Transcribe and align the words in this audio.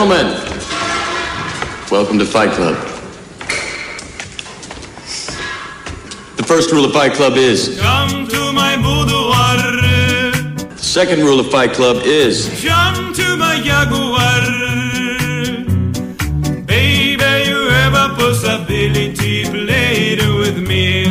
Gentlemen, 0.00 0.32
welcome 1.90 2.18
to 2.18 2.24
Fight 2.24 2.52
Club. 2.52 2.74
The 6.38 6.42
first 6.42 6.72
rule 6.72 6.86
of 6.86 6.94
Fight 6.94 7.12
Club 7.12 7.34
is. 7.36 7.78
Come 7.78 8.26
to 8.28 8.50
my 8.54 8.76
boudoir. 8.76 9.58
The 10.70 10.78
second 10.78 11.20
rule 11.20 11.38
of 11.38 11.50
Fight 11.50 11.74
Club 11.74 11.98
is. 12.06 12.48
Jump 12.62 13.14
to 13.14 13.36
my 13.36 13.60
jaguar. 13.60 14.40
Baby, 16.64 17.50
you 17.50 17.68
have 17.68 17.92
a 17.92 18.14
possibility. 18.16 19.44
Play 19.44 20.14
it 20.14 20.22
with 20.38 20.66
me. 20.66 21.08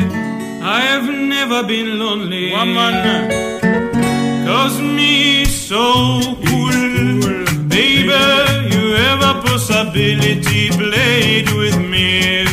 I 0.63 0.81
have 0.81 1.03
never 1.03 1.61
been 1.61 1.99
lonely. 1.99 2.53
Woman. 2.53 3.29
Cause 4.47 4.81
me 4.81 5.45
so 5.45 6.21
cool. 6.47 7.45
Baby, 7.67 8.58
a 9.17 9.41
possibility. 9.41 10.69
Play 10.69 11.41
it 11.41 11.49
with 11.55 11.77
me. 11.77 12.45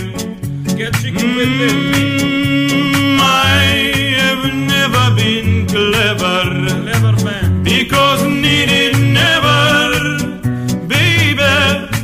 Get 0.77 0.95
chicken 0.95 1.37
with 1.37 1.49
mm, 1.49 1.93
me. 1.93 3.19
I 3.21 3.65
have 4.21 4.45
never 4.55 5.05
been 5.15 5.67
clever. 5.67 6.43
Clever 6.83 7.25
man. 7.25 7.63
Because 7.63 8.23
needed 8.25 8.97
never. 9.21 9.75
Baby, 10.87 11.53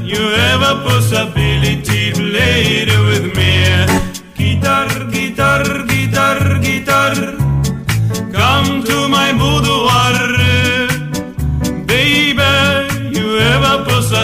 you 0.03 0.23
have 0.43 0.63
a 0.63 0.75
possibility. 0.89 2.13
Play 2.13 2.85
it 2.85 2.91
with 3.09 3.27
me. 3.39 3.53
Guitar, 4.37 4.89
guitar, 5.11 5.65
guitar, 5.87 6.39
guitar. 6.61 7.15
Come 8.33 8.83
to 8.85 9.09
my 9.09 9.33
boudoir. 9.33 10.02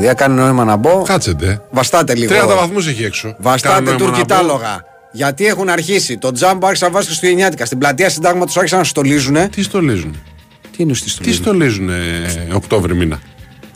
Παιδιά, 0.00 0.14
κάνει 0.14 0.34
νόημα 0.34 0.64
να 0.64 0.76
μπω. 0.76 1.02
Κάτσετε. 1.02 1.62
Βαστάτε 1.70 2.14
λίγο. 2.14 2.34
30 2.34 2.56
βαθμούς 2.56 2.86
έχει 2.86 3.04
έξω. 3.04 3.34
Βαστάτε 3.38 3.74
Κάνω 3.74 3.90
νόημα 3.90 4.04
να 4.06 4.10
τουρκιτάλογα. 4.12 4.84
Γιατί 5.12 5.46
έχουν 5.46 5.68
αρχίσει. 5.68 6.18
Το 6.18 6.32
τζάμπο 6.32 6.66
άρχισε 6.66 6.84
να 6.84 6.90
βάζει 6.90 7.06
Χριστουγεννιάτικα. 7.06 7.64
Στην 7.64 7.78
πλατεία 7.78 8.10
συντάγματος 8.10 8.56
άρχισαν 8.56 8.78
να 8.78 8.84
στολίζουν. 8.84 9.34
πω. 9.34 9.48
Τι 9.48 9.62
στολίζουν. 9.62 10.16
Τι 10.76 10.82
είναι 10.82 10.94
στη 10.94 11.04
Τι 11.04 11.10
στολίζουν. 11.32 11.42
στολίζουν 11.42 11.88
ε, 11.88 12.54
Οκτώβρη 12.54 12.94
μήνα; 12.94 13.18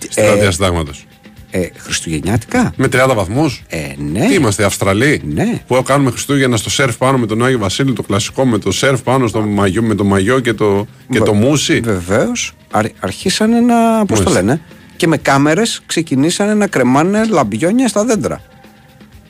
Στην 0.08 0.22
Ε, 0.24 0.26
πλατεία 0.26 0.50
συντάγματος. 0.50 1.06
Ε, 1.50 1.66
Χριστουγεννιάτικα; 1.76 2.72
Με 2.76 2.88
30 2.92 3.12
βαθμούς; 3.14 3.62
Ε, 3.68 3.78
ναι. 4.12 4.26
Τι 4.26 4.34
είμαστε, 4.34 4.64
Αυστραλοί; 4.64 5.22
Ναι. 5.24 5.60
Που 5.66 5.82
κάνουμε 5.82 6.10
Χριστούγεννα 6.10 6.56
στο 6.56 6.70
σερφ 6.70 6.96
πάνω 6.96 7.18
με 7.18 7.26
τον 7.26 7.44
Άγιο 7.44 7.58
Βασίλη, 7.58 7.92
το 7.92 8.02
κλασικό 8.02 8.46
με 8.46 8.58
το 8.58 8.72
σερφ 8.72 9.00
πάνω 9.02 9.26
στο 9.26 9.40
μαγιό, 9.40 9.82
με 9.82 9.94
το 9.94 10.04
μαγιό 10.04 10.40
και 10.40 10.52
το, 10.52 10.86
και 11.10 11.20
το 11.20 11.34
μουσι; 11.34 11.80
Βεβαίως. 11.80 12.52
Αρχίσανε 13.00 13.60
να. 13.60 14.06
Πώς 14.06 14.18
το 14.18 14.24
Μάλιστα. 14.30 14.30
λένε. 14.42 14.60
Και 14.97 15.06
με 15.06 15.16
κάμερες 15.16 15.82
ξεκινήσανε 15.87 16.55
να 16.55 16.66
κρεμάνε 16.66 17.25
λαμπιόνια 17.25 17.88
στα 17.88 18.05
δέντρα. 18.05 18.41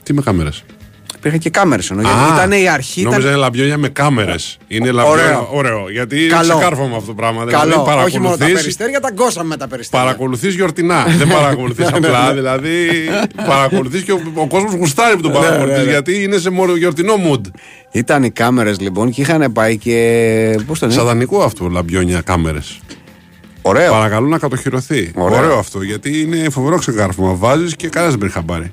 Τι 0.03 0.13
με 0.13 0.23
κάμερες; 0.23 0.65
Υπήρχαν 1.17 1.41
και 1.41 1.51
κάμερες 1.51 1.91
ενώ. 1.91 2.01
γιατί 2.01 2.19
Ήταν 2.35 2.53
η 2.53 2.69
αρχή. 2.69 3.03
Νόμιζα 3.03 3.21
Ήταν... 3.21 3.31
είναι 3.33 3.41
λαμπιόνια 3.41 3.77
με 3.79 3.89
κάμερες. 3.89 4.59
Είναι 4.69 4.91
λαμπιόνια. 4.91 5.25
Ωραίο. 5.25 5.49
Ωραίο. 5.53 5.91
Γιατί 5.91 6.27
Καλό. 6.27 6.45
είναι 6.45 6.55
ξεκάρφωμα 6.55 6.97
αυτό 6.97 7.07
το 7.07 7.15
πράγμα. 7.15 7.45
Καλό. 7.45 7.71
Δηλαδή 7.85 8.05
Όχι 8.05 8.19
μόνο 8.19 8.31
τα 8.31 8.37
παρακολουθείς- 8.37 8.55
περιστέρια, 8.61 9.01
τα 9.01 9.11
γκώσαμε 9.13 9.49
με 9.49 9.57
τα 9.57 9.69
περιστέρια. 9.69 10.05
Παρακολουθείς 10.07 10.55
γιορτινά. 10.55 11.05
Δεν 11.19 11.29
παρακολουθείς 11.29 11.91
Ναι, 11.91 11.99
ναι, 11.99 12.07
απλά. 12.07 12.27
ναι. 12.29 12.35
Δηλαδή 12.35 12.71
παρακολουθείς 13.47 14.03
και 14.03 14.13
ο, 14.13 14.21
ο 14.35 14.47
κόσμος 14.47 14.73
γουστάρει 14.75 15.17
που 15.17 15.23
τον 15.23 15.31
Ναι, 15.33 15.39
ναι, 15.39 15.45
παρακολουθείς. 15.45 15.85
ναι. 15.85 15.91
Γιατί 15.91 16.23
είναι 16.23 16.37
σε 16.39 16.51
μόρο 16.51 16.77
γιορτινό 16.77 17.15
mood. 17.31 17.41
Ήταν 17.93 18.23
οι 18.23 18.31
κάμερες 18.31 18.81
λοιπόν 18.81 19.11
και 19.11 19.21
είχαν 19.21 19.53
πάει 19.53 19.77
και. 19.77 20.61
Πώς 20.67 20.79
το 20.79 20.87
λένε; 20.87 20.99
Σατανικό 21.01 21.43
αυτό 21.43 21.69
λαμπιόνια 21.69 22.21
κάμερες. 22.21 22.79
Ωραίο. 23.67 23.93
Παρακαλώ 23.93 24.27
να 24.27 24.39
κατοχυρωθεί. 24.39 25.11
Ωραίο. 25.15 25.39
Ωραίο. 25.39 25.59
αυτό 25.59 25.83
γιατί 25.83 26.21
είναι 26.21 26.51
φοβερό 26.51 26.77
ξεκάρφωμα. 26.79 27.35
Βάζεις 27.35 27.77
και 27.77 27.89
κανένας 27.89 28.17
δεν 28.17 28.19
παίρνει 28.29 28.35
χαμπάρι. 28.47 28.73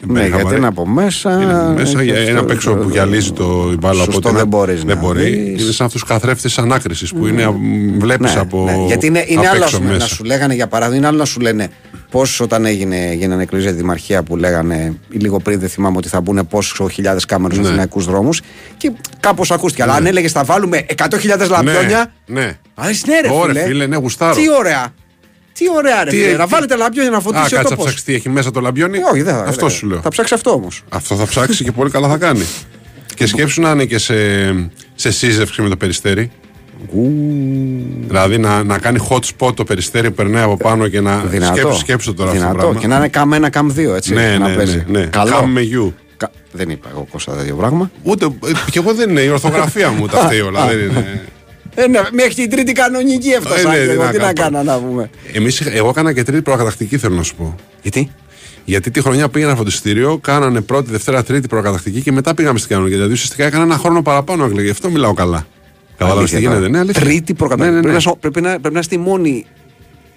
Δεν 0.00 0.08
Ναι, 0.08 0.12
παίρνει 0.12 0.20
γιατί 0.28 0.36
χαμπάρι. 0.36 0.56
είναι 0.56 0.66
από 0.66 0.86
μέσα. 0.86 1.32
Είναι 1.42 1.72
μέσα 1.80 1.98
και 1.98 2.02
για 2.04 2.18
ένα 2.18 2.30
στο- 2.30 2.40
απ' 2.40 2.50
έξω 2.50 2.74
που 2.74 2.88
γυαλίζει 2.88 3.32
το 3.32 3.68
η 3.72 3.76
μπάλα. 3.76 3.94
Σωστό, 3.94 4.10
οπότε 4.16 4.32
να- 4.32 4.38
δεν 4.38 4.46
μπορείς 4.48 4.84
Δεν 4.84 4.96
να 4.96 5.02
μπορεί. 5.02 5.22
δεις. 5.30 5.62
Είναι 5.62 5.72
σαν 5.72 5.86
αυτούς 5.86 6.00
του 6.00 6.06
καθρέφτες 6.06 6.58
ανάκρισης 6.58 7.12
που 7.12 7.26
είναι, 7.26 7.54
βλέπεις 7.98 8.34
Ναι, 8.34 8.40
από. 8.40 8.64
ναι, 8.64 8.84
γιατί 8.86 9.06
είναι, 9.06 9.24
είναι 9.26 9.40
απ' 9.40 9.46
άλλο 9.54 9.62
έξω 9.62 9.76
ας 9.76 9.80
πούμε, 9.82 9.90
να 9.92 9.94
μέσα. 9.96 10.06
σου 10.14 10.24
λέγανε 10.24 10.54
για 10.54 10.66
παράδειγμα, 10.66 10.98
είναι 10.98 11.06
άλλο 11.06 11.16
να 11.18 11.24
σου 11.24 11.40
λένε 11.40 11.68
πώς 12.14 12.40
όταν 12.40 12.64
έγινε, 12.64 13.12
γίνανε 13.14 13.42
εκλογέ 13.42 13.62
για 13.62 13.72
τη 13.72 13.78
Δημαρχία 13.78 14.22
που 14.22 14.36
λέγανε 14.36 14.98
ή 15.10 15.16
λίγο 15.18 15.38
πριν 15.40 15.60
δεν 15.60 15.68
θυμάμαι 15.68 15.96
ότι 15.96 16.08
θα 16.08 16.20
μπουν 16.20 16.46
πόσο 16.46 16.88
χιλιάδες 16.88 17.24
κάμερες 17.24 17.52
στους 17.56 17.66
Ναι. 17.68 17.72
αθηναϊκού 17.72 18.00
δρόμους 18.00 18.40
και 18.76 18.92
κάπως 19.20 19.50
ακούστηκε. 19.50 19.82
Αλλά 19.82 19.94
αν 19.94 20.06
έλεγες 20.06 20.32
θα 20.32 20.44
βάλουμε 20.44 20.84
100.000 20.96 21.48
λαμπιόνια. 21.48 22.12
Ναι, 22.26 22.40
ναι. 22.40 22.58
Α, 22.74 22.86
λες, 22.86 23.04
ναι, 23.06 23.20
ρε, 23.20 23.28
Ωραία, 23.32 23.52
φίλε. 23.54 23.64
φίλε, 23.66 23.86
ναι, 23.86 23.96
γουστάρω. 23.96 24.34
Τι 24.34 24.42
ωραία. 24.58 24.88
Τι 25.52 25.64
ωραία, 25.76 26.04
ρε 26.04 26.10
Τι 26.10 26.16
φίλε. 26.16 26.28
έχει- 26.28 26.36
Να 26.36 26.46
βάλετε 26.46 26.76
λαμπιόνια 26.76 27.10
να 27.10 27.16
Α, 27.16 27.20
φωτίσει 27.20 27.40
ο 27.40 27.56
κάτσε 27.56 27.62
να 27.62 27.68
τόπο. 27.68 27.82
ψάξεις 27.82 28.04
τι 28.04 28.14
έχει 28.14 28.28
μέσα 28.28 28.50
το 28.50 28.60
λαμπιόνι. 28.60 28.98
Όχι, 29.12 29.22
δεν 29.22 29.34
θα. 29.34 29.40
Αυτό 29.42 29.66
δεν- 29.66 29.74
σου 29.76 29.86
λέω. 29.86 30.00
Θα 30.00 30.08
ψάξει 30.08 30.34
αυτό 30.34 30.50
όμως. 30.50 30.82
Αυτό 30.88 31.14
θα 31.16 31.26
ψάξει 31.26 31.64
και 31.64 31.72
πολύ 31.72 31.90
καλά 31.90 32.08
θα 32.08 32.16
κάνει. 32.16 32.44
Και 33.16 33.26
σκέψου 33.26 33.60
να 33.60 33.70
είναι 33.70 33.84
και 33.84 33.98
σε, 33.98 34.14
σε 34.94 35.10
σύζευξη 35.10 35.62
με 35.62 35.68
το 35.68 35.76
περιστέρι. 35.76 36.30
Δηλαδή 38.06 38.38
να, 38.38 38.62
να 38.64 38.78
κάνει 38.78 38.98
hot 39.10 39.18
spot 39.38 39.54
το 39.56 39.64
περιστέρι 39.64 40.08
που 40.08 40.14
περνάει 40.14 40.42
από 40.42 40.56
πάνω 40.56 40.88
και 40.88 41.00
να 41.00 41.16
Δυνατό. 41.18 41.56
σκέψου, 41.56 41.78
σκέψου 41.78 42.14
τώρα 42.14 42.30
αυτό 42.30 42.40
το 42.42 42.46
Δυνατό. 42.48 42.62
πράγμα. 42.64 42.80
Και 42.80 42.86
να 42.86 42.96
είναι 42.96 43.08
καμ 43.08 43.32
ένα, 43.32 43.50
καμ 43.50 43.70
δύο, 43.72 43.94
έτσι. 43.94 44.14
ναι, 44.14 44.36
να 44.38 44.48
ναι, 44.48 44.54
παίζει. 44.54 44.84
ναι, 44.88 44.98
ναι. 44.98 45.06
Καλό. 45.06 45.36
Come 45.40 45.46
με 45.46 45.60
you. 45.60 45.92
Κα- 46.16 46.30
Δεν 46.52 46.70
είπα 46.70 46.88
εγώ 46.90 47.06
Κώστα 47.12 47.32
τέτοιο 47.32 47.54
πράγμα. 47.54 47.90
Ούτε, 48.02 48.24
ε, 48.24 48.50
και 48.70 48.78
εγώ 48.78 48.94
δεν 48.94 49.10
είναι 49.10 49.20
η 49.20 49.28
ορθογραφία 49.28 49.90
μου 49.90 50.06
τα 50.06 50.16
φταίει 50.18 50.40
όλα. 50.40 50.66
δεν 50.66 50.78
είναι. 50.78 51.20
Ε, 51.74 51.86
ναι, 51.86 52.00
μέχρι 52.12 52.34
την 52.34 52.50
τρίτη 52.50 52.72
κανονική 52.72 53.28
έφτασα. 53.28 53.72
Ε, 53.74 53.78
ναι, 53.78 53.78
και 53.78 53.84
τι 53.86 53.90
εγώ 53.92 54.02
να 54.04 54.10
τι 54.10 54.16
να 54.18 54.32
κάνω. 54.32 54.56
κάνω 54.58 54.62
να 54.72 54.78
πούμε. 54.86 55.10
Εμείς, 55.32 55.60
είχα- 55.60 55.72
εγώ 55.74 55.88
έκανα 55.88 56.12
και 56.12 56.22
τρίτη 56.22 56.42
προκατακτική 56.42 56.98
θέλω 56.98 57.14
να 57.14 57.22
σου 57.22 57.34
πω. 57.34 57.54
Γιατί; 57.82 58.10
Γιατί 58.64 58.90
τη 58.90 59.00
χρονιά 59.00 59.28
πήγαινα 59.28 59.54
φωτιστήριο, 59.56 60.18
κάνανε 60.22 60.60
πρώτη, 60.60 60.90
Δευτέρα, 60.90 61.22
Τρίτη 61.22 61.48
προκατακτική 61.48 62.00
και 62.00 62.12
μετά 62.12 62.34
πήγαμε 62.34 62.58
στην 62.58 62.70
κανονική. 62.70 62.94
Δηλαδή 62.94 63.12
ουσιαστικά 63.12 63.44
έκανα 63.44 63.62
ένα 63.64 63.76
χρόνο 63.76 64.02
παραπάνω 64.02 64.44
Αγγλία. 64.44 64.62
Γι' 64.64 64.70
αυτό 64.70 64.90
μιλάω 64.90 65.14
καλά. 65.14 65.46
Κατάλαβες 65.96 66.30
τι 66.30 66.36
Αλήθεια 66.36 66.38
γίνεται. 66.38 66.56
τώρα. 66.66 66.68
Ναι, 66.68 66.78
αλήθεια. 66.78 67.02
Τρίτη 67.02 67.34
προκατακτική. 67.34 67.74
Ναι, 67.74 67.80
ναι, 67.80 67.92
ναι. 67.92 68.00
Πρέπει, 68.00 68.06
να, 68.06 68.16
πρέπει, 68.16 68.40
να, 68.40 68.60
πρέπει 68.60 68.74
να 68.74 68.80
είστε 68.80 68.94
η 68.94 68.98
μόνη 68.98 69.46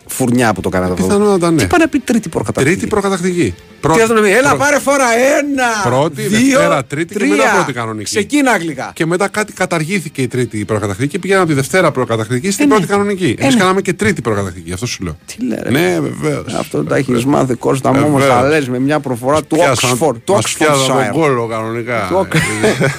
φουρνιά 0.07 0.53
που 0.53 0.61
το 0.61 0.69
κάνατε 0.69 0.91
αυτό. 0.93 1.05
Πιθανότατα, 1.05 1.51
ναι. 1.51 1.57
Τι 1.61 1.67
πάει 1.67 1.79
να 1.79 1.87
πει 1.87 1.99
τρίτη 1.99 2.29
προκατακτική; 2.29 2.75
Τρίτη 2.75 2.87
προκατακτική. 2.89 3.53
Τι 3.81 3.99
θα 3.99 4.07
το 4.07 4.21
πει, 4.21 4.29
Έλα, 4.31 4.47
πρω- 4.47 4.59
πάρε 4.59 4.79
φορά 4.79 5.05
ένα. 5.37 5.89
Πρώτη, 5.91 6.21
δύο, 6.21 6.57
Δευτέρα, 6.57 6.85
Τρίτη 6.85 7.13
και 7.13 7.19
τρία. 7.19 7.29
μετά 7.35 7.51
πρώτη 7.55 7.73
κανονική. 7.73 8.03
Ξεκίνα 8.03 8.51
αγγλικά. 8.51 8.91
Και 8.93 9.05
μετά 9.05 9.27
κάτι 9.27 9.53
καταργήθηκε 9.53 10.21
η 10.21 10.27
τρίτη 10.27 10.65
προκατακτική 10.65 11.09
και 11.09 11.19
πήγαμε 11.19 11.39
από 11.41 11.49
τη 11.49 11.55
Δευτέρα 11.55 11.91
προκατακτική 11.91 12.51
στην 12.51 12.63
Ε, 12.63 12.67
ναι. 12.67 12.73
πρώτη 12.73 12.87
κανονική. 12.91 13.35
Ε, 13.37 13.41
Εμείς 13.41 13.53
ναι. 13.55 13.59
κάναμε 13.61 13.81
και 13.81 13.93
τρίτη 13.93 14.21
προκατακτική, 14.21 14.71
αυτό 14.73 14.85
σου 14.85 15.03
λέω. 15.03 15.17
Τι 15.25 15.45
λέει, 15.47 15.59
ρε. 15.63 15.69
Ναι, 15.69 15.99
βεβαίως. 15.99 16.53
Αυτό 16.53 16.83
τα 16.83 16.95
έχεις 16.95 17.25
μάθει 17.25 17.53
Κώστα 17.55 17.93
μου 17.93 18.01
όμως 18.05 18.21
Βεβαίως. 18.21 18.41
τα 18.41 18.47
λες 18.47 18.69
με 18.69 18.79
μια 18.79 18.99
προφορά 18.99 19.43
του 19.43 19.57
Oxford. 19.73 20.15
Του 20.23 20.33
Μας 20.33 20.53
πιάσαν 20.57 20.87
τον 20.87 20.95
Oxfordshire. 20.97 21.11
κόλλο 21.13 21.47
κανονικά. 21.47 22.07
Του 22.09 22.27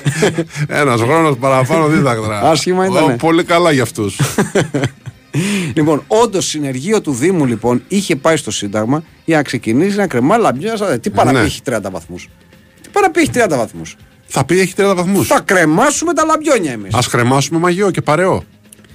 Ένας 0.83 1.01
χρόνος 1.01 1.37
παραπάνω 1.37 1.87
δίδακτρα. 1.87 2.41
Άσχημα 2.41 2.85
ήτανε. 2.87 3.13
Ω, 3.13 3.17
Πολύ 3.17 3.45
καλά 3.45 3.71
για 3.73 3.83
αυτούς. 3.83 4.17
Λοιπόν, 5.75 6.05
όντως 6.07 6.47
συνεργείο 6.47 7.01
του 7.01 7.13
Δήμου 7.13 7.47
λοιπόν 7.47 7.83
είχε 7.89 8.17
πάει 8.17 8.37
στο 8.37 8.51
Σύνταγμα 8.51 9.03
για 9.25 9.37
να 9.37 9.43
ξεκινήσει 9.43 9.97
να 9.97 10.07
κρεμά 10.07 10.37
λαμπιά. 10.37 10.77
σαν- 10.77 11.01
Τι 11.01 11.11
παραπεί 11.11 11.37
Ναι. 11.37 11.43
έχει 11.45 11.61
30 11.65 11.91
βαθμούς. 11.91 12.29
Τι 12.83 12.89
παραπεί 12.93 13.21
έχει 13.21 13.31
30 13.31 13.57
βαθμούς. 13.57 13.97
Θα 14.27 14.45
πει 14.45 14.61
έχει 14.61 14.75
30 14.77 14.95
βαθμούς. 14.95 15.27
Θα 15.27 15.41
κρεμάσουμε 15.41 16.13
τα 16.15 16.25
λαμπιόνια 16.25 16.73
εμείς. 16.73 16.95
Α 16.95 16.99
κρεμάσουμε 17.11 17.59
μαγειό 17.59 17.91
και 17.91 18.01
παρεό. 18.03 18.43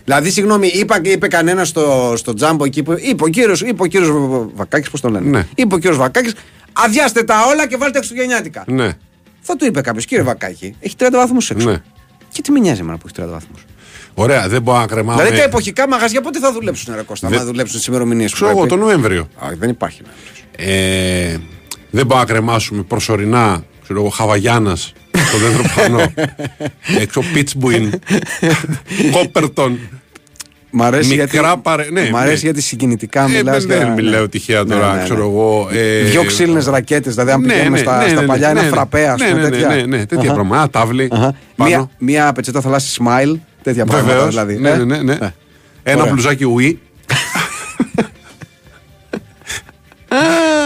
Δηλαδή, 0.05 0.29
συγγνώμη, 0.31 0.67
είπα, 0.67 0.99
είπε 1.03 1.27
κανένας 1.27 1.67
στο, 1.67 2.13
στο 2.17 2.33
τζάμπο 2.33 2.65
εκεί 2.65 2.83
που 2.83 2.95
είπε 2.99 3.23
ο 3.23 3.27
κύριος 3.27 3.61
είπε 3.61 3.83
ο 3.83 3.85
κύριος 3.85 4.09
Βακάκης, 4.55 4.89
πώς 4.89 5.01
τον 5.01 5.11
λένε; 5.11 5.29
Ναι. 5.29 5.47
Είπε 5.55 5.75
ο 5.75 5.77
κύριος 5.77 5.97
Βακάκης, 5.97 6.33
αδειάστε 6.73 7.23
τα 7.23 7.35
όλα 7.53 7.67
και 7.67 7.77
βάλτε 7.77 7.97
Χριστουγεννιάτικα. 7.97 8.63
Ναι. 8.67 8.91
Θα 9.41 9.55
του 9.55 9.65
είπε 9.65 9.81
κάποιος, 9.81 10.05
κύριε 10.05 10.23
Βακάκη, 10.23 10.75
έχει 10.79 10.95
30 10.99 11.07
βαθμούς 11.11 11.49
έξω. 11.49 11.69
Ναι. 11.69 11.77
Και 12.29 12.41
τι 12.41 12.51
με 12.51 12.59
νοιάζει 12.59 12.79
εμένα 12.79 12.97
που 12.97 13.03
έχει 13.07 13.15
30 13.27 13.31
βαθμούς; 13.31 13.65
Ωραία, 14.13 14.47
δεν 14.47 14.61
μπορώ 14.61 14.77
να 14.79 14.85
κρεμάμε. 14.85 15.21
Δηλαδή 15.21 15.37
τα 15.39 15.43
εποχικά 15.43 15.87
μαγαζιά 15.87 16.21
πότε 16.21 16.39
θα 16.39 16.51
δουλέψουν, 16.53 16.93
Ρε 16.95 17.01
Κώστα, 17.01 17.27
Δεν- 17.29 17.37
να 17.39 17.45
δουλέψουν 17.45 17.77
τις 17.77 17.87
ημερομηνίες 17.87 18.29
που 18.29 18.35
Ξέρω 18.35 18.49
εγώ, 18.49 18.59
πρέπει; 18.59 18.73
τον 18.75 18.85
Νοέμβριο. 18.87 19.21
Α, 19.39 19.47
δεν 19.59 19.69
υπάρχει. 19.69 20.01
ναι. 20.05 20.11
Ε, 20.73 21.37
δεν 21.89 22.05
μπορώ 22.05 22.19
να 22.19 22.25
κρεμάσουμε 22.25 22.81
προσωρινά 22.83 23.63
ξέρω 23.83 23.99
εγώ, 23.99 24.09
Χαβαγιάνα 24.09 24.75
στο 24.75 25.37
δέντρο 25.41 25.63
πάνω. 25.75 26.13
Έξω 27.01 27.21
Πίτσμπουιν. 27.33 27.99
Κόπερτον. 29.11 29.79
Μ' 30.75 30.83
αρέσει 30.83 31.09
Μικρά 31.09 31.25
γιατί, 31.31 31.59
παρε- 31.61 31.89
ναι, 31.91 32.09
μ' 32.11 32.15
αρέσει 32.15 32.33
ναι. 32.45 32.49
γιατί 32.51 32.61
συγκινητικά 32.61 33.23
Ε, 33.23 33.27
μιλάς 33.27 33.65
δεν, 33.65 33.77
για- 33.77 33.85
δεν 33.85 33.93
μιλάω 33.93 34.29
τυχαία 34.29 34.63
Ναι, 34.63 34.73
τώρα, 34.73 34.91
ναι, 34.91 34.97
ναι. 34.97 35.03
ξέρω 35.03 35.21
εγώ. 35.21 35.69
Ε, 35.71 36.01
Δυο 36.03 36.23
ξύλινες 36.25 36.65
ρακέτες, 36.65 37.13
δηλαδή 37.13 37.31
αν 37.31 37.41
ναι, 37.41 37.47
πηγαίνουμε 37.47 37.69
ναι, 37.77 37.83
στα, 37.83 37.97
ναι, 38.03 38.07
στα 38.09 38.21
ναι, 38.21 38.27
παλιά 38.27 38.53
ναι, 38.53 38.59
ένα 38.59 38.69
ναι, 38.69 38.75
φραπέ, 38.75 39.07
ας 39.07 39.19
ναι, 39.21 39.27
πούμε. 39.29 39.41
ναι, 39.41 39.49
τέτοια. 39.49 39.67
ναι, 39.67 39.75
ναι, 39.75 39.81
ναι, 39.85 40.05
τέτοια 40.05 40.23
Αχα. 40.25 40.33
πράγματα. 40.33 40.59
Ένα 40.61 40.69
τάβλι. 40.69 41.07
Αχα. 41.11 41.35
πάνω. 41.55 41.69
Μία, 41.69 41.89
μία 41.97 42.31
πετσέτα 42.33 42.61
θαλάσσι 42.61 43.01
smile, 43.03 43.35
τέτοια 43.63 43.85
πράγματα 43.85 44.13
Βεβαίως. 44.13 44.29
δηλαδή. 44.29 44.57
Ναι, 44.57 44.69
ε; 44.69 44.77
ναι, 44.77 44.83
ναι, 44.83 45.01
ναι. 45.03 45.13
Ε. 45.13 45.33
Ένα 45.83 45.99
Ωραία. 46.01 46.13
μπλουζάκι 46.13 46.43
ουί. 46.43 46.79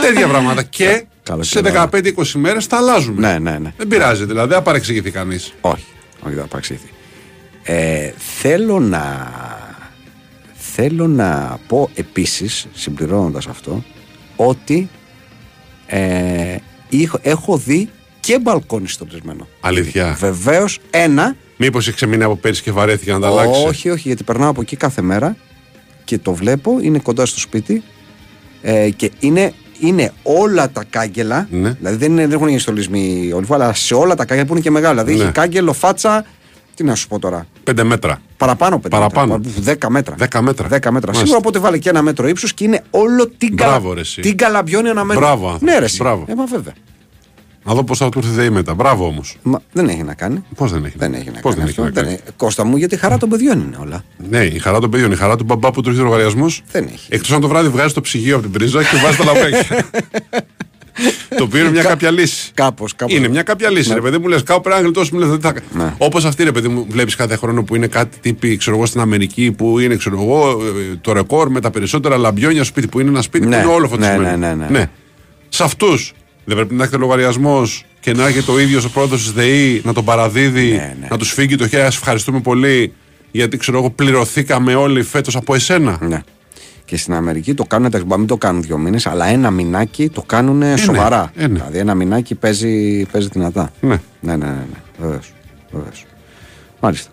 Τέτοια 0.02 0.28
πράγματα. 0.28 0.64
Και 0.64 1.06
Καλό 1.24 1.44
σε 1.44 1.62
καιρό. 1.62 1.90
15-20 1.92 2.28
μέρες 2.34 2.68
τα 2.68 2.78
αλλάζουμε. 2.78 3.20
Ναι, 3.32 3.40
ναι, 3.52 3.58
ναι. 3.58 3.74
Δεν 3.78 3.88
πειράζει, 3.88 4.26
δηλαδή, 4.26 4.48
δεν 4.48 4.58
θα 4.58 4.64
παρεξηγηθεί 4.64 5.12
κανείς. 5.12 5.54
Όχι, 5.62 5.86
όχι 6.22 6.34
δεν 6.34 6.42
θα 6.44 6.48
παραξηγηθεί. 6.50 6.90
Ε, 7.64 8.12
θέλω 8.40 8.80
να 8.80 9.32
θέλω 10.54 11.08
να 11.08 11.60
πω 11.68 11.90
επίσης 11.96 12.68
συμπληρώνοντας 12.74 13.48
αυτό 13.48 13.84
ότι 14.36 14.90
ε, 15.88 16.56
είχα- 16.90 17.20
έχω 17.22 17.58
δει 17.58 17.90
και 18.20 18.40
μπαλκόνι 18.40 18.88
στο 18.88 19.06
πλησμένο. 19.06 19.48
Αλήθεια. 19.60 20.16
Βεβαίως 20.20 20.80
ένα 20.90 21.36
Μήπως 21.58 21.88
έχει 21.88 21.96
ξεμείνει 21.96 22.24
από 22.24 22.36
πέρυσι 22.36 22.62
και 22.64 22.72
βαρέθηκε 22.72 23.12
να 23.12 23.20
τα 23.20 23.28
αλλάξει; 23.28 23.66
όχι, 23.68 23.90
όχι, 23.90 24.08
γιατί 24.08 24.24
περνάω 24.24 24.50
από 24.50 24.62
εκεί 24.62 24.76
κάθε 24.76 25.02
μέρα 25.02 25.36
και 26.04 26.18
το 26.18 26.34
βλέπω, 26.34 26.78
είναι 26.82 27.00
κοντά 27.00 27.26
στο 27.26 27.40
σπίτι 27.40 27.84
ε, 28.62 28.90
και 28.90 29.12
είναι, 29.20 29.54
είναι 29.80 30.12
όλα 30.24 30.70
τα 30.70 30.84
κάγκελα. 30.90 31.48
Ναι. 31.52 31.70
Δηλαδή 31.72 31.98
δεν, 31.98 32.12
είναι, 32.12 32.22
δεν 32.22 32.32
έχουν 32.32 32.48
γίνει 32.48 32.60
στολισμοί 32.60 33.32
όλοι, 33.34 33.46
αλλά 33.50 33.74
σε 33.74 33.94
όλα 33.94 34.16
τα 34.16 34.26
κάγκελα 34.26 34.48
που 34.48 34.54
είναι 34.54 34.62
και 34.62 34.72
μεγάλα. 34.72 35.04
Δηλαδή 35.04 35.18
Ναι. 35.20 35.24
έχει 35.24 35.32
κάγκελο, 35.34 35.74
φάτσα. 35.74 36.26
Τι 36.76 36.84
να 36.84 36.96
σου 36.96 37.08
πω 37.08 37.20
τώρα. 37.20 37.48
Πέντε 37.64 37.84
μέτρα. 37.84 38.22
Παραπάνω 38.38 38.80
πέντε 38.80 38.96
Παραπάνω. 38.96 39.42
Μέτρα, 39.66 39.90
10 39.90 39.92
μέτρα. 39.92 40.16
10 40.32 40.40
μέτρα. 40.42 40.68
10 40.68 40.70
μέτρα. 40.70 40.92
Μάλιστα. 40.92 41.14
Σίγουρα 41.14 41.38
οπότε 41.38 41.60
βάλει 41.60 41.80
και 41.80 41.90
ένα 41.90 42.02
μέτρο 42.02 42.28
ύψος 42.28 42.54
και 42.54 42.64
είναι 42.64 42.84
όλο 42.90 43.28
την, 43.38 43.54
Μπράβο, 43.54 43.82
καλα... 43.82 43.94
ρε, 43.94 44.00
εσύ. 44.02 44.22
την 44.22 44.38
καλαμπιόνι 44.38 44.90
ένα 44.90 45.04
μέτρο. 45.04 45.22
Μπράβο, 45.22 45.46
άνθρωπος. 45.50 45.74
Ναι, 45.74 45.80
ρε, 45.80 45.86
εσύ. 45.86 45.98
Μπράβο. 45.98 46.26
Ε, 46.28 46.36
μα 46.36 46.46
βέβαια. 46.46 46.74
Να 47.68 47.74
δω 47.74 47.84
πώς 47.84 47.98
θα 47.98 48.10
του 48.10 48.20
έρθει 48.20 48.32
η 48.32 48.34
ΔΕΗ 48.34 48.50
μετά. 48.50 48.74
Μπράβο 48.74 49.06
όμως. 49.06 49.38
Μα, 49.42 49.62
δεν 49.72 49.88
έχει 49.90 50.04
να 50.04 50.14
κάνει. 50.14 50.44
Πώς 50.56 50.72
δεν 50.72 50.86
έχει. 50.86 50.96
Δεν 50.98 51.14
έχει 51.14 51.26
να 51.32 51.40
Πώς 51.40 51.42
κάνει. 51.42 51.56
δεν 51.56 51.64
έχει 51.64 51.70
αυτό. 51.70 51.84
να 51.84 51.90
κάνει. 51.92 52.08
Δεν 52.08 52.16
έχει. 52.26 52.34
Κώστα 52.38 52.64
μου, 52.66 52.78
γιατί 52.78 52.96
η 52.96 52.98
χαρά 52.98 53.18
των 53.18 53.30
παιδιών 53.30 53.60
είναι 53.60 53.78
όλα. 53.82 54.04
Ναι, 54.30 54.44
η 54.44 54.60
χαρά 54.60 54.80
των 54.80 54.90
παιδιών, 54.90 55.12
η 55.12 55.16
χαρά 55.16 55.36
του 55.36 55.44
μπαμπά 55.44 55.72
που 55.72 55.82
του 55.82 55.90
έρχεται 55.90 56.08
ο 56.08 56.10
λογαριασμός. 56.10 56.62
Δεν 56.72 56.84
έχει. 56.94 57.08
Εκτός 57.10 57.32
αν 57.32 57.42
το 57.42 57.48
βράδυ 57.48 57.70
βγάζει 57.70 57.94
το 57.94 58.02
ψυγείο 58.02 58.34
από 58.34 58.44
την 58.44 58.52
πρίζα 58.52 58.82
και 58.84 58.98
βάζει 59.04 59.18
τα 59.18 59.24
λαμπέκια. 59.24 59.86
το 61.38 61.44
οποίο 61.44 61.60
είναι 61.60 61.70
μια 61.72 61.84
κάποια 61.84 62.12
λύση. 62.12 62.52
Κάπως, 62.54 62.96
κάπως. 62.96 63.16
Είναι 63.16 63.28
μια 63.28 63.44
κάποια 63.44 63.70
λύση, 63.70 63.94
ρε 63.94 64.02
παιδί 64.02 64.18
μου, 64.18 64.28
λες 64.28 64.44
κάπου 64.44 64.62
πρέπει 64.62 64.76
να 64.80 64.84
γλιτώσει. 64.84 65.14
Μου 65.14 65.20
λες, 65.20 65.30
δεν 65.30 65.40
θα... 65.40 65.54
Ναι. 65.78 65.94
Όπως 65.98 66.26
αυτή, 66.26 66.44
ρε 66.44 66.52
παιδί 66.52 66.68
μου, 66.68 66.86
βλέπεις 66.90 67.16
κάθε 67.16 67.36
χρόνο 67.36 67.64
που 67.64 67.76
είναι 67.76 67.88
κάτι 67.88 68.18
τύπη, 68.22 68.58
ξέρω 68.58 68.76
εγώ, 68.76 68.86
στην 68.86 69.02
Αμερική 69.02 69.52
που 69.52 69.80
είναι, 69.80 69.96
ξέρω 69.96 70.22
εγώ, 70.22 70.50
ε, 70.52 70.96
το 71.02 71.14
ρεκόρ 71.14 71.50
με 71.50 71.60
τα 71.62 71.70
περισσότερα 71.72 72.18
λαμπιόνια 72.18 72.64
στο 72.64 72.66
σπίτι 72.72 72.88
που 72.88 73.00
είναι 73.00 73.10
ένα 73.10 73.22
σπίτι 73.22 73.46
Ναι. 73.48 73.56
που 73.58 73.62
είναι 73.64 73.72
όλο 73.74 73.82
Ναι, 73.84 73.88
φωτισμένο. 73.88 74.38
ναι, 74.38 74.54
ναι, 74.54 74.68
ναι. 74.70 74.90
Σε 75.50 75.64
αυτούς 75.64 76.14
δεν 76.48 76.56
πρέπει 76.56 76.74
να 76.74 76.84
έχετε 76.84 76.98
λογαριασμός 76.98 77.86
και 78.00 78.14
να 78.14 78.26
έρχεται 78.28 78.52
ο 78.52 78.60
ίδιος 78.60 78.86
ο 78.86 78.90
πρόεδρος 78.90 79.22
της 79.22 79.32
ΔΕΗ 79.32 79.82
να 79.86 79.94
τον 79.94 80.06
παραδίδει, 80.06 80.70
Ναι, 80.72 80.96
ναι. 81.00 81.08
να 81.10 81.18
τους 81.18 81.32
φύγει 81.32 81.56
το 81.56 81.68
χέρι. 81.68 81.82
Σα 81.82 81.88
ευχαριστούμε 81.88 82.40
πολύ 82.40 82.94
γιατί 83.32 83.58
ξέρω 83.58 83.78
εγώ 83.78 83.90
πληρωθήκαμε 83.90 84.76
όλοι 84.76 85.04
φέτος 85.04 85.36
από 85.36 85.56
εσένα. 85.56 85.98
Ναι. 86.02 86.22
Και 86.86 86.98
στην 86.98 87.14
Αμερική 87.14 87.54
το 87.54 87.64
κάνουν, 87.64 87.86
εντάξει, 87.86 88.06
μπορεί 88.06 88.20
να 88.22 88.26
μην 88.28 88.38
το 88.38 88.48
κάνουν 88.48 88.62
δύο 88.62 88.78
μήνες, 88.78 89.06
αλλά 89.08 89.26
ένα 89.26 89.52
μηνάκι 89.52 90.10
το 90.10 90.22
κάνουν 90.22 90.78
σοβαρά. 90.78 91.32
ε, 91.36 91.42
ναι. 91.42 91.54
Δηλαδή 91.54 91.78
ένα 91.78 91.96
μηνάκι 91.96 92.36
παίζει, 92.36 93.06
παίζει 93.12 93.28
δυνατά. 93.32 93.72
Ναι. 93.82 94.00
Ναι, 94.20 94.36
ναι, 94.36 94.46
ναι. 94.46 94.52
ναι. 94.52 94.80
Βεβαίως. 95.00 95.34
Βεβαίως. 95.72 96.06
Μάλιστα. 96.80 97.10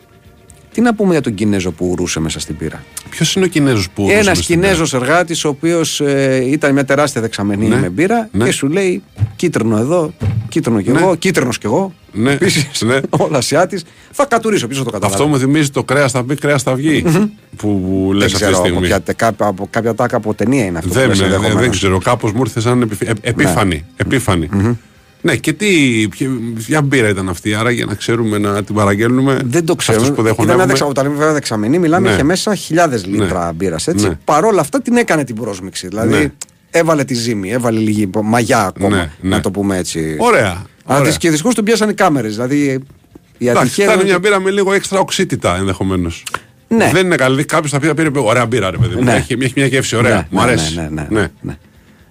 Τι 0.75 0.81
να 0.81 0.94
πούμε 0.94 1.12
για 1.12 1.21
τον 1.21 1.35
Κινέζο 1.35 1.71
που 1.73 1.94
ρούσε 1.99 2.21
μέσα 2.21 2.41
στην 2.41 2.56
πύρα; 2.56 2.82
Ποιος 3.11 3.35
είναι 3.37 3.44
ο 3.44 3.49
Κινέζος 3.49 3.91
που. 3.91 4.03
Ένας 4.11 4.26
ρώτησε 4.26 4.43
στην 4.43 4.61
Κινέζος 4.61 4.94
εργάτης, 4.94 5.44
ο 5.44 5.49
οποίος 5.49 6.00
ήταν 6.47 6.73
μια 6.73 6.85
τεράστια 6.85 7.21
δεξαμενή 7.21 7.67
Ναι. 7.69 7.76
με 7.76 7.88
μπύρα 7.88 8.29
Ναι. 8.32 8.44
και 8.44 8.50
σου 8.53 8.69
λέει 8.69 9.03
κίτρινο 9.37 9.76
εδώ, 9.76 10.12
κίτρινο 10.49 10.81
κι 10.81 10.91
Ναι. 10.91 11.00
εγώ, 11.00 11.15
κίτρινος 11.15 11.59
κι 11.59 11.67
εγώ. 11.67 11.94
Ναι. 12.12 12.32
Επίσης, 12.32 12.82
Ναι. 12.82 13.00
όλα 13.25 13.38
Ασιάτη. 13.38 13.81
Θα 14.11 14.25
κατουρίσω 14.26 14.67
πίσω 14.67 14.85
το 14.85 14.91
καταλάβω. 14.91 15.15
Αυτό 15.15 15.27
μου 15.29 15.39
θυμίζει 15.39 15.70
το 15.70 15.84
κρέας 15.84 16.13
θα 16.13 16.22
μπει, 16.22 16.34
κρέας 16.34 16.63
θα 16.63 16.75
βγει. 16.75 17.03
Που, 17.56 17.81
που 17.81 18.10
λες 18.13 18.19
δεν 18.19 18.25
αυτή 18.25 18.27
τη 18.27 18.34
ξέρω 18.34 18.51
από 18.56 18.67
στιγμή. 18.67 18.87
ποια, 18.87 18.99
κάποια, 18.99 19.46
από 19.46 19.67
κάποια 19.70 19.94
τάκα 19.94 20.17
από 20.17 20.34
ταινία 20.34 20.65
είναι 20.65 20.79
αυτό 20.79 20.91
Δεν, 20.91 21.03
που 21.03 21.08
λες 21.08 21.19
ναι, 21.20 21.27
ναι, 21.27 21.34
ενδεχομένως. 21.34 21.63
δεν 21.63 21.70
ξέρω, 21.70 21.99
κάπως 21.99 22.32
μου 22.32 22.41
ήρθε 22.41 22.60
σαν 22.60 22.82
επιφ- 22.82 23.03
ε- 23.08 23.13
επίφανη. 23.22 23.84
επίφανη. 23.96 24.49
Ναι, 25.25 25.37
και 25.37 25.53
τι, 25.53 25.67
ποια, 26.11 26.29
ποια 26.67 26.83
μπύρα 26.83 27.09
ήταν 27.09 27.29
αυτή, 27.29 27.55
άρα 27.55 27.71
για 27.71 27.85
να 27.85 27.95
ξέρουμε 27.95 28.39
να 28.39 28.63
την 28.65 28.75
παραγγέλνουμε. 28.75 29.39
Δεν 29.45 29.65
το 29.67 29.77
σε 29.81 29.91
αυτούς 29.91 30.03
ξέρω. 30.03 30.15
που 30.17 30.23
δεν 30.23 30.33
Ήταν 30.33 30.45
μια 30.45 30.55
χωνεύουμε. 30.55 30.67
δεξα, 30.67 30.85
όταν 30.87 31.05
λέμε 31.05 31.17
βέβαια 31.17 31.33
δεξαμενή, 31.33 31.79
μιλάμε 31.79 32.09
Ναι. 32.09 32.15
είχε 32.15 32.23
μέσα 32.23 32.55
χιλιάδες 32.55 33.07
λίτρα 33.07 33.53
μπύρας. 33.55 33.87
Ναι. 33.87 34.11
Παρ' 34.25 34.45
όλα 34.45 34.61
αυτά 34.61 34.83
την 34.83 34.97
έκανε 34.97 35.25
την 35.25 35.35
πρόσμηξη. 35.35 35.89
Δηλαδή 35.89 36.15
Ναι. 36.17 36.33
έβαλε 36.71 37.05
τη 37.05 37.15
ζύμη, 37.15 37.51
έβαλε 37.53 37.79
λίγη 37.79 38.11
μαγιά 38.23 38.65
ακόμα. 38.65 38.97
Ναι, 38.97 39.11
ναι. 39.21 39.29
Να 39.37 39.41
το 39.41 39.51
πούμε 39.51 39.77
έτσι. 39.79 40.17
Ωραία. 40.19 40.63
Αλλά 40.85 40.99
ωραία. 40.99 41.09
τις- 41.09 41.19
και 41.19 41.31
δυστυχώ 41.31 41.53
τον 41.53 41.65
πιάσανε 41.65 41.91
οι 41.91 41.95
κάμερες. 41.95 42.33
Δηλαδή 42.35 42.81
η 43.39 43.49
Εντάξει, 43.49 43.67
ατυχία. 43.67 43.85
θα 43.87 43.93
είναι 43.93 44.01
είναι 44.01 44.05
μια 44.11 44.17
ότι- 44.19 44.29
μπύρα 44.29 44.41
με 44.41 44.51
λίγο 44.51 44.73
έξτρα 44.73 44.99
οξύτητα 44.99 45.57
ενδεχομένως. 45.57 46.23
Ναι. 46.69 46.91
Δεν 46.93 47.05
είναι 47.07 47.17
καλή. 47.17 47.45
Κάποιος 47.45 47.71
θα 47.71 47.79
πει, 47.79 47.87
θα 47.87 47.95
πήρε 47.95 48.11
ωραία 48.15 48.47
μπύρα, 48.47 48.71
ρε 48.71 48.77
παιδί 48.77 48.95
μου. 48.95 49.03
Ναι. 49.03 49.13
Έχει, 49.15 49.37
έχει 49.41 49.53
μια 49.57 49.67
γεύση 49.67 49.97
ωραία. 49.97 50.15
Ναι, 50.15 50.27
μου 50.31 50.39
ναι, 50.39 50.45
αρέσει. 50.47 50.75
Ναι, 50.77 50.89
ναι, 50.91 51.07
ναι, 51.11 51.27
ναι. 51.41 51.57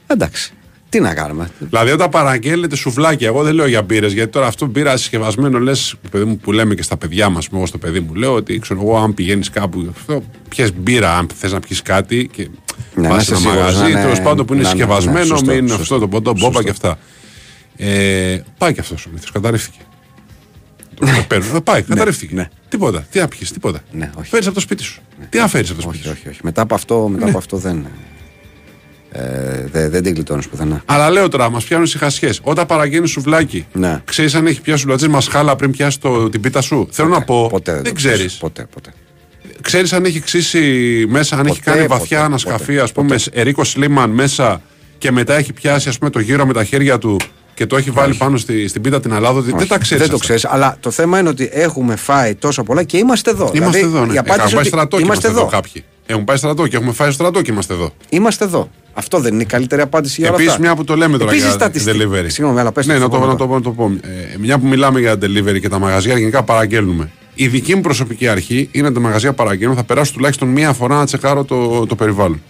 Εντάξει. 0.07 0.53
Τι 0.93 0.99
να 0.99 1.13
κάνουμε. 1.13 1.49
Δηλαδή, 1.59 1.91
όταν 1.91 2.09
παραγγέλλετε 2.09 2.75
σουβλάκια, 2.75 3.27
εγώ 3.27 3.43
δεν 3.43 3.53
λέω 3.53 3.67
για 3.67 3.81
μπύρες, 3.81 4.13
γιατί 4.13 4.31
τώρα 4.31 4.47
αυτό 4.47 4.65
μπύρα 4.65 4.97
συσκευασμένο 4.97 5.59
λες, 5.59 5.95
παιδί 6.11 6.23
μου, 6.25 6.37
που 6.37 6.51
λέμε 6.51 6.75
και 6.75 6.81
στα 6.83 6.97
παιδιά 6.97 7.29
μας, 7.29 7.47
εγώ 7.53 7.65
στο 7.65 7.77
παιδί 7.77 7.99
μου, 7.99 8.13
λέω 8.13 8.33
ότι 8.33 8.59
ξέρω 8.59 8.81
εγώ, 8.81 8.97
αν 8.97 9.13
πηγαίνεις 9.13 9.49
κάπου, 9.49 9.87
αυτό, 9.97 10.23
πιες 10.49 10.73
μπύρα, 10.73 11.17
αν 11.17 11.27
θες 11.35 11.51
να 11.51 11.59
πιεις 11.59 11.81
κάτι 11.81 12.29
και 12.31 12.47
Ναι, 12.95 13.07
πας 13.07 13.17
να 13.17 13.23
σε 13.23 13.33
είσαι 13.33 13.33
ένα 13.33 13.39
σίγουρος 13.41 13.59
μαγαζί, 13.61 13.81
να 13.81 13.89
είναι- 13.89 14.01
τέλος 14.01 14.21
πάντων 14.21 14.45
που 14.45 14.53
είναι 14.53 14.61
να 14.63 14.69
είναι- 14.69 14.77
ναι, 14.85 14.85
συσκευασμένο, 14.93 15.25
σωστό, 15.25 15.45
μην 15.51 15.57
είναι 15.57 15.67
σωστό. 15.67 15.81
αυτό 15.83 15.99
το 15.99 16.07
ποντό, 16.07 16.31
μπόμπα 16.31 16.45
Σωστό. 16.45 16.63
και 16.63 16.69
αυτά. 16.69 16.97
Ε, 17.77 18.39
πάει 18.57 18.73
και 18.73 18.79
αυτός 18.79 19.05
ο 19.05 19.09
μύθος, 19.13 19.31
καταρρίφθηκε. 19.31 19.77
Το 20.99 21.05
παίρνω. 21.27 21.55
Ε, 21.55 21.59
Πάει, 21.59 21.81
καταρρίφθηκε. 21.81 22.35
ναι. 22.35 22.47
Τίποτα. 22.69 23.05
Τι 23.11 23.19
να 23.19 23.27
πιεις, 23.27 23.51
τίποτα. 23.51 23.79
Ναι, 23.91 24.09
όχι. 24.15 24.29
Φέρεις 24.29 24.45
από 24.45 24.55
το 24.55 24.61
σπίτι 24.61 24.83
σου. 24.83 25.01
Τι 25.29 25.37
να 25.37 25.47
φέρεις 25.47 25.69
από 25.69 25.81
το 25.81 25.87
Όχι, 25.89 25.97
σπίτι 25.97 26.13
σου; 26.15 26.19
όχι, 26.21 26.29
όχι. 26.29 26.39
Μετά 26.43 26.61
από 26.61 26.75
αυτό, 26.75 27.07
μετά 27.11 27.27
από 27.27 27.37
αυτό 27.37 27.57
δεν. 27.57 27.85
Ε, 29.15 29.67
δεν, 29.71 29.89
δεν 29.91 30.03
την 30.03 30.13
κλειτώνεις 30.13 30.47
πουθενά. 30.47 30.81
Αλλά 30.85 31.09
λέω 31.09 31.27
τώρα, 31.27 31.49
μας 31.49 31.63
πιάνουν 31.63 31.87
συχασιέ. 31.87 32.29
Όταν 32.41 32.65
παραγγέλνεις 32.65 33.09
σουβλάκι, 33.11 33.65
Ναι. 33.73 34.01
ξέρεις 34.05 34.35
αν 34.35 34.47
έχει 34.47 34.61
πιάσει 34.61 34.79
σουβλατζή 34.79 35.07
μασχάλα 35.07 35.55
πριν 35.55 35.71
πιάσει 35.71 35.99
το, 35.99 36.29
την 36.29 36.41
πίτα 36.41 36.61
σου; 36.61 36.87
Θέλω 36.91 37.09
να 37.09 37.21
πω, 37.21 37.47
Ποτέ 37.47 37.73
δεν 37.73 37.83
το 37.83 37.91
ξέρεις. 37.93 38.15
ξέρεις. 38.17 38.37
Ποτέ, 38.37 38.67
ποτέ. 38.73 38.93
Ξέρεις 39.61 39.93
αν 39.93 40.05
έχει 40.05 40.19
ξύσει 40.19 40.59
μέσα, 41.09 41.35
αν 41.37 41.45
έχει 41.45 41.57
Ποτέ, 41.59 41.69
κάνει 41.71 41.87
ποτέ, 41.87 41.99
βαθιά 41.99 42.17
ποτέ, 42.17 42.27
ανασκαφή, 42.29 42.65
ποτέ, 42.65 42.81
ας 42.81 42.91
πούμε, 42.91 43.15
Ερίκος 43.31 43.69
Σλίμαν 43.69 44.09
μέσα 44.09 44.61
και 44.97 45.11
μετά 45.11 45.33
έχει 45.35 45.53
πιάσει 45.53 45.89
ας 45.89 45.97
πούμε, 45.97 46.09
το 46.09 46.19
γύρο 46.19 46.45
με 46.45 46.53
τα 46.53 46.63
χέρια 46.63 46.97
του 46.97 47.17
και 47.53 47.65
το 47.65 47.77
έχει 47.77 47.91
βάλει 47.91 48.13
πάνω 48.13 48.37
στη, 48.37 48.67
στην 48.67 48.81
πίτα 48.81 48.99
την 48.99 49.11
Ελλάδα, 49.11 49.41
δεν 49.41 49.67
τα 49.67 49.77
ξέρεις. 49.77 50.03
Δεν 50.03 50.11
το 50.13 50.17
ξέρεις. 50.17 50.45
Αλλά 50.45 50.77
το 50.79 50.91
θέμα 50.91 51.19
είναι 51.19 51.29
ότι 51.29 51.49
έχουμε 51.51 51.95
φάει 51.95 52.35
τόσα 52.35 52.63
πολλά 52.63 52.83
και 52.83 52.97
είμαστε 52.97 53.29
εδώ. 53.29 53.51
Είμαστε 53.53 53.77
δηλαδή, 53.77 53.95
εδώ. 53.97 54.05
Ναι. 54.05 54.13
η 54.13 54.17
απάντηση 54.17 54.39
Έχουμε 54.39 54.51
πάει 54.53 54.59
ότι 54.59 54.67
στρατό 54.67 54.97
και 54.97 55.03
είμαστε 55.03 55.27
είμαστε 55.27 55.27
εδώ 55.27 55.39
εδώ. 55.39 55.49
κάποιοι. 55.49 55.83
Έχουμε 56.05 56.23
πάει 56.25 56.37
στρατό 56.37 56.67
και 56.67 56.75
έχουμε 56.75 56.91
φάει 56.93 57.11
στρατό 57.11 57.41
και 57.41 57.51
είμαστε 57.51 57.73
εδώ. 57.73 57.93
Είμαστε 58.09 58.43
εδώ. 58.45 58.69
Αυτό 58.93 59.19
δεν 59.19 59.33
είναι 59.33 59.41
η 59.43 59.45
καλύτερη 59.45 59.81
απάντηση 59.81 60.15
για 60.21 60.27
όλα 60.29 60.35
Επίσης, 60.35 60.51
αυτά. 60.53 60.63
μια 60.65 60.75
που 60.75 60.83
το 60.83 60.95
λέμε 60.95 61.17
τώρα 61.17 61.29
Επίσης, 61.31 61.47
για 61.47 61.55
στατιστική- 61.55 62.01
delivery. 62.01 62.25
Συγγνώμη, 62.27 62.59
αλλά 62.59 62.71
πες 62.71 62.85
ναι, 62.85 62.93
το 62.93 62.99
να 62.99 63.09
το, 63.09 63.15
στο 63.15 63.25
να 63.25 63.35
το, 63.35 63.47
πω, 63.47 63.53
να 63.53 63.61
το 63.61 63.71
πω. 63.71 63.91
Ε, 64.01 64.37
μια 64.39 64.57
που 64.59 64.67
μιλάμε 64.67 64.99
για 64.99 65.13
delivery 65.13 65.59
και 65.61 65.69
τα 65.69 65.79
μαγαζιά, 65.79 66.17
γενικά 66.17 66.43
παραγγέλνουμε. 66.43 67.11
Η 67.33 67.47
δική 67.47 67.75
μου 67.75 67.81
προσωπική 67.81 68.27
αρχή 68.27 68.69
είναι 68.71 68.85
ότι 68.85 68.95
τα 68.95 69.01
μαγαζιά 69.01 69.33
παραγγέλνουν, 69.33 69.75
θα 69.77 69.83
περάσω 69.83 70.13
τουλάχιστον 70.13 70.47
μία 70.47 70.73
φορά 70.73 70.95
να 70.95 71.05
τσεκάρω 71.05 71.43
το, 71.43 71.85
το 71.85 71.95
περιβάλλον. 71.95 72.41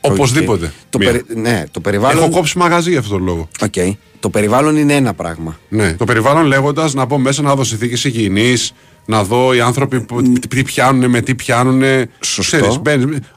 Οπωσδήποτε. 0.00 0.72
Το, 0.90 0.98
Μία. 0.98 1.10
περι... 1.10 1.24
ναι, 1.40 1.64
το 1.70 1.80
περιβάλλον. 1.80 2.22
Έχω 2.22 2.30
κόψει 2.30 2.58
μαγαζί 2.58 2.90
για 2.90 2.98
αυτόν 2.98 3.16
τον 3.16 3.26
λόγο. 3.26 3.48
Οκ. 3.60 3.96
Το 4.20 4.30
περιβάλλον 4.30 4.76
είναι 4.76 4.94
ένα 4.94 5.14
πράγμα. 5.14 5.58
Ναι, 5.68 5.92
το 5.92 6.04
περιβάλλον 6.04 6.44
λέγοντας 6.44 6.94
να 6.94 7.04
μπω 7.04 7.18
μέσα 7.18 7.42
να 7.42 7.54
δω 7.54 7.64
συνθήκες 7.64 8.04
υγιεινής, 8.04 8.72
να 9.04 9.24
δω 9.24 9.54
οι 9.54 9.60
άνθρωποι 9.60 10.00
που, 10.00 10.22
τι 10.48 10.62
πιάνουν, 10.62 11.10
με 11.10 11.20
τι 11.20 11.34
πιάνουν. 11.34 11.82
Σωστό. 12.20 12.82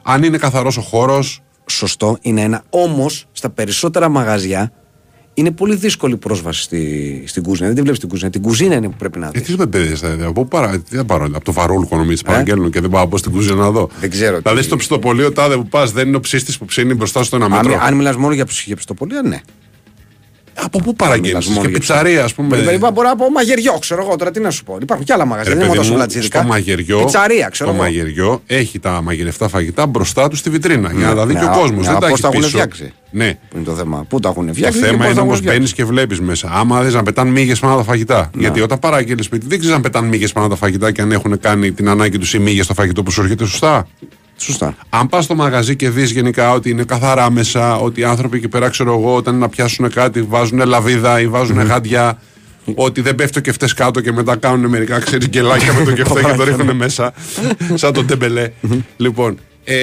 αν 0.02 0.22
είναι 0.22 0.38
καθαρός 0.38 0.76
ο 0.76 0.80
χώρος. 0.80 1.42
Σωστό, 1.76 2.18
είναι 2.20 2.40
ένα. 2.40 2.62
Όμως 2.70 3.26
στα 3.32 3.50
περισσότερα 3.50 4.08
μαγαζιά 4.08 4.72
είναι 5.34 5.50
πολύ 5.50 5.74
δύσκολη 5.74 6.14
η 6.14 6.16
πρόσβαση 6.16 6.62
στη, 6.62 7.22
στην 7.26 7.42
κουζίνα. 7.42 7.66
Δεν 7.66 7.74
τη 7.76 7.80
βλέπεις 7.82 8.00
την 8.00 8.08
κουζίνα. 8.08 8.30
Την 8.30 8.42
κουζίνα 8.42 8.74
είναι 8.74 8.88
που 8.88 8.96
πρέπει 8.98 9.18
να 9.18 9.26
Ε, 9.26 9.30
δεις. 9.32 9.42
τι 9.42 9.54
δεν 9.56 9.68
παιδί, 9.68 9.94
από 10.22 10.32
πού 10.32 10.48
παρά, 10.48 10.78
τι 10.78 10.96
θα 10.96 11.04
πάρω, 11.04 11.24
από 11.24 11.44
το 11.44 11.52
βαρόλουχο 11.52 11.96
νομίζω 11.96 12.22
παραγγέλνουν 12.24 12.70
και 12.70 12.80
δεν 12.80 12.90
πάω 12.90 13.00
να 13.00 13.06
μπω 13.06 13.16
στην 13.16 13.32
κουζίνα 13.32 13.54
να 13.54 13.70
δω. 13.70 13.88
Ε; 13.94 14.00
Δεν 14.00 14.10
ξέρω 14.10 14.38
Δηλαδή 14.38 14.58
τι- 14.60 14.64
στο 14.66 14.76
ψητοπωλείο 14.76 15.32
τάδε 15.32 15.56
που 15.56 15.66
πας 15.66 15.92
δεν 15.92 16.08
είναι 16.08 16.16
ο 16.16 16.20
ψήστης 16.20 16.54
που 16.58 16.64
ψήνει 16.64 16.94
μπροστά 16.94 17.22
στο 17.22 17.36
ένα 17.36 17.44
αν, 17.44 17.50
μέτρο. 17.52 17.78
αν 17.82 17.94
μιλάς 17.94 18.16
μόνο 18.16 18.34
για 18.34 18.44
ψυχοπιστοπολία, 18.46 19.22
ναι. 19.22 19.40
Από 20.54 20.78
πού 20.78 20.94
παραγγέλνεις. 20.94 21.28
μιλάς 21.32 21.46
μόνο 21.46 21.60
Και 21.62 21.68
για 21.68 21.78
πιτσαρία, 21.78 22.24
ας 22.24 22.34
πούμε. 22.34 22.56
Μπορεί, 22.56 22.78
μπορεί 22.78 23.06
να 23.08 23.16
πω 23.16 23.30
μαγειριό, 23.30 23.76
ξέρω 23.80 24.02
εγώ 24.02 24.16
τώρα 24.16 24.30
τι 24.30 24.40
να 24.40 24.50
σου 24.50 24.64
πω. 24.64 24.78
Υπάρχουν 24.82 25.06
και 25.06 25.12
άλλα 25.12 25.24
μαγαζιά. 25.24 25.52
Ρε 25.52 25.58
Δεν 25.58 25.66
είναι 25.68 25.74
παιδί 25.74 25.88
μόνο 25.88 25.98
τα 25.98 26.04
μου, 26.04 26.08
σουβλατζίδικα. 26.10 26.38
στο 26.38 26.48
μαγειριό, 26.48 26.98
Πιτσαρία, 26.98 27.48
ξέρω 27.48 27.70
στο 27.70 27.78
εγώ. 27.78 27.88
μαγειριό 27.88 28.42
έχει 28.46 28.78
τα 28.78 29.02
μαγειρευτά 29.02 29.48
φαγητά 29.48 29.86
μπροστά 29.86 30.28
του 30.28 30.36
στη 30.36 30.50
βιτρίνα 30.50 30.92
για 30.92 31.06
να 31.06 31.14
τα 31.14 31.26
δει 31.26 31.32
ναι, 31.32 31.38
και 31.38 31.44
ο 31.44 31.48
α, 31.50 31.52
κόσμος. 31.58 31.86
ναι, 31.86 31.92
Δεν 31.92 31.96
α, 31.96 31.98
τα 31.98 32.06
πώς 32.08 32.12
έχει 32.12 32.20
τα 32.22 32.28
έχουν 32.28 32.40
πίσω. 32.40 32.50
φτιάξει. 32.50 32.92
Ναι. 33.10 33.38
Που 33.50 33.56
είναι 33.56 33.64
το 33.64 33.72
θέμα. 33.74 34.04
Πού 34.08 34.20
τα 34.20 34.28
έχουν 34.28 34.46
Το 34.46 34.52
φτιάξει. 34.52 34.78
και 34.78 34.84
θέμα 34.84 34.96
πώς 34.96 35.06
είναι 35.06 35.14
τα 35.14 35.20
όμως 35.20 35.32
έχουν 35.32 35.36
φτιάξει. 35.36 35.58
μπαίνεις 35.58 35.72
και 35.72 35.84
βλέπεις 35.84 36.20
μέσα. 36.20 36.48
Άμα 36.52 36.82
δεις 36.82 36.94
να 36.94 37.02
πετάνε 37.02 37.30
μύγες 37.30 37.58
πάνω 37.58 37.76
τα 37.76 37.82
φαγητά. 37.82 38.30
Γιατί 38.38 38.60
όταν 38.60 38.78
παραγγέλνεις 38.78 39.24
σπίτι, 39.24 39.46
δεν 39.46 39.58
ξέρεις 39.58 39.76
αν 39.76 39.82
πετάνε 39.82 40.08
μύγες 40.08 40.32
πάνω 40.32 40.48
τα 40.48 40.56
φαγητά 40.56 40.90
και 40.92 41.02
αν 41.02 41.12
έχουν 41.12 41.38
κάνει 41.40 41.72
την 41.72 41.88
ανάγκη 41.88 42.18
τους 42.18 42.34
οι 42.34 42.38
μύγες 42.38 42.64
στο 42.64 42.74
φαγητό 42.74 43.02
που 43.02 43.10
σου 43.10 43.22
έρχεται 43.22 43.44
σωστά. 43.46 43.86
Σωστά. 44.42 44.74
Αν 44.88 45.08
πας 45.08 45.24
στο 45.24 45.34
μαγαζί 45.34 45.76
και 45.76 45.90
δεις 45.90 46.10
γενικά 46.10 46.50
ότι 46.52 46.70
είναι 46.70 46.82
καθαρά 46.84 47.30
μέσα, 47.30 47.76
ότι 47.76 48.00
οι 48.00 48.04
άνθρωποι 48.04 48.36
εκεί 48.36 48.48
πέρα, 48.48 48.68
ξέρω 48.68 48.92
εγώ, 48.92 49.14
όταν 49.14 49.34
είναι 49.34 49.42
να 49.42 49.48
πιάσουν 49.48 49.90
κάτι, 49.90 50.22
βάζουν 50.22 50.62
λαβίδα 50.66 51.20
ή 51.20 51.26
βάζουν 51.28 51.60
γάντια, 51.62 52.18
ότι 52.74 53.00
δεν 53.00 53.14
πέφτει 53.14 53.38
ο 53.38 53.40
κεφτέ 53.42 53.68
κάτω 53.76 54.00
και 54.00 54.12
μετά 54.12 54.36
κάνουν 54.36 54.70
μερικά 54.70 54.98
ξέρει 54.98 55.26
γκελάκια 55.26 55.72
με 55.72 55.84
το 55.84 55.92
κεφτέ 55.92 56.20
και 56.22 56.32
το 56.36 56.44
ρίχνουν 56.44 56.76
μέσα. 56.76 57.12
σαν 57.74 57.92
τον 57.92 58.06
τεμπελέ. 58.06 58.50
λοιπόν, 58.96 59.38
ε, 59.64 59.74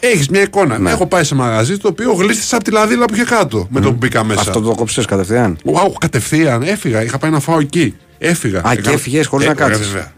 έχεις 0.00 0.28
μια 0.28 0.42
εικόνα. 0.42 0.78
Ναι. 0.78 0.90
Έχω 0.90 1.06
πάει 1.06 1.24
σε 1.24 1.34
μαγαζί 1.34 1.76
το 1.78 1.88
οποίο 1.88 2.12
γλίστησα 2.12 2.56
από 2.56 2.64
τη 2.64 2.70
λαδίλα 2.70 3.04
που 3.04 3.14
είχε 3.14 3.24
κάτω 3.24 3.66
με 3.70 3.80
το 3.80 3.88
που 3.90 3.96
μπήκα 3.96 4.24
μέσα. 4.24 4.40
Αυτό 4.40 4.60
το 4.60 4.74
κόψες 4.74 5.04
κατευθείαν; 5.04 5.58
Wow, 5.64 5.92
κατευθείαν 5.98 6.62
έφυγα. 6.62 7.02
Είχα 7.02 7.18
πάει 7.18 7.30
να 7.30 7.40
φάω 7.40 7.58
εκεί. 7.60 7.94
Έφυγα. 8.18 8.60
Α, 8.68 8.74
και 8.74 8.90
έφυγες 8.90 9.26
χωρίς 9.26 9.46
να 9.46 9.52
Ε, 9.52 9.54
κάτσεις. 9.54 9.86
βέβαια. 9.86 10.12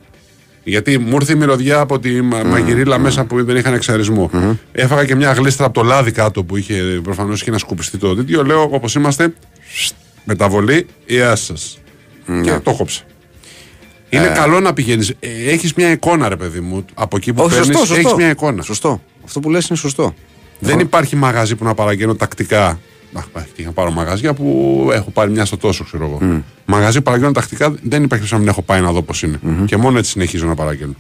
Γιατί 0.69 0.99
μου 0.99 1.15
ήρθε 1.15 1.33
η 1.33 1.37
μυρωδιά 1.37 1.79
από 1.81 1.99
τη 1.99 2.23
μα- 2.23 2.43
μαγειρίλα 2.45 2.99
μέσα 2.99 3.25
που 3.25 3.45
δεν 3.45 3.57
είχαν 3.57 3.75
εξαρισμό. 3.75 4.31
Έφαγα 4.73 5.05
και 5.05 5.15
μια 5.15 5.33
γλίστρα 5.33 5.65
από 5.67 5.75
το 5.75 5.83
λάδι 5.87 6.11
κάτω 6.11 6.45
που 6.45 6.57
είχε 6.57 7.01
προφανώς 7.03 7.41
είχε 7.41 7.51
να 7.51 7.59
σκουπιστεί 7.59 7.99
το 7.99 8.15
τέτοιο. 8.17 8.45
Λέω 8.45 8.63
όπως 8.63 8.95
είμαστε, 8.95 9.33
στ, 9.75 9.95
μεταβολή, 10.25 10.87
γεια 11.07 11.37
σας. 11.37 11.79
Και 12.43 12.53
το 12.63 12.75
κόψα. 12.75 13.03
Είναι 14.09 14.33
καλό 14.35 14.61
να 14.61 14.73
πηγαίνεις. 14.73 15.13
Έχεις 15.47 15.75
μια 15.75 15.91
εικόνα, 15.91 16.29
ρε 16.29 16.37
παιδί 16.37 16.61
μου, 16.61 16.85
από 16.95 17.17
εκεί 17.17 17.33
που 17.33 17.43
Όχι, 17.43 17.55
παίρνεις. 17.59 17.77
σωστό, 17.79 17.93
Έχεις 17.93 18.03
σωστό. 18.05 18.17
μια 18.17 18.31
εικόνα. 18.31 18.63
Σωστό. 18.63 19.03
Αυτό 19.25 19.41
που 19.41 19.51
λες 19.51 19.69
είναι 19.69 19.79
σωστό. 19.79 20.15
Δεν 20.59 20.79
υπάρχει 20.79 21.17
μαγαζί 21.17 21.55
που 21.57 21.65
να 21.65 21.75
παραγγέλνω 21.75 22.15
τακτικά. 22.15 22.79
Αχ, 23.17 23.25
και 23.55 23.63
είχα 23.63 23.71
πάρω 23.73 23.91
μαγαζιά 23.91 24.35
που 24.35 24.89
έχω 24.93 25.11
πάρει 25.11 25.31
μια 25.31 25.45
στο 25.45 25.57
τόσο, 25.57 25.85
ξέρω 25.85 26.05
εγώ. 26.05 26.43
Μαγαζί 26.65 26.97
που 26.97 27.03
παραγγέλνω 27.03 27.33
τακτικά 27.33 27.69
δεν 27.69 27.79
υπάρχει 27.81 28.09
περίπτωση 28.09 28.33
να 28.33 28.39
μην 28.39 28.49
έχω 28.49 28.63
πάει 28.63 28.81
να 28.81 28.93
δω 28.93 29.03
πώς 29.03 29.23
είναι. 29.23 29.39
Και 29.65 29.77
μόνο 29.77 29.99
έτσι 29.99 30.11
συνεχίζω 30.11 30.47
να 30.47 30.55
παραγγέλνω. 30.55 30.95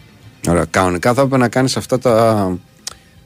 Ωραία. 0.49 0.65
Κανονικά 0.71 1.15
θα 1.15 1.21
έπρεπε 1.21 1.43
να 1.43 1.49
κάνεις 1.49 1.77
αυτά 1.77 1.99
τα, 1.99 2.59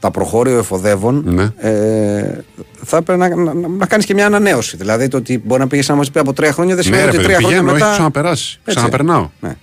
τα 0.01 0.11
προχώριο 0.11 0.59
εφοδεύων. 0.59 1.23
Ναι. 1.27 1.43
Ε, 1.57 2.39
θα 2.85 2.97
έπρεπε 2.97 3.17
να, 3.29 3.37
να, 3.37 3.55
να, 3.55 3.69
να 3.69 3.87
κάνεις 3.87 4.05
και 4.07 4.15
μια 4.15 4.27
ανανέωση. 4.27 4.77
Δηλαδή 4.77 5.09
το 5.09 5.17
ότι 5.17 5.39
μπορεί 5.45 5.61
να 5.61 5.67
πήγες 5.67 5.89
να 5.89 5.95
μας 5.95 6.11
πει 6.11 6.19
από 6.19 6.33
τρία 6.33 6.53
χρόνια 6.53 6.75
δεν 6.75 6.85
Ναι, 6.89 6.97
σημαίνει 6.97 7.03
ρε 7.03 7.09
ότι 7.09 7.17
παιδί, 7.17 7.27
τρία 7.29 7.37
χρόνια 7.39 7.57
πηγαίνω, 7.59 7.73
μετά. 7.73 7.85
έχει 7.87 7.95
ξαναπεράσει. 7.95 8.59
Έτσι. 8.65 8.75
Ξαναπερνάω. 8.77 9.29
Ναι. 9.41 9.57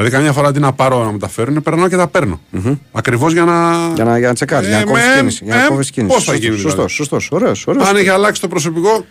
Δηλαδή, 0.00 0.16
καμιά 0.16 0.32
φορά 0.32 0.48
αντί 0.48 0.60
να 0.60 0.72
πάρω 0.72 1.04
να 1.04 1.10
μου 1.10 1.18
τα 1.18 1.28
φέρουν, 1.28 1.62
περνάω 1.62 1.88
και 1.88 1.96
τα 1.96 2.08
παίρνω. 2.08 2.40
Ακριβώς 2.92 3.32
για 3.32 3.44
να. 3.44 3.72
Για 3.94 4.04
να, 4.04 4.18
για 4.18 4.28
να 4.28 4.34
τσεκάρεις, 4.34 4.66
Ε, 4.68 4.70
για 4.70 4.78
να 4.78 4.84
κόβεις 4.84 5.04
με, 5.06 5.14
κίνηση. 5.16 5.44
Για 5.44 5.54
να 5.54 5.64
ε, 5.64 5.68
κόβεις 5.68 5.90
κίνηση. 5.90 6.14
πώς 6.14 6.24
θα 6.24 6.34
γίνει, 6.34 6.52
Σωστό, 6.56 6.70
δηλαδή; 6.70 6.90
σωστός. 6.92 7.28
Ωραίος, 7.30 7.66
ωραίος. 7.66 7.88
Αν 7.88 7.96
έχει 7.96 8.08
αλλάξει 8.08 8.40
το 8.40 8.48
προσωπικό, 8.48 9.04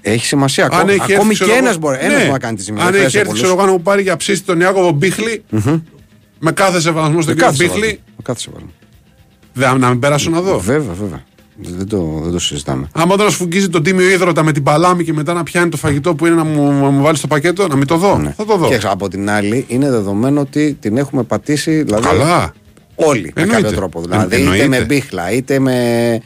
Έχει 0.00 0.26
σημασία. 0.26 0.64
αν 0.64 0.70
Ακόμη, 0.72 0.90
έχει 0.92 1.00
έρθει, 1.00 1.14
ακόμη 1.14 1.34
ξέρω 1.34 1.50
και 1.50 1.56
εγώ- 1.56 1.64
ένας 1.66 1.78
μπορεί, 1.78 1.96
ένας 2.00 2.12
Ναι. 2.12 2.18
μπορεί 2.18 2.30
να 2.30 2.38
κάνει 2.38 2.56
τη 2.56 2.62
ζημιά. 2.62 2.82
Αν 2.84 2.92
δεν 2.92 3.00
έχει 3.00 3.10
χρειάζεται 3.10 3.18
έρθει, 3.30 3.30
πολλούς. 3.40 3.48
ξέρω 3.50 3.58
εγώ, 3.62 3.70
να 3.70 3.76
μου 3.78 3.82
πάρει 3.82 4.02
για 4.02 4.16
ψήστη 4.16 4.44
τον 4.46 4.60
Ιάκωβο 4.60 4.90
Μπίχλι, 4.90 5.44
με 6.38 6.52
κάθε 6.52 6.80
σεβασμό 6.80 7.20
στον 7.22 7.34
Με 7.34 7.40
κύριο 7.40 7.44
κάθε 7.46 7.56
σεβασμό. 7.56 7.80
Μπίχλι, 7.80 8.00
Με 8.16 8.22
κάθε 8.22 8.40
σεβασμό. 8.40 8.70
δεν- 9.52 9.78
να 9.78 9.88
μην 9.88 9.98
περάσω 9.98 10.30
να 10.30 10.40
δω. 10.40 10.58
Βέβαια, 10.58 10.94
βέβαια. 11.00 11.22
Δεν 11.60 11.88
το, 11.88 12.20
δεν 12.22 12.32
το 12.32 12.38
συζητάμε. 12.38 12.88
Άμα 12.92 13.16
τώρα 13.16 13.30
σφουγγίζει 13.30 13.68
τον 13.68 13.82
τίμιο 13.82 14.10
ίδρωτα 14.10 14.42
με 14.42 14.52
την 14.52 14.62
παλάμη 14.62 15.04
και 15.04 15.12
μετά 15.12 15.32
να 15.32 15.42
πιάνει 15.42 15.68
το 15.70 15.76
φαγητό 15.76 16.14
που 16.14 16.26
είναι 16.26 16.34
να 16.34 16.44
μου, 16.44 16.70
να 16.82 16.88
μου 16.90 17.02
βάλει 17.02 17.16
στο 17.16 17.26
πακέτο, 17.26 17.66
να 17.68 17.76
μην 17.76 17.86
το 17.86 17.96
δω. 17.96 18.32
Θα 18.36 18.44
το 18.44 18.56
δω. 18.56 18.68
Ναι. 18.68 18.76
Και 18.78 18.86
από 18.86 19.08
την 19.08 19.30
άλλη, 19.30 19.64
είναι 19.68 19.90
δεδομένο 19.90 20.40
ότι 20.40 20.76
την 20.80 20.96
έχουμε 20.96 21.22
πατήσει. 21.22 21.82
Δηλαδή, 21.82 22.02
Καλά. 22.02 22.52
Όλοι 22.94 23.32
με 23.34 23.42
Εννοείται. 23.42 23.62
κάποιο 23.62 23.76
τρόπο. 23.76 24.00
Δηλαδή, 24.00 24.22
Εν- 24.22 24.28
είτε 24.30 24.36
εννοείται. 24.40 24.68
με 24.68 24.84
μπίχλα, 24.84 25.32
είτε 25.32 25.58
με, 25.58 26.20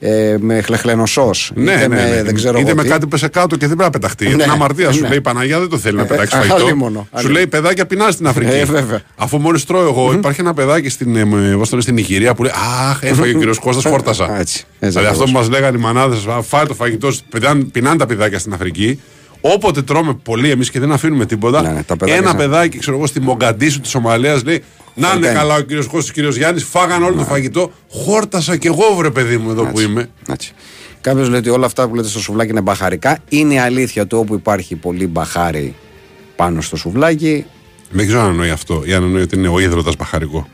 ε, 0.00 0.36
με 0.40 0.60
χλεχλενοσός. 0.60 1.50
Ναι, 1.54 1.72
είτε 1.72 1.80
ναι, 1.88 1.88
με, 1.88 2.08
ναι. 2.08 2.22
δεν 2.22 2.34
ξέρω 2.34 2.58
Είτε 2.58 2.66
εγώ 2.68 2.76
με 2.76 2.82
τι. 2.82 2.88
κάτι 2.88 3.00
που 3.00 3.08
πέσε 3.08 3.28
κάτω 3.28 3.56
και 3.56 3.66
δεν 3.66 3.76
πρέπει 3.76 3.82
να 3.82 3.90
πεταχτεί. 3.90 4.24
Ναι, 4.24 4.30
Είναι 4.32 4.42
την 4.42 4.52
αμαρτία. 4.52 4.92
Σου 4.92 5.00
ναι. 5.02 5.08
λέει 5.08 5.16
η 5.16 5.20
Παναγία 5.20 5.58
δεν 5.58 5.68
το 5.68 5.78
θέλει 5.78 5.96
να 5.96 6.02
Ε, 6.02 6.06
πετάξει 6.06 6.36
ε, 6.36 6.38
φαγητό. 6.40 6.54
αλίμονο, 6.66 6.98
Σου 7.00 7.08
αλίμονο. 7.12 7.34
λέει 7.34 7.46
παιδάκια 7.46 7.86
πεινάς 7.86 8.14
στην 8.14 8.26
Αφρική. 8.26 8.50
Ε, 8.56 8.64
βέβαια. 8.64 9.00
Αφού 9.16 9.38
μόλις 9.38 9.64
τρώω 9.64 9.82
εγώ, 9.82 10.12
υπάρχει 10.12 10.40
ένα 10.40 10.54
παιδάκι 10.54 10.88
στην, 10.88 11.16
ε, 11.16 11.24
με- 11.24 11.56
πώς 11.56 11.68
το 11.68 11.76
λένε, 11.76 11.82
στην 11.82 11.94
Νιγηρία 11.94 12.34
που 12.34 12.42
λέει 12.42 12.52
Αχ, 12.90 12.98
έφαγε 13.02 13.34
ο 13.34 13.38
κύριος 13.38 13.58
Κώστας, 13.58 13.84
χόρτασα. 13.92 14.24
Α, 14.24 14.38
έτσι, 14.38 14.56
έτσι 14.58 14.64
Δηλαδή 14.78 15.06
αυτό 15.08 15.22
ακριβώς. 15.22 15.30
που 15.30 15.38
μας 15.38 15.48
λέγανε 15.48 15.78
οι 15.78 15.80
μανάδες, 15.80 16.26
φάει 16.42 16.66
το 16.66 16.74
φαγητό, 16.74 17.10
σου, 17.10 17.20
πεινάνε- 17.30 17.64
πεινάνε 17.64 17.96
τα 17.98 18.06
παιδάκια 18.06 18.38
στην 18.38 18.52
Αφρική. 18.52 19.00
Όποτε 19.40 19.82
τρώμε 19.82 20.18
πολύ 20.22 20.50
εμείς 20.50 20.70
και 20.70 20.80
δεν 20.80 20.92
αφήνουμε 20.92 21.26
τίποτα, 21.26 21.62
Ναι, 21.62 21.68
ναι, 21.68 21.82
τα 21.82 21.96
παιδάκια 21.96 22.16
ένα 22.20 22.26
σαν- 22.28 22.36
παιδάκι, 22.36 22.78
ξέρω 22.78 22.96
εγώ, 22.96 23.06
στη 23.06 23.20
Μογκαντήσου 23.20 23.80
της 23.80 23.90
Σομαλίας 23.90 24.44
λέει 24.44 24.62
Να 24.98 25.08
είναι 25.08 25.16
Φαγητά 25.26 25.32
καλά 25.40 25.54
ο 25.54 25.60
κύριος 25.60 25.86
Κώστα, 25.86 26.10
ο 26.10 26.14
κύριος 26.14 26.36
Γιάννης, 26.36 26.64
φάγανε 26.64 27.04
όλο 27.04 27.14
το 27.14 27.24
φαγητό. 27.24 27.70
Χόρτασα 27.90 28.56
κι 28.56 28.66
εγώ, 28.66 28.94
βρε 28.96 29.10
παιδί 29.10 29.36
μου, 29.36 29.50
εδώ 29.50 29.64
που 29.64 29.80
είμαι. 29.80 30.08
Έτσι. 30.28 30.52
Κάποιος 31.00 31.28
λέει 31.28 31.38
ότι 31.38 31.48
όλα 31.48 31.66
αυτά 31.66 31.88
που 31.88 31.94
λέτε 31.94 32.08
στο 32.08 32.20
σουβλάκι 32.20 32.50
είναι 32.50 32.60
μπαχαρικά. 32.60 33.18
Είναι 33.28 33.60
αλήθεια 33.60 34.02
ότι 34.02 34.14
όπου 34.14 34.34
υπάρχει 34.34 34.76
πολύ 34.76 35.06
μπαχάρι 35.06 35.74
πάνω 36.36 36.60
στο 36.60 36.76
σουβλάκι. 36.76 37.44
Δεν 37.90 38.06
ξέρω 38.06 38.20
αν 38.22 38.28
εννοεί 38.30 38.50
αυτό 38.50 38.82
ή 38.86 38.92
αν 38.94 39.02
εννοεί 39.02 39.22
ότι 39.22 39.36
είναι 39.36 39.48
ο 39.48 39.58
ίδρωτα 39.58 39.92
μπαχαρικό. 39.98 40.48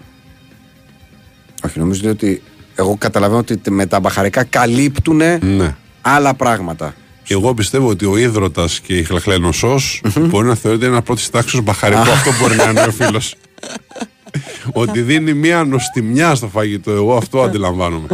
Όχι, 1.66 1.78
νομίζω 1.78 2.00
λέει 2.02 2.12
ότι. 2.12 2.42
Εγώ 2.74 2.96
καταλαβαίνω 2.98 3.38
ότι 3.38 3.70
με 3.70 3.86
τα 3.86 4.00
μπαχαρικά 4.00 4.44
καλύπτουν 4.44 5.16
Ναι. 5.16 5.76
άλλα 6.00 6.34
πράγματα. 6.34 6.94
Και 7.22 7.34
εγώ 7.34 7.54
πιστεύω 7.54 7.88
ότι 7.88 8.04
ο 8.04 8.16
ίδρωτα 8.16 8.68
και 8.86 8.96
η 8.98 9.02
χλαχλένοσό 9.02 9.76
μπορεί 10.18 10.46
να 10.46 10.54
θεωρείται 10.54 10.86
ένας 10.86 11.02
πρώτης 11.02 11.30
τάξης 11.30 11.62
μπαχαρικό. 11.62 12.00
Αυτό 12.00 12.30
μπορεί 12.40 12.56
να 12.56 12.64
είναι 12.70 12.80
ο 12.80 12.90
φίλος. 12.90 13.34
ότι 14.72 15.02
δίνει 15.02 15.32
μια 15.34 15.64
νοστιμιά 15.64 16.34
στο 16.34 16.48
φαγητό. 16.48 16.90
Εγώ 16.90 17.16
αυτό 17.16 17.42
αντιλαμβάνομαι. 17.42 18.06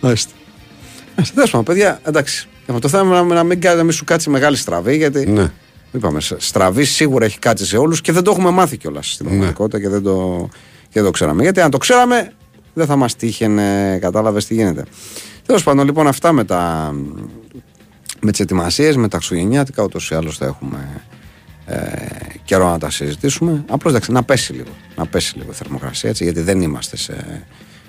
Μάλιστα. 0.00 0.32
Τέλο 1.34 1.46
πάντων, 1.46 1.64
παιδιά, 1.64 2.00
εντάξει. 2.04 2.48
Για 2.66 2.78
το 2.78 2.88
θέμα 2.88 3.22
να, 3.22 3.34
να, 3.34 3.44
μην, 3.44 3.60
κα- 3.60 3.74
να 3.74 3.82
μην 3.82 3.92
σου 3.92 4.04
κάτσει 4.04 4.30
μεγάλη 4.30 4.56
στραβή, 4.56 4.96
γιατί. 4.96 5.26
ναι. 5.26 5.50
Είπαμε, 5.92 6.20
σ- 6.20 6.34
στραβή 6.38 6.84
σίγουρα 6.84 7.24
έχει 7.24 7.38
κάτσει 7.38 7.66
σε 7.66 7.76
όλους 7.76 8.00
και 8.00 8.12
δεν 8.12 8.22
το 8.22 8.30
έχουμε 8.30 8.50
μάθει 8.50 8.76
κιόλας 8.76 9.12
στην 9.12 9.26
Ναι. 9.26 9.30
πραγματικότητα 9.32 9.80
και 9.80 9.88
δεν 9.88 10.02
το, 10.02 10.48
και 10.82 10.90
δεν 10.92 11.04
το 11.04 11.10
ξέραμε. 11.10 11.42
Γιατί 11.42 11.60
αν 11.60 11.70
το 11.70 11.78
ξέραμε, 11.78 12.32
δεν 12.74 12.86
θα 12.86 12.96
μας 12.96 13.16
τύχαινε, 13.16 13.98
κατάλαβες 14.00 14.46
τι 14.46 14.54
γίνεται. 14.54 14.84
Τέλος 15.46 15.62
πάντων, 15.62 15.84
λοιπόν, 15.84 16.06
αυτά 16.06 16.32
με, 16.32 16.44
τα, 16.44 16.92
με 18.20 18.30
τις 18.30 18.40
ετοιμασίες, 18.40 18.96
με 18.96 19.08
τα 19.08 19.16
Χριστουγεννιάτικα, 19.16 19.82
ούτως 19.82 20.10
ή 20.10 20.14
άλλως 20.14 20.36
θα 20.36 20.46
έχουμε 20.46 20.88
ε, 20.96 21.00
καιρό 22.44 22.68
να 22.70 22.78
τα 22.78 22.90
συζητήσουμε. 22.90 23.64
Απλώς 23.68 23.92
εντάξει, 23.92 24.12
να 24.12 24.22
πέσει 24.22 24.52
λίγο. 24.52 24.68
Να 24.96 25.06
πέσει 25.06 25.36
λίγο 25.38 25.50
η 25.50 25.54
θερμοκρασία 25.54 26.10
έτσι, 26.10 26.24
γιατί 26.24 26.40
δεν 26.40 26.60
είμαστε 26.60 26.96
σε, 26.96 27.44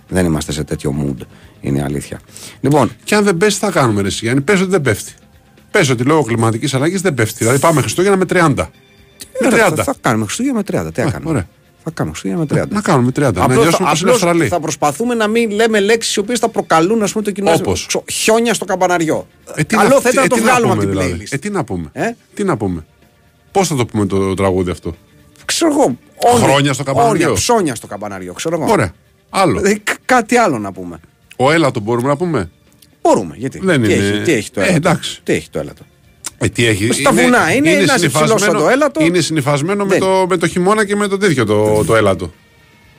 δεν 0.07 0.25
είμαστε 0.25 0.51
σε 0.51 0.63
τέτοιο 0.63 0.95
mood. 0.99 1.25
Είναι 1.61 1.79
η 1.79 1.81
αλήθεια. 1.81 2.19
Λοιπόν, 2.61 2.91
Και 3.03 3.15
αν 3.15 3.23
δεν 3.23 3.37
πέσει, 3.37 3.57
θα 3.57 3.71
κάνουμε 3.71 4.01
ρε 4.01 4.07
Γιάννη. 4.09 4.41
Πες 4.41 4.61
ότι 4.61 4.69
δεν 4.69 4.81
πέφτει. 4.81 5.11
Πες 5.71 5.89
ότι 5.89 6.03
λόγω 6.03 6.23
κλιματικής 6.23 6.73
αλλαγής 6.73 7.01
δεν 7.01 7.13
πέφτει. 7.13 7.35
Δηλαδή 7.37 7.59
πάμε 7.59 7.81
Χριστούγεννα 7.81 8.17
με 8.17 8.25
30. 8.29 8.53
Με 9.41 9.49
θα, 9.49 9.69
30. 9.73 9.83
θα 9.83 9.95
κάνουμε 10.01 10.25
Χριστούγεννα 10.25 10.57
με 10.71 10.79
30. 10.87 10.93
Τι 10.93 11.01
Α, 11.01 11.05
να 11.05 11.11
κάνουμε; 11.11 11.29
ωραία. 11.29 11.47
Θα 11.83 11.91
κάνουμε 11.93 12.15
Χριστούγεννα 12.17 12.45
με 12.55 12.61
30. 12.63 12.67
Να 12.69 12.81
κάνουμε 12.81 13.11
30. 13.15 13.19
να 13.21 13.27
Απλώς, 13.27 13.49
νιώσουμε 13.63 13.69
πως 13.69 13.77
είναι 13.79 13.89
απλώς 13.89 14.13
Αυστραλοί. 14.13 14.47
θα 14.47 14.59
προσπαθούμε 14.59 15.13
να 15.13 15.27
μην 15.27 15.51
λέμε 15.51 15.79
λέξεις 15.79 16.15
οι 16.15 16.19
οποίες 16.19 16.39
θα 16.39 16.49
προκαλούν 16.49 17.03
ας 17.03 17.11
πούμε, 17.11 17.23
το 17.23 17.31
κοινό. 17.31 17.51
Όπως; 17.53 17.85
Ξο- 17.85 18.03
Χιόνια 18.11 18.53
στο 18.53 18.65
καμπαναριό. 18.65 19.27
Ε, 19.55 19.63
τι 19.63 19.75
Καλό 19.75 19.89
να- 19.89 19.99
θα 19.99 20.09
ήταν 20.09 20.23
ε, 20.23 20.27
να 20.27 20.27
το 20.27 20.35
τι 20.35 20.41
βγάλουμε 20.41 20.71
από 20.71 20.81
πούμε, 20.81 20.91
την 20.93 20.99
δηλαδή. 21.01 21.23
playlist. 21.23 21.33
Ε, 21.33 21.37
τι 21.37 21.49
να 21.49 21.63
πούμε. 21.63 21.89
Ε; 21.93 22.11
Τι 22.33 22.43
να 22.43 22.57
πούμε. 22.57 22.85
Πώς 23.53 23.67
θα 23.67 23.75
το 23.75 23.85
πούμε 23.85 24.05
το 24.05 24.33
τραγούδι 24.33 24.71
αυτό; 24.71 24.95
Ξέρω 25.45 25.71
εγώ. 25.71 25.83
όνει- 26.33 26.43
Χρόνια 26.43 26.73
στο 26.73 26.83
καμπαναριό. 26.83 27.23
όνια, 27.25 27.33
ψώνια 27.39 27.75
στο 27.75 27.87
καμπαναριό. 27.87 28.33
Ξέρω 28.33 28.55
εγώ. 28.61 28.71
Ωραία. 28.71 28.93
Άλλο. 29.29 29.59
Δηλαδή, 29.59 29.79
κα- 29.79 29.97
κάτι 30.05 30.35
άλλο 30.37 30.59
να 30.59 30.71
πούμε. 30.71 30.99
Ο 31.37 31.51
Έλατο 31.51 31.79
μπορούμε 31.79 32.07
να 32.07 32.17
πούμε; 32.17 32.49
Μπορούμε. 33.01 33.35
Γιατί; 33.37 33.59
Δεν 33.63 33.81
τι, 33.81 33.93
είναι- 33.93 34.03
έχει, 34.07 34.21
τι 34.21 34.33
έχει 34.33 34.51
το 34.51 34.59
Ε, 34.61 34.63
έλατο; 34.63 34.75
εντάξει. 34.77 35.19
Τι 35.23 35.33
έχει 35.33 35.49
το 35.49 35.59
έλατο; 35.59 35.83
Ε, 36.37 36.47
τι 36.49 36.65
έχει; 36.65 36.91
Στα 36.93 37.11
βουνά 37.11 37.53
είναι, 37.53 37.69
να 37.71 37.77
είσαι 37.81 37.97
συνυφασμένο- 37.97 38.35
ψηλός 38.35 38.41
σαν 38.41 38.53
το 38.57 38.69
έλατο; 38.69 39.03
Είναι 39.03 39.19
συνυφασμένο 39.21 39.83
με 39.85 39.89
Δεν. 39.89 39.99
το, 39.99 40.25
με 40.29 40.37
το 40.37 40.47
χειμώνα 40.47 40.85
και 40.85 40.95
με 40.95 41.07
το 41.07 41.17
τέτοιο 41.17 41.45
το, 41.45 41.83
το 41.85 41.95
έλατο. 41.95 42.31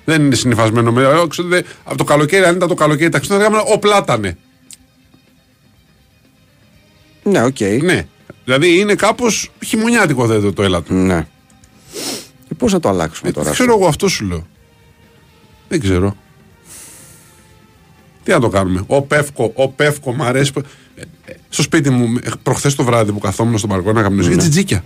Δεν 0.04 0.25
είναι 0.25 0.34
συνυφασμένο 0.34 0.92
με. 0.92 1.02
ε, 1.02 1.26
ξέρω, 1.28 1.49
δε- 1.49 1.62
από 1.84 1.96
το 1.96 2.04
καλοκαίρι, 2.04 2.44
αν 2.44 2.56
ήταν 2.56 2.68
το 2.68 2.75
καλοκαίρι, 2.75 3.11
τα 3.11 3.18
Χριστούγεννα 3.18 3.61
ο 3.61 3.78
πλάτανος. 3.78 4.37
Ναι, 7.23 7.42
οκ. 7.44 7.61
Ναι. 7.82 8.06
Δηλαδή 8.45 8.78
είναι 8.78 8.95
κάπως 8.95 9.50
χειμωνιάτικο 9.64 10.26
δε, 10.26 10.40
το, 10.40 10.52
το 10.52 10.62
έλατο. 10.62 10.93
Ναι. 10.95 11.26
Και 12.49 12.54
πώς 12.54 12.73
να 12.73 12.81
το 12.81 12.88
αλλάξουμε 12.88 13.28
Ε, 13.28 13.33
τώρα. 13.33 13.50
ξέρω 13.50 13.73
εγώ 13.75 13.87
αυτό 13.87 14.09
σου 14.09 14.25
λέω. 14.25 14.47
Δεν 15.69 15.81
ξέρω. 15.81 16.16
Τι 18.23 18.31
να 18.31 18.40
το 18.40 18.49
κάνουμε. 18.49 18.85
Το 18.87 19.02
πεύκο, 19.02 19.52
το 19.54 19.68
πεύκο, 19.68 20.12
μ' 20.14 20.23
αρέσει. 20.23 20.52
που- 20.52 20.62
Ε, 20.97 21.02
ε, 21.25 21.35
Στο 21.49 21.62
σπίτι 21.62 21.90
μου, 21.90 22.19
προχθές 22.43 22.75
το 22.75 22.85
βράδυ 22.85 23.12
που 23.12 23.19
καθόμουν 23.19 23.59
στο 23.59 23.66
μπαλκόνι 23.66 23.95
να 23.95 24.02
καπνίσω, 24.02 24.28
είχε 24.28 24.38
τζιτζίκια. 24.38 24.85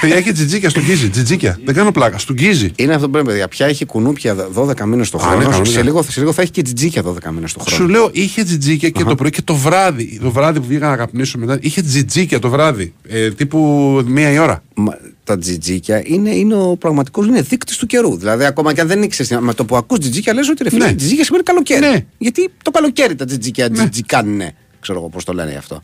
Παιδιά, 0.00 0.16
έχει 0.16 0.32
τζιτζίκια 0.32 0.70
στον 0.70 0.82
γκίζι. 0.82 1.08
Τζιτζίκια. 1.08 1.58
Δεν 1.64 1.74
κάνω 1.74 1.92
πλάκα. 1.92 2.18
Στον 2.18 2.36
γκίζι. 2.36 2.72
Είναι 2.76 2.94
αυτό 2.94 3.06
που 3.06 3.12
πρέπει, 3.12 3.26
παιδιά. 3.26 3.48
Πια 3.48 3.66
έχει 3.66 3.84
κουνούπια 3.84 4.36
12 4.54 4.80
μήνες 4.84 5.10
το 5.10 5.18
Α, 5.18 5.20
χρόνο. 5.20 5.36
ναι, 5.36 5.44
σε, 5.44 5.50
κανονικά. 5.50 5.82
λίγο, 5.82 6.02
σε 6.02 6.20
λίγο 6.20 6.32
θα 6.32 6.42
έχει 6.42 6.50
και 6.50 6.62
τζιτζίκια 6.62 7.02
12 7.04 7.30
μήνες 7.32 7.52
το 7.52 7.60
χρόνο. 7.60 7.76
Σου 7.82 7.88
λέω, 7.88 8.10
είχε 8.12 8.42
τζιτζίκια 8.44 8.88
και 8.88 9.04
το 9.04 9.14
πρωί 9.14 9.30
και 9.30 9.42
το 9.42 9.54
βράδυ. 9.54 10.18
Το 10.22 10.30
βράδυ 10.30 10.60
που 10.60 10.66
βγήκα 10.66 10.88
να 10.88 10.96
καπνίσω 10.96 11.38
μετά, 11.38 11.58
είχε 11.60 11.82
τζιτζίκια 11.82 12.38
το 12.38 12.48
βράδυ. 12.50 12.94
Ε, 13.08 13.30
τύπου 13.30 13.58
μία 14.06 14.30
η 14.32 14.38
ώρα. 14.38 14.62
Μα, 14.74 14.98
τα 15.24 15.38
τζιτζίκια 15.38 16.02
είναι, 16.04 16.30
είναι 16.34 16.54
ο 16.54 16.76
πραγματικός 16.76 17.26
είναι 17.26 17.40
δείκτης 17.42 17.76
του 17.76 17.86
καιρού. 17.86 18.16
Δηλαδή, 18.16 18.44
ακόμα 18.44 18.74
και 18.74 18.80
αν 18.80 18.86
δεν 18.86 19.02
ήξερες, 19.02 19.38
με 19.40 19.54
το 19.54 19.64
που 19.64 19.76
ακούς 19.76 19.98
τζιτζίκια, 19.98 20.34
λες 20.34 20.48
ότι 20.48 20.62
ρε 20.62 20.70
φίλε, 20.70 20.84
Ναι. 20.86 20.94
τζιτζίκια 20.94 21.24
σημαίνει 21.24 21.42
καλοκαίρι. 21.44 21.80
Ναι. 21.80 22.04
Γιατί 22.18 22.50
το 22.62 22.70
καλοκαίρι 22.70 23.14
τα 23.14 23.24
τζιτζίκια 23.24 23.70
τζιτζικάνε. 23.70 24.54
Ξέρω 24.80 24.98
εγώ 24.98 25.08
πώς 25.08 25.24
το 25.24 25.32
λένε 25.32 25.50
γι' 25.50 25.56
αυτό. 25.56 25.82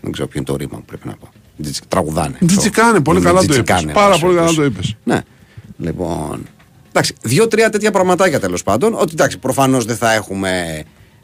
Δεν 0.00 0.12
ξέρω 0.12 0.28
ποιο 0.28 0.36
είναι 0.40 0.46
το 0.50 0.56
ρήμα 0.56 0.76
που 0.78 0.84
πρέπει 0.86 1.06
να 1.06 1.14
πω. 1.14 1.28
Τζιτζι- 1.62 1.84
Τραγουδάνε. 1.88 2.38
Τζιτζικάνε, 2.46 3.00
πολύ 3.00 3.18
Είναι 3.18 3.26
καλά 3.26 3.38
το 3.38 3.44
είπες. 3.44 3.56
τζιτζικάνε, 3.56 3.92
Πάρα 3.92 4.06
όπως 4.06 4.20
πολύ 4.20 4.34
καλά 4.34 4.44
είπες. 4.50 4.56
το 4.56 4.64
είπες. 4.64 4.96
Ναι. 5.04 5.20
Λοιπόν. 5.78 6.46
Εντάξει, 6.88 7.14
δύο-τρία 7.22 7.70
τέτοια 7.70 7.90
πραγματάκια 7.90 8.40
τέλος 8.40 8.62
πάντων. 8.62 8.94
Ότι 8.94 9.10
εντάξει, 9.12 9.38
προφανώς 9.38 9.84
δεν 9.84 9.96
θα 9.96 10.12
έχουμε 10.12 10.82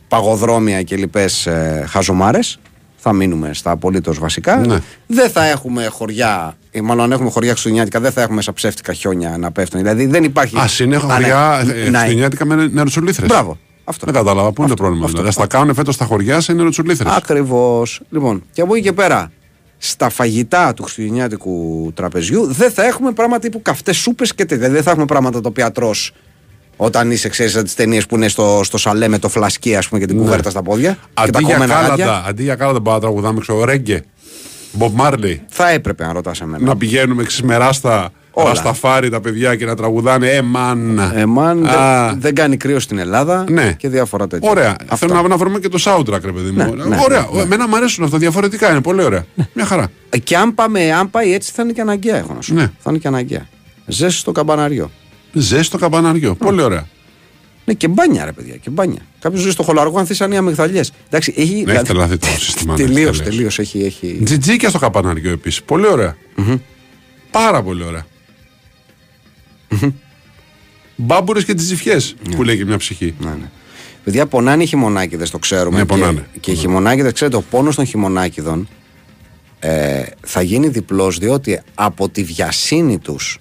παγοδρόμια 0.08 0.82
και 0.82 0.96
λοιπές 0.96 1.46
ε, 1.46 1.84
χαζομάρες. 1.88 2.58
Θα 2.96 3.12
μείνουμε 3.12 3.50
στα 3.54 3.70
απολύτως 3.70 4.18
βασικά. 4.18 4.56
Ναι. 4.56 4.78
Δεν 5.06 5.30
θα 5.30 5.44
έχουμε 5.44 5.86
χωριά, 5.86 6.56
ή 6.70 6.80
μάλλον 6.80 7.04
αν 7.04 7.12
έχουμε 7.12 7.30
χωριά 7.30 7.50
χριστουγεννιάτικα, 7.50 8.00
δεν 8.00 8.12
θα 8.12 8.22
έχουμε 8.22 8.42
σαν 8.42 8.54
ψεύτικα 8.54 8.92
χιόνια 8.92 9.36
να 9.38 9.50
πέφτουν. 9.52 9.80
Δηλαδή 9.80 10.06
δεν 10.06 10.24
υπάρχει. 10.24 10.56
Α 10.58 10.68
είναι 10.80 10.96
ανε- 10.96 11.10
χωριά 11.12 11.58
ε, 11.60 11.64
Ναι. 11.64 11.72
χριστουγεννιάτικα 11.72 12.44
με 12.44 12.54
νεροτσουλήθρε. 12.66 13.26
Μπράβο. 13.26 13.58
Αυτό. 13.84 14.04
Δεν 14.06 14.14
κατάλαβα. 14.14 14.52
Πού 14.52 14.62
είναι 14.62 14.66
το 14.66 14.72
Αυτό, 14.72 14.82
πρόβλημα. 14.82 15.04
αυτό, 15.04 15.18
Δηλαδή, 15.18 15.36
θα 15.40 15.46
κάνουν 15.46 15.74
φέτος 15.74 15.96
τα 15.96 16.04
χωριά 16.04 16.40
σε 16.40 16.52
νεροτσουλήθρε. 16.52 17.08
Ακριβώς. 17.16 18.00
Λοιπόν, 18.10 18.42
και 18.52 18.60
από 18.60 18.74
εκεί 18.74 18.82
και 18.84 18.92
πέρα, 18.92 19.32
στα 19.78 20.08
φαγητά 20.08 20.74
του 20.74 20.82
χριστουγεννιάτικου 20.82 21.90
τραπεζιού 21.94 22.46
δεν 22.52 22.70
θα 22.70 22.84
έχουμε 22.84 23.12
πράγματα 23.12 23.40
τύπου 23.40 23.62
καυτές 23.62 23.96
σούπες 23.96 24.34
και 24.34 24.44
τέτοια. 24.44 24.68
Δεν 24.68 24.82
θα 24.82 24.90
έχουμε 24.90 25.06
πράγματα 25.06 25.40
τα 25.40 25.48
οποία 25.48 25.72
τρώ 25.72 25.94
όταν 26.76 27.10
είσαι, 27.10 27.28
ξέρεις, 27.28 27.52
σαν 27.52 27.64
τις 27.64 27.74
ταινίες 27.74 28.06
που 28.06 28.16
είναι 28.16 28.28
στο, 28.28 28.60
στο 28.64 28.78
σαλέ 28.78 29.08
με 29.08 29.18
το 29.18 29.28
φλασκί, 29.28 29.76
ας 29.76 29.88
πούμε, 29.88 30.00
και 30.00 30.06
την 30.06 30.16
κουβέρτα 30.16 30.50
στα 30.50 30.62
πόδια. 30.62 30.98
και 31.24 31.30
τα 31.30 31.40
Ναι. 31.40 31.44
Αντί 31.44 31.44
για, 31.44 31.52
κομμένα 31.54 31.80
γάντια. 31.80 32.04
κάλατα, 32.04 32.28
αντί 32.28 32.42
για 32.42 32.54
κάλατα 32.54 32.80
πάμε 32.80 32.94
να 32.94 33.00
τραγουδάμε, 33.00 33.40
ξέρω, 33.40 33.64
ρέγγε. 33.64 34.02
Μπομπ 34.72 34.94
Μάρλι. 34.94 35.42
Θα 35.48 35.70
έπρεπε 35.70 36.04
να 36.04 36.12
ρωτάς 36.12 36.40
εμένα. 36.40 36.64
Να 36.64 36.76
πηγαίνουμε 36.76 37.24
ξημεράστα 37.24 37.94
Όλα. 37.94 38.10
Ρασταφάρι 38.34 39.08
τα 39.10 39.20
παιδιά 39.20 39.56
και 39.56 39.64
να 39.64 39.76
τραγουδάνε. 39.76 40.28
Ε, 40.28 40.42
μαν. 40.42 40.98
Ε, 40.98 41.24
man, 41.38 41.66
Α, 41.66 42.08
δεν, 42.08 42.20
δεν 42.20 42.34
κάνει 42.34 42.56
κρύο 42.56 42.80
στην 42.80 42.98
Ελλάδα 42.98 43.44
Ναι. 43.48 43.72
και 43.78 43.88
διάφορα 43.88 44.26
τέτοια. 44.26 44.50
Ωραία. 44.50 44.76
Αυτά. 44.82 44.96
Θέλω 44.96 45.14
να, 45.22 45.28
να 45.28 45.36
βρούμε 45.36 45.58
και 45.58 45.68
το 45.68 45.78
soundtrack, 45.84 46.20
ρε 46.24 46.32
παιδί 46.32 46.50
μου. 46.50 46.74
Ναι, 46.74 46.84
ναι, 46.84 46.98
ωραία. 47.04 47.20
ναι, 47.20 47.36
ναι. 47.36 47.40
Εμένα 47.42 47.68
μου 47.68 47.76
αρέσουν 47.76 48.04
αυτά. 48.04 48.18
Διαφορετικά 48.18 48.70
είναι. 48.70 48.80
Πολύ 48.80 49.02
ωραία. 49.02 49.24
Μια 49.52 49.64
χαρά. 49.64 49.90
Ε, 50.10 50.18
Και 50.18 50.36
αν, 50.36 50.54
πάμε, 50.54 50.92
αν 50.92 51.10
πάει 51.10 51.32
έτσι 51.34 51.52
θα 51.54 51.62
είναι 51.62 51.72
και 51.72 51.80
αναγκαία, 51.80 52.16
έχω 52.16 52.34
να 52.34 52.40
σου 52.40 52.54
πω. 52.54 52.60
Ναι. 52.60 52.70
Θα 52.78 52.90
είναι 52.90 52.98
και 52.98 53.08
αναγκαία. 53.08 53.46
Ζέστη 53.86 54.18
στο 54.18 54.32
καμπαναριό. 54.32 54.90
Ζέστη 55.32 55.64
στο 55.64 55.78
καμπαναριό. 55.78 56.34
Πολύ 56.34 56.62
ωραία. 56.62 56.86
Ναι, 57.66 57.74
και 57.74 57.88
μπάνια, 57.88 58.24
ρε 58.24 58.32
παιδιά, 58.32 58.56
και 58.56 58.70
μπάνια. 58.70 58.98
Κάποιος 59.20 59.42
ζεις 59.42 59.52
στο 59.52 59.62
χολαργό 59.62 59.98
αν 59.98 60.06
θύσαν 60.06 60.32
οι 60.32 60.36
αμυγδαλιές. 60.36 60.92
Εντάξει, 61.06 61.34
έχει. 61.36 61.62
Ναι, 61.66 61.72
έχει 61.72 61.82
τρελαθεί 61.84 62.16
το 62.16 62.26
σύστημα. 62.26 62.74
ναι, 62.78 62.78
Τελείως, 62.84 63.18
τι 63.18 63.24
λες. 63.24 63.34
τελείως. 63.34 63.58
Έχει, 63.58 63.78
έχει... 63.84 64.20
Τζιτζίκια 64.24 64.68
στο 64.68 64.78
καμπαναριό 64.78 65.30
επίσης. 65.30 65.62
Πολύ 65.62 65.86
ωραία. 65.86 66.16
Πάρα 67.30 67.62
πολύ 67.62 67.84
ωραία. 67.84 68.06
Μπάμπουρες 70.96 71.44
και 71.44 71.54
τζιτζιφιέ 71.54 71.96
που 72.36 72.42
λέει 72.42 72.56
και 72.56 72.64
μια 72.64 72.76
ψυχή. 72.76 73.14
Ναι, 73.18 73.30
ναι. 73.30 73.50
Παιδιά, 74.04 74.26
πονάνε 74.26 74.62
οι 74.62 74.66
χειμωνάκιδε, 74.66 75.24
το 75.30 75.38
ξέρουμε. 75.38 75.78
Ναι, 75.78 75.84
πονάνε. 75.84 76.26
Και, 76.32 76.38
και 76.40 76.50
οι 76.50 76.54
χειμωνάκιδε, 76.54 77.12
ξέρετε, 77.12 77.36
ο 77.36 77.42
πόνος 77.50 77.74
των 77.76 77.84
χειμωνάκιδων 77.86 78.68
ε, 79.58 80.02
θα 80.20 80.42
γίνει 80.42 80.68
διπλός 80.68 81.18
διότι 81.18 81.60
από 81.74 82.08
τη 82.08 82.22
βιασύνη 82.22 82.98
τους 82.98 83.38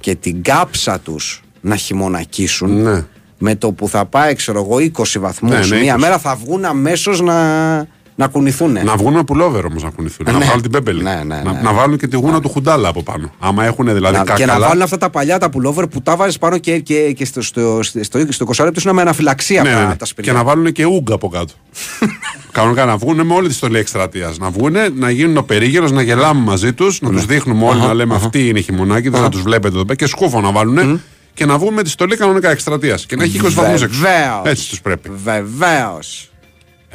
και 0.00 0.14
την 0.14 0.42
κάψα 0.42 1.00
τους 1.00 1.42
να 1.60 1.76
χειμωνακίσουν 1.76 2.82
Ναι. 2.82 3.04
με 3.38 3.54
το 3.56 3.72
που 3.72 3.88
θα 3.88 4.04
πάει, 4.06 4.34
ξέρω 4.34 4.60
εγώ, 4.60 4.76
20 4.76 5.18
βαθμούς 5.20 5.50
Ναι, 5.70 5.76
ναι, 5.76 5.82
μία 5.82 5.96
20. 5.96 5.98
μέρα 5.98 6.18
θα 6.18 6.34
βγουν 6.34 6.64
αμέσως 6.64 7.20
να, 7.20 7.76
να 8.16 8.26
κουνηθούν. 8.26 8.72
Να 8.84 8.96
βγουν 8.96 9.12
με 9.12 9.24
πουλόβερ 9.24 9.64
όμως 9.64 9.82
να 9.82 9.90
κουνηθούν. 9.90 10.26
Να 10.26 10.38
Ναι. 10.38 10.44
βάλουν 10.44 10.62
την 10.62 10.70
πέμπελη. 10.70 11.02
Ναι, 11.02 11.14
ναι, 11.26 11.42
Να, 11.44 11.52
ναι. 11.52 11.60
να 11.62 11.72
βάλουν 11.72 11.98
και 11.98 12.06
τη 12.06 12.16
γούνα 12.16 12.40
του 12.40 12.48
χουντάλα 12.48 12.88
από 12.88 13.02
πάνω. 13.02 13.30
Άμα 13.38 13.64
έχουν 13.64 13.84
δηλαδή 13.94 14.16
Να- 14.16 14.24
κακαλά. 14.24 14.38
και 14.38 14.46
να 14.46 14.66
βάλουν 14.66 14.82
αυτά 14.82 14.96
τα 14.98 15.10
παλιά 15.10 15.38
τα 15.38 15.50
πουλόβερ 15.50 15.86
που 15.86 16.02
τα 16.02 16.16
βάζεις 16.16 16.38
πάνω 16.38 16.58
και, 16.58 16.78
και, 16.78 17.12
και 17.12 17.24
στο, 17.24 17.42
στο, 17.42 17.78
στο, 17.82 18.00
στο 18.28 18.46
20 18.46 18.64
λεπτό 18.64 18.80
είναι 18.84 18.92
με 18.92 19.00
αναφυλαξία 19.00 19.62
Ναι, 19.62 19.72
τα, 19.72 19.80
ναι, 19.82 19.86
ναι. 19.86 19.96
τα 19.96 20.04
σπηλιά. 20.04 20.32
Και 20.32 20.38
να 20.38 20.44
βάλουν 20.44 20.72
και 20.72 20.84
ούγκα 20.84 21.14
από 21.14 21.28
κάτω. 21.28 21.52
Κανονικά 22.52 22.84
να 22.84 22.96
βγουν 22.96 23.26
με 23.26 23.34
όλη 23.34 23.48
τη 23.48 23.54
στολή 23.54 23.78
εκστρατείας. 23.78 24.38
Να 24.38 24.50
βγουν, 24.50 24.74
να 24.94 25.10
γίνουν 25.10 25.36
ο 25.36 25.42
περίγυρος, 25.42 25.92
να 25.92 26.02
γελάμε 26.02 26.40
μαζί 26.40 26.72
τους, 26.72 27.00
να 27.00 27.08
Ναι. 27.10 27.16
τους 27.16 27.26
δείχνουμε 27.26 27.66
όλοι, 27.66 27.80
να 27.80 27.94
λέμε 27.94 28.14
αυτή 28.14 28.48
είναι 28.48 28.58
η 28.58 28.62
χειμωνάκη, 28.62 29.10
να 29.10 29.28
τους 29.28 29.42
βλέπετε 29.42 29.74
εδώ 29.74 29.84
πέρα 29.84 29.94
και 29.94 30.06
σκούφο 30.06 30.40
να 30.40 30.52
βάλουν 30.52 31.02
και 31.34 31.46
να 31.46 31.58
βγούμε 31.58 31.70
με 31.72 31.82
τη 31.82 31.90
στολή 31.90 32.16
κανονικά 32.16 32.50
εκστρατείας. 32.50 33.06
Και 33.06 33.16
να 33.16 33.24
έχει 33.24 33.38
20 33.38 33.54
βαθμούς 33.54 33.82
έξω. 33.82 34.00
Βεβαίως. 34.00 34.42
Έτσι 34.44 34.68
τους 34.68 34.80
πρέπει. 34.80 35.10
Βεβαίως. 35.24 36.28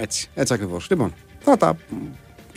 Έτσι, 0.01 0.29
έτσι 0.35 0.53
ακριβώς. 0.53 0.87
Λοιπόν, 0.89 1.13
θα 1.39 1.57
τα 1.57 1.77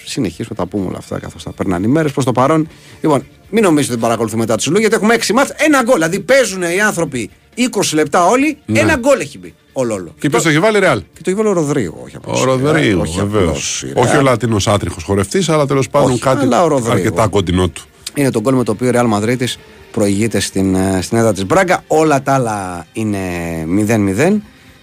συνεχίσουμε, 0.05 0.55
θα 0.57 0.63
τα 0.63 0.67
πούμε 0.69 0.87
όλα 0.87 0.99
αυτά 0.99 1.19
καθώς 1.19 1.43
θα 1.43 1.53
περνάνε 1.53 1.87
οι 1.87 1.89
μέρες 1.91 2.13
προς 2.13 2.25
το 2.25 2.33
παρόν. 2.33 2.69
Λοιπόν, 3.01 3.27
μην 3.51 3.63
νομίζετε 3.63 3.93
ότι 3.93 4.03
παρακολουθούμε 4.03 4.41
μετά 4.41 4.57
τους 4.57 4.67
λόγια 4.67 4.81
γιατί 4.81 4.95
έχουμε 4.95 5.15
6 5.15 5.33
μάτς, 5.35 5.51
ένα 5.57 5.83
γκολ. 5.83 5.95
Δηλαδή 5.95 6.21
παίζουν 6.21 6.63
οι 6.63 6.81
άνθρωποι 6.81 7.31
20 7.57 7.95
λεπτά 7.95 8.27
όλοι, 8.27 8.59
ένα 8.73 8.97
γκολ 8.97 9.21
έχει 9.21 9.39
μπει. 9.39 9.55
Όλο, 9.73 9.95
όλο. 9.95 10.15
Και 10.19 10.29
ποιος 10.29 10.43
το 10.43 10.49
έχει 10.49 10.59
βάλει 10.59 10.79
ρεάλ; 10.79 10.99
Και 10.99 11.21
το 11.23 11.31
έχει 11.31 11.35
βάλει 11.35 11.49
ο 11.49 11.53
Ροδρίγο. 11.53 12.01
Όχι 12.05 12.17
απλώς 12.17 12.39
Ο 12.41 12.43
η 12.43 12.45
Ρεάλ, 12.45 12.59
Ροδρίγο, 12.61 13.01
όχι 13.01 13.19
βεβαίως. 13.19 13.45
απλώς 13.49 13.83
η 13.83 13.93
Όχι 13.95 14.11
Ρεάλ. 14.13 14.19
ο 14.19 14.23
Λατίνο 14.23 14.57
άτριχος 14.67 15.03
χορευτής, 15.03 15.49
αλλά 15.49 15.67
τέλος 15.67 15.89
πάντων 15.89 16.11
Όχι, 16.11 16.21
κάτι 16.21 16.45
αλλά 16.45 16.63
ο 16.65 16.67
Ροδρίγο. 16.69 16.93
αρκετά 16.93 17.27
κοντινό 17.29 17.69
του. 17.69 17.83
Είναι 18.15 18.31
το 18.31 18.41
γκολ 18.41 18.55
με 18.55 18.65
το 18.65 18.73
οποίο 18.73 18.89
η 18.89 18.93
Real 18.95 19.13
Madrid 19.19 19.45
προηγείται 19.93 20.41
στην, 20.41 20.75
ε, 20.75 20.99
στην 21.03 21.19
έδρα 21.19 21.33
της 21.33 21.47
Μπράγκα. 21.47 21.85
Όλα 21.87 22.23
τα 22.23 22.35
άλλα 22.35 22.87
είναι 22.93 23.19
0-0. 23.67 24.43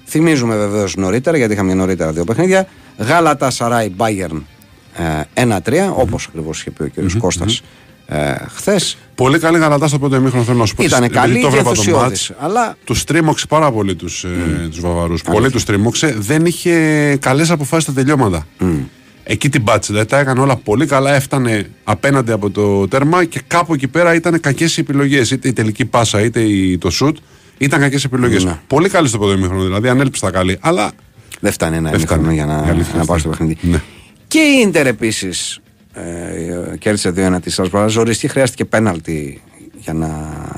Θυμίζουμε 0.10 0.56
βεβαίως 0.56 0.96
νωρίτερα, 0.96 1.38
γιατί 1.38 1.54
είχαμε 1.54 1.74
νωρίτερα 1.74 2.12
δύο 2.12 2.24
παιχνίδια. 2.24 2.68
Γάλατα 2.98 3.50
Σαράι 3.50 3.92
Bayern 3.98 4.42
ε, 5.34 5.48
1-3, 5.58 5.94
όπως 5.96 6.28
ακριβώς 6.28 6.60
είχε 6.60 6.72
πει 6.72 6.84
ο 6.84 6.90
κ. 6.96 7.18
Κώστας 7.18 7.62
ε, 8.08 8.34
χθες. 8.56 8.98
Πολύ 9.16 9.40
καλή 9.40 9.58
γαλατά 9.58 9.88
στο 9.88 10.00
πρώτο 10.00 10.16
ημίχρονο 10.16 10.44
θέλω 10.44 10.58
να 10.58 10.66
σου 10.66 10.76
πω. 10.76 10.84
Ήτανε 10.84 11.06
Επειδή 11.06 11.20
καλή 11.20 11.34
το 11.34 11.40
και 11.40 11.46
έβλεπα 11.46 11.64
το 11.64 11.70
ενθουσιώδης, 11.70 12.30
μάτς, 12.30 12.44
αλλά- 12.44 12.76
Τους 12.84 13.04
τρίμωξε 13.04 13.46
πάρα 13.48 13.72
πολύ 13.72 13.96
τους 13.96 14.26
τους 14.70 14.80
Βαβαρούς. 14.80 15.22
Πολύ 15.22 15.52
τους 15.52 15.64
τρίμωξε. 15.64 16.16
Δεν 16.20 16.46
είχε 16.46 17.16
καλές 17.22 17.50
αποφάσεις 17.52 17.84
στα 17.84 17.94
τελειώματα. 17.94 18.48
Εκεί 19.24 19.50
την 19.50 19.64
πάτησε. 19.64 19.92
Δηλαδή 19.92 20.10
τα 20.10 20.20
έκανε 20.20 20.40
όλα 20.42 20.56
πολύ 20.56 20.86
καλά. 20.86 21.14
Έφτανε 21.16 21.70
απέναντι 21.84 22.32
από 22.32 22.50
το 22.50 22.88
τέρμα 22.88 23.26
και 23.26 23.42
κάπου 23.48 23.74
εκεί 23.74 23.88
πέρα 23.88 24.14
ήταν 24.14 24.40
κακές 24.40 24.78
οι 24.78 24.82
επιλογές. 24.82 25.32
Είτε 25.32 25.48
η 25.48 25.54
τελική 25.54 25.86
πάσα 25.86 26.22
είτε 26.22 26.40
η- 26.42 26.78
το 26.78 26.90
σουτ. 26.90 27.18
Ήταν 27.62 27.80
κακές 27.80 28.04
επιλογές. 28.04 28.44
Ναι. 28.44 28.60
Πολύ 28.68 28.90
καλή 28.90 29.08
στο 29.08 29.18
πρώτο 29.18 29.34
ημίχρονο. 29.34 29.64
Δηλαδή 29.64 29.88
ανέλπιστα 29.90 30.32
καλή. 30.32 30.58
Αλλά 30.62 30.92
Δεν 31.40 31.52
φτάνει 31.52 31.76
ένα 31.76 31.90
Δεν 31.90 31.98
ημίχρονο 32.00 32.22
φτάνει. 32.22 32.36
για 32.36 32.44
Η 32.44 32.48
να, 32.48 32.54
αλήθεια 32.58 32.94
να 32.94 33.00
αυτή. 33.00 33.08
πάει 33.12 33.20
στο 33.20 33.30
παιχνίδι. 33.30 33.58
Ναι. 33.62 33.82
Και 34.28 34.40
η 34.40 34.62
Ιντερ 34.68 34.88
επίσης 34.88 35.60
ε, 35.94 36.78
κέρδισε 36.78 37.14
2-1 37.16 37.38
της 37.42 37.54
Σασπαρά. 37.54 37.88
Ζοριστή 37.88 38.28
χρειάστηκε 38.28 38.66
πέναλτι 38.66 39.42
για 39.78 39.94
να, 39.94 40.10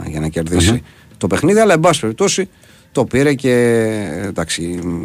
για 0.07 0.19
να 0.19 0.27
κερδισει 0.27 0.81
το 1.17 1.27
παιχνίδι, 1.27 1.59
αλλά 1.59 1.73
εν 1.73 1.79
πάση 1.79 1.99
περιπτώσει 1.99 2.49
το 2.91 3.05
πήρε 3.05 3.33
και 3.33 3.51
εντάξει, 4.27 4.61
μ, 4.83 4.97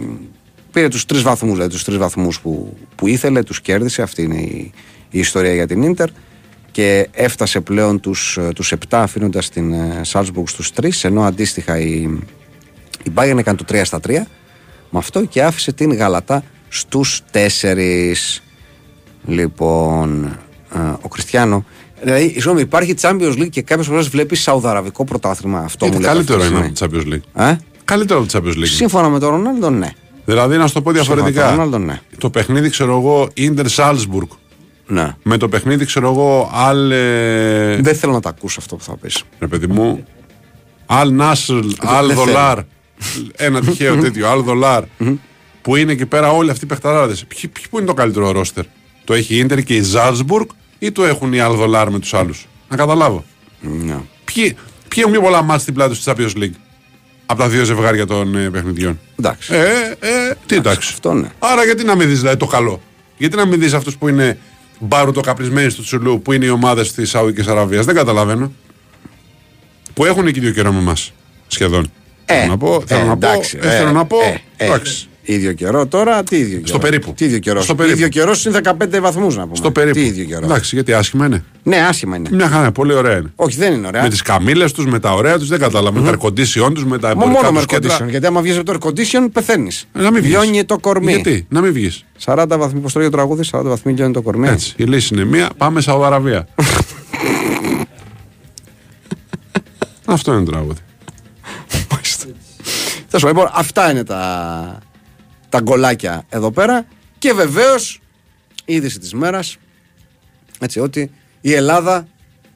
πήρε 0.72 0.88
τους 0.88 1.04
τρεις 1.06 1.22
βαθμούς 1.22 1.52
δηλαδή, 1.52 1.70
τους 1.70 1.84
τρεις 1.84 1.96
βαθμούς 1.98 2.40
που, 2.40 2.76
που 2.94 3.06
ήθελε, 3.06 3.42
τους 3.42 3.60
κέρδισε. 3.60 4.02
Αυτή 4.02 4.22
είναι 4.22 4.40
η, 4.40 4.72
η 5.10 5.18
ιστορία 5.18 5.54
για 5.54 5.66
την 5.66 5.82
Ιντερ. 5.82 6.08
Και 6.76 7.08
έφτασε 7.12 7.60
πλέον 7.60 8.00
τους, 8.00 8.36
ε, 8.36 8.48
τους 8.54 8.72
7 8.72 8.78
αφήνοντας 8.90 9.48
την 9.48 9.72
ε, 9.72 10.00
Salzburg 10.12 10.42
στους 10.46 10.70
3 10.80 10.88
ενώ 11.02 11.22
αντίστοιχα 11.22 11.78
η, 11.78 12.00
η 13.02 13.10
Bayern 13.14 13.36
έκανε 13.38 13.56
το 13.56 13.64
3 13.68 13.80
στα 13.84 14.00
3 14.06 14.10
με 14.90 14.98
αυτό 14.98 15.24
και 15.24 15.42
άφησε 15.42 15.72
την 15.72 15.94
Γαλατά 15.94 16.42
στους 16.68 17.20
4 17.32 17.38
λοιπόν 19.26 20.24
ε, 20.74 20.78
ο 21.00 21.08
Κριστιανό 21.08 21.64
Δηλαδή, 22.02 22.28
συγγνώμη, 22.28 22.60
υπάρχει 22.60 22.94
Champions 23.00 23.32
League 23.38 23.50
και 23.50 23.62
κάποιε 23.62 23.84
φορέ 23.84 24.00
βλέπεις 24.02 24.40
Σαουδαραβικό 24.42 25.04
πρωτάθλημα. 25.04 25.58
Αυτό 25.58 25.86
μου 25.86 25.92
Είναι 25.92 26.00
λέει. 26.00 26.12
καλύτερο 26.12 26.38
αυτή 26.40 26.52
τη 26.52 26.56
είναι 26.58 26.66
από 26.66 26.76
στιγμή. 26.76 27.02
το 27.02 27.10
Champions 27.10 27.14
League. 27.42 27.50
Ε; 27.52 27.56
Καλύτερο 27.84 28.20
από 28.20 28.32
το 28.32 28.38
Champions 28.38 28.58
League. 28.62 28.66
Σύμφωνα 28.66 29.08
με 29.08 29.18
τον 29.18 29.30
Ρονάλντο, 29.30 29.70
ναι. 29.70 29.88
Δηλαδή, 30.24 30.56
να 30.56 30.66
σου 30.66 30.72
το 30.74 30.82
πω 30.82 30.92
Σύμφωνα 30.94 31.22
με 31.22 31.30
διαφορετικά. 31.30 31.40
τον 31.46 31.50
Ρονάλντο, 31.50 31.78
ναι. 31.92 32.00
Το 32.18 32.30
παιχνίδι, 32.30 32.68
ξέρω 32.70 32.96
εγώ, 32.98 33.28
Ιντερ 33.34 33.66
Salzburg. 33.76 34.28
Ναι. 34.86 35.14
Με 35.22 35.36
το 35.36 35.48
παιχνίδι, 35.48 35.84
ξέρω 35.84 36.10
εγώ, 36.10 36.50
Αλ. 36.54 36.90
ε, 36.90 37.76
Δεν 37.80 37.94
θέλω 37.94 38.12
να 38.12 38.20
τα 38.20 38.28
ακούσω 38.28 38.60
αυτό 38.60 38.76
που 38.76 38.82
θα 38.82 38.96
πεις. 38.96 39.22
Ρε 39.38 39.46
παιδί 39.46 39.66
μου. 39.66 40.04
Αλ 40.86 41.12
Νάσλ, 41.12 41.58
Αλ 41.78 42.06
δεν 42.06 42.16
Δολάρ. 42.16 42.58
Ένα 43.36 43.60
τυχαίο 43.60 43.96
τέτοιο, 43.96 44.28
Αλ 44.28 44.42
Δολάρ. 44.42 44.82
Που 45.62 45.76
είναι 45.76 45.92
εκεί 45.92 46.06
πέρα 46.06 46.30
όλοι 46.30 46.50
αυτοί 46.50 46.64
οι 46.64 46.68
παιχταράδες. 46.68 47.24
Πού 47.70 47.78
είναι 47.78 47.86
το 47.86 47.94
καλύτερο 47.94 48.30
ρόστερ; 48.30 48.64
Το 49.04 49.14
έχει 49.14 49.34
η 49.34 49.38
Ιντερ 49.38 49.62
και 49.62 49.74
η 49.76 49.82
Ζάλσμπουργκ 49.82 50.48
ή 50.78 50.92
το 50.92 51.04
έχουν 51.04 51.32
οι 51.32 51.40
Αλ 51.40 51.54
Δολάρ 51.56 51.90
με 51.90 51.98
τους 51.98 52.14
άλλους; 52.14 52.46
Να 52.68 52.76
καταλάβω. 52.76 53.24
Ναι. 53.60 53.96
Ποιοι, 54.24 54.56
ποιοι 54.88 54.98
έχουν 54.98 55.12
πιο 55.12 55.20
πολλά 55.20 55.42
μάτια 55.42 55.58
στην 55.58 55.74
πλάτη 55.74 55.90
τους 55.90 55.98
στη 56.02 56.12
Champions 56.16 56.42
League; 56.42 56.54
Από 57.26 57.40
τα 57.40 57.48
δύο 57.48 57.64
ζευγάρια 57.64 58.06
των 58.06 58.36
ε, 58.36 58.50
παιχνιδιών. 58.50 59.00
Εντάξει. 59.18 59.54
Ε, 59.54 59.60
ε, 60.00 60.34
τι 60.46 60.56
εντάξει. 60.56 60.90
Αυτό 60.92 61.12
ναι. 61.12 61.28
Άρα 61.38 61.64
γιατί 61.64 61.84
να 61.84 61.96
μην 61.96 62.08
δεις 62.08 62.18
δηλαδή, 62.20 62.36
το 62.36 62.46
καλό; 62.46 62.80
Γιατί 63.16 63.36
να 63.36 63.46
μην 63.46 63.60
δεις 63.60 63.72
αυτούς 63.72 63.96
που 63.96 64.08
είναι 64.08 64.38
μπάρου 64.78 65.12
καπρισμένοι 65.20 65.72
του 65.72 65.82
Τσουλού, 65.82 66.22
που 66.22 66.32
είναι 66.32 66.44
οι 66.44 66.48
ομάδες 66.48 66.92
της 66.92 67.10
Σαουδικής 67.10 67.46
Αραβίας. 67.46 67.84
Δεν 67.84 67.94
καταλαβαίνω. 67.94 68.52
Που 69.94 70.04
έχουν 70.04 70.26
εκεί 70.26 70.40
δύο 70.40 70.50
καιρό 70.50 70.72
με 70.72 70.78
εμά. 70.78 70.92
Σχεδόν. 71.46 71.90
θέλω 72.24 72.48
να 72.48 72.58
πω. 72.58 72.82
Θέλω 72.86 73.00
ε, 73.00 73.04
να 73.04 73.16
πω. 73.16 73.26
εντάξει, 73.26 73.58
ε, 73.62 73.70
θέλω 73.70 73.92
να 73.92 74.04
πω. 74.04 74.16
ε, 74.20 74.42
ε, 74.56 74.64
εντάξει. 74.64 75.08
Ίδιο 75.34 75.52
καιρό 75.52 75.86
τώρα, 75.86 76.22
τι 76.22 76.36
ίδιο 76.36 76.58
καιρό. 76.60 76.78
περίπου. 76.78 77.12
Τι 77.16 77.24
ίδιο 77.24 77.38
καιρό. 77.38 77.62
Στο 77.62 77.74
περίπου. 77.74 77.96
ίδιο 77.96 78.08
καιρό 78.08 78.32
είναι 78.46 78.60
15 78.96 79.00
βαθμούς 79.00 79.36
να 79.36 79.42
πούμε. 79.42 79.56
Στο 79.56 79.70
περίπου. 79.70 79.98
Τι 79.98 80.04
ίδιο 80.04 80.24
καιρό. 80.24 80.44
Εντάξει, 80.44 80.74
γιατί 80.74 80.92
άσχημα 80.92 81.26
είναι. 81.26 81.44
Ναι, 81.62 81.76
άσχημα 81.76 82.16
είναι. 82.16 82.28
Μια 82.32 82.48
χαρά, 82.48 82.62
είναι, 82.62 82.72
πολύ 82.72 82.94
ωραία 82.94 83.16
είναι. 83.16 83.32
Όχι, 83.36 83.56
δεν 83.56 83.72
είναι 83.72 83.86
ωραία. 83.86 84.02
Με 84.02 84.08
τις 84.08 84.22
καμίλε 84.22 84.70
τους, 84.70 84.86
με 84.86 84.98
τα 84.98 85.12
ωραία 85.12 85.38
τους, 85.38 85.48
δεν 85.48 85.58
κατάλαβα. 85.58 86.00
Με 86.00 86.10
τα 86.10 86.16
air 86.18 86.26
condition 86.26 86.74
τους, 86.74 86.84
με 86.84 86.98
τα 86.98 87.06
Μα 87.16 87.22
εμπορικά 87.22 87.26
μόνο 87.42 87.50
με 87.50 87.56
τους 87.56 87.62
air 87.64 87.66
κέντρα. 87.80 87.98
condition. 87.98 88.08
Γιατί 88.10 88.26
άμα 88.26 88.40
βγεις 88.40 88.56
από 88.58 88.64
το 88.72 88.78
air 88.80 88.86
condition, 88.88 89.28
πεθαίνεις. 89.32 89.86
Ε, 89.92 90.02
Να 90.02 90.10
μην 90.10 90.22
βγεις. 90.22 90.30
Λιώνει 90.32 90.64
το 90.64 90.78
κορμί. 90.78 91.12
Γιατί, 91.12 91.46
να 91.48 91.60
μην 91.60 91.72
βγεις. 91.72 92.04
40 92.24 92.44
βαθμοί, 92.58 92.80
πώς 92.80 92.92
το 92.92 92.98
λέει 92.98 93.08
το 93.08 93.16
τραγούδις, 93.16 93.48
40 93.52 93.60
βαθμοί 93.68 93.92
λιώνει 93.92 94.12
το 94.12 94.22
κορμί. 94.22 94.48
Έτσι. 94.48 94.74
Η 94.76 94.84
λύση 94.84 95.14
είναι 95.14 95.24
μία, 95.24 95.50
πάμε 95.56 95.80
Σαουδαραβία. 95.80 96.46
Αυτό 100.04 100.32
είναι 100.32 100.44
το 100.44 100.50
τραγούδι. 100.50 100.80
Θα 103.08 103.18
σου 103.18 103.34
πω, 103.34 103.40
λοιπόν, 103.40 103.50
αυτά 103.54 103.90
είναι 103.90 104.04
τα, 104.04 104.78
τα 105.48 105.60
γκολάκια 105.60 106.24
εδώ 106.28 106.50
πέρα. 106.50 106.86
Και 107.18 107.32
βεβαίως, 107.32 108.00
είδηση 108.64 108.98
της 108.98 109.14
μέρας. 109.14 109.56
Έτσι, 110.58 110.80
ότι 110.80 111.10
η 111.40 111.52
Ελλάδα 111.52 112.06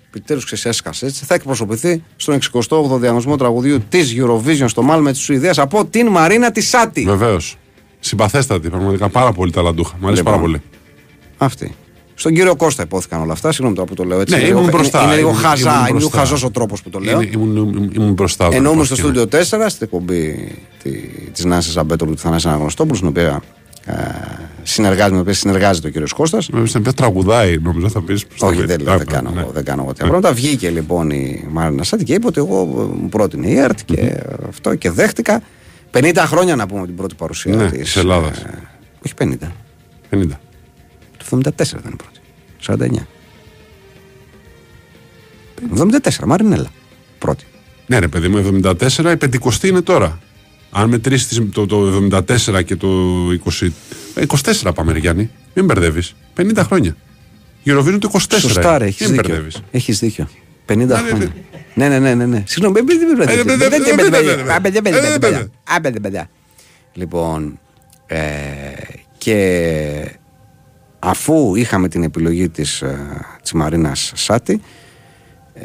επιτέλους 0.07 0.45
ξεσέσκασε 0.45 1.07
έτσι, 1.07 1.25
θα 1.25 1.35
εκπροσωπηθεί 1.35 2.03
στον 2.17 2.39
68ο 2.53 2.99
διαγωνισμό 2.99 3.37
τραγουδίου 3.37 3.81
της 3.89 4.15
Eurovision 4.17 4.65
στο 4.67 4.83
Μάλμε 4.83 5.13
της 5.13 5.21
Σουηδίας 5.21 5.59
από 5.59 5.87
την 5.87 6.09
Μαρίνα 6.09 6.51
της 6.51 6.69
Σάτι. 6.69 7.05
Βεβαίως. 7.05 7.57
Συμπαθέστατη, 8.01 8.69
πραγματικά 8.69 9.09
πάρα 9.09 9.33
πολύ 9.33 9.53
ταλαντούχα. 9.53 9.97
Μ' 10.01 10.07
αρέσει 10.07 10.19
Λοιπόν. 10.19 10.33
πάρα 10.33 10.47
πολύ. 10.47 10.63
Αυτή. 11.39 11.75
Στον 12.21 12.35
κύριο 12.35 12.57
Κώστα 12.57 12.83
υπόθηκαν 12.83 13.21
όλα 13.21 13.33
αυτά. 13.33 13.49
Συγγνώμη 13.53 13.75
τώρα 13.75 13.89
που 13.89 13.95
το 13.95 14.05
λέω 14.05 14.21
έτσι. 14.21 14.35
Ναι, 14.35 14.41
είναι 14.41 14.49
ήμουν 14.51 14.65
λίγο, 14.65 14.77
μπροστά. 14.77 14.99
Είναι, 14.99 15.07
είναι 15.07 15.17
λίγο 15.17 15.29
Ήμουν- 15.29 15.43
χαζά, 15.45 15.61
ήμουν 15.71 15.77
είναι 15.79 15.87
λίγο 15.87 15.99
μπροστά. 15.99 16.19
χαζός 16.19 16.43
ο 16.45 16.51
τρόπος 16.51 16.83
που 16.83 16.91
το 16.91 16.99
λέω. 16.99 17.21
Είναι- 17.21 17.31
ήμουν, 17.35 17.57
ήμουν, 17.57 17.91
ήμουν 17.95 18.13
μπροστά. 18.13 18.47
όταν 18.47 18.59
Ενώ 18.59 18.67
ήμουν 18.71 18.79
πώς 18.79 18.87
στο 18.87 18.95
και 18.97 19.03
να- 19.03 19.09
στούντιο 19.09 19.27
4, 19.29 19.69
στην 19.69 19.87
εκπομπή 19.87 20.53
τη 20.83 20.91
της 21.33 21.45
Νάσης 21.45 21.73
Ζαμπέτολου 21.73 22.13
του 22.13 22.19
Θανάσης 22.19 22.47
Αναγνωστόπουλου, 22.47 22.97
στην 22.97 23.09
οποία 23.09 23.43
ε, 23.87 23.93
συνεργάζεται, 24.63 25.05
με 25.09 25.11
την 25.15 25.21
οποία 25.21 25.35
συνεργάζεται 25.35 25.89
ο 25.89 25.91
κύριος 25.91 26.13
Κώστας 26.13 26.49
Με 26.49 26.67
στην 26.67 26.81
οποία 26.81 26.93
τραγουδάει, 26.93 27.59
νομίζω 27.59 27.89
θα 27.89 28.01
πεις. 28.03 28.25
Όχι, 28.41 28.65
δεν, 28.65 28.81
λέω, 28.81 28.97
δεν, 28.99 29.07
κάνω, 29.07 29.33
εγώ, 29.37 29.51
δεν 29.55 29.65
κάνω 29.65 29.83
εγώ 29.83 29.91
τέτοια 29.93 30.05
πράγματα. 30.11 30.33
Βγήκε 30.35 30.71
λοιπόν 30.71 31.11
η 31.11 31.47
Μαρίνα 31.51 31.83
Σάτι 31.83 32.05
και 32.05 32.15
είπε 32.15 32.27
ότι 32.27 32.39
εγώ 32.41 32.61
ε, 32.61 32.97
μου 33.01 33.09
πρότεινε 33.09 33.47
η 33.49 33.57
ΕΡΤ 33.59 33.79
και 33.85 34.17
αυτό 34.49 34.75
και 34.75 34.91
δέχτηκα. 34.91 35.43
50 35.93 36.13
χρόνια 36.27 36.57
να 36.57 36.67
πούμε 36.67 36.87
την 36.87 36.97
πρώτη 36.97 37.15
παρουσία 37.15 37.55
Ναι, 37.57 37.71
της, 37.71 37.79
της 37.81 37.97
Ελλάδας. 37.97 38.39
ε, 38.39 38.69
όχι 39.05 39.15
50. 39.15 39.53
50. 40.11 40.27
Το 41.29 41.41
74 41.45 41.61
ήταν 41.61 41.97
πρώτη. 41.97 42.21
49. 42.67 43.07
74, 45.77 46.25
Μαρινέλα. 46.27 46.71
Πρώτη. 47.19 47.45
Ναι, 47.87 47.99
ρε 47.99 48.09
παιδί 48.09 48.29
μου, 48.29 48.61
74, 48.63 49.13
η 49.13 49.17
πεντηκοστή 49.17 49.69
είναι 49.69 49.81
τώρα. 49.81 50.19
Αν 50.71 50.89
μετρήσεις 50.89 51.43
το, 51.53 51.67
το 51.67 52.07
74 52.13 52.65
και 52.65 52.77
το 52.77 52.89
20. 53.45 53.69
24 54.27 54.67
ε, 54.67 54.71
πάμε, 54.75 54.99
Γιάννη. 54.99 55.31
Μην 55.55 55.65
μπερδεύεις. 55.65 56.15
50 56.37 56.53
χρόνια. 56.57 56.97
Γυροβίνου 57.63 57.99
το 57.99 58.11
24. 58.13 58.19
Σωστά, 58.39 58.79
ρε, 58.79 58.85
έχεις 58.85 59.11
δίκιο. 59.11 59.47
Έχεις 59.71 59.99
δίκιο. 59.99 60.29
50 60.67 60.89
χρόνια. 60.89 61.33
Ναι, 61.75 61.89
ναι, 61.89 61.99
ναι, 61.99 62.15
ναι, 62.15 62.27
ναι. 62.27 62.43
Συγγνώμη, 62.47 62.81
Δεν 62.81 63.17
μπερδεύει. 64.83 66.17
Ε, 66.17 66.29
λοιπόν, 66.93 67.59
ε, 68.07 68.19
και 69.19 70.20
αφού 71.03 71.55
είχαμε 71.55 71.89
την 71.89 72.03
επιλογή 72.03 72.49
της, 72.49 72.83
ε, 72.83 72.99
της 73.43 73.53
Μαρίνας 73.53 74.13
Σάτι, 74.15 74.61
ε, 75.55 75.65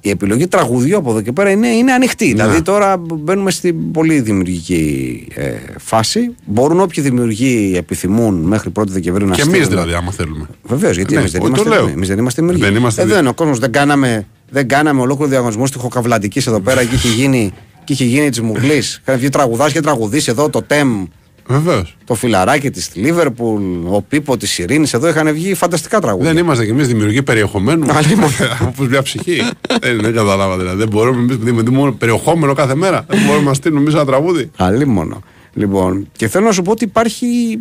η 0.00 0.10
επιλογή 0.10 0.46
τραγουδιού 0.48 0.96
από 0.96 1.10
εδώ 1.10 1.20
και 1.20 1.32
πέρα 1.32 1.50
είναι, 1.50 1.68
είναι 1.68 1.92
ανοιχτή. 1.92 2.26
Ναι. 2.26 2.32
Δηλαδή 2.32 2.62
τώρα 2.62 2.96
μπαίνουμε 2.96 3.50
στην 3.50 3.90
πολύ 3.90 4.20
δημιουργική 4.20 5.26
ε, 5.34 5.50
φάση. 5.78 6.34
Μπορούν 6.46 6.80
όποιοι 6.80 7.02
δημιουργοί 7.04 7.72
επιθυμούν 7.76 8.34
μέχρι 8.34 8.70
1η 8.74 8.86
Δεκεμβρίου 8.88 9.26
να 9.26 9.34
Και 9.34 9.40
εμείς 9.40 9.52
στείλουν- 9.54 9.70
δηλαδή, 9.70 9.92
άμα 9.94 10.10
θέλουμε. 10.12 10.46
Βεβαίως, 10.62 10.96
γιατί 10.96 11.14
Ναι, 11.14 11.18
εμείς 11.20 11.32
δεν, 11.32 11.40
το 11.40 11.46
είμαστε, 11.46 11.68
λέω. 11.68 11.86
εμείς 11.88 12.08
δεν 12.08 12.18
είμαστε 12.18 12.40
δημιουργοί. 12.42 12.64
Δεν 12.66 12.74
είμαστε 12.74 13.02
ε, 13.02 13.04
δι- 13.04 13.14
δεν, 13.14 13.26
ο 13.26 13.34
κόσμος 13.34 13.58
δεν 13.58 13.72
κάναμε, 13.72 14.26
δεν 14.50 14.68
κάναμε 14.68 15.00
ολόκληρο 15.00 15.30
διαγωνισμό 15.30 15.66
στη 15.66 15.78
Χοκαβλαντικής 15.78 16.46
εδώ 16.46 16.60
πέρα 16.60 16.84
και 16.84 16.94
είχε 16.94 17.08
γίνει, 17.08 17.52
και 17.84 17.92
είχε 17.92 18.04
γίνει 18.04 18.30
τη 18.30 18.42
Μουγλή. 18.42 18.76
Είχαν 18.76 19.18
βγει 19.18 19.28
τραγουδάς 19.28 19.72
και 19.72 19.80
τραγουδίσει 19.80 20.30
εδώ 20.30 20.48
το 20.50 20.62
Τεμ, 20.62 21.04
Βεβαίως. 21.46 21.96
το 22.04 22.14
φιλαράκι 22.14 22.70
της 22.70 22.90
Λίβερπουλ, 22.94 23.62
ο 23.86 24.02
Πίπο 24.08 24.36
της 24.36 24.58
Ειρήνης. 24.58 24.92
Εδώ 24.94 25.08
είχαν 25.08 25.32
βγει 25.32 25.54
φανταστικά 25.54 26.00
τραγούδια. 26.00 26.32
Δεν 26.32 26.42
είμαστε 26.44 26.64
κι 26.64 26.70
εμείς 26.70 26.86
δημιουργοί 26.86 27.22
περιεχομένου. 27.22 27.86
Αλλήμον. 27.92 28.30
Όπω 28.68 28.82
μια 28.84 29.02
ψυχή. 29.02 29.40
δεν, 29.80 30.00
δεν 30.00 30.14
καταλάβα 30.14 30.56
δηλαδή. 30.58 30.76
Δεν 30.76 30.88
μπορούμε 30.88 31.20
εμείς 31.20 31.38
να 31.38 31.44
δημιουργούμε 31.44 31.92
περιεχόμενο 31.92 32.52
κάθε 32.52 32.74
μέρα. 32.74 33.04
Δεν 33.08 33.24
μπορούμε 33.26 33.44
να 33.48 33.54
στείλουμε 33.54 33.80
εμείς 33.80 33.94
ένα 33.94 34.04
τραγούδι. 34.04 34.50
Αλλή 34.56 34.84
μόνο. 34.86 35.22
Λοιπόν, 35.54 36.08
και 36.16 36.28
θέλω 36.28 36.44
να 36.46 36.52
σου 36.52 36.62
πω 36.62 36.70
ότι 36.70 36.84
υπάρχει. 36.84 37.58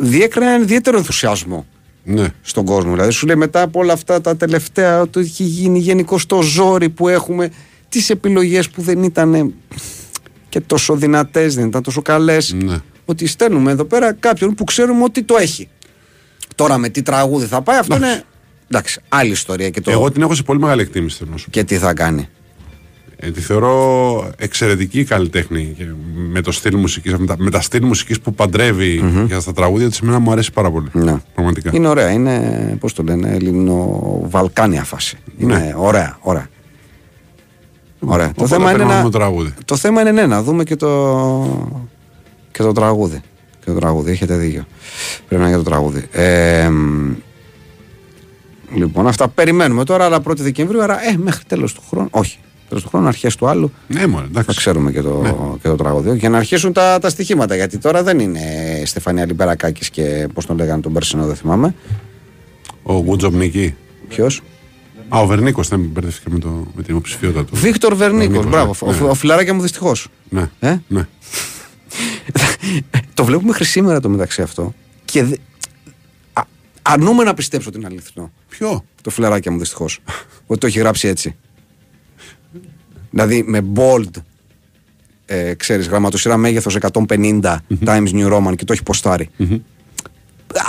διέκρινε 0.00 0.46
έναν 0.46 0.62
ιδιαίτερο 0.62 0.96
ενθουσιασμό 0.96 1.66
Ναι. 2.04 2.26
στον 2.42 2.64
κόσμο. 2.64 2.92
Δηλαδή, 2.92 3.10
σου 3.10 3.26
λέει 3.26 3.36
μετά 3.36 3.62
από 3.62 3.80
όλα 3.80 3.92
αυτά 3.92 4.20
τα 4.20 4.36
τελευταία, 4.36 5.00
ότι 5.00 5.20
έχει 5.20 5.42
γίνει 5.42 5.78
γενικώς 5.78 6.26
το 6.26 6.42
ζόρι 6.42 6.88
που 6.88 7.08
έχουμε, 7.08 7.50
τις 7.88 8.10
επιλογές 8.10 8.68
που 8.70 8.82
δεν 8.82 9.02
ήταν 9.02 9.54
και 10.48 10.60
τόσο 10.60 10.96
δυνατές, 10.96 11.54
δεν 11.54 11.66
ήταν 11.66 11.82
τόσο 11.82 12.02
καλές. 12.02 12.52
Ναι. 12.52 12.76
Ότι 13.04 13.26
στέλνουμε 13.26 13.70
εδώ 13.70 13.84
πέρα 13.84 14.12
κάποιον 14.12 14.54
που 14.54 14.64
ξέρουμε 14.64 15.02
ότι 15.02 15.22
το 15.22 15.36
έχει. 15.36 15.68
Τώρα 16.54 16.78
με 16.78 16.88
τι 16.88 17.02
τραγούδι 17.02 17.46
θα 17.46 17.62
πάει, 17.62 17.78
αυτό 17.78 17.96
είναι. 17.96 18.22
Εντάξει, 18.70 19.00
άλλη 19.08 19.30
ιστορία 19.30 19.70
και 19.70 19.80
το. 19.80 19.90
Εγώ 19.90 20.10
την 20.10 20.22
έχω 20.22 20.34
σε 20.34 20.42
πολύ 20.42 20.58
μεγάλη 20.60 20.80
εκτίμηση 20.80 21.16
θέλω 21.16 21.30
να 21.30 21.36
σου 21.36 21.44
πω. 21.44 21.50
Και 21.50 21.64
τι 21.64 21.76
θα 21.76 21.94
κάνει. 21.94 22.28
Ε, 23.20 23.30
τη 23.30 23.40
θεωρώ 23.40 24.30
εξαιρετική 24.38 25.04
καλλιτέχνη 25.04 25.74
και 25.76 25.84
με, 26.14 26.40
το 26.40 26.52
στυλ 26.52 26.76
μουσικής, 26.76 27.16
με, 27.16 27.26
τα, 27.26 27.34
με 27.38 27.50
τα 27.50 27.60
στυλ 27.60 27.84
μουσικής 27.84 28.20
που 28.20 28.34
παντρεύει 28.34 29.02
για 29.26 29.40
στα 29.40 29.52
τραγούδια 29.52 29.88
της 29.88 30.00
εμένα 30.00 30.18
μου 30.18 30.32
αρέσει 30.32 30.52
πάρα 30.52 30.70
πολύ. 30.70 30.88
Ναι. 30.92 31.16
Πραγματικά. 31.34 31.70
Είναι 31.74 31.88
ωραία, 31.88 32.10
είναι, 32.10 32.76
πώς 32.80 32.92
το 32.92 33.02
λένε, 33.02 33.30
ελληνοβαλκάνια 33.30 34.84
φάση. 34.84 35.18
Είναι 35.38 35.56
Ναι. 35.56 35.72
ωραία, 35.76 36.18
ωραία. 36.20 36.48
Ωραία. 38.00 38.26
Το 38.26 38.32
Οπότε 38.36 38.48
θέμα, 38.54 38.68
είναι 38.70 38.78
παίρνουμε 38.78 38.96
να, 38.98 39.02
το 39.02 39.18
τραγούδι. 39.18 39.54
το 39.64 39.76
θέμα 39.76 40.00
είναι 40.00 40.10
ναι, 40.12 40.26
να 40.26 40.42
δούμε 40.42 40.64
και 40.64 40.76
το, 40.76 41.70
και 42.52 42.62
το 42.62 42.72
τραγούδι. 42.72 43.20
Και 43.64 43.70
το 43.70 43.78
τραγούδι, 43.78 44.10
έχετε 44.10 44.36
δίκιο. 44.36 44.64
Πρέπει 45.28 45.42
να 45.42 45.48
είναι 45.48 45.58
και 45.58 45.64
το 45.64 45.70
τραγούδι. 45.70 46.06
Ε, 46.12 46.68
μ, 46.68 47.12
λοιπόν, 48.74 49.06
αυτά 49.06 49.28
περιμένουμε 49.28 49.84
τώρα, 49.84 50.04
αλλά 50.04 50.20
1η 50.28 50.36
Δεκεμβρίου, 50.36 50.82
άρα 50.82 51.08
ε, 51.08 51.16
μέχρι 51.16 51.44
τέλος 51.46 51.74
του 51.74 51.82
χρόνου. 51.90 52.08
Όχι, 52.10 52.38
τέλος 52.68 52.82
του 52.82 52.88
χρόνου, 52.88 53.06
αρχές 53.06 53.36
του 53.36 53.46
άλλου. 53.46 53.72
Ναι, 53.86 54.06
μόνο 54.06 54.22
Θα 54.22 54.28
εντάξει. 54.40 54.56
ξέρουμε 54.56 54.90
και 54.92 55.02
το, 55.02 55.20
Ναι. 55.22 55.34
και 55.62 55.68
το 55.68 55.74
τραγούδι. 55.76 56.16
Για 56.18 56.28
να 56.28 56.36
αρχίσουν 56.36 56.72
τα, 56.72 56.98
τα 56.98 57.08
στοιχήματα. 57.08 57.54
Γιατί 57.54 57.78
τώρα 57.78 58.02
δεν 58.02 58.18
είναι 58.18 58.40
Στεφανία 58.84 59.26
Λιμπερακάκης 59.26 59.90
και 59.90 60.28
πώς 60.34 60.46
τον 60.46 60.56
λέγανε 60.56 60.80
τον 60.82 60.92
Περσινό, 60.92 61.26
δεν 61.26 61.36
θυμάμαι. 61.36 61.74
Ο 62.82 63.02
Γκούτζομ 63.02 63.36
Νίκη. 63.36 63.74
Ποιος; 64.08 64.42
Α, 65.08 65.20
ο 65.20 65.26
Βερνίκος 65.26 65.68
δεν 65.68 65.80
μπερδεύτηκε 65.80 66.30
με, 66.30 66.38
το, 66.38 66.48
με 66.76 66.82
την 66.82 66.94
υποψηφιότητα 66.94 67.44
του. 67.44 67.56
Βίκτορ 67.56 67.94
Βερνίκος. 67.94 68.26
Βερνίκος, 68.26 68.50
Μπράβο. 68.50 68.74
ναι. 68.86 68.96
Ο, 68.96 69.04
Ναι. 69.04 69.10
ο 69.10 69.14
φιλαράκια 69.14 69.54
μου 69.54 69.60
δυστυχώς. 69.62 70.08
Ναι. 70.28 70.50
Ε; 70.60 70.76
ναι. 70.88 71.06
το 73.14 73.24
βλέπουμε 73.24 73.48
μέχρι 73.48 73.64
σήμερα 73.64 74.00
το 74.00 74.08
μεταξύ 74.08 74.42
αυτό. 74.42 74.74
Και 75.04 75.22
δε- 75.24 75.36
α- 76.32 76.42
αρνούμε 76.82 77.24
να 77.24 77.34
πιστέψω 77.34 77.68
ότι 77.68 77.78
είναι 77.78 77.86
αληθινό. 77.86 78.32
Ποιο; 78.48 78.84
Το 79.02 79.10
φιλαράκι 79.10 79.50
μου 79.50 79.58
δυστυχώς. 79.58 80.00
ότι 80.46 80.60
το 80.60 80.66
έχει 80.66 80.78
γράψει 80.78 81.08
έτσι. 81.08 81.36
Δηλαδή 83.10 83.42
με 83.46 83.64
bold, 83.74 84.10
ε, 85.26 85.54
ξέρεις, 85.54 85.88
γραμματοσυρά 85.88 86.36
μέγεθος 86.36 86.76
150 86.76 87.56
Times 87.84 88.08
New 88.12 88.32
Roman 88.32 88.52
και 88.56 88.64
το 88.64 88.72
έχει 88.72 88.82
ποστάρει. 88.82 89.28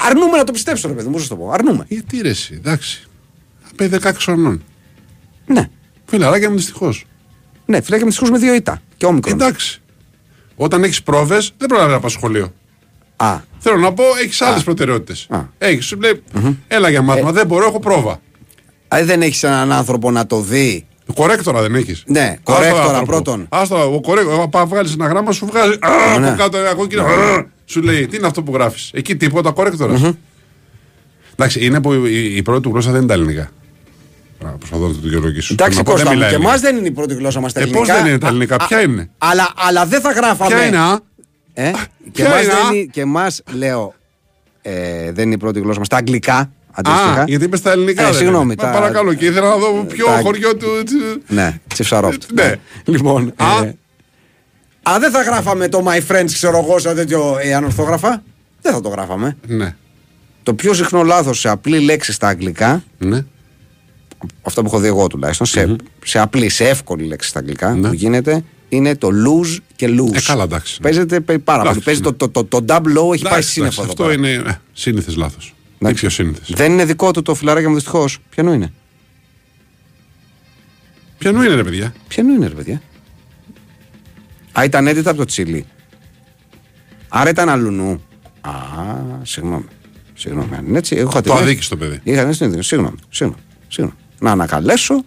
Αρνούμε 0.08 0.38
να 0.38 0.44
το 0.44 0.52
πιστέψω, 0.52 0.88
ρε 0.88 0.94
παιδί 0.94 1.06
μου, 1.08 1.12
πώς 1.14 1.22
να 1.22 1.28
σου 1.28 1.36
το 1.36 1.42
πω. 1.46 1.52
Αρνούμε. 1.52 1.86
Γιατί 1.88 2.22
ρε, 2.22 2.30
εσύ, 2.30 2.54
εντάξει. 2.58 3.09
Απέει 3.86 4.00
16 4.04 4.12
χρονών. 4.20 4.64
Ναι. 5.46 5.70
Φιλαράκια 6.06 6.50
μου 6.50 6.56
δυστυχώς. 6.56 7.06
Ναι, 7.66 7.82
φυλάκια 7.82 8.06
με 8.06 8.12
δυστυχώς 8.12 8.30
με 8.32 8.38
δύο 8.38 8.54
ήττα. 8.54 8.82
Και 8.98 9.06
όμικρον. 9.06 9.34
Εντάξει. 9.34 9.82
Όταν 10.56 10.84
έχεις 10.84 11.04
πρόβες, 11.04 11.54
δεν 11.58 11.68
προλαβαίνεις 11.68 11.96
να 11.98 12.02
πας 12.04 12.12
σχολείο. 12.12 12.54
Α, 13.16 13.38
Θέλω 13.60 13.78
να 13.78 13.94
πω, 13.94 14.04
έχεις 14.24 14.42
άλλες 14.42 14.64
προτεραιότητες. 14.64 15.28
Α. 15.30 15.40
Έχεις, 15.58 15.86
σου 15.86 16.00
λέει, 16.00 16.24
έλα 16.68 16.90
για 16.90 17.02
μάθημα, 17.02 17.32
δεν 17.32 17.48
μπορώ, 17.48 17.66
έχω 17.66 17.80
πρόβα. 17.80 18.20
Α, 18.88 19.00
δεν 19.06 19.22
έχεις 19.22 19.44
έναν 19.44 19.72
άνθρωπο 19.72 20.12
να 20.12 20.26
το 20.28 20.42
δει; 20.42 20.86
Κορέκτορα 21.14 21.62
δεν 21.62 21.76
έχεις. 21.76 22.04
Ναι, 22.08 22.36
κορέκτορα 22.44 23.04
πρώτον. 23.04 23.46
Άστα, 23.50 23.76
ο 23.86 24.02
κορέκτορα, 24.02 24.48
πάω 24.48 24.68
βγάλεις 24.68 24.94
ένα 24.94 25.08
γράμμα, 25.08 25.32
σου 25.32 25.46
βγάζει. 25.46 25.78
Α, 25.80 26.20
Ναι. 26.20 26.28
από 26.28 26.38
κάτω 26.38 26.58
ένα 26.58 26.74
κόκκινο. 26.74 27.04
α, 27.04 27.46
Σου 27.66 27.82
λέει, 27.82 28.08
τι 28.08 28.18
είναι 28.18 28.28
αυτό 28.28 28.44
που 28.44 28.54
γράφεις; 28.54 28.90
Εκεί 28.94 29.16
τίποτα 29.16 29.52
κορέκτορας. 29.52 30.02
Εντάξει, 31.34 31.66
είναι 31.66 31.82
που 31.82 31.94
η, 31.94 32.36
η 32.36 32.42
πρώτη 32.42 32.62
του 32.62 32.70
γλώσσα 32.70 32.90
δεν 32.92 33.00
είναι 33.00 33.08
τα 33.08 33.14
ελληνικά. 33.14 33.50
Α, 34.46 34.50
Προσπαθώ 34.50 34.88
να 34.88 34.94
το 34.94 35.00
δικαιολογήσω. 35.02 35.54
Εντάξει, 35.54 35.78
Θέλω 35.78 35.78
να 35.78 35.84
πω, 35.84 35.92
Κώστα 35.92 36.10
μου, 36.10 36.14
μιλάει 36.16 36.30
και 36.30 36.36
ελληνικά. 36.36 36.50
εμάς 36.58 36.62
δεν 36.72 36.78
είναι 36.78 36.88
η 36.88 36.92
πρώτη 36.92 37.14
γλώσσα 37.14 37.40
μας 37.40 37.54
τα 37.54 37.60
Ε, 37.60 37.64
ελληνικά. 37.64 37.86
πώς 37.86 37.96
δεν 38.02 38.06
είναι 38.06 38.18
τα 38.18 38.28
ελληνικά, 38.28 38.56
Α, 38.56 38.68
ποια 38.68 38.78
α, 38.78 38.82
είναι; 38.82 39.10
Αλλά, 39.18 39.52
αλλά 39.56 39.86
δεν 39.86 40.02
θα 40.02 40.12
γράφαμε. 40.12 40.56
Ποια 40.56 40.66
είναι, 40.66 40.78
α; 40.78 41.00
Ε, 41.54 41.72
και 42.12 42.24
ποια 42.24 42.26
εμάς 42.26 42.42
είναι, 42.44 42.54
δεν 42.54 42.66
α; 42.66 42.74
είναι, 42.74 42.84
και 42.84 43.02
εμάς, 43.02 43.42
λέω, 43.54 43.94
ε, 44.62 45.12
δεν 45.12 45.26
είναι 45.26 45.34
η 45.34 45.38
πρώτη 45.38 45.60
γλώσσα 45.60 45.80
μας. 45.80 45.88
Τα 45.88 45.98
αγγλικά, 45.98 46.52
αντίστοιχα. 46.72 47.22
Α, 47.22 47.24
γιατί 47.28 47.46
είπες 47.46 47.60
στα 47.60 47.72
ελληνικά. 47.72 48.02
Ε, 48.02 48.06
δεν 48.06 48.14
συγγνώμη, 48.14 48.44
είναι. 48.44 48.56
τα- 48.56 48.68
Μα 48.68 48.72
Παρακαλώ, 48.74 49.14
και 49.14 49.26
ήθελα 49.26 49.50
να 49.50 49.56
δω 49.58 49.84
ποιο 49.84 50.06
τα- 50.06 50.20
χωριό 50.24 50.56
του. 50.56 50.68
του- 50.86 51.22
Ναι, 51.28 51.60
τσιφσαρόπτ. 51.68 52.24
Ναι. 52.34 52.56
Λοιπόν. 52.86 53.34
Α; 53.36 53.64
ε, 53.64 53.76
α, 54.84 55.00
δεν 55.00 55.12
θα 55.12 55.22
γράφαμε 55.22 55.68
το 55.68 55.84
My 55.88 56.00
Friends, 56.12 56.26
ξέρω 56.34 56.58
εγώ, 56.58 56.80
σαν 56.80 56.96
τέτοιο 56.96 57.38
ε, 57.42 57.54
ανορθόγραφα. 57.54 58.24
Δεν 58.62 58.74
θα 58.74 58.82
το 58.82 58.90
γράφαμε. 58.90 59.38
Ναι. 59.48 59.76
Το 60.44 60.54
πιο 60.54 60.74
συχνό 60.74 61.04
λάθος 61.04 61.40
σε 61.40 61.50
απλή 61.50 61.80
λέξη 61.80 62.12
στα 62.14 62.28
αγγλικά, 62.28 62.84
Ναι. 62.98 63.26
Αυτό 64.42 64.62
που 64.62 64.68
έχω 64.68 64.80
δει 64.80 64.88
εγώ 64.88 65.08
τουλάχιστον, 65.08 65.48
σε, 65.48 65.76
σε 66.06 66.20
απλή, 66.20 66.50
σε 66.50 66.68
εύκολη 66.70 67.04
λέξη 67.06 67.30
στα 67.30 67.40
αγγλικά 67.40 67.74
Ναι. 67.76 67.88
που 67.88 67.94
γίνεται, 67.94 68.44
είναι 68.70 68.96
το 68.96 69.08
lose 69.08 69.58
και 69.76 69.88
lose. 69.88 70.14
Ε, 70.16 70.22
καλά, 70.26 70.44
εντάξει. 70.44 70.80
Παίζεται 70.82 71.20
παι- 71.20 71.40
πάρα 71.40 71.58
πολύ. 71.64 71.70
Εντάξει, 71.70 71.86
Παίζει 71.86 72.02
ναι. 72.02 72.12
το, 72.12 72.28
το, 72.30 72.44
το, 72.44 72.62
το 72.62 72.74
double 72.76 72.98
low 72.98 73.14
έχει 73.14 73.24
πάει 73.24 73.32
Εντάξει, 73.34 73.50
σύννεφο 73.50 73.82
εντάξει, 73.82 73.82
εδώ 73.82 73.90
Αυτό 73.90 74.04
πέρα. 74.04 74.14
είναι 74.14 74.32
ε, 74.50 74.60
σύνηθες 74.74 75.16
λάθος. 75.16 75.46
Τι 75.46 75.76
Εντάξει. 75.86 76.00
πιο 76.00 76.10
σύνηθες. 76.10 76.50
Δεν 76.56 76.72
είναι 76.72 76.86
δικό 76.86 77.12
του 77.12 77.22
το 77.22 77.34
φιλαράκι 77.36 77.68
μου 77.68 77.74
δυστυχώς. 77.74 78.18
Ποιανού 78.30 78.54
είναι; 78.54 78.74
Ποιανού 81.18 81.42
είναι, 81.44 81.56
ρε 81.56 81.64
παιδιά; 81.64 81.94
Ποιανού 82.08 82.34
είναι, 82.34 82.48
ρε 82.48 82.54
παιδιά; 82.54 82.82
Α, 84.60 84.64
ήταν 84.64 84.88
έντυτα 84.88 85.10
από 85.10 85.20
το 85.20 85.26
τσίλι. 85.26 85.66
Άρα 87.08 87.30
ήταν 87.30 87.50
αλουνού. 87.50 88.02
Α, 88.42 88.52
συγγνώμη. 89.22 89.66
Συγγνώμη. 90.14 90.56
Αν 90.56 90.66
είναι 90.68 90.78
έτσι, 90.78 90.96
εγώ 90.96 91.10
είχα 91.10 91.22
Το 91.22 91.34
την- 91.34 91.42
αδίκησε 91.42 91.70
το 91.70 91.78
παιδί. 91.78 92.00
Είχα 92.04 92.20
την 92.22 92.30
αίσθηση. 92.30 92.62
Συγγνώμη. 92.62 92.96
Συγγνώμη. 93.10 93.42
συγγνώμη. 93.68 93.98
Να 94.20 94.32
ανακαλέσω. 94.32 95.04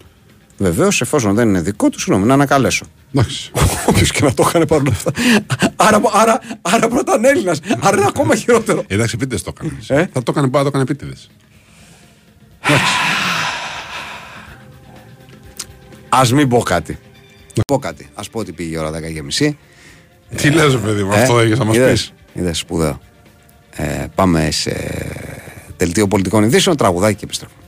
Βεβαίως, 0.57 1.01
εφόσον 1.01 1.35
δεν 1.35 1.47
είναι 1.47 1.61
δικό 1.61 1.89
τους, 1.89 2.01
συγγνώμη, 2.01 2.27
να 2.27 2.33
ανακαλέσω. 2.33 2.85
Εντάξει. 3.15 3.51
Όποιος 3.87 4.11
και 4.11 4.23
να 4.23 4.33
το 4.33 4.45
έκανε 4.47 4.65
παρόλα 4.65 4.91
αυτά. 4.91 5.11
άρα, 5.75 6.01
άρα, 6.13 6.39
άρα 6.61 6.87
πρώτα 6.87 7.15
είναι 7.17 7.27
Έλληνας. 7.27 7.59
Άρα 7.79 7.97
είναι 7.97 8.05
ακόμα 8.07 8.35
χειρότερο. 8.35 8.83
Ε, 8.87 8.93
Εντάξει, 8.93 9.15
επίτηδες 9.15 9.43
το 9.43 9.53
έκανε. 9.55 9.77
Ε; 9.87 10.05
Θα 10.13 10.23
το 10.23 10.31
έκανε 10.31 10.47
πάρα, 10.47 10.63
το 10.63 10.69
έκανε 10.69 10.83
επίτηδες. 10.83 11.29
Α 16.09 16.21
μην 16.33 16.49
πω 16.49 16.59
κάτι. 16.59 16.99
Πω 17.67 17.79
κάτι. 17.79 18.09
Α 18.13 18.21
πω 18.31 18.39
ότι 18.39 18.51
πήγε 18.51 18.75
η 18.75 18.77
ώρα 18.77 18.91
10 18.91 19.13
και 19.13 19.23
μισή. 19.23 19.57
Τι 20.35 20.49
λες, 20.49 20.77
παιδί 20.77 21.03
μου, 21.03 21.13
αυτό 21.13 21.39
έχεις 21.39 21.57
να 21.59 21.65
μας 21.65 21.75
πεις; 21.77 21.83
Ε, 21.83 21.87
είδες, 21.87 22.13
είδες, 22.33 22.57
σπουδαίο. 22.57 22.99
Ε, 23.71 24.05
πάμε 24.15 24.51
σε 24.51 24.73
δελτίο 25.77 26.07
πολιτικών 26.07 26.43
ειδήσεων, 26.43 26.75
τραγουδάκι 26.75 27.15
και 27.15 27.25
επιστρέφουμε. 27.25 27.62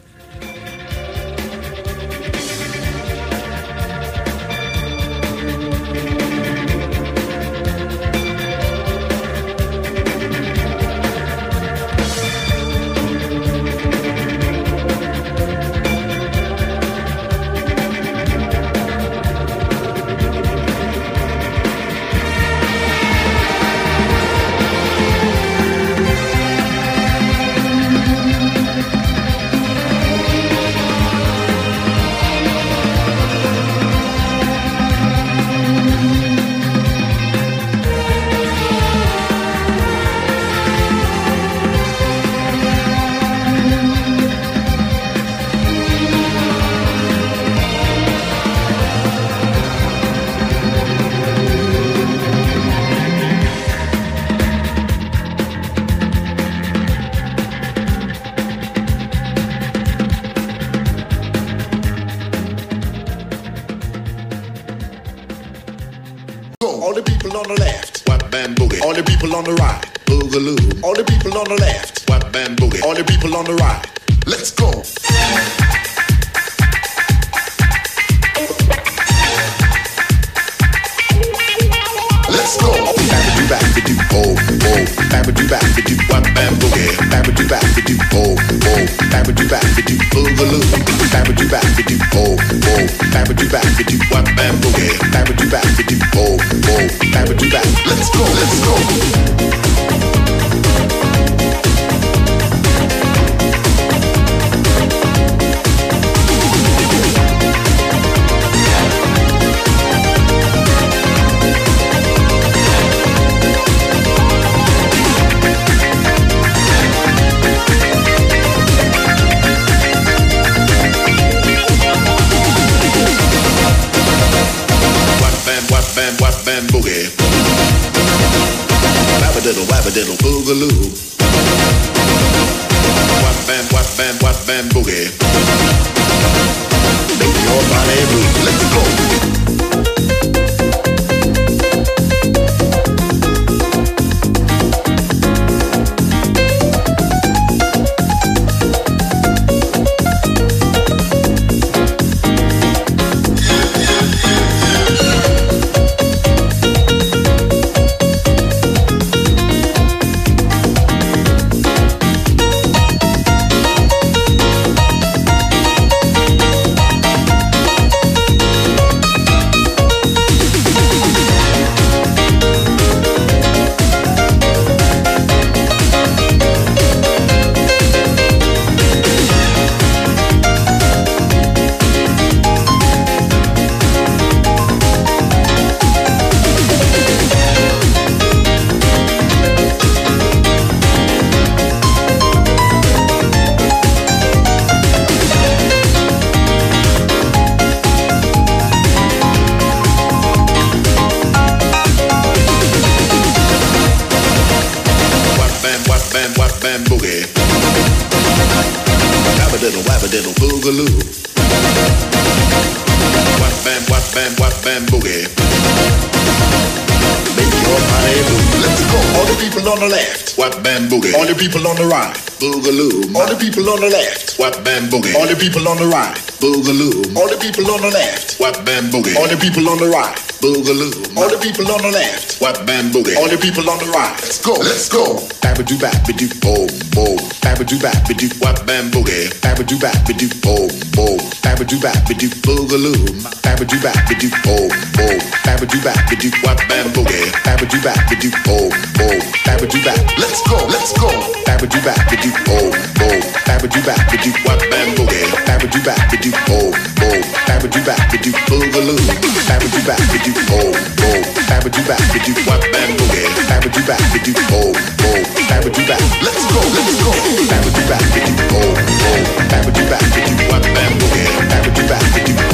On 223.75 223.81
the 223.81 223.89
left. 223.89 224.39
Whap 224.39 224.63
bam 224.63 224.87
boogie. 224.87 225.13
All 225.15 225.27
the 225.27 225.35
people 225.35 225.67
on 225.67 225.77
the 225.77 225.87
right. 225.87 226.15
Boogaloo. 226.39 227.11
All 227.15 227.27
the 227.27 227.35
people 227.35 227.67
on 227.67 227.81
the 227.81 227.91
left. 227.91 228.39
Whap 228.39 228.55
bam 228.63 228.87
boogie. 228.87 229.15
All 229.19 229.27
the 229.27 229.35
people 229.35 229.67
on 229.67 229.77
the 229.79 229.89
right. 229.91 230.15
Boogaloo. 230.39 230.95
All 231.17 231.27
the 231.27 231.39
people 231.43 231.67
on 231.67 231.81
the 231.83 231.91
left. 231.91 232.39
Whap 232.39 232.65
bam 232.65 232.91
boogie. 232.91 233.17
All 233.19 233.27
the 233.27 233.37
people 233.37 233.67
on 233.69 233.77
the 233.79 233.91
right. 233.91 234.15
Let's 234.23 234.39
go. 234.39 234.53
Let's 234.53 234.87
go. 234.87 235.19
Babadoo 235.43 235.75
bap 235.79 236.07
doo 236.07 236.31
boom 236.39 236.71
boom. 236.95 237.19
Babadoo 237.43 237.79
bap 237.83 238.07
doo 238.07 238.29
whap 238.39 238.63
bam 238.65 238.91
boogie. 238.91 239.27
Babadoo 239.43 239.79
bap 239.83 239.99
doo 240.07 240.29
boom 240.39 240.71
boom. 240.95 241.19
Babadoo 241.43 241.79
bap 241.83 241.99
doo 242.07 242.31
boogaloo 242.47 243.44
babadoo 243.55 243.79
babadoo 243.79 244.29
oh 244.47 244.67
oh 244.99 245.15
babadoo 245.45 245.79
babadoo 245.85 246.31
wap 246.45 246.59
bam 246.69 246.87
boogie 246.93 247.31
babadoo 247.45 247.79
babadoo 247.85 248.31
oh 248.47 248.69
oh 248.99 249.15
babadoo 249.45 249.81
bab 249.85 249.99
let's 250.19 250.41
go 250.49 250.57
let's 250.73 250.91
go 250.99 251.09
babadoo 251.47 251.81
babadoo 251.87 252.31
oh 252.49 252.67
oh 253.01 253.17
babadoo 253.47 253.81
babadoo 253.87 254.33
wap 254.45 254.61
bam 254.71 254.87
boogie 254.95 255.23
babadoo 255.47 255.81
babadoo 255.87 256.33
oh 256.51 256.73
oh 257.05 257.19
babadoo 257.47 257.83
babadoo 257.87 258.33
boogaloo 258.49 258.99
babadoo 259.47 259.83
babadoo 259.87 260.43
oh 260.51 260.75
oh 261.07 261.19
babadoo 261.49 261.83
babadoo 261.87 262.43
wap 262.49 262.63
bam 262.73 262.89
boogie 262.99 263.27
babadoo 263.49 263.83
babadoo 263.87 264.35
oh 264.51 264.75
oh 265.07 265.19
babadoo 265.49 265.85
bab 265.87 266.03
let's 266.25 266.43
go 266.51 266.61
let's 266.75 266.95
go 267.03 267.11
babadoo 267.51 267.83
babadoo 267.87 268.35
oh 268.51 268.73
oh 269.07 269.19
babadoo 269.51 269.85
babadoo 269.91 270.51
wap 270.51 270.65
bam 270.75 270.91
boogie 270.99 271.29
babadoo 271.49 271.87
babadoo 271.93 272.44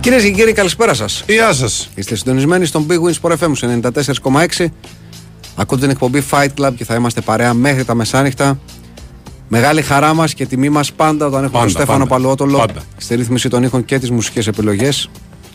Κυρίες 0.00 0.22
και 0.22 0.30
κύριοι, 0.30 0.52
καλησπέρα 0.52 0.94
σας. 0.94 1.24
Γεια 1.26 1.52
σας. 1.52 1.88
Είστε 1.94 2.16
συντονισμένοι 2.16 2.66
στον 2.66 2.86
Big 2.88 2.94
Wins 2.94 3.14
Sport 3.20 3.36
FM 3.36 3.50
σε 3.52 3.66
94,6. 3.66 4.72
Ακούτε 5.60 5.80
την 5.80 5.90
εκπομπή 5.90 6.22
Fight 6.30 6.48
Club 6.60 6.70
και 6.76 6.84
θα 6.84 6.94
είμαστε 6.94 7.20
παρέα 7.20 7.54
μέχρι 7.54 7.84
τα 7.84 7.94
μεσάνυχτα. 7.94 8.58
Μεγάλη 9.48 9.82
χαρά 9.82 10.14
μας 10.14 10.34
και 10.34 10.46
τιμή 10.46 10.68
μας 10.68 10.92
πάντα 10.92 11.26
όταν 11.26 11.38
έχουμε 11.44 11.50
Πάντα, 11.58 11.64
τον 11.64 11.70
Στέφανο 11.82 11.98
πάντα, 11.98 12.10
Παλαιότολο 12.10 12.58
πάντα. 12.58 12.82
στη 12.96 13.14
ρύθμιση 13.14 13.48
των 13.48 13.62
ήχων 13.62 13.84
και 13.84 13.98
τις 13.98 14.10
μουσικές 14.10 14.46
επιλογές. 14.46 15.10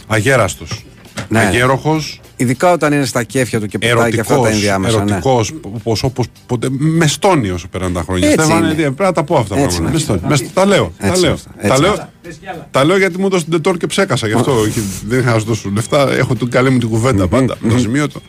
Αγέραστος. 0.07 0.85
Ναι. 1.29 1.39
Αγέροχος. 1.39 2.19
Ειδικά 2.37 2.71
όταν 2.71 2.93
είναι 2.93 3.05
στα 3.05 3.23
κέφια 3.23 3.59
του 3.59 3.65
και 3.67 3.77
πετάει 3.77 4.11
και 4.11 4.19
αυτά 4.19 4.33
Ερωτικός. 4.33 4.49
τα 4.49 4.55
ενδιάμεσα. 4.55 4.97
ναι. 4.97 5.11
Ερωτικός. 5.11 5.53
Όπως 5.61 6.03
όπως 6.03 6.25
ποτέ. 6.45 6.67
Μεστόνι 6.71 7.49
όσο 7.49 7.67
πέραν 7.67 7.93
τα 7.93 8.01
χρόνια. 8.01 8.27
Έτσι 8.29 8.43
Στέφανε, 8.45 8.65
είναι. 8.65 8.75
τι, 8.75 8.81
πρέπει 8.81 9.01
να 9.01 9.11
τα 9.11 9.23
πω 9.23 9.35
αυτά 9.37 9.55
τα 9.55 9.61
Έτσι 9.61 9.77
πράγματα. 9.79 9.97
είναι. 10.07 10.17
Μεστόνι. 10.17 10.19
Μεσ- 10.29 10.53
Τα 10.53 10.65
λέω. 10.65 10.91
Τα 10.99 11.07
Έτσι 11.07 11.21
λέω. 11.21 11.29
είναι. 11.29 11.39
Έτσι 11.61 11.67
Τα 11.69 11.75
είναι. 11.75 11.85
λέω. 11.87 12.67
Τα 12.71 12.83
λέω 12.83 12.97
γιατί 12.97 13.17
μου 13.19 13.25
έδωσε 13.25 13.43
την 13.43 13.51
τετόρ 13.53 13.77
και 13.77 13.87
ψέκασα 13.87 14.27
γι' 14.27 14.33
αυτό. 14.33 14.51
και 14.73 14.79
Δεν 15.07 15.19
είχα 15.19 15.31
να 15.33 15.39
σου 15.39 15.45
δώσω 15.45 15.69
λεφτά. 15.73 16.11
Έχω 16.11 16.35
την 16.35 16.49
καλή 16.49 16.69
μου 16.69 16.77
την 16.79 16.89
κουβέντα 16.89 17.27
πάντα. 17.27 17.57
Το 17.69 17.77
σημείο 17.77 18.07
το. 18.07 18.21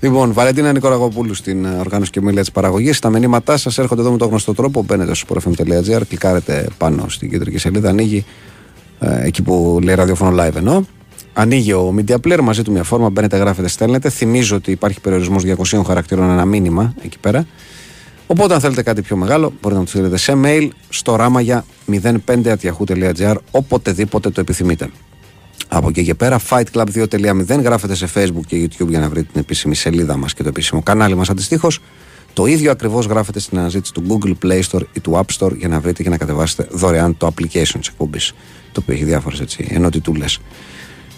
Λοιπόν, 0.00 0.32
Βαλεντίνα 0.32 0.72
Νικοραγοπούλου 0.72 1.34
στην 1.34 1.64
ε, 1.64 1.78
οργάνωση 1.78 2.10
και 2.10 2.20
μίλια 2.20 2.40
της 2.40 2.50
παραγωγής. 2.50 2.98
Τα 2.98 3.10
μηνύματά 3.10 3.56
σας 3.56 3.78
έρχονται 3.78 4.00
εδώ 4.00 4.10
με 4.10 4.16
το 4.16 4.26
γνωστό 4.26 4.54
τρόπο. 4.54 4.82
Μπαίνετε 4.82 5.14
στο 5.14 5.34
sportfm.gr, 5.34 6.00
κλικάρετε 6.08 6.68
πάνω 6.78 7.08
στην 7.08 7.30
κεντρική 7.30 7.58
σελίδα, 7.58 7.88
ανοίγει 7.88 8.24
ε, 9.00 9.26
εκεί 9.26 9.42
που 9.42 9.78
λέει 9.82 9.94
ραδιόφωνο 9.94 10.42
live 10.42 10.56
εννοώ. 10.56 10.82
Ανοίγει 11.32 11.72
ο 11.72 11.94
Media 11.98 12.14
Player 12.14 12.40
μαζί 12.42 12.62
του 12.62 12.72
μια 12.72 12.82
φόρμα, 12.82 13.10
μπαίνετε, 13.10 13.36
γράφετε, 13.36 13.68
στέλνετε. 13.68 14.10
Θυμίζω 14.10 14.56
ότι 14.56 14.70
υπάρχει 14.70 15.00
περιορισμός 15.00 15.42
200 15.46 15.82
χαρακτήρων, 15.86 16.30
ένα 16.30 16.44
μήνυμα 16.44 16.94
εκεί 17.04 17.18
πέρα. 17.18 17.46
Οπότε, 18.26 18.54
αν 18.54 18.60
θέλετε 18.60 18.82
κάτι 18.82 19.02
πιο 19.02 19.16
μεγάλο, 19.16 19.52
μπορείτε 19.60 19.80
να 19.80 19.86
το 19.86 19.90
στείλετε 19.90 20.16
σε 20.16 20.32
mail 20.44 20.68
στο 20.88 21.16
ράμαγια 21.16 21.64
05.yahoo.gr 21.90 23.34
οποτεδήποτε 23.50 24.30
το 24.30 24.40
επιθυμείτε. 24.40 24.90
Από 25.72 25.88
εκεί 25.88 26.04
και 26.04 26.14
πέρα, 26.14 26.40
Fight 26.48 26.64
Club 26.72 26.86
2.0 26.94 27.62
γράφετε 27.62 27.94
σε 27.94 28.08
Facebook 28.14 28.46
και 28.46 28.64
YouTube 28.64 28.88
για 28.88 29.00
να 29.00 29.08
βρείτε 29.08 29.28
την 29.32 29.40
επίσημη 29.40 29.74
σελίδα 29.74 30.16
μας 30.16 30.34
και 30.34 30.42
το 30.42 30.48
επίσημο 30.48 30.82
κανάλι 30.82 31.14
μας 31.14 31.30
αντιστοίχως. 31.30 31.80
Το 32.32 32.46
ίδιο 32.46 32.70
ακριβώς 32.70 33.06
γράφετε 33.06 33.40
στην 33.40 33.58
αναζήτηση 33.58 33.92
του 33.92 34.06
Google 34.08 34.46
Play 34.46 34.62
Store 34.70 34.82
ή 34.92 35.00
του 35.00 35.12
App 35.12 35.38
Store 35.38 35.56
για 35.56 35.68
να 35.68 35.80
βρείτε 35.80 36.02
και 36.02 36.08
να 36.08 36.16
κατεβάσετε 36.16 36.68
δωρεάν 36.70 37.16
το 37.16 37.26
application 37.26 37.78
της 37.78 37.88
εκπομπής. 37.88 38.32
Το 38.72 38.80
οποίο 38.82 38.94
έχει 38.94 39.04
διάφορες 39.04 39.56
ενότητούλε. 39.68 40.24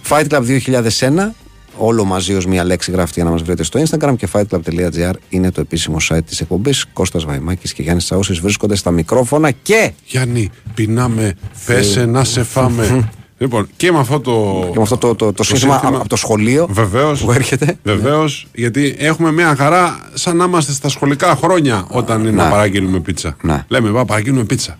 Fight 0.08 0.26
Club 0.28 0.60
2001, 0.90 1.34
όλο 1.76 2.04
μαζί 2.04 2.34
ως 2.34 2.46
μία 2.46 2.64
λέξη 2.64 2.90
γράφεται 2.90 3.14
για 3.14 3.24
να 3.24 3.30
μας 3.30 3.42
βρείτε 3.42 3.62
στο 3.62 3.82
Instagram 3.82 4.14
και 4.16 4.28
fightclub.gr 4.32 5.12
είναι 5.28 5.50
το 5.50 5.60
επίσημο 5.60 5.96
site 6.08 6.24
της 6.26 6.40
εκπομπής. 6.40 6.86
Κώστας 6.92 7.24
Βαϊμάκης 7.24 7.72
και 7.72 7.82
Γιάννης 7.82 8.04
Τσαούση 8.04 8.32
βρίσκονται 8.32 8.74
στα 8.74 8.90
μικρόφωνα 8.90 9.50
και. 9.50 9.92
Γιάννη, 10.06 10.50
πεινάμε. 10.74 11.34
Πέσε 11.66 12.06
να 12.06 12.24
σε 12.24 12.42
φάμε. 12.42 13.10
Λοιπόν, 13.42 13.68
και 13.76 13.92
με 13.92 13.98
αυτό 13.98 14.20
το. 14.20 14.60
Και 14.72 14.76
με 14.76 14.82
αυτό 14.82 14.96
το, 14.96 15.14
το, 15.14 15.32
το, 15.32 15.42
σύνθημα 15.42 15.72
σύνθημα- 15.78 15.98
από 15.98 16.08
το 16.08 16.16
σχολείο 16.16 16.66
Βεβαίως. 16.70 17.20
που 17.24 17.32
έρχεται. 17.32 17.76
Βεβαίως, 17.82 18.46
γιατί 18.54 18.94
έχουμε 18.98 19.32
μια 19.32 19.56
χαρά 19.56 20.00
σαν 20.14 20.36
να 20.36 20.44
είμαστε 20.44 20.72
στα 20.72 20.88
σχολικά 20.88 21.36
χρόνια 21.36 21.84
όταν 21.88 22.20
είναι 22.20 22.30
να 22.30 22.44
Ναι. 22.44 22.50
παραγγείλουμε 22.50 23.00
πίτσα. 23.00 23.36
Ναι. 23.42 23.64
Λέμε, 23.68 23.90
πά, 23.90 24.04
παραγγείλουμε 24.04 24.44
πίτσα. 24.44 24.78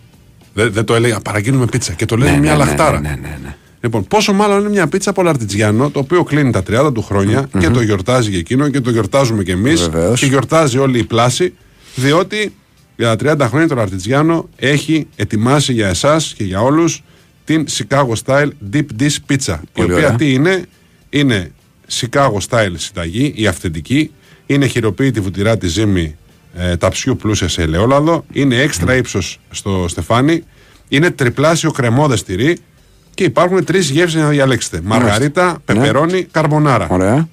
Δεν, 0.53 0.71
δεν 0.73 0.83
το 0.85 0.95
έλεγα, 0.95 1.19
παραγγείλουμε 1.19 1.65
πίτσα. 1.65 1.93
Και 1.93 2.05
το 2.05 2.15
λένε 2.17 2.31
Ναι, 2.31 2.39
μια 2.39 2.51
ναι, 2.51 2.57
ναι, 2.57 2.63
λαχτάρα. 2.65 2.99
ναι, 2.99 3.09
ναι, 3.21 3.37
ναι. 3.43 3.55
Λοιπόν, 3.81 4.07
πόσο 4.07 4.33
μάλλον 4.33 4.59
είναι 4.59 4.69
μια 4.69 4.87
πίτσα 4.87 5.09
από 5.09 5.23
Λαρτιτζιάνο, 5.23 5.89
το 5.89 5.99
οποίο 5.99 6.23
κλείνει 6.23 6.51
τα 6.51 6.63
30 6.69 6.91
του 6.93 7.01
χρόνια 7.01 7.47
και 7.59 7.69
το 7.69 7.81
γιορτάζει 7.81 8.31
και 8.31 8.37
εκείνο 8.37 8.69
και 8.69 8.81
το 8.81 8.89
γιορτάζουμε 8.89 9.43
κι 9.43 9.51
εμείς. 9.51 9.89
Βεβαίως. 9.89 10.19
Και 10.19 10.25
γιορτάζει 10.25 10.77
όλη 10.77 10.99
η 10.99 11.03
πλάση, 11.03 11.53
διότι 11.95 12.53
για 12.95 13.15
τα 13.15 13.35
30 13.45 13.47
χρόνια 13.47 13.67
το 13.67 13.75
Λαρτιτζιάνο 13.75 14.49
έχει 14.55 15.07
ετοιμάσει 15.15 15.73
για 15.73 15.87
εσάς 15.87 16.33
και 16.37 16.43
για 16.43 16.61
όλους 16.61 17.03
την 17.45 17.65
Chicago 17.77 18.13
Style 18.25 18.49
Deep 18.73 18.85
Dish 18.99 19.15
Pizza. 19.29 19.59
Πολύ 19.73 19.89
η 19.89 19.91
οποία 19.91 19.95
ωραία. 19.95 20.15
τι 20.15 20.33
είναι, 20.33 20.65
είναι 21.09 21.51
Chicago 21.91 22.37
Style 22.49 22.73
συνταγή, 22.75 23.33
η 23.35 23.47
αυθεντική, 23.47 24.11
είναι 24.45 24.65
χειροποίητη 24.67 25.19
βουτυρά 25.19 25.57
της 25.57 25.71
ζύμη 25.71 26.15
ε, 26.55 26.77
ταψιού 26.77 27.15
πλούσια 27.15 27.47
σε 27.47 27.61
ελαιόλαδο, 27.61 28.25
είναι 28.31 28.55
έξτρα 28.55 28.95
ύψος 28.95 29.39
στο 29.49 29.85
στεφάνι, 29.87 30.43
είναι 30.87 31.11
τριπλάσιο 31.11 31.71
κρεμόδε 31.71 32.17
τυρί 32.25 32.57
και 33.13 33.23
υπάρχουν 33.23 33.63
τρεις 33.65 33.89
γεύσεις 33.89 34.21
να 34.21 34.29
διαλέξετε. 34.29 34.81
Μαργαρίτα, 34.83 35.57
πεπερώνι, 35.65 36.23
καρμπονάρα. 36.23 36.87
Ωραία. 36.89 37.27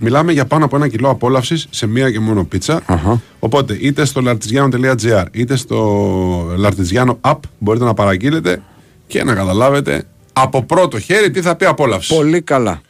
Μιλάμε 0.00 0.32
για 0.32 0.44
πάνω 0.44 0.64
από 0.64 0.76
ένα 0.76 0.88
κιλό 0.88 1.10
απόλαυσης 1.10 1.66
σε 1.70 1.86
μία 1.86 2.10
και 2.10 2.20
μόνο 2.20 2.44
πίτσα. 2.44 2.82
Αχα. 2.86 3.22
Οπότε 3.38 3.76
είτε 3.80 4.04
στο 4.04 4.22
lartigiano.gr 4.24 5.24
είτε 5.30 5.56
στο 5.56 6.56
lartigiano 6.64 7.16
app 7.20 7.38
μπορείτε 7.58 7.84
να 7.84 7.94
παραγγείλετε 7.94 8.62
και 9.06 9.24
να 9.24 9.34
καταλάβετε 9.34 10.02
από 10.32 10.62
πρώτο 10.62 10.98
χέρι 10.98 11.30
τι 11.30 11.40
θα 11.42 11.56
πει 11.56 11.64
απόλαυση. 11.64 12.14
Πολύ 12.14 12.40
καλά. 12.42 12.80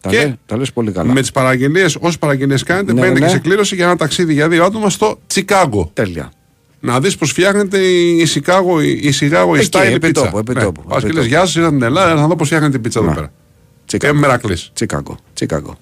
Τα, 0.00 0.10
Και 0.10 0.16
λέ, 0.18 0.34
τα 0.46 0.56
λες 0.56 0.72
πολύ 0.72 0.92
καλά. 0.92 1.12
Με 1.12 1.20
τις 1.20 1.30
παραγγελίες, 1.30 1.96
όσες 2.00 2.18
παραγγελίες 2.18 2.62
κάνετε, 2.62 2.92
Ναι, 2.92 3.00
μπαίνετε 3.00 3.18
ναι. 3.18 3.26
και 3.26 3.32
σε 3.32 3.38
κλήρωση 3.38 3.74
για 3.74 3.84
ένα 3.84 3.96
ταξίδι 3.96 4.32
για 4.32 4.48
δύο 4.48 4.64
άτομα 4.64 4.90
στο 4.90 5.18
Τσικάγκο. 5.26 5.90
Τέλεια. 5.92 6.32
Να 6.80 7.00
δεις 7.00 7.16
πώ 7.16 7.26
φτιάχνεται 7.26 7.78
η 7.86 8.24
Σικάγο, 8.26 8.80
η, 8.82 8.98
η 9.02 9.12
Σιγάγο, 9.12 9.56
η 9.56 9.58
Εκεί, 9.58 9.68
style 9.72 9.80
επί 9.84 9.98
πίτσα. 9.98 10.22
τόπου, 10.24 10.38
επί 10.38 10.54
τόπου, 10.54 10.82
Πας 10.88 11.00
και 11.00 11.06
επί 11.06 11.14
λες, 11.14 11.22
τόπου. 11.24 11.28
Γεια 11.28 11.40
σας, 11.40 11.54
ήρθα 11.54 11.68
στην 11.68 11.82
Ελλάδα, 11.82 12.14
να 12.14 12.26
δω 12.26 12.36
πώ 12.36 12.44
φτιάχνεται 12.44 12.76
η 12.76 12.80
πίτσα 12.80 12.98
εδώ 12.98 13.08
Να. 13.08 13.14
πέρα. 13.14 13.32
Τσικάγκο. 13.86 14.12
Και 14.14 14.18
μερακλή. 14.20 14.56
Τσικάγκο. 15.34 15.78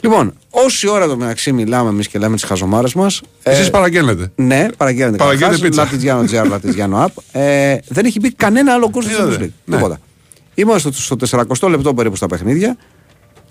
Τσικάγκο. 0.00 0.14
Λοιπόν, 0.16 0.34
όση 0.50 0.88
ώρα 0.88 1.06
το 1.06 1.16
μεταξύ 1.16 1.52
μιλάμε 1.52 1.88
εμείς 1.88 2.08
και 2.08 2.18
λέμε 2.18 2.34
τις 2.34 2.44
χαζομάρες 2.44 2.94
μας. 2.94 3.20
Εσείς 3.42 3.70
παραγγέλνετε. 3.70 4.32
Ναι, 4.34 4.66
παραγγέλνετε. 4.76 5.16
Παραγγέλνετε 5.24 5.60
πίτσα. 5.62 5.82
Λατιτζιάνο 5.82 6.24
GR, 6.30 6.48
Λατιτζιάνο 6.48 7.04
App. 7.04 7.22
Ε, 7.40 7.76
δεν 7.88 8.04
έχει 8.04 8.20
μπει 8.20 8.32
κανένα 8.32 8.72
άλλο 8.72 8.90
κόσμο 8.90 9.10
στο 9.12 9.22
Είδατε, 9.22 9.36
Champions 9.36 9.46
League. 9.46 9.50
ναι. 9.64 9.76
Τίποτα. 9.76 9.98
Είμαστε 10.54 10.92
στο, 10.92 11.16
στο 11.26 11.44
400 11.62 11.68
λεπτό 11.68 11.94
περίπου 11.94 12.16
στα 12.16 12.26
παιχνίδια 12.26 12.76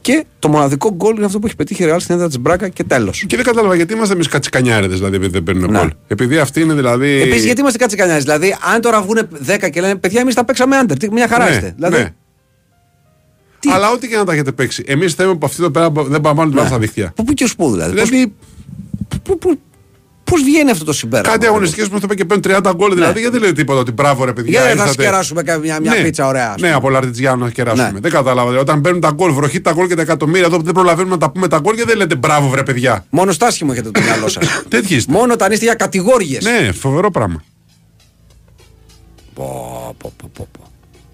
και 0.01 0.25
το 0.39 0.47
μοναδικό 0.49 0.93
γκολ 0.93 1.15
είναι 1.15 1.25
αυτό 1.25 1.39
που 1.39 1.45
έχει 1.45 1.55
πετύχει 1.55 1.83
η 1.83 1.87
Real 1.91 1.95
στην 1.99 2.15
έδρα 2.15 2.27
της 2.27 2.39
Μπράκα 2.39 2.67
και 2.69 2.83
τέλος. 2.83 3.23
Και 3.27 3.35
δεν 3.35 3.45
κατάλαβα 3.45 3.75
γιατί 3.75 3.93
είμαστε 3.93 4.13
εμείς 4.13 4.27
κατσικανιάριδες, 4.27 4.97
δηλαδή 4.97 5.15
επειδή 5.15 5.31
δεν 5.31 5.43
παίρνουν 5.43 5.71
Ναι. 5.71 5.77
γκολ. 5.79 5.89
Επειδή 6.07 6.37
αυτή 6.37 6.61
είναι 6.61 6.73
δηλαδή. 6.73 7.21
Επίσης, 7.21 7.45
γιατί 7.45 7.59
είμαστε 7.59 7.77
κάτι 7.77 7.95
κανένα. 7.95 8.19
Δηλαδή, 8.19 8.55
αν 8.73 8.81
τώρα 8.81 9.01
βγουν 9.01 9.17
10 9.47 9.69
και 9.69 9.81
λένε 9.81 9.95
παιδιά, 9.95 10.21
εμείς 10.21 10.35
τα 10.35 10.45
παίξαμε 10.45 10.75
άντερ. 10.75 10.97
Τι- 10.97 11.11
Μια 11.11 11.27
χαρά 11.27 11.43
Ναι, 11.49 11.51
είστε. 11.55 11.73
Δηλαδή, 11.75 11.97
ναι. 11.97 12.13
Τι; 13.63 13.71
Αλλά 13.71 13.91
ό,τι 13.91 14.07
και 14.07 14.15
να 14.15 14.23
τα 14.25 14.33
έχετε 14.33 14.51
παίξει. 14.51 14.83
Εμείς 14.87 15.13
θέλουμε 15.13 15.35
από 15.35 15.45
αυτή 15.45 15.57
εδώ 15.61 15.71
πέρα 15.71 15.89
δεν 15.91 16.21
πάμε 16.21 16.35
πάνω 16.49 16.61
ναι. 16.61 16.67
στα 16.67 16.79
δίχτυα. 16.79 17.11
Πού 17.15 17.23
πού 17.23 17.33
και 17.33 17.43
ως 17.43 17.55
πού 17.55 17.71
δηλαδή; 17.71 17.91
Δηλαδή, 17.91 18.33
Πού, 19.07 19.19
πού, 19.23 19.37
πού 19.37 19.59
Πώς 20.23 20.43
βγαίνει 20.43 20.71
αυτό 20.71 20.83
το 20.85 20.93
συμπέρασμα. 20.93 21.31
Κάτι 21.33 21.45
αγωνιστικές 21.45 21.89
που 21.89 21.99
θα 21.99 22.07
πει 22.07 22.15
και 22.15 22.25
παίρνουν 22.25 22.61
30 22.65 22.71
γκολ. 22.75 22.93
Δηλαδή, 22.93 23.19
γιατί 23.19 23.33
δεν 23.33 23.41
λέει 23.41 23.51
τίποτα 23.51 23.79
ότι 23.79 23.91
μπράβο 23.91 24.25
ρε 24.25 24.33
παιδιά. 24.33 24.59
Ναι. 24.59 24.65
Για 24.65 24.75
δεν 24.75 24.77
θα 24.77 24.83
ήρθατε. 24.89 25.01
σκεράσουμε 25.03 25.43
καμιά- 25.43 25.79
μια 25.81 26.01
πίτσα 26.03 26.27
ωραία, 26.27 26.47
ας 26.49 26.55
Ναι, 26.55 26.61
πούμε. 26.61 26.73
από 26.73 26.89
Λαρτιτζιάνο 26.89 27.43
να 27.43 27.49
σκεράσουμε. 27.49 27.91
Ναι. 27.91 27.99
Δεν 27.99 28.11
κατάλαβα. 28.11 28.49
Δηλαδή, 28.49 28.69
Όταν 28.69 28.81
παίρνουν 28.81 29.01
τα 29.01 29.11
γκολ, 29.11 29.31
βροχή 29.31 29.61
τα 29.61 29.71
γκολ 29.71 29.87
και 29.87 29.95
τα 29.95 30.01
εκατομμύρια 30.01 30.45
εδώ 30.45 30.57
που 30.57 30.63
δεν 30.63 30.73
προλαβαίνουμε 30.73 31.13
να 31.13 31.19
τα 31.19 31.31
πούμε 31.31 31.47
τα 31.47 31.59
γκολ 31.59 31.75
και 31.75 31.83
δεν 31.85 31.97
λέτε 31.97 32.15
μπράβο 32.15 32.47
βρε 32.49 32.63
παιδιά. 32.63 33.05
Μόνο 33.09 33.31
στάσχημο 33.31 33.69
έχετε 33.73 33.91
το 33.91 34.01
μυαλό 34.01 34.27
σας. 34.27 34.45
Τέτοιοι 34.69 34.95
είστε. 34.95 35.11
Μόνο 35.11 35.33
όταν 35.33 35.51
είστε 35.51 35.65
για 35.65 35.73
κατηγόριες. 35.73 36.43
Ναι, 36.43 36.71
φοβερό 36.71 37.11
πράγμα. 37.11 37.43
Πω, 39.33 39.95
πω, 39.97 40.13
πω, 40.17 40.29
πω, 40.33 40.47
πω. 40.51 40.67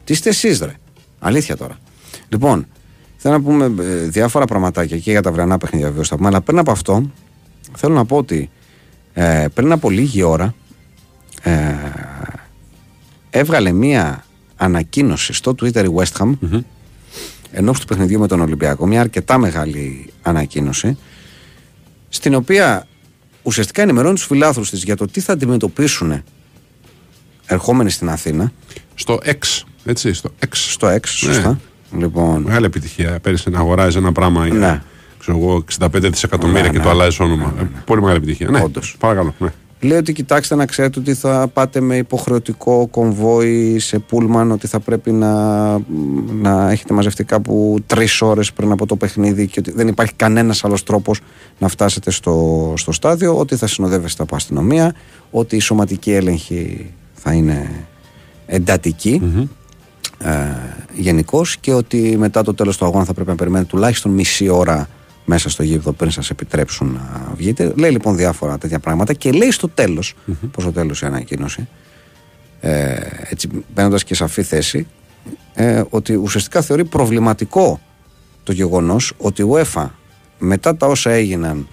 Τι 0.03 0.13
είστε 0.13 0.29
εσείς, 0.29 0.59
ρε. 0.59 0.73
Αλήθεια 1.19 1.57
τώρα. 1.57 1.77
Λοιπόν, 2.29 2.67
θέλω 3.17 3.33
να 3.33 3.41
πούμε 3.41 3.83
ε, 3.83 3.95
διάφορα 4.07 4.45
πραγματάκια 4.45 4.97
και 4.97 5.11
για 5.11 5.21
τα 5.21 5.31
βρανά 5.31 5.57
παιχνίδια 5.57 5.87
βεβαίως 5.87 6.07
θα 6.07 6.15
πούμε. 6.15 6.27
Αλλά 6.27 6.41
πριν 6.41 6.59
από 6.59 6.71
αυτό, 6.71 7.11
θέλω 7.75 7.93
να 7.93 8.05
πω 8.05 8.17
ότι 8.17 8.49
ε, 9.13 9.45
πριν 9.53 9.71
από 9.71 9.89
λίγη 9.89 10.23
ώρα 10.23 10.55
ε, 11.41 11.75
έβγαλε 13.29 13.71
μία 13.71 14.25
ανακοίνωση 14.55 15.33
στο 15.33 15.51
Twitter 15.51 15.85
η 15.85 15.93
West 15.95 16.21
Ham 16.21 16.31
mm 16.51 16.63
του 17.79 17.85
παιχνιδιού 17.87 18.19
με 18.19 18.27
τον 18.27 18.41
Ολυμπιακό. 18.41 18.87
Μια 18.87 18.99
αρκετά 18.99 19.37
μεγάλη 19.37 20.13
ανακοίνωση 20.21 20.97
στην 22.09 22.35
οποία 22.35 22.87
ουσιαστικά 23.43 23.81
ενημερώνει 23.81 24.13
τους 24.13 24.25
φιλάθρους 24.25 24.69
της 24.69 24.83
για 24.83 24.95
το 24.95 25.05
τι 25.05 25.19
θα 25.19 25.33
αντιμετωπίσουν 25.33 26.23
ερχόμενοι 27.45 27.89
στην 27.89 28.09
Αθήνα 28.09 28.51
Στο 28.95 29.19
X. 29.25 29.63
Έτσι, 29.85 30.13
στο 30.13 30.31
X. 30.39 30.47
στο 30.51 30.87
X, 30.87 30.99
σωστά. 31.05 31.59
Λοιπόν, 31.97 32.41
Μεγάλη 32.41 32.65
επιτυχία. 32.65 33.19
Πέρυσι 33.21 33.49
να 33.49 33.59
αγοράζεις 33.59 33.95
ένα 33.95 34.11
πράγμα 34.11 34.47
για 34.47 34.59
Ναι. 34.59 34.81
ξέρω 35.19 35.37
εγώ, 35.37 35.63
65 35.79 36.09
δισεκατομμύρια 36.09 36.61
Ναι, 36.61 36.69
και 36.69 36.77
ναι. 36.77 36.83
το 36.83 36.89
αλλάζεις 36.89 37.19
όνομα. 37.19 37.53
Ε, 37.59 37.63
Πολύ 37.85 38.01
μεγάλη 38.01 38.17
επιτυχία. 38.17 38.49
Ναι, 38.49 38.61
Όντως. 38.63 38.95
Παρακαλώ. 38.99 39.33
Ναι. 39.39 39.47
λέει 39.81 39.97
ότι 39.97 40.13
κοιτάξτε 40.13 40.55
να 40.55 40.65
ξέρετε 40.65 40.99
ότι 40.99 41.13
θα 41.13 41.47
πάτε 41.53 41.79
με 41.79 41.97
υποχρεωτικό 41.97 42.87
κομβόι 42.91 43.79
σε 43.79 43.99
πούλμαν, 43.99 44.51
ότι 44.51 44.67
θα 44.67 44.79
πρέπει 44.79 45.11
να, 45.11 45.71
να 46.41 46.69
έχετε 46.71 46.93
μαζευτεί 46.93 47.23
κάπου 47.23 47.77
τρεις 47.87 48.21
ώρες 48.21 48.53
πριν 48.53 48.71
από 48.71 48.85
το 48.85 48.95
παιχνίδι 48.95 49.47
και 49.47 49.59
ότι 49.59 49.71
δεν 49.71 49.87
υπάρχει 49.87 50.13
κανένας 50.13 50.63
άλλος 50.63 50.83
τρόπος 50.83 51.19
να 51.59 51.67
φτάσετε 51.67 52.11
στο, 52.11 52.73
στο 52.77 52.91
στάδιο, 52.91 53.37
ότι 53.37 53.55
θα 53.55 53.67
συνοδεύεστε 53.67 54.23
από 54.23 54.35
αστυνομία, 54.35 54.93
ότι 55.31 55.55
η 55.55 55.59
σωματική 55.59 56.11
έλεγχη 56.11 56.91
θα 57.13 57.33
είναι 57.33 57.69
εντατική. 58.45 59.21
Ε, 60.23 60.69
Γενικώς 60.93 61.57
και 61.57 61.73
ότι 61.73 62.15
μετά 62.17 62.43
το 62.43 62.53
τέλος 62.53 62.77
του 62.77 62.85
αγώνα 62.85 63.05
θα 63.05 63.13
πρέπει 63.13 63.29
να 63.29 63.35
περιμένετε 63.35 63.69
τουλάχιστον 63.69 64.11
μισή 64.11 64.49
ώρα 64.49 64.89
μέσα 65.25 65.49
στο 65.49 65.63
γήπεδο 65.63 65.91
πριν 65.91 66.11
σας 66.11 66.29
επιτρέψουν 66.29 66.87
να 66.87 67.33
βγείτε. 67.35 67.73
Λέει 67.75 67.91
λοιπόν 67.91 68.15
διάφορα 68.15 68.57
τέτοια 68.57 68.79
πράγματα 68.79 69.13
και 69.13 69.31
λέει 69.31 69.51
στο 69.51 69.69
τέλος, 69.69 70.15
προ 70.51 70.63
το 70.63 70.71
τέλος 70.71 71.01
η 71.01 71.05
ανακοίνωση, 71.05 71.67
ε, 72.59 72.95
έτσι 73.29 73.49
μπαίνοντας 73.73 74.03
και 74.03 74.15
σε 74.15 74.23
σαφή 74.23 74.43
θέση, 74.43 74.87
ε, 75.53 75.83
ότι 75.89 76.15
ουσιαστικά 76.15 76.61
θεωρεί 76.61 76.85
προβληματικό 76.85 77.79
το 78.43 78.51
γεγονός 78.51 79.13
ότι 79.17 79.41
η 79.41 79.45
UEFA 79.51 79.87
μετά 80.37 80.75
τα 80.75 80.87
όσα 80.87 81.11
έγιναν 81.11 81.67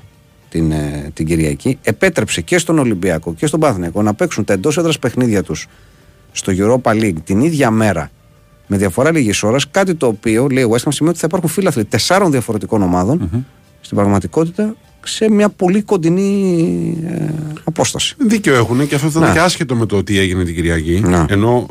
την, 0.48 0.70
ε, 0.72 1.10
την 1.14 1.26
Κυριακή 1.26 1.78
επέτρεψε 1.82 2.40
και 2.40 2.58
στον 2.58 2.78
Ολυμπιακό 2.78 3.34
και 3.34 3.46
στον 3.46 3.60
Παναθηναϊκό 3.60 4.02
να 4.02 4.14
παίξουν 4.14 4.44
τα 4.44 4.52
εντός 4.52 4.76
έδρας 4.78 4.98
παιχνίδια 4.98 5.42
τους 5.42 5.66
στο 6.32 6.52
Europa 6.56 6.90
League 6.90 7.22
την 7.24 7.40
ίδια 7.40 7.70
μέρα 7.70 8.10
με 8.66 8.76
διαφορά 8.76 9.12
λίγης 9.12 9.42
ώρας. 9.42 9.70
Κάτι 9.70 9.94
το 9.94 10.06
οποίο 10.06 10.46
λέει 10.46 10.64
ο 10.64 10.68
West 10.70 10.74
Ham 10.82 10.88
σημαίνει 10.88 11.10
ότι 11.10 11.18
θα 11.18 11.26
υπάρχουν 11.26 11.50
φίλαθλοι 11.50 11.84
τεσσάρων 11.84 12.30
διαφορετικών 12.30 12.82
ομάδων, 12.82 13.46
στην 13.80 13.96
πραγματικότητα 13.96 14.74
σε 15.04 15.30
μια 15.30 15.48
πολύ 15.48 15.82
κοντινή 15.82 16.98
ε, 17.06 17.28
απόσταση. 17.64 18.14
Δίκιο 18.18 18.54
έχουν 18.54 18.88
και 18.88 18.94
αυτό 18.94 19.10
θα 19.10 19.18
ήταν 19.18 19.28
Ναι. 19.30 19.34
και 19.34 19.40
άσχετο 19.40 19.74
με 19.74 19.86
το 19.86 20.02
τι 20.04 20.18
έγινε 20.18 20.44
την 20.44 20.54
Κυριακή. 20.54 21.00
Ναι. 21.04 21.24
Ενώ, 21.28 21.66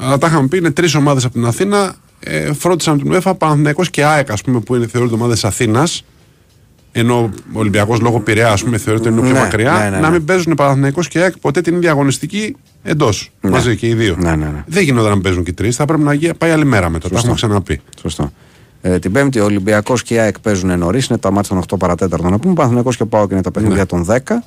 αλλά 0.00 0.18
τα 0.18 0.26
είχαμε 0.26 0.48
πει, 0.48 0.56
είναι 0.56 0.70
τρεις 0.70 0.94
ομάδες 0.94 1.24
από 1.24 1.34
την 1.34 1.44
Αθήνα. 1.44 1.94
Ε, 2.20 2.52
φρόντισαν 2.52 2.98
την 3.02 3.12
UEFA, 3.12 3.32
Παναθηναϊκός 3.38 3.90
και 3.90 4.04
ΑΕΚ, 4.04 4.30
ας 4.30 4.42
πούμε, 4.42 4.60
που 4.60 4.74
είναι, 4.74 4.86
θεωρούνται 4.86 5.14
ομάδες 5.14 5.44
Αθήνας. 5.44 6.04
Ενώ 6.98 7.30
ο 7.52 7.58
Ολυμπιακός 7.58 8.00
λόγω 8.00 8.20
Πειραιά, 8.20 8.50
ας 8.52 8.62
πούμε, 8.64 8.78
θεωρείται 8.78 9.08
είναι 9.08 9.20
πιο 9.20 9.30
Ναι, 9.32 9.38
μακριά. 9.38 9.72
ναι, 9.72 9.84
ναι, 9.84 9.90
Να 9.90 10.00
ναι. 10.00 10.10
μην 10.10 10.24
παίζουν 10.24 10.54
Παναθηναϊκός 10.54 11.08
και 11.08 11.18
ΑΕΚ 11.18 11.38
ποτέ 11.38 11.60
την 11.60 11.74
ίδια 11.76 11.90
αγωνιστική 11.90 12.56
εντός. 12.82 13.30
Μαζί 13.40 13.76
και 13.76 13.86
οι 13.86 13.94
δύο. 13.94 14.16
Ναι, 14.18 14.30
ναι, 14.30 14.44
ναι. 14.44 14.64
Δεν 14.66 14.82
γινόταν 14.82 15.10
να 15.10 15.20
παίζουν 15.20 15.44
και 15.44 15.50
οι 15.50 15.54
τρεις. 15.54 15.76
Θα 15.76 15.84
πρέπει 15.84 16.02
να 16.02 16.12
γι- 16.12 16.34
πάει 16.38 16.50
άλλη 16.50 16.64
μέρα 16.64 16.88
μετά. 16.88 17.08
Τα 17.08 17.16
έχουμε 17.18 17.34
ξαναπεί. 17.34 17.80
Σωστό. 18.00 18.32
Ε, 18.82 18.98
την 18.98 19.12
Πέμπτη 19.12 19.40
ο 19.40 19.44
Ολυμπιακός 19.44 20.02
και 20.02 20.14
η 20.14 20.18
ΑΕΚ 20.18 20.38
παίζουν 20.40 20.78
νωρίς, 20.78 21.06
είναι 21.06 21.18
τα 21.18 21.30
μάτια 21.30 21.48
των 21.48 21.58
8 21.58 21.76
παρατέταρτο 21.78 22.28
να 22.28 22.38
πούμε. 22.38 22.54
Παναθυνακό 22.54 22.90
και 22.90 23.02
ο 23.02 23.06
Πάο 23.06 23.26
και 23.26 23.32
είναι 23.34 23.42
τα 23.42 23.50
παιχνίδια 23.50 23.76
Ναι. 23.78 23.86
των 23.86 24.04
10. 24.04 24.42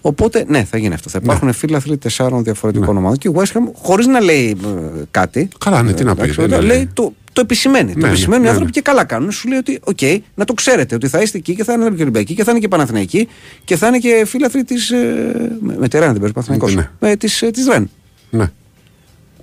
Οπότε, 0.00 0.44
ναι, 0.48 0.64
θα 0.64 0.78
γίνει 0.78 0.94
αυτό. 0.94 1.08
Θα 1.10 1.18
υπάρχουν 1.22 1.52
φίλαθλοι 1.52 1.96
τεσσάρων 1.96 2.44
διαφορετικών 2.44 2.96
ομάδων. 2.96 3.16
Και 3.18 3.28
η 3.28 3.32
West 3.36 3.42
Ham, 3.56 3.72
χωρίς 3.82 4.06
να 4.06 4.20
λέει 4.20 4.56
ε, 4.64 5.02
κάτι. 5.10 5.48
Καλά, 5.58 5.82
ναι, 5.82 5.92
τι 5.92 6.04
να 6.04 6.14
πει, 6.14 6.22
εντάξει, 6.22 6.46
δεν 6.46 6.62
λέει, 6.62 6.76
είναι- 6.76 6.90
το, 6.94 7.12
το 7.32 7.40
επισημαίνει. 7.40 7.94
Ναι, 7.94 8.00
το 8.00 8.06
επισημαίνουν 8.06 8.42
ναι, 8.42 8.48
οι 8.48 8.50
ναι, 8.50 8.56
άνθρωποι 8.56 8.64
ναι. 8.74 8.80
και 8.80 8.90
καλά 8.90 9.04
κάνουν. 9.04 9.30
Σου 9.30 9.48
λέει 9.48 9.58
ότι, 9.58 9.80
οκ, 9.84 10.22
να 10.34 10.44
το 10.44 10.54
ξέρετε 10.54 10.94
ότι 10.94 11.08
θα 11.08 11.22
είστε 11.22 11.38
εκεί 11.38 11.54
και 11.54 11.64
θα 11.64 11.72
είναι 11.72 11.90
και 11.90 12.02
Ολυμπιακοί 12.02 12.34
και 12.34 12.44
θα 12.44 12.50
είναι 12.50 12.60
και 12.60 12.68
Παναθηναϊκοί 12.68 13.28
και 13.64 13.76
θα 13.76 13.86
είναι 13.86 13.98
και 13.98 14.24
φίλαθλοι 14.26 14.64
της. 14.64 14.90
Ε, 14.90 15.56
με, 15.60 15.76
με 15.78 15.88
τη 15.88 15.98
Ρεν, 15.98 16.10
δεν 16.10 16.18
παίζει 16.18 16.32
Παναθηναϊκός. 16.32 16.74
Ναι. 16.74 16.90
Με 17.00 17.16
της 17.16 17.42
ε, 17.42 17.50
της 17.50 17.66
Ρεν. 17.66 17.90
Ναι. 18.30 18.50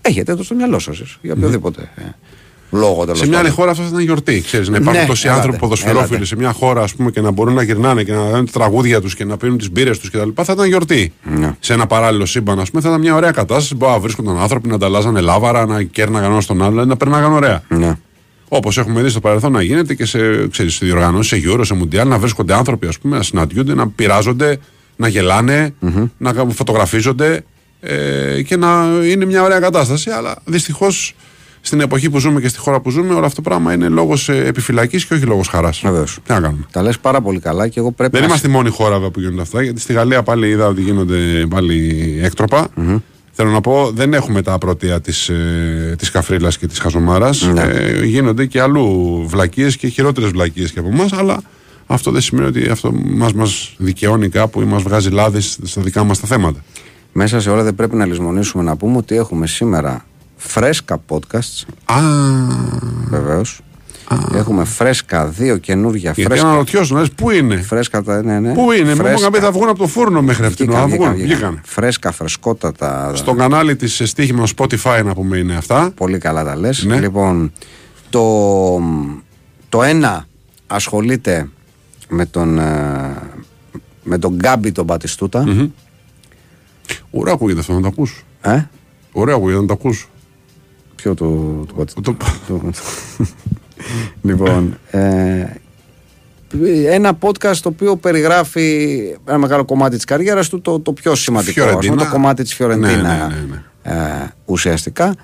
Έχετε 0.02 0.36
το 0.36 0.44
στο 0.44 0.56
μυαλό 0.56 0.80
σας 0.80 1.18
για 1.22 1.34
οποιοδήποτε 1.34 1.90
ε, 1.96 2.02
λόγο 2.72 3.02
τέλος 3.06 3.20
Σε 3.20 3.28
μια 3.28 3.40
άλλη 3.40 3.50
χώρα 3.50 3.72
αυτό 3.72 3.84
θα 3.84 3.90
ήταν 3.90 4.02
γιορτή. 4.02 4.42
Ξέρεις, 4.42 4.70
να 4.70 4.78
υπάρχουν 4.78 5.02
Ναι, 5.02 5.08
τόσοι 5.08 5.24
ελάτε, 5.26 5.40
άνθρωποι 5.40 5.60
ποδοσφαιρόφιλοι 5.60 6.08
ελάτε. 6.10 6.26
σε 6.26 6.36
μια 6.36 6.52
χώρα 6.52 6.82
ας 6.82 6.94
πούμε, 6.96 7.12
και 7.12 7.22
να 7.22 7.32
μπορούν 7.32 7.54
να 7.54 7.62
γυρνάνε 7.64 8.04
και 8.04 8.14
να 8.14 8.30
δουν 8.30 8.46
τα 8.46 8.52
τραγούδια 8.52 9.02
τους 9.02 9.16
και 9.16 9.26
να 9.26 9.38
πίνουν 9.38 9.58
τις 9.58 9.72
μπύρες 9.72 10.00
τους 10.00 10.10
κτλ. 10.10 10.30
Θα 10.44 10.54
ήταν 10.54 10.68
γιορτή. 10.68 11.14
Ναι. 11.24 11.56
Σε 11.60 11.74
ένα 11.74 11.88
παράλληλο 11.88 12.26
σύμπαν, 12.26 12.60
ας 12.60 12.70
πούμε, 12.70 12.82
θα 12.82 12.88
ήταν 12.90 13.00
μια 13.02 13.16
ωραία 13.16 13.32
κατάσταση. 13.32 13.76
Μπορεί 13.76 13.92
να 13.92 14.00
βρίσκονταν 14.00 14.38
άνθρωποι 14.40 14.68
να 14.68 14.76
ανταλλάζανε 14.76 15.20
λάβαρα, 15.22 15.66
να 15.66 15.84
κέρναγαν 15.84 16.32
ένα 16.32 16.42
στον 16.42 16.64
άλλο, 16.64 16.86
να 16.86 16.98
περνάγαν 16.98 17.34
ωραία. 17.34 17.64
Ναι. 17.68 17.94
Όπως 18.50 18.78
έχουμε 18.78 19.02
δει 19.02 19.10
στο 19.10 19.20
παρελθόν 19.20 19.52
να 19.52 19.62
γίνεται 19.62 19.94
και 19.94 20.06
σε, 20.06 20.48
ξέρεις, 20.48 20.74
σε 20.74 20.86
διοργανώσεις, 20.86 21.42
σε 21.44 21.50
Euro, 21.50 21.62
σε 21.64 21.74
Μουντιάλ, 21.74 22.08
να 22.08 22.18
βρίσκονται 22.18 22.54
άνθρωποι 22.54 22.88
ας 22.88 23.00
πούμε, 23.00 23.18
να 23.18 23.24
συναντιούνται, 23.24 23.74
να 23.74 23.88
πειράζονται, 23.88 24.60
να 24.96 25.08
γελανε 25.08 25.74
να 26.18 26.34
κα- 26.34 26.48
φωτογραφίζονται 26.50 27.44
ε, 27.80 28.42
και 28.42 28.58
να 28.58 28.84
είναι 29.04 29.26
μια 29.26 29.44
ωραία 29.44 29.60
κατάσταση. 29.60 30.10
Αλλά 30.10 30.36
δυστυχώς 30.46 31.16
στην 31.68 31.82
εποχή 31.82 32.10
που 32.10 32.20
ζούμε 32.20 32.42
και 32.42 32.48
στη 32.48 32.60
χώρα 32.60 32.80
που 32.80 32.90
ζούμε, 32.90 33.14
όλο 33.14 33.26
αυτό 33.26 33.42
το 33.42 33.50
πράγμα 33.50 33.74
είναι 33.74 33.88
λόγος 33.88 34.30
επιφυλακής 34.30 35.06
και 35.06 35.14
όχι 35.14 35.24
λόγος 35.26 35.48
χαράς. 35.48 35.82
Βεβαίως. 35.84 36.20
Τι 36.26 36.34
να 36.34 36.40
κάνουμε. 36.40 36.66
Τα 36.72 36.82
λες 36.82 37.00
πάρα 37.00 37.22
πολύ 37.22 37.40
καλά 37.40 37.68
και 37.68 37.80
εγώ 37.80 37.92
πρέπει 37.92 38.12
Δεν 38.12 38.22
να. 38.22 38.28
είμαστε 38.28 38.48
η 38.48 38.52
μόνη 38.52 38.70
χώρα 38.70 38.94
βέβαια, 38.94 39.10
που 39.10 39.20
γίνονται 39.20 39.42
αυτά, 39.42 39.62
γιατί 39.62 39.80
στη 39.80 39.94
Γαλλία 39.94 40.24
πάλι 40.24 40.50
είδα 40.50 40.68
ότι 40.68 40.82
γίνονται 40.82 41.46
πάλι 41.50 42.20
έκτροπα. 42.22 42.68
Θέλω 43.32 43.52
να 43.52 43.62
πω, 43.62 43.92
δεν 43.94 44.14
έχουμε 44.14 44.42
τα 44.42 44.58
πρωτεία 44.58 45.02
της 45.02 45.30
ε, 45.30 45.96
της 45.98 46.12
καφρίλας 46.12 46.58
και 46.58 46.68
της 46.68 46.80
χαζομάρας. 46.80 47.42
Ναι. 47.54 47.62
Ε, 47.62 48.06
γίνονται 48.06 48.46
και 48.46 48.62
αλλού 48.62 49.24
βλακίες 49.28 49.78
και 49.78 49.88
χειρότερες 49.88 50.30
βλακίες 50.30 50.72
και 50.72 50.80
από 50.80 50.90
εμάς, 50.90 51.14
αλλά 51.14 51.42
αυτό 51.88 52.12
δεν 52.12 52.22
σημαίνει 52.22 52.48
ότι 52.48 52.70
αυτό 52.70 52.92
μας 52.94 53.34
μας 53.34 53.74
δικαιώνει 53.78 54.30
κάπου 54.30 54.62
ή 54.62 54.66
μας 54.66 54.84
βγάζει 54.84 55.10
λάδι 55.10 55.42
στα 55.42 55.82
δικά 55.82 56.04
μας 56.04 56.20
τα 56.20 56.28
θέματα. 56.28 56.64
Μέσα 57.12 57.40
σε 57.40 57.50
όλα 57.50 57.64
δεν 57.64 57.76
πρέπει 57.76 57.96
να 57.96 58.06
λησμονήσουμε 58.06 58.64
να 58.64 58.76
πούμε 58.78 58.98
ότι 58.98 59.16
έχουμε 59.16 59.48
σήμερα 59.48 60.06
φρέσκα 60.38 61.02
podcasts, 61.10 61.64
Α, 61.86 62.00
βεβαίως. 63.10 63.60
Έχουμε 64.34 64.64
φρέσκα, 64.64 65.26
δύο 65.28 65.58
καινούργια 65.58 66.12
γιατί 66.12 66.22
φρέσκα. 66.30 66.48
αναρωτιώσουν, 66.48 66.96
να 66.96 67.02
λες, 67.02 67.12
πού 67.12 67.32
είναι; 67.32 67.56
Φρέσκα 67.56 68.04
τα, 68.04 68.24
ναι, 68.24 68.40
ναι. 68.40 68.54
Πού 68.54 68.72
είναι, 68.72 68.90
μου 68.90 68.96
Φρέσκα. 68.96 69.20
είχαν 69.20 69.32
πει 69.32 69.40
θα 69.40 69.52
βγουν 69.52 69.70
από 69.70 69.78
το 69.80 69.88
φούρνο 69.88 70.22
μέχρι 70.22 70.46
αυτήν. 70.46 70.66
Βγήκαν, 70.66 70.82
Να 70.82 70.88
βγήκαν, 70.88 71.06
βγουν, 71.14 71.26
βγήκαν. 71.26 71.50
βγήκαν. 71.50 71.62
Φρέσκα, 71.66 72.12
φρεσκότατα. 72.12 73.12
Στο 73.16 73.34
κανάλι 73.34 73.76
της 73.76 74.02
στοίχημα 74.06 74.44
Spotify 74.58 75.02
να 75.06 75.14
πούμε 75.14 75.38
είναι 75.38 75.56
αυτά. 75.56 75.92
Πολύ 75.96 76.18
καλά 76.18 76.44
τα 76.44 76.56
λες. 76.56 76.84
Ναι. 76.84 77.00
Λοιπόν, 77.00 77.52
το, 78.10 78.80
το 79.70 79.84
ένα 79.84 80.26
ασχολείται 80.68 81.50
με 82.10 82.26
τον, 82.26 82.60
ε, 82.60 83.16
με 84.04 84.18
τον 84.18 84.34
Γκάμπι 84.36 84.72
τον 84.72 84.86
πατιστουτα 84.86 85.72
Ωραία 87.12 87.34
ακούγεται 87.34 87.60
αυτό 87.60 87.74
να 87.74 87.82
το 87.82 87.88
ακούς. 87.88 88.24
Ε; 88.42 88.62
Ωραία 89.12 89.36
ακούγεται 89.36 89.60
να 89.60 89.66
το 89.66 89.74
ακούς. 89.74 90.10
Ποιο 90.98 91.14
το, 91.14 91.26
το 91.68 91.74
Μπατιστούτα. 91.78 92.16
Το- 92.48 92.58
Το- 92.58 92.72
λοιπόν, 94.22 94.78
ε, 94.92 95.46
ένα 96.90 97.18
podcast 97.20 97.56
το 97.62 97.70
οποίο 97.70 97.96
περιγράφει 97.96 98.98
ένα 99.28 99.38
μεγάλο 99.38 99.66
κομμάτι 99.66 99.96
της 99.96 100.06
καριέρας 100.06 100.50
του, 100.50 100.62
το, 100.62 100.80
το 100.80 100.94
πιο 100.94 101.16
σημαντικό, 101.16 101.62
ας 101.64 101.68
πούμε, 101.70 101.80
Φιωρεντίνα. 101.82 102.10
το 102.10 102.16
κομμάτι 102.16 102.44
της 102.44 102.54
Φιωρεντίνα 102.54 102.92
Ναι, 102.92 103.02
ναι, 103.02 103.46
ναι, 103.50 103.92
ε, 104.24 104.34
ουσιαστικά. 104.46 105.16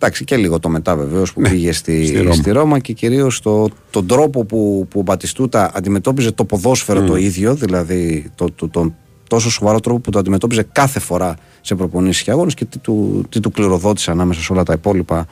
Εντάξει, 0.00 0.24
και 0.24 0.36
λίγο 0.36 0.58
το 0.58 0.68
μετά 0.68 0.96
βεβαίως 0.96 1.32
που 1.32 1.40
πήγε 1.40 1.72
στη, 1.72 2.06
στη 2.06 2.16
Ρώμα. 2.20 2.34
στη 2.34 2.50
Ρώμα 2.50 2.78
και 2.78 2.92
κυρίως 2.92 3.40
το, 3.40 3.68
τον 3.90 4.06
τρόπο 4.06 4.44
που, 4.44 4.86
που 4.90 4.98
ο 4.98 5.02
Μπατιστούτα 5.02 5.70
αντιμετώπιζε 5.74 6.32
το 6.32 6.44
ποδόσφαιρο 6.44 7.02
το 7.04 7.16
ίδιο, 7.16 7.54
δηλαδή 7.54 8.30
το, 8.34 8.50
το, 8.56 8.68
τον 8.68 8.94
τόσο 9.28 9.50
σοβαρό 9.50 9.80
τρόπο 9.80 10.00
που 10.00 10.10
το 10.10 10.18
αντιμετώπιζε 10.18 10.62
κάθε 10.72 11.00
φορά 11.00 11.36
σε 11.60 11.74
προπονήσεις 11.74 12.22
και 12.22 12.30
αγώνες 12.30 12.54
και 12.54 12.64
τι 12.64 12.78
του, 12.78 13.26
τι 13.28 13.40
του 13.40 13.50
κληροδότησε 13.50 14.10
ανάμεσα 14.10 14.40
σε 14.40 14.52
όλα 14.52 14.62
τα 14.62 14.72
υπόλοιπα 14.72 15.26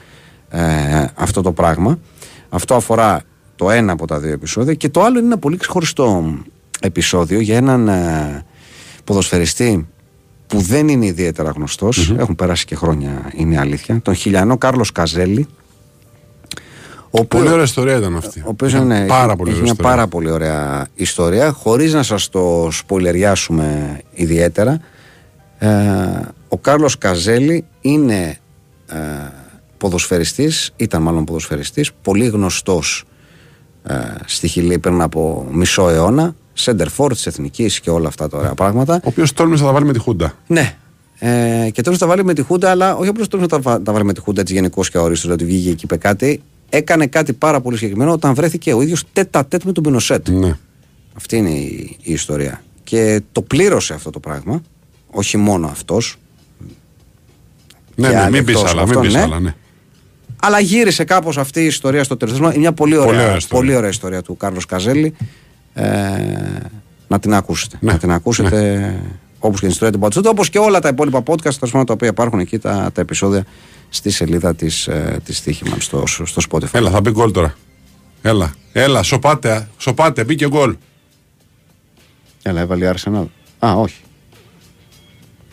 ε, 0.49 1.05
αυτό 1.15 1.41
το 1.41 1.51
πράγμα. 1.51 1.99
Αυτό 2.49 2.75
αφορά 2.75 3.21
το 3.55 3.69
ένα 3.69 3.91
από 3.91 4.07
τα 4.07 4.19
δύο 4.19 4.31
επεισόδια 4.31 4.73
και 4.73 4.89
το 4.89 5.01
άλλο 5.01 5.17
είναι 5.17 5.27
ένα 5.27 5.37
πολύ 5.37 5.57
ξεχωριστό 5.57 6.33
επεισόδιο 6.79 7.39
για 7.39 7.55
έναν 7.55 7.87
ε, 7.87 8.45
ποδοσφαιριστή 9.03 9.87
που 10.47 10.59
δεν 10.59 10.87
είναι 10.87 11.05
ιδιαίτερα 11.05 11.49
γνωστός, 11.49 12.13
έχουν 12.17 12.35
περάσει 12.35 12.65
και 12.65 12.75
χρόνια, 12.75 13.31
είναι 13.35 13.53
η 13.53 13.57
αλήθεια, 13.57 14.01
τον 14.01 14.13
χιλιανό 14.13 14.57
Κάρλος 14.57 14.91
Καζέλη, 14.91 15.47
ο 17.11 17.25
Πολύ 17.25 17.25
οποίος- 17.41 17.51
ωραία 17.51 17.63
ιστορία 17.63 17.97
ήταν 17.97 18.15
αυτή. 18.15 18.39
ο 18.39 18.43
οποίος 18.49 18.71
Ήταν 18.73 18.83
είναι, 18.85 19.05
πάρα 19.05 19.35
πολύ 19.35 19.49
έχει 19.49 19.59
ωραία 19.59 19.61
μια 19.61 19.71
ιστορία. 19.71 19.91
πάρα 19.95 20.07
πολύ 20.07 20.31
ωραία 20.31 20.87
ιστορία. 20.95 21.51
Χωρίς 21.51 21.93
να 21.93 22.03
σας 22.03 22.29
το 22.29 22.67
σποιλεριάσουμε 22.71 23.99
ιδιαίτερα, 24.13 24.79
ε, 25.59 25.67
ο 26.47 26.57
Κάρλος 26.57 26.97
Καζέλη 26.97 27.65
είναι 27.81 28.37
ε, 28.89 28.95
ποδοσφαιριστής, 29.77 30.71
ήταν 30.75 31.01
μάλλον 31.01 31.23
ποδοσφαιριστής, 31.23 31.91
πολύ 32.01 32.25
γνωστός 32.27 33.03
ε, 33.83 33.93
στη 34.25 34.47
Χιλή 34.47 34.79
πριν 34.79 35.01
από 35.01 35.47
μισό 35.51 35.89
αιώνα, 35.89 36.35
σέντερφορ 36.53 37.13
της 37.13 37.25
Εθνικής 37.25 37.79
και 37.79 37.89
όλα 37.89 38.07
αυτά 38.07 38.29
τα 38.29 38.37
ωραία 38.37 38.53
πράγματα. 38.53 38.95
Ο 38.95 38.99
οποίος 39.07 39.33
τόλμησε 39.33 39.61
να 39.61 39.67
τα 39.67 39.73
βάλει 39.73 39.85
με 39.85 39.93
τη 39.93 39.99
Χούντα. 39.99 40.33
Ναι. 40.47 40.75
Ε, 41.19 41.69
και 41.71 41.81
τώρα 41.81 41.97
τα 41.97 42.07
βάλει 42.07 42.23
με 42.23 42.33
τη 42.33 42.41
Χούντα, 42.41 42.69
αλλά 42.69 42.95
όχι 42.95 43.09
απλώς 43.09 43.27
τώρα 43.27 43.45
τα, 43.47 43.59
βα- 43.59 43.81
τα 43.81 43.91
βάλει 43.91 44.05
με 44.05 44.13
τη 44.13 44.19
Χούντα 44.21 44.41
έτσι 44.41 44.53
γενικώς 44.53 44.89
και 44.89 44.97
αορίστο, 44.97 45.31
ότι 45.31 45.45
βγήκε 45.45 45.69
εκεί 45.69 45.83
είπε 45.85 45.97
κάτι. 45.97 46.41
Έκανε 46.69 47.07
κάτι 47.07 47.33
πάρα 47.33 47.61
πολύ 47.61 47.77
συγκεκριμένο 47.77 48.11
όταν 48.11 48.33
βρέθηκε 48.33 48.73
ο 48.73 48.81
ίδιος 48.81 49.03
τέτα 49.13 49.45
τέτ 49.45 49.63
με 49.63 49.71
τον 49.71 49.83
Πινοσέτ. 49.83 50.29
Ναι. 50.29 50.57
Αυτή 51.13 51.37
είναι 51.37 51.49
η, 51.49 51.97
η 52.01 52.11
ιστορία. 52.13 52.63
Και 52.83 53.21
το 53.31 53.41
πλήρωσε 53.41 53.93
αυτό 53.93 54.09
το 54.09 54.19
πράγμα. 54.19 54.61
Όχι 55.07 55.37
μόνο 55.37 55.67
αυτός. 55.67 56.15
Ναι, 57.95 58.07
Και 58.07 58.13
ναι, 58.13 58.21
άλλοι 58.21 58.31
μην 58.31 58.45
πεις 58.45 58.55
εκτός 58.55 58.71
άλλα. 58.71 58.81
από 58.81 58.89
Μην 58.89 58.97
αυτόν, 58.97 59.11
πεις 59.11 59.13
ναι. 59.13 59.21
άλλα, 59.21 59.39
ναι. 59.39 59.55
Αλλά 60.41 60.59
γύρισε 60.59 61.03
κάπως 61.03 61.37
αυτή 61.37 61.61
η 61.61 61.65
ιστορία 61.65 62.03
στο 62.03 62.17
τέλος. 62.17 62.37
Είναι 62.37 62.57
μια 62.57 62.73
πολύ 62.73 62.95
ωραία, 62.95 63.05
Πολύ 63.07 63.17
ωραία 63.19 63.27
πολύ 63.27 63.37
ιστορία. 63.39 63.77
ωραία, 63.77 63.89
ιστορία 63.89 64.21
του 64.21 64.37
Κάρλος 64.37 64.65
Καζέλη. 64.65 65.13
Ε, 65.73 65.83
να 67.07 67.19
την 67.19 67.33
ακούσετε. 67.33 67.77
Ναι, 67.81 67.91
Να 67.91 67.97
την 67.97 68.11
ακούσετε 68.11 68.99
όπως 69.47 69.59
και 69.59 69.65
την 69.65 69.73
ιστορία 69.73 69.93
του 69.93 69.99
Μπατσούτα, 69.99 70.29
όπω 70.29 70.45
και 70.45 70.59
όλα 70.59 70.79
τα 70.79 70.87
υπόλοιπα 70.89 71.19
podcast 71.25 71.39
τέλος 71.41 71.71
πάντων, 71.71 71.85
τα 71.85 71.93
οποία 71.93 72.07
υπάρχουν 72.07 72.39
εκεί 72.39 72.57
τα, 72.57 72.91
τα 72.93 73.01
επεισόδια 73.01 73.45
στη 73.89 74.09
σελίδα 74.09 74.55
της 74.55 74.87
ε, 74.87 75.19
της 75.23 75.37
Στίχημαν 75.37 75.81
στο, 75.81 76.03
στο 76.07 76.41
Spotify. 76.49 76.67
Έλα, 76.71 76.89
θα 76.89 77.01
μπει 77.01 77.09
γκολ 77.11 77.31
τώρα. 77.31 77.55
Έλα, 78.21 78.53
έλα, 78.71 79.03
σοπάτε, 79.03 79.67
σοπάτε, 79.77 80.23
μπήκε 80.23 80.47
γκολ. 80.47 80.75
Έλα, 82.43 82.61
έβαλε 82.61 82.85
η 82.85 82.89
Arsenal. 82.95 83.25
Α, 83.59 83.73
όχι. 83.73 83.95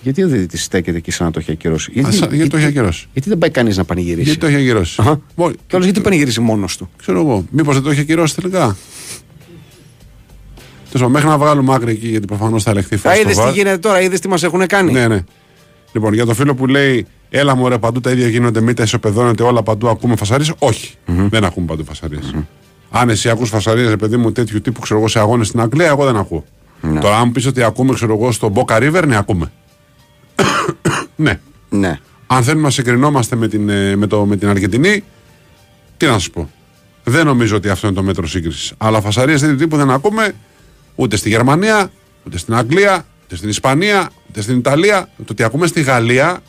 Γιατί 0.03 0.23
ο 0.23 0.29
διαιτητής 0.29 0.63
στέκεται 0.65 0.97
εκεί 0.97 1.11
σαν 1.11 1.27
να 1.27 1.33
το 1.33 1.39
έχει 1.39 1.51
ακυρώσει; 1.51 1.91
Γιατί, 1.95 2.13
σαν- 2.13 2.33
γιατί 2.35 2.51
το 2.51 2.57
έχει 2.57 2.67
ακυρώσει. 2.67 3.07
Γιατί 3.13 3.29
δεν 3.29 3.39
πάει 3.39 3.51
κανείς 3.51 3.77
να 3.77 3.85
πανηγυρίσει; 3.85 4.23
Γιατί 4.23 4.39
το 4.41 4.47
έχει 4.47 4.57
ακυρώσει; 4.57 5.01
Αχα. 5.01 5.21
Μόλι- 5.35 5.57
Και 5.67 5.77
όλο 5.77 5.85
γιατί 5.85 6.01
πανηγυρίσει 6.01 6.41
μόνος 6.41 6.77
του; 6.77 6.91
Ξέρω 6.97 7.21
εγώ, 7.21 7.45
μήπως 7.51 7.75
δεν 7.75 7.83
το 7.83 7.91
έχει 7.91 8.01
ακυρώσει 8.01 8.35
τελικά; 8.35 8.77
Τέλο 10.99 11.09
μέχρι 11.09 11.29
να 11.29 11.39
βγάλουμε 11.39 11.75
άκρη 11.75 11.91
εκεί, 11.91 12.09
γιατί 12.09 12.27
προφανώς 12.27 12.63
θα 12.63 12.71
ελεγχθεί 12.71 12.95
Α, 12.95 12.99
φάση. 12.99 13.21
είδε 13.21 13.33
στο 13.33 13.43
τι 13.43 13.49
VAR. 13.49 13.55
γίνεται 13.55 13.79
τώρα, 13.79 14.01
είδες 14.01 14.21
τι 14.21 14.29
μας 14.29 14.43
έχουν 14.43 14.67
κάνει; 14.67 14.93
Ναι, 14.93 15.09
ναι. 15.09 15.25
Λοιπόν, 15.93 16.15
για 16.15 16.27
το 16.27 16.35
φίλο 16.35 16.55
που 16.55 16.67
λέει, 16.67 17.07
έλα 17.31 17.55
μου 17.55 17.69
ρε, 17.69 17.79
παντού 17.79 18.01
τα 18.01 18.11
ίδια 18.11 18.29
γίνονται, 18.29 18.61
μην 18.61 18.75
τα 18.75 18.83
ισοπεδώνετε 18.83 19.43
όλα 19.43 19.63
παντού, 19.63 19.89
ακούμε 19.89 20.17
φασαρίες. 20.17 20.53
Όχι, 20.59 20.95
δεν 21.07 21.45
ακούμε 21.45 21.67
παντού 21.67 21.85
φασαρίες. 21.85 22.35
Αν 22.91 23.09
εσύ 23.09 23.29
ακούς 23.29 23.49
φασαρίες, 23.49 23.89
ρε 23.89 23.97
παιδί 23.97 24.17
μου, 24.17 24.33
τέτοιου 24.33 24.61
τύπου 24.61 24.81
ξέρω 24.81 24.99
εγώ 24.99 25.09
σε 25.09 25.19
αγώνες 25.19 25.47
στην 25.47 25.61
Αγγλία, 25.61 25.87
εγώ 25.87 26.05
δεν 26.05 26.17
ακούω. 26.17 26.45
Τώρα, 27.01 27.17
αν 27.19 27.23
μου 27.27 27.33
πεις 27.33 27.47
ότι 27.47 27.63
ακούμε, 27.63 27.95
ξέρω 27.95 28.15
εγώ, 28.15 28.33
στο 28.33 28.53
Boca 28.55 28.77
River, 28.77 29.05
ναι, 29.07 29.17
ακούμε. 29.17 29.53
ναι. 31.17 31.41
ναι. 31.69 31.99
Αν 32.27 32.43
θέλουμε 32.43 32.63
να 32.63 32.71
συγκρινόμαστε 32.71 33.37
με 33.37 33.49
την, 33.49 33.69
ε, 33.69 33.97
με, 33.97 34.07
το, 34.07 34.25
με 34.25 34.37
την 34.37 34.49
Αργεντινή, 34.49 35.05
τι 35.97 36.07
να 36.07 36.13
σας 36.13 36.31
πω. 36.31 36.51
Δεν 37.05 37.27
νομίζω 37.27 37.57
ότι 37.57 37.69
αυτό 37.69 37.87
είναι 37.87 37.97
το 37.97 38.03
μέτρο 38.03 38.27
σύγκρισης. 38.27 38.73
Αλλά 38.77 39.01
φασαρίες 39.01 39.41
τέτοιου 39.41 39.57
τύπου 39.57 39.77
δεν 39.77 39.91
ακούμε 39.91 40.35
ούτε 40.95 41.17
στη 41.17 41.29
Γερμανία, 41.29 41.91
ούτε 42.27 42.39
στην 42.39 42.55
Αγγλία, 42.55 43.07
ούτε 43.25 43.37
στην 43.37 43.49
Ισπανία, 43.49 44.11
ούτε 44.31 44.41
στην 44.41 44.57
Ιταλία. 44.57 45.09
Το 45.17 45.25
ότι 45.31 45.43
ακούμε 45.43 45.67
στη 45.67 45.83
Γαλλία, 45.83 46.41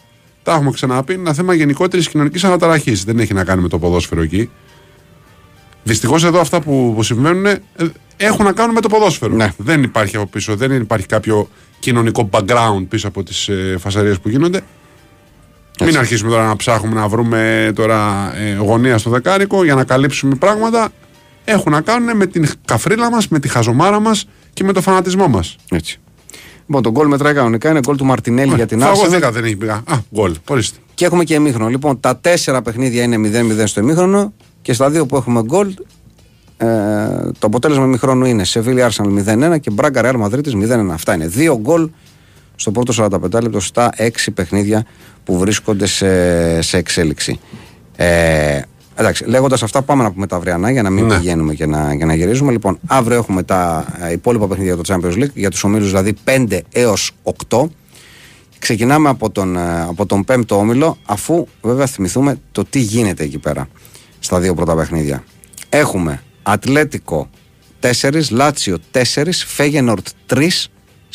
τα 0.43 0.53
έχουμε 0.53 0.71
ξαναπεί, 0.71 1.13
είναι 1.13 1.21
ένα 1.21 1.33
θέμα 1.33 1.53
γενικότερης 1.53 2.09
κοινωνικής 2.09 2.43
αναταραχής. 2.43 3.03
Δεν 3.03 3.19
έχει 3.19 3.33
να 3.33 3.43
κάνει 3.43 3.61
με 3.61 3.67
το 3.67 3.79
ποδόσφαιρο 3.79 4.21
εκεί. 4.21 4.49
Δυστυχώς 5.83 6.23
εδώ 6.23 6.39
αυτά 6.39 6.61
που, 6.61 6.93
που 6.95 7.03
συμβαίνουν 7.03 7.45
ε, 7.45 7.61
έχουν 8.17 8.45
να 8.45 8.51
κάνουν 8.51 8.73
με 8.73 8.81
το 8.81 8.89
ποδόσφαιρο. 8.89 9.33
Ναι. 9.33 9.53
Δεν 9.57 9.83
υπάρχει 9.83 10.15
από 10.15 10.25
πίσω, 10.25 10.55
δεν 10.55 10.71
υπάρχει 10.71 11.05
κάποιο 11.05 11.49
κοινωνικό 11.79 12.29
background 12.31 12.85
πίσω 12.89 13.07
από 13.07 13.23
τις 13.23 13.47
ε, 13.47 13.75
φασαρίες 13.79 14.19
που 14.19 14.29
γίνονται. 14.29 14.61
Μην 15.83 15.97
αρχίσουμε 15.97 16.31
τώρα 16.31 16.45
να 16.45 16.55
ψάχνουμε 16.55 16.95
να 16.95 17.07
βρούμε 17.07 17.71
τώρα 17.75 18.31
ε, 18.37 18.55
γωνία 18.55 18.97
στο 18.97 19.09
δεκάρικο 19.09 19.63
για 19.63 19.75
να 19.75 19.83
καλύψουμε 19.83 20.35
πράγματα. 20.35 20.89
Έχουν 21.45 21.71
να 21.71 21.81
κάνουν 21.81 22.17
με 22.17 22.25
την 22.25 22.47
καφρίλα 22.65 23.11
μας, 23.11 23.27
με 23.27 23.39
τη 23.39 23.47
χαζομάρα 23.47 23.99
μας 23.99 24.27
και 24.53 24.63
με 24.63 24.73
το 24.73 24.81
φανατισμό 24.81 25.27
μας. 25.27 25.55
Έτσι. 25.71 25.99
Λοιπόν, 26.67 26.81
το 26.81 26.91
γκολ 26.91 27.07
μετράει 27.07 27.33
κανονικά. 27.33 27.69
Είναι 27.69 27.79
γκολ 27.79 27.95
του 27.95 28.05
Μαρτινέλη 28.05 28.53
για 28.55 28.65
την 28.65 28.81
Arsenal. 28.81 28.85
Φαγωθήκα 28.85 29.31
δεν 29.31 29.43
έχει 29.43 29.55
πήγα. 29.55 29.73
Α, 29.73 29.97
γκολ. 30.15 30.35
Ορίστε. 30.47 30.77
Και 30.93 31.05
έχουμε 31.05 31.23
και 31.23 31.33
ημίχρονο. 31.33 31.69
Λοιπόν, 31.69 31.99
τα 31.99 32.17
τέσσερα 32.17 32.61
παιχνίδια 32.61 33.03
είναι 33.03 33.17
0-0 33.61 33.63
στο 33.65 33.81
ημίχρονο 33.81 34.33
και 34.61 34.73
στα 34.73 34.89
δύο 34.89 35.05
που 35.05 35.15
έχουμε 35.15 35.41
γκολ. 35.41 35.73
Ε, 36.57 36.65
το 37.39 37.47
αποτέλεσμα 37.47 37.83
ημίχρονου 37.83 38.25
είναι 38.25 38.43
Σεβίλη 38.43 38.85
Arsenal 38.89 39.53
0-1 39.53 39.59
και 39.59 39.71
Μπράγκα 39.71 40.01
Real 40.03 40.21
Madrid 40.23 40.43
0-1. 40.87 40.89
Αυτά 40.91 41.13
είναι. 41.13 41.27
Δύο 41.27 41.59
γκολ 41.59 41.89
στο 42.55 42.71
πρώτο 42.71 42.93
45 42.97 43.41
λεπτό 43.41 43.59
στα 43.59 43.89
έξι 43.95 44.31
παιχνίδια 44.31 44.85
που 45.23 45.37
βρίσκονται 45.37 45.85
σε, 45.85 46.61
σε 46.61 46.77
εξέλιξη. 46.77 47.39
Ε, 47.95 48.59
εντάξει, 48.95 49.25
λέγοντας 49.25 49.63
αυτά, 49.63 49.81
πάμε 49.81 50.03
να 50.03 50.11
πούμε 50.11 50.27
τα 50.27 50.35
αυριανά 50.35 50.71
για 50.71 50.81
να 50.81 50.89
μην 50.89 51.05
Ναι. 51.05 51.15
πηγαίνουμε 51.17 51.53
και 51.53 51.65
να, 51.65 51.93
για 51.93 52.05
να 52.05 52.15
γυρίζουμε. 52.15 52.51
Λοιπόν, 52.51 52.79
αύριο 52.87 53.17
έχουμε 53.17 53.43
τα 53.43 53.85
ε, 54.01 54.11
υπόλοιπα 54.11 54.47
παιχνίδια 54.47 54.73
για 54.73 54.83
το 54.83 54.93
Champions 54.93 55.23
League, 55.23 55.33
για 55.33 55.49
τους 55.49 55.63
ομίλους 55.63 55.87
δηλαδή 55.87 56.13
5 56.25 56.59
έως 56.71 57.11
8. 57.49 57.65
Ξεκινάμε 58.59 59.09
από 59.09 59.29
τον, 59.29 59.55
ε, 59.55 59.81
από 59.81 60.05
τον 60.05 60.23
πέμπτο 60.23 60.57
όμιλο, 60.57 60.97
αφού 61.05 61.47
βέβαια 61.61 61.85
θυμηθούμε 61.85 62.37
το 62.51 62.63
τι 62.69 62.79
γίνεται 62.79 63.23
εκεί 63.23 63.37
πέρα 63.37 63.67
στα 64.19 64.39
δύο 64.39 64.53
πρώτα 64.53 64.75
παιχνίδια. 64.75 65.23
Έχουμε 65.69 66.21
Ατλέτικο 66.43 67.29
4, 67.79 68.21
Λάτσιο 68.31 68.77
4, 68.91 69.01
Φέγενορτ 69.45 70.07
3, 70.33 70.47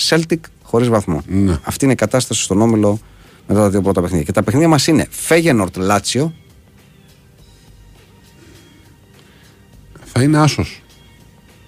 Celtic 0.09 0.39
χωρίς 0.63 0.89
βαθμό. 0.89 1.23
Ναι. 1.27 1.59
Αυτή 1.63 1.85
είναι 1.85 1.93
η 1.93 1.97
κατάσταση 1.97 2.43
στον 2.43 2.61
όμιλο 2.61 2.99
μετά 3.47 3.61
τα 3.61 3.71
δύο 3.71 3.81
πρώτα 3.83 4.01
παιχνίδια. 4.01 4.25
Και 4.25 4.33
τα 4.33 4.43
παιχνίδια 4.43 4.69
μας 4.69 4.87
είναι 4.87 5.07
Φέγενορτ 5.11 5.77
Λάτσιο, 5.77 6.35
Θα 10.13 10.23
είναι 10.23 10.39
άσος. 10.39 10.83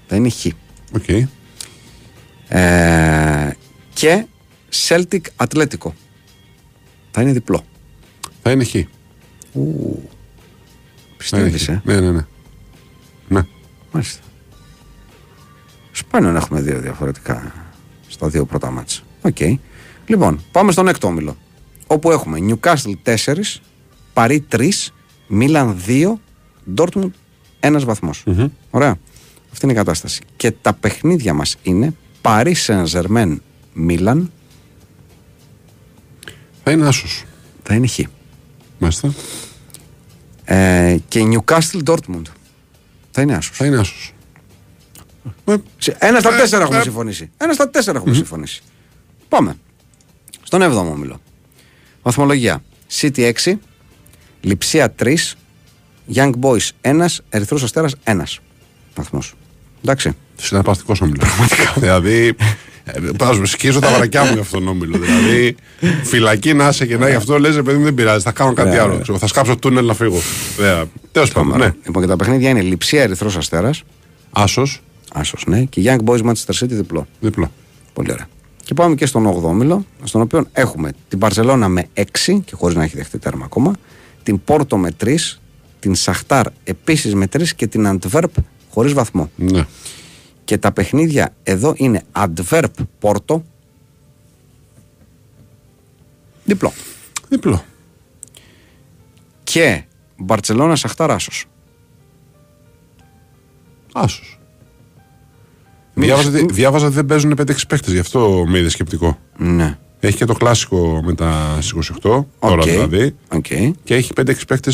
θα 0.07 0.17
είναι 0.17 0.29
Χ. 0.31 0.47
Οκ. 0.95 1.09
Ε, 2.49 3.57
και 3.93 4.27
Celtic 4.89 5.21
Ατλέτικο. 5.37 5.95
Θα 7.11 7.23
είναι 7.23 7.33
διπλό. 7.33 7.65
Θα 8.43 8.51
είναι 8.51 8.65
χ. 8.65 8.71
Θα 8.71 8.81
είναι 9.55 9.99
Πιστεύει, 11.17 11.59
χ. 11.59 11.69
ε. 11.69 11.83
Ναι, 11.85 12.01
ναι, 12.01 12.11
ναι. 12.11 12.27
Ναι. 13.29 13.43
Μάλιστα. 13.93 14.23
Σπάνιο 15.93 16.31
να 16.31 16.39
έχουμε 16.39 16.61
δύο 16.61 16.79
διαφορετικά 16.81 17.53
στα 18.09 18.29
δύο 18.29 18.45
πρώτα 18.45 18.71
μάτια. 18.71 19.01
Οκ. 19.23 19.39
Λοιπόν, 20.07 20.45
πάμε 20.53 20.73
στον 20.73 20.89
έκτο 20.89 21.07
όμιλο. 21.07 21.37
Όπου 21.87 22.11
έχουμε 22.11 22.39
Newcastle 22.49 22.95
4, 23.05 23.17
Παρί 24.13 24.47
3, 24.53 24.69
Μίλαν 25.27 25.81
2, 25.87 26.13
Dortmund 26.77 27.11
1 27.63 27.81
βαθμός 27.85 28.25
Ωραία. 28.71 28.99
Αυτή 29.53 29.65
είναι 29.65 29.73
η 29.73 29.77
κατάσταση. 29.77 30.21
Και 30.37 30.51
τα 30.51 30.73
παιχνίδια 30.73 31.35
μας 31.35 31.57
είναι 31.63 31.95
Paris 32.23 32.55
Saint-Germain 32.67 33.37
Μίλαν 33.73 34.33
Θα 36.65 36.71
είναι 36.71 36.89
άσος. 36.89 37.25
θα 37.63 37.75
είναι 37.75 37.87
Χ. 37.87 37.99
Μάλιστα. 38.79 39.15
Ε, 40.45 40.97
και 41.09 41.21
Newcastle 41.31 41.83
Dortmund 41.85 42.23
θα 43.11 43.23
είναι 43.23 43.35
άσος. 43.35 43.57
Θα 43.57 43.67
είναι 43.67 43.79
άσος. 43.79 44.13
Ε, 45.45 45.55
Σε- 45.79 45.97
Ένα 46.01 46.21
στα 46.21 46.35
Ε, 46.35 46.37
τέσσερα 46.37 46.63
έχουμε 46.63 46.79
ε. 46.79 46.83
συμφωνήσει. 46.83 47.31
Ένα 47.37 47.53
στα 47.53 47.71
τέσσερα 47.71 47.99
έχουμε 47.99 48.15
συμφωνήσει. 48.15 48.63
Πάμε. 49.29 49.57
Στον 50.43 50.63
7ο 50.63 50.91
όμιλο. 50.91 51.21
Βαθμολογία. 52.03 52.63
City 53.01 53.33
6, 53.45 53.59
Λιψία 54.41 54.95
3, 54.99 55.15
Young 56.15 56.33
Boys 56.41 56.69
1, 56.83 57.07
Ερυθρός 57.29 57.63
Αστέρας 57.63 57.95
1. 58.05 58.41
Βαθμός. 58.95 59.35
Εντάξει. 59.85 60.17
Συναρπαστικός 60.37 61.01
όμιλος. 61.01 61.29
Πραγματικά. 61.29 61.73
δηλαδή. 61.81 62.35
ε, 62.85 63.01
Πάζω, 63.19 63.45
σκίζω 63.45 63.79
τα 63.81 63.91
βρακιά 63.97 64.25
μου 64.25 64.33
για 64.33 64.41
αυτόν 64.41 64.61
τον 64.61 64.69
όμιλο. 64.69 64.99
Δηλαδή, 64.99 65.55
φυλακή 66.03 66.55
να 66.55 66.69
είσαι 66.69 66.87
και 66.87 66.97
να 66.97 67.09
γι' 67.09 67.15
αυτό 67.15 67.39
λες, 67.39 67.55
παιδί 67.63 67.77
μου 67.79 67.85
δεν 67.85 67.95
πειράζει. 67.95 68.23
Θα 68.25 68.33
κάνω 68.33 68.53
κάτι 68.53 68.69
Ωραία, 68.69 68.81
άλλο. 68.83 68.91
ωραία. 68.91 69.03
Ξέρω, 69.03 69.19
Θα 69.19 69.27
σκάψω 69.27 69.57
τούνελ 69.57 69.85
να 69.87 69.95
φύγω. 69.95 70.19
Τέλος 71.13 71.33
πάντων, 71.33 71.59
ναι. 71.59 71.73
Λοιπόν, 71.87 72.03
και 72.03 72.09
τα 72.09 72.17
παιχνίδια 72.17 72.49
είναι 72.51 72.61
Λιψία 72.61 73.03
Ερυθρός 73.03 73.37
Αστέρας. 73.37 73.83
Άσος, 74.31 74.81
Άσος, 75.13 75.45
ναι. 75.47 75.61
Και 75.63 75.83
Young 75.85 76.05
Boys 76.11 76.21
Manchester 76.23 76.55
City 76.61 76.69
διπλό. 76.69 77.07
διπλό. 77.21 77.51
Πολύ 77.93 78.13
ωραία. 78.13 78.29
Και 78.65 78.75
πάμε 78.75 78.95
και 78.95 79.07
στον 79.07 79.27
8ο 79.27 79.43
όμιλο, 79.43 79.87
στον 80.05 80.21
οποίο 80.21 80.47
έχουμε 80.53 80.93
την 81.09 81.19
Παρσελώνα 81.19 81.69
με 81.69 81.87
6 81.95 82.03
και 82.45 82.53
χωρίς 82.55 82.77
να 82.77 82.83
έχει 82.83 82.97
δεχτεί 82.97 83.19
τέρμα 83.19 83.45
ακόμα, 83.45 83.73
την 84.23 84.45
Πόρτο 84.45 84.77
με 84.77 84.91
3, 85.05 85.15
την 85.83 85.95
Σαχτάρ 85.95 86.47
επίσης 86.65 87.15
με 87.15 87.27
3 87.27 87.55
και 87.57 87.67
την 87.67 87.87
Αντβέρπ 87.87 88.31
χωρίς 88.71 88.93
βαθμό. 88.93 89.31
Ναι. 89.37 89.67
Και 90.45 90.59
τα 90.59 90.73
παιχνίδια 90.73 91.35
εδώ 91.43 91.73
είναι 91.77 92.03
Αντβέρπ 92.13 92.75
Πόρτο 92.99 93.45
Διπλό. 96.45 96.73
Διπλό. 97.29 97.65
Και 99.43 99.83
Μπαρσελόνα 100.17 100.77
Σαχταράσο. 100.77 101.31
Άσος. 103.93 104.39
Διάβαζα, 105.95 106.29
ότι- 106.29 106.53
διάβαζα 106.53 106.87
ότι 106.87 106.95
δεν 106.95 107.07
παίζουν 107.07 107.35
5-6 107.37 107.67
παίχτες, 107.67 107.93
γι' 107.93 107.99
αυτό 107.99 108.45
με 108.49 108.59
είδες 108.59 108.73
σκεπτικό. 108.73 109.19
Ναι. 109.37 109.79
Έχει 110.05 110.17
και 110.17 110.25
το 110.25 110.35
κλασικό 110.35 111.01
μετά 111.05 111.59
στις 111.61 111.79
28, 111.79 112.01
τώρα 112.03 112.25
Οκ. 112.41 112.63
δηλαδή. 112.63 113.15
Οκ. 113.29 113.47
Και 113.85 113.95
έχει 113.95 114.13
5-6 114.21 114.25
παίχτες 114.49 114.73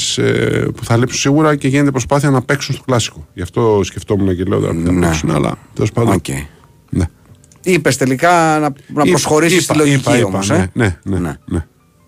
που 0.76 0.84
θα 0.84 0.96
λείψουν 0.96 1.18
σίγουρα 1.18 1.56
και 1.56 1.68
γίνεται 1.68 1.90
προσπάθεια 1.90 2.30
να 2.30 2.42
παίξουν 2.42 2.74
στο 2.74 2.84
κλασικό. 2.84 3.26
Γι' 3.34 3.42
αυτό 3.42 3.80
σκεφτόμουν 3.84 4.36
και 4.36 4.42
λέω 4.44 4.60
τώρα 4.60 4.72
ποιοι 4.72 4.84
θα 4.84 4.92
Ναι. 4.92 5.06
παίξουν, 5.06 5.30
αλλά 5.30 5.54
τέλος 5.74 5.92
πάντων. 5.92 6.12
Οκ. 6.14 6.24
Ναι. 6.90 7.04
Είπες 7.62 7.96
τελικά 7.96 8.30
να, 8.30 8.58
να 8.60 8.66
Είπα- 8.92 9.04
προσχωρήσεις 9.04 9.62
στη 9.64 9.72
είπα- 9.72 9.82
λογική 9.84 10.00
είπα- 10.00 10.16
είπα, 10.16 10.26
όμως. 10.26 10.38
ναι, 10.46 10.56
Ε; 10.56 10.68
ναι, 10.72 10.98
ναι, 11.04 11.18
Ναι. 11.18 11.32
ναι. 11.46 11.64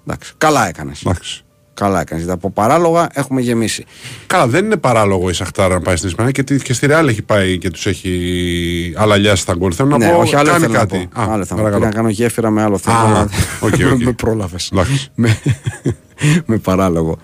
Εντάξει. 0.06 0.32
Καλά 0.38 0.68
έκανες. 0.68 1.00
Εντάξει. 1.04 1.44
Καλά 1.80 2.00
έκανες. 2.00 2.20
Γιατί 2.20 2.34
από 2.34 2.50
παράλογα 2.50 3.08
έχουμε 3.12 3.40
γεμίσει. 3.40 3.84
Καλά, 4.26 4.46
δεν 4.46 4.64
είναι 4.64 4.76
παράλογο 4.76 5.28
η 5.30 5.32
Σαχτάρ 5.32 5.74
να 5.74 5.80
πάει 5.80 5.96
στην 5.96 6.08
Ισπανία 6.08 6.30
και, 6.32 6.42
τι- 6.42 6.62
και 6.62 6.72
στη 6.72 6.86
Ρεάλ 6.86 7.08
έχει 7.08 7.22
πάει 7.22 7.58
και 7.58 7.70
τους 7.70 7.86
έχει 7.86 8.94
αλαλιάσει 8.96 9.46
τα 9.46 9.54
γκολ. 9.54 9.72
Θέλω 9.76 9.88
να 9.88 9.98
ναι, 9.98 10.10
πω, 10.12 10.18
όχι, 10.18 10.36
άλλο 10.36 10.48
κάνει 10.50 10.60
θέλω 10.60 10.72
κάτι. 10.72 11.08
να 11.14 11.24
πω. 11.24 11.30
Α, 11.30 11.34
άλλο 11.34 11.44
θέλω 11.44 11.44
να 11.44 11.46
πω. 11.46 11.54
παρακαλώ. 11.56 11.78
Πήγα 11.78 11.86
να 11.88 11.94
κάνω 11.94 12.08
γέφυρα 12.08 12.50
με 12.50 12.62
άλλο 12.62 12.78
θέμα. 12.78 12.96
Α, 12.96 13.04
αλλά 13.06 13.28
OK, 13.60 13.72
OK. 13.92 14.02
με 14.06 14.12
πρόλαβες. 14.12 14.70
Εντάξει. 14.72 15.08
με, 15.14 15.38
με 16.46 16.56
παράλογο. 16.58 17.18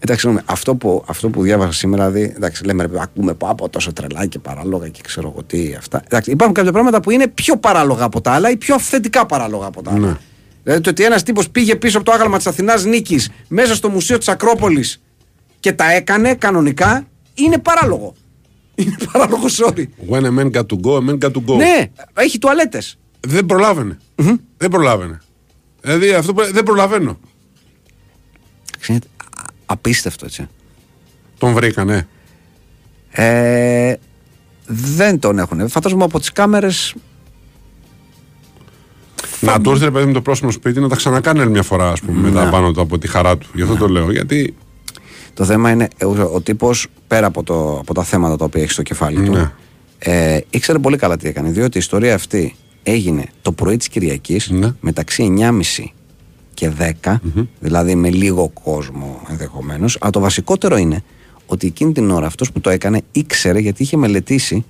Εντάξει, 0.00 0.20
συγγνώμη, 0.22 0.46
αυτό 0.50 0.74
που, 0.74 1.04
αυτό 1.06 1.28
που 1.28 1.42
διάβασα 1.42 1.72
σήμερα, 1.72 2.10
δηλαδή, 2.10 2.32
εντάξει, 2.36 2.64
λέμε 2.64 2.82
ρε, 2.82 2.88
παιδί, 2.88 3.00
ακούμε 3.02 3.34
πω, 3.34 3.48
από 3.48 3.68
τόσο 3.68 3.92
τρελά 3.92 4.26
και 4.26 4.38
παράλογα 4.38 4.88
και 4.88 5.00
ξέρω 5.04 5.28
εγώ 5.34 5.42
τι 5.42 5.74
αυτά. 5.78 6.02
Εντάξει, 6.04 6.30
υπάρχουν 6.30 6.54
κάποια 6.56 6.72
πράγματα 6.72 7.00
που 7.00 7.10
είναι 7.10 7.28
πιο 7.28 7.56
παράλογα 7.56 8.04
από 8.04 8.20
τα 8.20 8.30
άλλα 8.32 8.50
ή 8.50 8.56
πιο 8.56 8.74
αυθεντικά 8.74 9.26
παράλογα 9.26 9.66
από 9.66 9.82
τα 9.82 9.90
άλλα. 9.90 10.06
Ναι. 10.06 10.16
Δηλαδή 10.68 10.86
το 10.86 10.90
ότι 10.90 11.04
ένας 11.04 11.22
τύπος 11.22 11.50
πήγε 11.50 11.76
πίσω 11.76 11.96
από 11.96 12.06
το 12.06 12.12
άγαλμα 12.12 12.36
της 12.36 12.46
Αθηνάς 12.46 12.84
Νίκης 12.84 13.30
μέσα 13.48 13.74
στο 13.74 13.88
μουσείο 13.88 14.18
της 14.18 14.28
Ακρόπολης 14.28 15.02
και 15.60 15.72
τα 15.72 15.90
έκανε 15.90 16.34
κανονικά 16.34 17.06
είναι 17.34 17.58
παράλογο. 17.58 18.14
Είναι 18.74 18.96
παράλογο, 19.12 19.46
sorry. 19.58 19.84
When 20.10 20.24
a 20.24 20.30
man 20.38 20.50
got 20.50 20.66
to 20.66 20.80
go, 20.80 20.96
a 20.96 21.00
man 21.00 21.18
got 21.18 21.32
to 21.32 21.44
go. 21.46 21.56
Ναι, 21.56 21.90
έχει 22.14 22.38
τουαλέτες. 22.38 22.98
Δεν 23.20 23.46
προλάβαινε. 23.46 23.98
Δεν 24.56 24.70
προλάβαινε. 24.70 25.20
Δηλαδή 25.80 26.12
αυτό 26.12 26.34
που 26.34 26.52
δεν 26.52 26.62
προλαβαίνω. 26.62 27.18
Είναι 28.88 28.98
απίστευτο 29.66 30.24
έτσι. 30.24 30.48
Τον 31.38 31.52
βρήκανε. 31.52 32.08
Ε, 33.10 33.94
δεν 34.66 35.18
τον 35.18 35.38
έχουν. 35.38 35.68
Φαντάζομαι 35.68 36.04
από 36.04 36.18
τις 36.18 36.32
κάμερες. 36.32 36.94
Να 39.40 39.60
του 39.60 39.70
έρθει 39.70 39.84
ρε 39.84 39.90
παιδί 39.90 40.06
με 40.06 40.12
το 40.12 40.20
πρόσωπο 40.20 40.50
σπίτι 40.50 40.80
να 40.80 40.88
τα 40.88 40.96
ξανακάνει 40.96 41.40
άλλη 41.40 41.50
μια 41.50 41.62
φορά, 41.62 41.90
ας 41.90 42.00
πούμε, 42.00 42.20
μετά 42.20 42.44
Ναι. 42.44 42.50
πάνω 42.50 42.72
του 42.72 42.80
από 42.80 42.98
τη 42.98 43.06
χαρά 43.08 43.38
του. 43.38 43.46
Γι' 43.54 43.62
αυτό 43.62 43.76
το 43.76 43.88
λέω. 43.88 44.10
Γιατί. 44.12 44.54
Το 45.34 45.44
θέμα 45.44 45.70
είναι 45.70 45.88
ε, 45.96 46.04
ο, 46.04 46.30
ο 46.34 46.40
τύπος 46.40 46.86
πέρα 47.06 47.26
από, 47.26 47.42
το, 47.42 47.78
από 47.78 47.94
τα 47.94 48.02
θέματα 48.04 48.36
τα 48.36 48.44
οποία 48.44 48.62
έχει 48.62 48.70
στο 48.72 48.82
κεφάλι 48.82 49.22
του. 49.22 49.32
Ναι. 49.32 49.50
Ε, 49.98 50.40
ήξερε 50.50 50.78
πολύ 50.78 50.96
καλά 50.96 51.16
τι 51.16 51.28
έκανε. 51.28 51.50
Διότι 51.50 51.76
η 51.76 51.80
ιστορία 51.80 52.14
αυτή 52.14 52.54
έγινε 52.82 53.24
το 53.42 53.52
πρωί 53.52 53.76
της 53.76 53.88
Κυριακής 53.88 54.50
Ναι. 54.50 54.72
μεταξύ 54.80 55.34
9.30 55.38 55.92
και 56.54 56.70
10, 57.04 57.14
δηλαδή 57.60 57.94
με 57.94 58.10
λίγο 58.10 58.50
κόσμο 58.62 59.20
ενδεχομένως. 59.30 59.96
Αλλά 60.00 60.10
το 60.10 60.20
βασικότερο 60.20 60.76
είναι 60.76 61.02
ότι 61.46 61.66
εκείνη 61.66 61.92
την 61.92 62.10
ώρα 62.10 62.26
αυτός 62.26 62.52
που 62.52 62.60
το 62.60 62.70
έκανε 62.70 63.00
ήξερε 63.12 63.58
γιατί 63.58 63.82
είχε 63.82 63.96
μελετήσει 63.96 64.64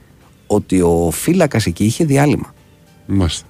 ότι 0.47 0.81
ο 0.81 1.11
φύλακας 1.13 1.67
εκεί 1.67 1.85
είχε 1.85 2.05
διάλειμμα. 2.05 2.55
Μάλιστα. 3.07 3.47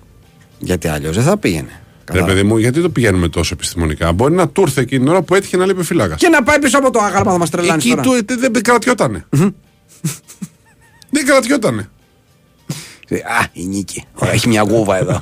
Γιατί 0.59 0.88
αλλιώς 0.88 1.14
δεν 1.16 1.24
θα 1.24 1.36
πήγαινε. 1.36 1.68
Ρε 1.70 1.78
Κατάλαβες; 2.04 2.34
παιδί 2.34 2.46
μου, 2.46 2.56
γιατί 2.56 2.80
το 2.80 2.90
πηγαίνουμε 2.90 3.28
τόσο 3.28 3.54
επιστημονικά; 3.54 4.12
Μπορεί 4.12 4.34
να 4.34 4.48
του 4.48 4.61
ήρθε 4.61 4.80
εκείνη 4.80 5.00
την 5.00 5.11
ώρα 5.11 5.22
που 5.22 5.34
έτυχε 5.34 5.56
να 5.56 5.66
λείπει 5.66 5.82
φύλακας. 5.82 6.20
Και 6.20 6.28
να 6.28 6.42
πάει 6.42 6.59
πίσω 6.59 6.78
από 6.78 6.90
το 6.90 6.98
άγαλμα 6.98 7.32
θα 7.32 7.38
μας 7.38 7.50
τρελάνεις 7.50 7.84
Εκεί 7.84 7.94
τώρα. 7.94 8.02
του 8.02 8.12
ε, 8.32 8.48
δεν 8.50 8.62
κρατιότανε. 8.62 9.24
Δεν 11.11 11.26
κρατιότανε. 11.26 11.88
Α, 13.11 13.46
η 13.52 13.64
νίκη. 13.66 14.04
Ωραία, 14.14 14.32
έχει 14.32 14.48
μια 14.48 14.62
γούβα 14.62 14.98
εδώ. 14.98 15.20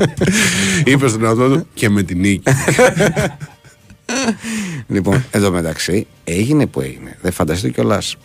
Είπε 0.84 1.08
στον 1.08 1.24
εαυτό 1.24 1.48
του 1.48 1.66
και 1.74 1.88
με 1.88 2.02
την 2.02 2.20
νίκη. 2.20 2.42
λοιπόν, 4.94 5.24
εδώ 5.30 5.50
μεταξύ 5.50 6.06
έγινε 6.24 6.66
που 6.66 6.80
έγινε. 6.80 7.16
Δεν 7.20 7.32
φανταστείτε 7.32 7.72
κιόλας 7.72 8.16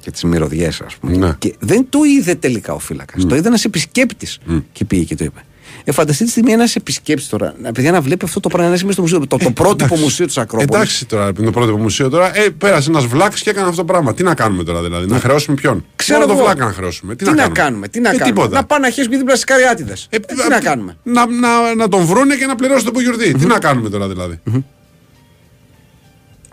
και 0.00 0.10
τις 0.10 0.22
μυρωδιές, 0.24 0.80
ας 0.80 0.94
πούμε. 0.96 1.16
Ναι. 1.16 1.34
Και 1.38 1.54
δεν 1.58 1.86
το 1.88 1.98
είδε 2.18 2.34
τελικά 2.34 2.72
ο 2.72 2.78
φύλακας. 2.78 3.26
Το 3.26 3.34
είδε 3.36 3.48
ένας 3.48 3.64
επισκέπτης 3.64 4.38
και 4.72 4.84
πήγε 4.84 5.04
και 5.04 5.14
το 5.16 5.24
είπε. 5.24 5.40
Ε, 5.84 5.92
φανταστείτε 5.92 6.24
τη 6.24 6.30
στιγμή 6.30 6.52
ένας 6.52 6.76
επισκέπτης 6.76 7.28
τώρα, 7.28 7.54
να, 7.62 7.72
παιδιά, 7.72 7.90
να 7.92 8.00
βλέπει 8.00 8.24
αυτό 8.24 8.40
το 8.40 8.48
πράγμα 8.48 8.68
να 8.68 8.74
είσαι 8.74 8.84
μέσα 8.84 9.02
στο 9.02 9.02
μουσείο. 9.02 9.26
Το, 9.26 9.36
το 9.44 9.50
πρότυπο 9.50 9.96
μουσείο 9.96 10.26
της 10.26 10.38
Ακρόπολης. 10.38 10.74
Εντάξει 10.74 11.06
τώρα, 11.06 11.26
ρε 11.26 11.32
παιδί, 11.32 11.44
το 11.46 11.50
πρώτο 11.52 11.76
μουσείο 11.76 12.08
τώρα. 12.08 12.36
Ε, 12.38 12.48
πέρασε 12.58 12.90
ένας 12.90 13.06
βλάξ 13.06 13.42
και 13.42 13.50
έκανε 13.50 13.68
αυτό 13.68 13.76
το 13.80 13.84
πράγμα. 13.84 14.14
Τι 14.14 14.22
να 14.22 14.34
κάνουμε 14.34 14.64
τώρα 14.64 14.82
δηλαδή, 14.82 15.06
να 15.06 15.18
χρεώσουμε 15.18 15.56
ποιον; 15.56 15.84
Ξέρω 15.96 16.20
Μόνο 16.20 16.32
το 16.32 16.38
εγώ. 16.38 16.46
βλάκα 16.46 16.64
να 16.64 16.72
χρεώσουμε. 16.72 17.14
Τι, 17.14 17.24
Τι, 17.24 17.30
να, 17.32 17.48
κάνουμε, 17.48 17.88
τι 17.88 18.00
να 18.00 18.08
Ε, 18.08 18.12
κάνουμε; 18.16 18.30
τίποτα. 18.34 18.54
Να 18.56 18.64
πάνε 18.64 18.86
να 18.86 18.92
χέσουν 18.92 19.10
δίπλα 19.12 19.32
στις 19.32 19.44
καριάτιδες. 19.44 20.06
Ε, 20.10 20.18
τι 20.18 20.34
να 20.48 20.60
κάνουμε; 20.60 20.96
Να, 21.02 21.26
να, 21.26 21.74
να 21.74 21.88
τον 21.88 22.04
βρούνε 22.04 22.34
και 22.36 22.46
να 22.46 22.54
πληρώσουν 22.54 22.84
το 22.84 22.90
απογειορτή. 22.90 23.32
Τι 23.34 23.46
να 23.46 23.58
κάνουμε 23.58 23.88
τώρα 23.88 24.08
δηλαδή; 24.08 24.40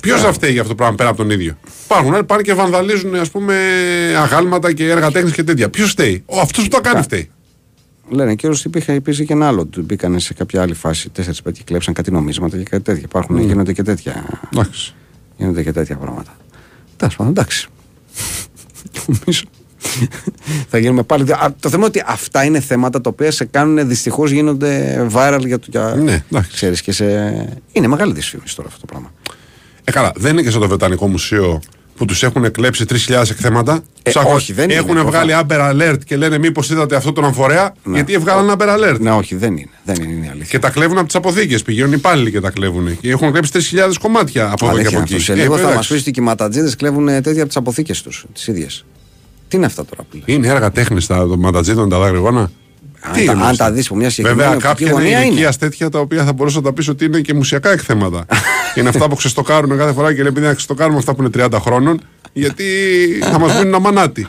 Ποιος 0.01 0.21
θα 0.21 0.33
φταίει 0.33 0.51
για 0.51 0.61
αυτό 0.61 0.71
το 0.73 0.77
πράγμα 0.77 0.95
πέρα 0.95 1.09
από 1.09 1.17
τον 1.17 1.29
ίδιο; 1.29 1.57
Υπάρχουν 1.85 2.11
άλλοι 2.13 2.19
που 2.19 2.25
πάνε 2.27 2.41
και 2.41 2.53
βανδαλίζουν 2.53 3.15
ας 3.15 3.29
πούμε 3.29 3.55
αγάλματα 4.17 4.73
και 4.73 4.89
έργα 4.89 5.11
τέχνης 5.11 5.33
και 5.33 5.43
τέτοια. 5.43 5.69
Ποιος 5.69 5.89
φταίει; 5.89 6.23
Ο 6.25 6.39
αυτός 6.39 6.63
που 6.63 6.69
το 6.69 6.81
κάνει 6.81 7.01
φταίει. 7.01 7.29
Λένε 8.09 8.35
και 8.35 8.47
όλο 8.47 8.57
υπήρχε, 8.65 8.93
υπήρχε 8.93 9.23
και 9.23 9.33
ένα 9.33 9.47
άλλο. 9.47 9.65
Του 9.65 9.81
μπήκαν 9.81 10.19
σε 10.19 10.33
κάποια 10.33 10.61
άλλη 10.61 10.73
φάση 10.73 11.11
4-5 11.17 11.23
και 11.51 11.61
κλέψαν 11.63 11.93
κάτι 11.93 12.11
νομίσματα 12.11 12.57
και 12.57 12.63
κάτι 12.63 12.83
τέτοια. 12.83 13.01
Υπάρχουν, 13.05 13.37
γίνονται 13.39 13.73
και 13.73 13.83
τέτοια. 13.83 14.39
Εντάξει. 14.53 14.93
Γίνονται 15.37 15.63
και 15.63 15.71
τέτοια 15.71 15.95
πράγματα. 15.95 16.37
Τέλος 16.97 17.15
πάντων, 17.15 17.31
εντάξει. 17.31 17.67
Νομίζω. 19.05 19.43
θα 20.69 20.77
γίνουμε 20.77 21.03
πάλι. 21.03 21.31
Α, 21.31 21.55
το 21.59 21.69
θέμα 21.69 21.85
είναι 21.85 21.85
ότι 21.85 22.03
αυτά 22.07 22.43
είναι 22.43 22.59
θέματα 22.59 23.01
τα 23.01 23.09
οποία 23.09 23.31
σε 23.31 23.45
κάνουν 23.45 23.87
δυστυχώς 23.87 24.31
γίνονται 24.31 25.07
viral 25.13 25.41
για 25.45 25.59
το. 25.59 25.65
Για, 25.69 25.95
Ναι, 25.95 26.23
εντάξει. 26.31 26.51
ξέρεις, 26.51 26.81
και 26.81 26.91
σε... 26.91 27.05
Είναι 27.71 27.87
μεγάλη 27.87 28.13
δυσφήμιση 28.13 28.55
τώρα 28.55 28.67
αυτό 28.67 28.79
το 28.79 28.85
πράγμα. 28.85 29.11
Ε, 29.89 29.91
καλά, 29.91 30.11
δεν 30.15 30.31
είναι 30.31 30.41
και 30.41 30.51
σαν 30.51 30.61
το 30.61 30.67
Βρετανικό 30.67 31.07
Μουσείο 31.07 31.61
που 31.97 32.05
τους 32.05 32.23
έχουν 32.23 32.51
κλέψει 32.51 32.85
3.000 32.89 33.29
εκθέματα. 33.29 33.83
Ε, 34.03 34.09
Ψάχνουν- 34.09 34.35
όχι, 34.35 34.53
δεν 34.53 34.63
είναι, 34.69 34.73
Έχουν 34.79 34.93
προφανώς. 34.93 35.11
βγάλει 35.11 35.45
Amber 35.47 35.71
Alert 35.71 35.97
και 36.05 36.17
λένε 36.17 36.37
μήπως 36.37 36.69
είδατε 36.69 36.95
αυτό 36.95 37.11
τον 37.13 37.25
αμφορέα. 37.25 37.73
Γιατί 37.93 38.13
έβγαλαν 38.13 38.55
Amber 38.57 38.67
Alert. 38.77 38.99
Ναι, 38.99 39.11
όχι, 39.11 39.35
δεν 39.35 39.57
είναι. 39.57 39.69
Δεν 39.83 39.95
είναι, 40.03 40.13
είναι 40.13 40.25
η 40.25 40.29
αλήθεια. 40.29 40.47
Και 40.49 40.59
τα 40.59 40.69
κλέβουν 40.69 40.97
από 40.97 41.05
τις 41.05 41.15
αποθήκες. 41.15 41.61
Πηγαίνουν 41.61 41.91
οι 41.91 41.95
υπάλληλοι 41.97 42.31
και 42.31 42.39
τα 42.39 42.49
κλέβουν. 42.49 42.99
Και 42.99 43.09
έχουν 43.09 43.31
κλέψει 43.31 43.51
3.000 43.51 43.97
κομμάτια 44.01 44.45
από 44.51 44.65
εδώ 44.65 44.73
και 44.73 44.79
Αλήθεια 44.79 44.97
από 44.97 45.03
αυτό. 45.03 45.15
εκεί. 45.15 45.23
Σε 45.23 45.31
Ε, 45.31 45.35
λίγο 45.35 45.53
θα 45.53 45.59
εντάξει. 45.59 45.77
μας 45.77 45.87
πεις 45.87 46.01
ότι 46.01 46.11
και 46.11 46.21
οι 46.21 46.23
ματατζίδες 46.23 46.75
κλέβουν 46.75 47.05
τέτοια 47.05 47.31
από 47.39 47.47
τις 47.47 47.55
αποθήκες 47.57 48.01
τους, 48.01 48.25
τις 48.33 48.47
ίδιες. 48.47 48.85
Τι 49.47 49.57
είναι 49.57 49.65
αυτά 49.65 49.85
τώρα 49.85 50.03
που 50.09 50.17
λέει. 50.25 50.35
Είναι 50.37 50.47
έργα 50.47 50.71
τέχνης 50.71 51.05
τα 51.07 51.25
ματατζίδων, 51.37 51.89
τα 51.89 51.99
δάκρυγόνα. 51.99 52.51
Αν 53.13 53.25
τα- 53.39 53.45
αν 53.47 53.57
τα 53.57 53.71
δεις 53.71 53.85
από 53.85 53.95
μια 53.95 54.09
συγκεκριμένη 54.09 54.49
Βέβαια, 54.49 54.55
οπτική 54.67 54.67
κάποια 54.67 54.85
είναι 54.87 54.95
γωνία 54.95 55.17
είναι. 55.23 55.27
ηλικία 55.33 55.53
τέτοια 55.59 55.89
τα 55.89 55.99
οποία 55.99 56.23
θα 56.23 56.33
μπορούσα 56.33 56.57
να 56.57 56.63
τα 56.63 56.73
πεις 56.73 56.87
ότι 56.87 57.05
είναι 57.05 57.19
και 57.21 57.33
μουσιακά 57.33 57.71
εκθέματα. 57.71 58.25
είναι 58.75 58.89
αυτά 58.89 59.09
που 59.09 59.15
ξεστοκάρουν 59.15 59.77
κάθε 59.77 59.93
φορά 59.93 60.09
και 60.13 60.17
λέει: 60.21 60.27
Επειδή 60.27 60.45
να 60.45 60.53
ξεστοκάρουμε 60.53 60.97
αυτά 60.97 61.13
που 61.15 61.21
είναι 61.21 61.45
30 61.45 61.59
χρόνων, 61.61 62.01
γιατί 62.33 62.63
θα 63.21 63.39
μας 63.39 63.57
μείνουν 63.57 63.73
αμανάτι. 63.75 64.27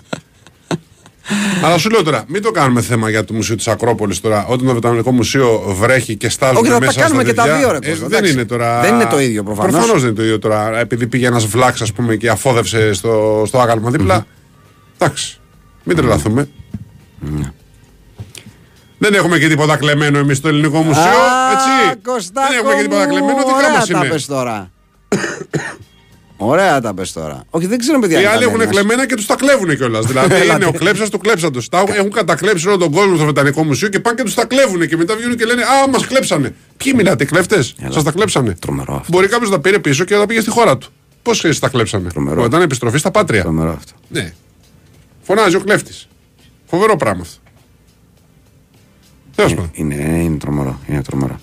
Αλλά 1.64 1.79
σου 1.79 1.91
λέω 1.91 2.03
τώρα, 2.03 2.24
μην 2.29 2.43
το 2.43 2.51
κάνουμε 2.51 2.81
θέμα 2.83 3.11
για 3.11 3.24
το 3.24 3.35
Μουσείο 3.35 3.57
της 3.57 3.68
Ακρόπολης 3.68 4.20
τώρα, 4.20 4.47
όταν 4.47 4.66
το 4.66 4.72
Βρετανικό 4.72 5.12
Μουσείο 5.12 5.74
βρέχει 5.81 6.16
και 6.16 6.29
στάζουν 6.29 6.57
Όχι, 6.57 6.66
θα 6.68 6.79
τα 6.79 6.87
μέσα 6.87 7.01
κάνουμε 7.01 7.22
στα 7.22 7.31
και 7.31 7.37
τα 7.37 7.43
παιδιά. 7.43 7.59
δύο, 7.59 7.70
ρε, 7.70 7.76
Ε, 7.83 7.89
Κώστα, 7.91 8.07
δεν 8.07 8.16
εντάξει. 8.18 8.33
είναι 8.33 8.45
τώρα. 8.45 8.81
Δεν 8.81 8.95
είναι 8.95 9.05
το 9.11 9.20
ίδιο, 9.20 9.43
προφανώς. 9.43 9.70
Προφανώς 9.72 10.01
δεν 10.01 10.09
είναι 10.11 10.16
το 10.18 10.22
ίδιο 10.24 10.39
τώρα. 10.39 10.79
Επειδή 10.79 11.07
πήγε 11.07 11.26
ένας 11.26 11.47
βλάξ, 11.47 11.81
ας 11.81 11.93
πούμε, 11.93 12.16
και 12.16 12.29
αφόδευσε 12.31 12.93
στο, 12.93 13.43
στο 13.47 13.59
άγαλμα 13.61 13.91
δίπλα. 13.91 14.26
Εντάξει. 14.99 15.39
Μην 15.85 15.97
τρελαθούμε. 15.97 16.49
Ναι. 18.99 19.09
Δεν 19.09 19.15
έχουμε 19.19 19.39
και 19.39 19.49
τίποτα 19.49 19.77
κλεμμένο 19.77 20.19
εμείς 20.19 20.37
στο 20.37 20.49
ελληνικό 20.49 20.83
μουσείο. 20.83 21.03
Α, 21.03 21.53
έτσι. 21.53 22.01
Κωστάκο 22.03 22.47
Δεν 22.49 22.59
έχουμε 22.59 22.75
και 22.75 22.83
τίποτα 22.83 23.03
μου, 23.03 23.09
κλεμμένο. 23.09 23.39
Δικά 23.39 23.55
Ωραία 23.57 23.71
μας 23.71 23.87
τα 23.87 23.99
είναι. 23.99 24.09
πες 24.09 24.27
τώρα. 24.27 24.71
Ωραία 26.41 26.81
τα 26.81 26.95
πες 26.95 27.13
τώρα. 27.13 27.45
Όχι, 27.51 27.67
δεν 27.67 27.79
ξέρω 27.79 27.99
παιδιά. 27.99 28.21
Οι 28.21 28.25
αν 28.25 28.31
άλλοι 28.33 28.39
ήταν 28.39 28.49
έχουν 28.49 28.61
ένας. 28.61 28.73
κλεμμένα 28.75 29.07
και 29.07 29.15
τους 29.15 29.27
τα 29.27 29.35
κλέβουν 29.35 29.77
κιόλας. 29.77 30.07
δηλαδή 30.07 30.35
είναι 30.55 30.67
ο 30.67 30.73
κλέψας 30.73 31.09
του 31.11 31.19
κλέψαντο. 31.19 31.61
Έχουν 31.97 32.11
κατακλέψει 32.11 32.69
όλο 32.69 32.77
τον 32.77 32.91
κόσμο 32.93 33.15
στο 33.15 33.25
Βρετανικό 33.25 33.65
Μουσείο 33.65 33.89
και 33.89 34.01
πάνε 34.01 34.17
και 34.17 34.23
τους 34.23 34.35
τα 34.35 34.45
κλέβουν 34.45 34.89
και 34.89 34.97
μετά 34.97 35.17
βγαίνουν 35.17 35.37
και 35.37 35.45
λένε 35.45 35.63
Α, 35.63 35.89
μας 35.89 36.07
κλέψανε. 36.07 36.55
Ποιοι 36.77 36.93
μιλάτε, 36.97 37.25
κλέφτες; 37.25 37.75
Σας 37.89 38.03
τα 38.03 38.11
κλέψανε. 38.11 38.57
Τρομερό 38.61 38.95
αυτό. 38.95 39.07
Μπορεί 39.11 39.29
κάποιος 39.29 39.51
να 39.51 39.57
τα 39.57 39.63
πήρε 39.63 39.79
πίσω 39.79 40.05
και 40.05 40.15
να 40.15 40.21
τα 40.21 40.27
πήγε 40.27 40.41
στη 40.41 40.51
χώρα 40.51 40.79
του. 40.79 40.89
Πώς 41.23 41.45
έτσι 41.45 41.61
τα 41.61 41.69
κλέψανε; 41.69 42.09
Τρομερό. 42.09 42.45
Ήταν 42.45 42.63
επιστροφή 42.63 42.99
στα 42.99 43.11
πάτρια. 43.11 43.43
Τρομερό 43.43 43.71
αυτό. 43.71 43.93
Ναι. 44.09 44.33
Φωνάζει 45.23 45.57
ο 45.57 45.61
κλέφτης. 45.61 46.09
Φοβερό 46.67 46.97
πράγμα 46.97 47.23
αυτό. 47.23 47.37
Τέλος 49.39 49.55
πάντων. 49.55 49.70
Είναι, 49.72 49.95
είναι 49.95 50.36
τρομερό. 50.36 50.78
Είναι 50.89 51.03
τρομερό. 51.03 51.36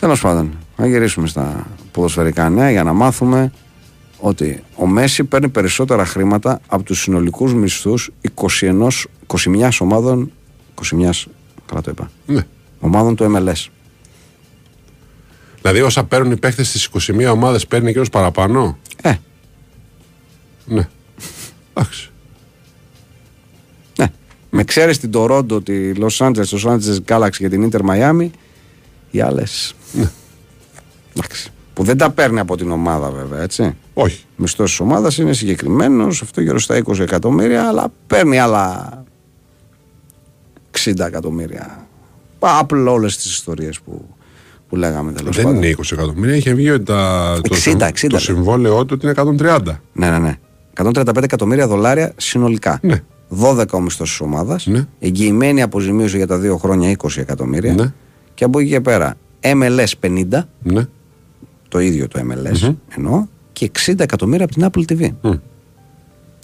Τέλος 0.00 0.20
πάντων, 0.20 0.58
να 0.76 0.86
γυρίσουμε 0.86 1.26
στα 1.26 1.66
ποδοσφαιρικά 1.92 2.48
νέα 2.48 2.70
για 2.70 2.82
να 2.82 2.92
μάθουμε 2.92 3.52
ότι 4.18 4.62
ο 4.76 4.86
Μέση 4.86 5.24
παίρνει 5.24 5.48
περισσότερα 5.48 6.04
χρήματα 6.04 6.60
από 6.66 6.82
τους 6.82 7.00
συνολικούς 7.00 7.54
μισθούς 7.54 8.10
21, 8.60 8.88
21 9.26 9.68
ομάδων 9.80 10.32
21, 10.74 11.10
καλά 11.66 11.80
το 11.80 11.90
είπα, 11.90 12.10
Ναι. 12.26 12.46
ομάδων 12.80 13.16
του 13.16 13.24
MLS. 13.36 13.66
Δηλαδή, 15.60 15.80
όσα 15.80 16.04
παίρνουν 16.04 16.32
οι 16.32 16.36
παίχτε 16.36 16.62
στις 16.62 16.84
21 16.84 17.32
ομάδες, 17.32 17.66
παίρνει 17.66 17.88
εκείνο 17.88 18.04
παραπάνω; 18.12 18.78
Ε, 19.02 19.14
Ναι. 20.66 20.88
Εντάξει. 21.74 22.11
Ναι. 24.52 24.58
Με 24.58 24.64
ξέρεις 24.64 24.98
την 24.98 25.10
Τορόντο, 25.10 25.62
τη 25.62 25.92
Los 25.96 26.26
Angeles, 26.26 26.46
το 26.46 26.58
Los 26.64 26.70
Angeles 26.72 26.98
Galaxy 27.06 27.36
και 27.36 27.48
την 27.48 27.70
Inter 27.72 27.80
Miami, 27.80 28.28
οι 29.10 29.20
άλλες. 29.20 29.74
Εντάξει. 31.16 31.52
Που 31.74 31.82
δεν 31.84 31.96
τα 31.96 32.10
παίρνει 32.10 32.40
από 32.40 32.56
την 32.56 32.70
ομάδα 32.70 33.10
βέβαια, 33.10 33.42
έτσι. 33.42 33.76
Όχι. 33.94 34.24
Μισθός 34.36 34.70
της 34.70 34.80
ομάδας 34.80 35.18
είναι 35.18 35.32
συγκεκριμένος, 35.32 36.22
αυτό 36.22 36.40
γύρω 36.40 36.58
στα 36.58 36.76
20 36.76 36.98
εκατομμύρια, 36.98 37.68
αλλά 37.68 37.92
παίρνει 38.06 38.38
άλλα 38.38 38.88
60 40.84 41.06
εκατομμύρια. 41.06 41.86
Απλό 42.38 42.92
όλες 42.92 43.16
τις 43.16 43.24
ιστορίες 43.32 43.80
που, 43.80 44.08
που 44.68 44.76
λέγαμε 44.76 45.12
τέλος 45.12 45.36
Δεν 45.36 45.48
είναι 45.54 45.74
20 45.78 45.92
εκατομμύρια. 45.92 46.36
Είχε 46.36 46.54
βγει 46.54 46.70
ότι 46.70 46.84
τα, 46.84 47.32
το, 47.42 47.54
60, 47.54 47.58
συμ- 47.58 47.82
60, 47.82 47.92
το 48.00 48.06
λέει. 48.10 48.20
συμβόλαιό 48.20 48.84
του 48.84 48.98
είναι 49.02 49.12
130. 49.16 49.60
Ναι, 49.92 50.10
ναι, 50.10 50.18
ναι. 50.18 50.38
135 50.82 51.22
εκατομμύρια 51.22 51.66
δολάρια 51.66 52.12
συνολικά. 52.16 52.78
Ναι. 52.82 53.02
12 53.40 53.64
ο 53.72 53.80
μισθό 53.80 54.02
της 54.04 54.20
ομάδας. 54.20 54.66
Ναι. 54.66 54.86
Εγγυημένη 54.98 55.62
αποζημίωση 55.62 56.16
για 56.16 56.26
τα 56.26 56.38
δύο 56.38 56.56
χρόνια 56.56 56.96
20 57.02 57.08
εκατομμύρια. 57.16 57.72
Ναι. 57.74 57.92
Και 58.34 58.44
από 58.44 58.58
εκεί 58.58 58.68
και 58.68 58.80
πέρα 58.80 59.14
MLS 59.40 59.92
50, 60.00 60.24
Ναι. 60.62 60.86
το 61.68 61.78
ίδιο 61.80 62.08
το 62.08 62.20
MLS 62.20 62.74
εννοώ, 62.96 63.26
και 63.52 63.70
60 63.86 64.00
εκατομμύρια 64.00 64.44
από 64.44 64.54
την 64.54 64.68
Apple 64.70 64.92
TV. 64.92 65.10
Μμ. 65.20 65.32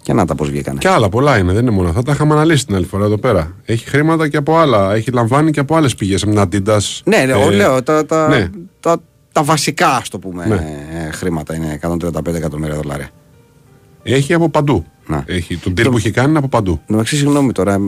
Και 0.03 0.13
να 0.13 0.25
τα 0.25 0.35
πώς 0.35 0.51
βγήκανε. 0.51 0.79
Και 0.79 0.89
άλλα 0.89 1.09
πολλά 1.09 1.39
είναι, 1.39 1.53
δεν 1.53 1.63
είναι 1.63 1.71
μόνο 1.71 1.89
αυτά. 1.89 2.03
Τα 2.03 2.13
είχαμε 2.13 2.33
αναλύσει 2.33 2.67
την 2.67 2.75
άλλη 2.75 2.85
φορά 2.85 3.05
εδώ 3.05 3.19
πέρα. 3.19 3.55
Έχει 3.65 3.89
χρήματα 3.89 4.29
και 4.29 4.37
από 4.37 4.59
άλλα. 4.59 4.95
Έχει 4.95 5.11
λαμβάνει 5.11 5.51
και 5.51 5.61
από 5.61 5.77
άλλες 5.77 5.95
πηγές. 5.95 6.23
Από 6.23 6.31
την 6.49 6.63
Adidas. 6.67 7.01
Ναι, 7.05 7.17
ναι, 7.17 7.33
ε, 7.33 7.51
λέω 7.51 7.83
τα, 7.83 8.07
τα, 8.07 8.29
ναι. 8.29 8.51
τα, 8.81 8.97
τα 9.33 9.43
βασικά, 9.43 9.89
ας 9.89 10.09
το 10.09 10.19
πούμε, 10.19 10.47
Ναι. 10.47 10.55
ε, 11.07 11.11
χρήματα 11.11 11.55
είναι 11.55 11.79
135 11.83 12.35
εκατομμύρια 12.35 12.75
δολάρια. 12.75 13.09
Έχει 14.15 14.35
από 14.35 14.49
παντού. 14.49 14.85
Να. 15.07 15.25
Έχει, 15.27 15.57
τον 15.57 15.73
deal 15.77 15.87
που 15.91 15.97
έχει 15.97 16.11
κάνει 16.11 16.29
είναι 16.29 16.39
από 16.39 16.49
παντού. 16.49 16.71
Εν 16.71 16.79
τω 16.87 16.93
μεταξύ, 16.93 17.17
συγγνώμη 17.17 17.53
τώρα, 17.53 17.79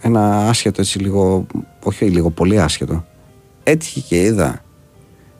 ένα 0.00 0.48
άσχετο 0.48 0.80
έτσι 0.80 0.98
λίγο, 0.98 1.46
όχι 1.82 2.04
λίγο, 2.04 2.30
πολύ 2.30 2.60
άσχετο. 2.60 3.04
Έτυχε 3.62 4.00
και 4.00 4.20
είδα 4.22 4.64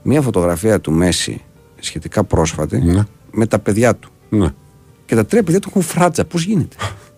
μία 0.03 0.23
φωτογραφία 0.23 0.81
του 0.81 0.93
Μέση 0.93 1.41
σχετικά 1.79 2.25
πρόσφατη 2.25 2.79
Ναι. 2.81 3.03
με 3.31 3.47
τα 3.47 3.59
παιδιά 3.59 3.97
του. 3.97 4.11
Ναι. 4.29 4.49
Και 5.07 5.15
τα 5.15 5.27
τρία 5.27 5.43
παιδιά 5.43 5.61
του 5.61 5.69
έχουν 5.71 5.83
φράτζα. 5.83 6.25
Πώς 6.25 6.43
γίνεται; 6.45 6.77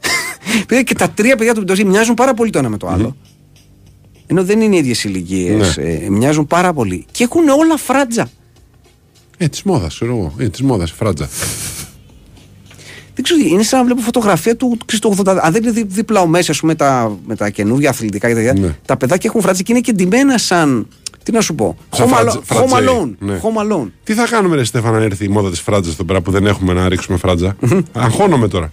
Παιδιά, 0.66 0.82
και 0.82 0.94
τα 0.94 1.10
τρία 1.10 1.36
παιδιά 1.36 1.54
του 1.54 1.60
μεταξύ 1.60 1.84
μοιάζουν 1.84 2.14
πάρα 2.14 2.34
πολύ 2.34 2.50
το 2.50 2.58
ένα 2.58 2.68
με 2.68 2.76
το 2.76 2.88
άλλο. 2.88 3.16
Ενώ 4.26 4.44
δεν 4.44 4.60
είναι 4.60 4.76
ίδιες 4.76 5.04
ηλικίες. 5.04 5.76
Ναι. 5.76 5.84
Ε, 5.84 6.08
μοιάζουν 6.10 6.46
πάρα 6.46 6.72
πολύ. 6.72 7.06
Και 7.10 7.24
έχουν 7.24 7.48
όλα 7.48 7.76
φράτζα. 7.76 8.28
Ε, 9.38 9.48
της 9.48 9.62
μόδας, 9.62 9.94
ξέρω 9.94 10.16
εγώ. 10.16 10.34
Ε, 10.38 10.48
της 10.48 10.62
μόδας, 10.62 10.90
φράτζα. 10.92 11.28
Δεν 13.22 13.36
ξέρω, 13.38 13.54
είναι 13.54 13.62
σαν 13.62 13.78
να 13.78 13.84
βλέπω 13.84 14.00
φωτογραφία 14.00 14.56
του, 14.56 14.78
ξέρεις, 14.86 15.00
του 15.16 15.22
80. 15.30 15.36
Αν 15.42 15.52
δεν 15.52 15.62
είναι 15.62 15.72
δι- 15.72 15.86
δίπλα 15.92 16.20
ο 16.20 16.26
Μέση, 16.26 16.50
ας 16.50 16.60
πούμε, 16.60 16.74
τα, 16.74 17.18
με 17.26 17.36
τα 17.36 17.50
καινούργια 17.50 17.90
αθλητικά 17.90 18.28
και 18.28 18.34
τέτοια. 18.34 18.52
Ναι. 18.52 18.74
Τα 18.86 18.96
παιδάκια 18.96 19.28
έχουν 19.30 19.40
φράτζα 19.42 19.62
και 19.62 19.72
είναι 19.72 19.80
και 19.80 19.92
ντυμένα 19.92 20.38
σαν. 20.38 20.86
Τι 21.22 21.32
να 21.32 21.40
σου 21.40 21.54
πω. 21.54 21.76
Σαν 21.90 22.06
Home 22.06 22.10
φράτζε- 22.10 22.40
Alone- 22.48 22.56
Home 22.56 22.66
φρατζέι. 22.68 22.88
Alone. 22.88 23.14
Ναι. 23.18 23.40
Home 23.42 23.72
Alone. 23.72 23.90
Τι 24.04 24.14
θα 24.14 24.26
κάνουμε, 24.28 24.56
Ρε 24.56 24.64
Στέφανα, 24.64 24.96
αν 24.96 25.02
έρθει 25.02 25.24
η 25.24 25.28
μόδα 25.28 25.50
της 25.50 25.60
φράτζας 25.60 25.92
εδώ 25.92 26.04
πέρα 26.04 26.20
που 26.20 26.30
δεν 26.30 26.46
έχουμε 26.46 26.72
να 26.72 26.88
ρίξουμε 26.88 27.18
φράτζα; 27.18 27.56
Αγχώνομαι 27.92 28.48
τώρα. 28.48 28.72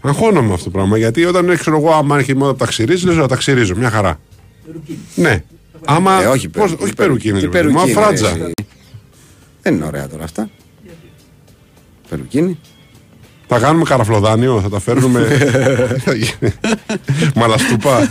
Αγχώνομαι 0.00 0.52
αυτό 0.52 0.64
το 0.64 0.70
πράγμα. 0.70 0.96
Γιατί 0.98 1.24
όταν 1.24 1.56
ξέρω 1.58 1.76
εγώ, 1.76 1.90
άμα 1.92 2.18
έχει 2.18 2.30
η 2.30 2.34
μόδα 2.34 2.50
που 2.50 2.56
τα 2.58 2.66
ξυρίζεις, 2.66 3.04
λέω 3.16 3.26
τα 3.26 3.36
ξυρίζω. 3.36 3.74
Μια 3.76 3.90
χαρά. 3.90 4.18
Ναι. 5.14 5.42
Άμα. 5.84 6.22
Ε, 6.22 6.26
όχι, 6.26 6.48
πώς- 6.48 6.62
περου- 6.68 6.82
όχι 6.82 6.94
περου- 6.94 6.96
περουκίνη. 6.96 7.38
τι 7.38 7.44
ρε 7.44 7.50
παιδί 7.50 7.66
μου, 7.66 7.72
Μα 7.72 7.78
περουκίνη, 7.84 8.04
φράτζα. 8.04 8.36
ρε, 8.36 8.42
εσύ. 8.44 8.52
Δεν 9.62 9.74
είναι 9.74 9.84
ωραία 9.84 10.08
τώρα 10.08 10.24
αυτά. 10.24 10.48
Περουκίνη. 12.08 12.58
Θα 13.52 13.58
κάνουμε 13.58 13.84
καραφλοδάνιο, 13.84 14.60
θα 14.60 14.68
τα 14.68 14.80
φέρνουμε. 14.80 15.20
Θα 16.04 16.14
γίνει. 16.22 16.52
Μαλαστούπα. 17.34 18.06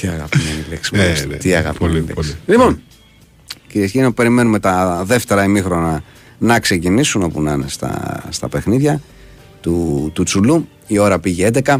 Τι 0.00 0.08
αγαπημένη 0.08 0.64
λέξη. 0.68 0.90
Ε, 0.94 0.98
μάλιστα. 0.98 1.26
ναι. 1.26 1.36
Τι 1.36 1.54
αγαπημένη 1.54 1.78
Πολύ, 1.78 1.98
λέξη. 1.98 2.14
πολύ. 2.14 2.34
Λοιπόν, 2.46 2.80
κυρίε 3.68 3.86
και 3.86 3.98
κύριοι, 3.98 4.12
περιμένουμε 4.12 4.58
τα 4.58 5.02
δεύτερα 5.04 5.44
ημίχρονα 5.44 6.02
να 6.38 6.60
ξεκινήσουν 6.60 7.22
όπου 7.22 7.42
να 7.42 7.52
είναι 7.52 7.64
στα, 7.68 8.22
στα 8.28 8.48
παιχνίδια 8.48 9.00
του, 9.60 10.10
του 10.14 10.22
Τσουλού. 10.22 10.68
Η 10.86 10.98
ώρα 10.98 11.18
πήγε 11.18 11.50
11. 11.64 11.76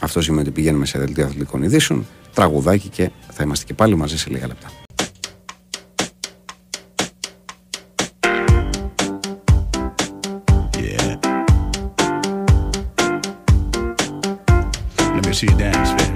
Αυτό 0.00 0.20
σημαίνει 0.20 0.42
ότι 0.42 0.50
πηγαίνουμε 0.50 0.86
σε 0.86 0.98
δελτίο 0.98 1.24
αθλητικών 1.24 1.62
ειδήσεων. 1.62 2.06
Τραγουδάκι 2.34 2.88
και 2.88 3.10
θα 3.32 3.42
είμαστε 3.42 3.64
και 3.64 3.74
πάλι 3.74 3.96
μαζί 3.96 4.18
σε 4.18 4.26
λίγα 4.30 4.46
λεπτά. 4.46 4.68
she 15.40 15.46
dance, 15.46 15.90
baby. 15.92 16.09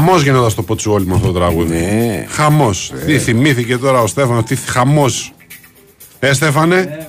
Χαμός 0.00 0.22
γινόταν 0.22 0.50
στο 0.50 0.62
Ποτσουόλι 0.62 1.06
με 1.06 1.14
αυτό 1.14 1.26
το 1.26 1.32
τραγούδι. 1.32 1.74
Ναι. 1.74 2.26
Χαμός. 2.28 2.92
Τι 3.06 3.18
θυμήθηκε 3.18 3.76
τώρα 3.78 4.00
ο 4.00 4.06
Στέφανος, 4.06 4.44
τι 4.44 4.56
χαμός. 4.56 5.32
Ε, 6.18 6.32
Στέφανε; 6.32 7.08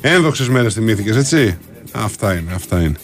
Ένδοξες 0.00 0.48
μέρες 0.48 0.74
θυμήθηκες, 0.74 1.16
έτσι; 1.16 1.58
Αυτά 1.92 2.34
είναι, 2.34 2.52
αυτά 2.54 2.80
είναι. 2.80 2.96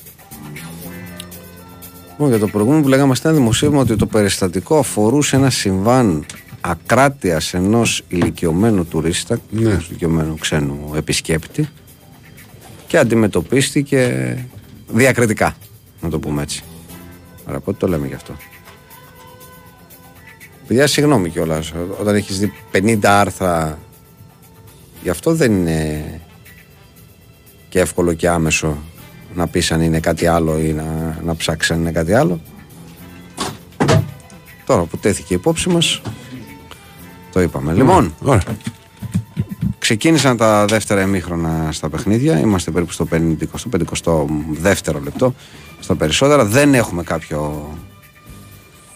Λοιπόν, 2.11 2.29
για 2.29 2.39
το 2.39 2.47
προηγούμενο 2.47 2.83
που 2.83 2.89
λέγαμε 2.89 3.15
στα 3.15 3.33
δημοσίευμα 3.33 3.81
ότι 3.81 3.97
το 3.97 4.07
περιστατικό 4.07 4.79
αφορούσε 4.79 5.37
ένα 5.37 5.51
συμβάν 5.51 6.25
ακράτειας 6.61 7.55
ενός 7.55 8.05
ηλικιωμένου 8.09 8.87
τουρίστα, 8.87 9.39
Ναι. 9.51 9.71
ενός 9.71 9.89
ηλικιωμένου 9.89 10.37
ξένου 10.39 10.93
επισκέπτη 10.97 11.69
και 12.87 12.99
αντιμετωπίστηκε 12.99 14.37
διακριτικά, 14.89 15.55
να 16.01 16.09
το 16.09 16.19
πούμε 16.19 16.43
έτσι. 16.43 16.63
Άρα 17.45 17.61
πότε 17.61 17.77
το 17.81 17.89
λέμε 17.89 18.07
γι' 18.07 18.15
αυτό; 18.15 18.37
Παιδιά, 20.73 20.87
συγγνώμη 20.87 21.29
κιόλας. 21.29 21.73
Όταν 22.01 22.15
έχεις 22.15 22.39
δει 22.39 22.53
50 22.73 22.99
άρθρα, 23.03 23.79
γι' 25.03 25.09
αυτό 25.09 25.35
δεν 25.35 25.53
είναι 25.53 26.05
και 27.69 27.81
εύκολο 27.81 28.13
και 28.13 28.29
άμεσο 28.29 28.77
να 29.35 29.47
πεις 29.47 29.73
αν 29.73 29.81
είναι 29.81 30.01
κάτι 30.01 30.27
άλλο 30.27 30.59
ή 30.59 30.73
να, 30.73 31.19
να 31.25 31.37
ψάξεις 31.37 31.71
αν 31.71 31.81
είναι 31.81 31.93
κάτι 31.93 32.13
άλλο. 32.15 32.41
Τώρα 34.67 34.83
που 34.83 34.99
τέθηκε 34.99 35.35
υπόψη 35.35 35.69
μας, 35.69 36.01
το 37.33 37.41
είπαμε. 37.41 37.73
Λοιπόν, 37.73 38.15
Ωραία. 38.23 38.43
ξεκίνησαν 39.79 40.37
τα 40.37 40.65
δεύτερα 40.65 41.01
εμίχρονα 41.01 41.73
στα 41.73 41.89
παιχνίδια. 41.89 42.39
Είμαστε 42.39 42.71
περίπου 42.71 42.93
στο 42.93 43.09
50, 43.13 43.37
52ο 43.71 45.03
λεπτό. 45.03 45.35
Στα 45.81 45.95
περισσότερα 45.95 46.45
δεν 46.45 46.75
έχουμε 46.75 47.03
κάποιο. 47.03 47.71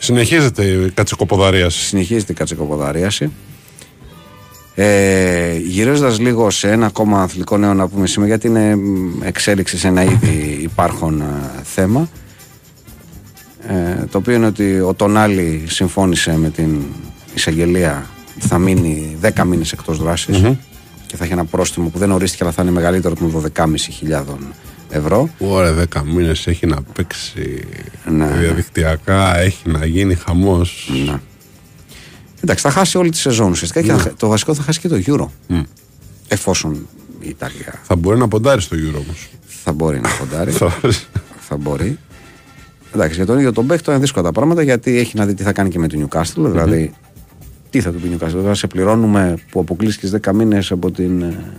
Συνεχίζεται 0.07 0.65
η 0.65 0.91
κατσικοποδαρία. 0.91 1.71
Συνεχίζεται 1.71 2.33
η 2.33 2.35
κατσικοποδαρίαση. 2.35 3.33
Ε, 4.75 5.57
Γυρίζοντας 5.57 6.19
λίγο 6.19 6.51
σε 6.51 6.71
ένα 6.71 6.87
ακόμα 6.87 7.23
αθλητικό 7.23 7.57
νέο 7.57 7.75
να 7.75 7.89
πούμε 7.89 8.07
σήμερα, 8.07 8.31
γιατί 8.31 8.47
είναι 8.47 8.77
μ, 8.77 9.23
εξέλιξη 9.23 9.79
σε 9.79 9.89
ένα 9.89 10.03
ήδη 10.03 10.59
υπάρχον 10.63 11.21
ε, 11.21 11.25
θέμα. 11.63 12.09
Ε, 13.69 14.05
το 14.11 14.19
οποίο 14.19 14.35
είναι 14.35 14.47
ότι 14.47 14.81
ο 14.81 14.95
Τονάλι 14.95 15.65
συμφώνησε 15.67 16.37
με 16.39 16.51
την 16.51 16.83
εισαγγελία 17.35 18.07
ότι 18.37 18.47
θα 18.47 18.59
μείνει 18.59 19.17
10 19.37 19.45
μήνες 19.47 19.73
εκτός 19.73 19.99
δράσης 19.99 20.43
και 21.07 21.17
θα 21.17 21.25
έχει 21.25 21.33
ένα 21.33 21.45
πρόστιμο 21.45 21.89
που 21.89 21.99
δεν 21.99 22.11
ορίστηκε 22.11 22.45
αλλά 22.45 22.53
θα 22.53 22.63
είναι 22.63 22.71
μεγαλύτερο 22.71 23.15
των 23.15 23.53
12.500 23.57 23.67
ευρώ. 24.91 25.29
Ωραία, 25.39 25.73
δέκα 25.73 26.05
μήνες 26.05 26.47
έχει 26.47 26.67
να 26.67 26.83
παίξει 26.83 27.65
Ναι, 28.11 28.25
ναι. 28.25 28.37
διαδικτυακά, 28.41 29.39
έχει 29.39 29.69
να 29.69 29.85
γίνει 29.87 30.15
χαμός. 30.15 30.91
Να. 31.07 31.21
Εντάξει, 32.43 32.63
θα 32.65 32.71
χάσει 32.71 32.99
όλη 32.99 33.11
τη 33.11 33.17
σεζόν 33.17 33.51
ουσιαστικά 33.51 33.83
και 33.83 33.93
θα- 33.93 34.15
το 34.17 34.29
βασικό 34.29 34.55
θα 34.55 34.63
χάσει 34.63 34.81
και 34.81 34.89
το 34.89 34.97
Euro. 35.07 35.57
Εφόσον 36.29 36.89
η 37.21 37.29
Ιταλία 37.29 37.75
Θα 37.83 37.97
μπορεί 37.97 38.19
να 38.19 38.29
ποντάρει 38.29 38.61
στο 38.61 38.77
Euro 38.77 38.95
όμως. 39.05 39.29
θα 39.47 39.73
μπορεί 39.73 40.01
να 40.01 40.09
ποντάρει. 40.19 40.51
θα 41.41 41.57
μπορείς. 41.57 41.99
Εντάξει, 42.95 43.15
για 43.17 43.27
τον 43.27 43.37
ίδιο 43.39 43.53
τον 43.53 43.67
παίχτη 43.67 43.91
είναι 43.91 43.99
δύσκολα 43.99 44.25
τα 44.25 44.33
πράγματα 44.33 44.63
γιατί 44.63 44.99
έχει 44.99 45.17
να 45.17 45.27
δει 45.27 45.35
τι 45.35 45.43
θα 45.43 45.53
κάνει 45.53 45.69
και 45.71 45.79
με 45.79 45.87
τον 45.89 46.09
Newcastle. 46.09 46.51
Δηλαδή, 46.51 46.93
τι 47.71 47.81
θα 47.81 47.91
του 47.93 48.01
πει 48.01 48.17
Newcastle, 48.21 48.41
θα 48.45 48.55
σε 48.55 48.67
πληρώνουμε 48.67 49.35
που 49.51 49.61
αποκλείστηκες 49.61 50.11
10 50.11 50.33
μήνες 50.35 50.71
από 50.71 50.91
την, 50.91 51.23
ε, 51.23 51.53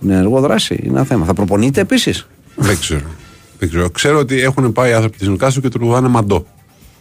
την 0.00 0.10
ενεργό 0.10 0.40
δράση. 0.40 0.74
Είναι 0.82 0.96
ένα 0.96 1.04
θέμα. 1.04 1.24
Θα 1.24 1.32
προπονείται 1.34 1.80
επίσης; 1.80 2.26
Δεν 2.60 2.78
ξέρω. 2.78 3.06
Δεν 3.58 3.68
ξέρω. 3.68 3.90
Ξέρω 3.90 4.18
ότι 4.18 4.40
έχουν 4.40 4.72
πάει 4.72 4.90
οι 4.90 4.94
άνθρωποι 4.94 5.16
της 5.16 5.28
Νουκάσου 5.28 5.60
και 5.60 5.68
του 5.68 5.78
ρουδάνε 5.78 6.08
μαντό. 6.08 6.46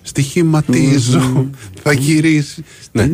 Στοιχηματίζω. 0.01 1.49
θα 1.83 1.93
γυρίσει. 1.93 2.63
Ναι. 2.91 3.09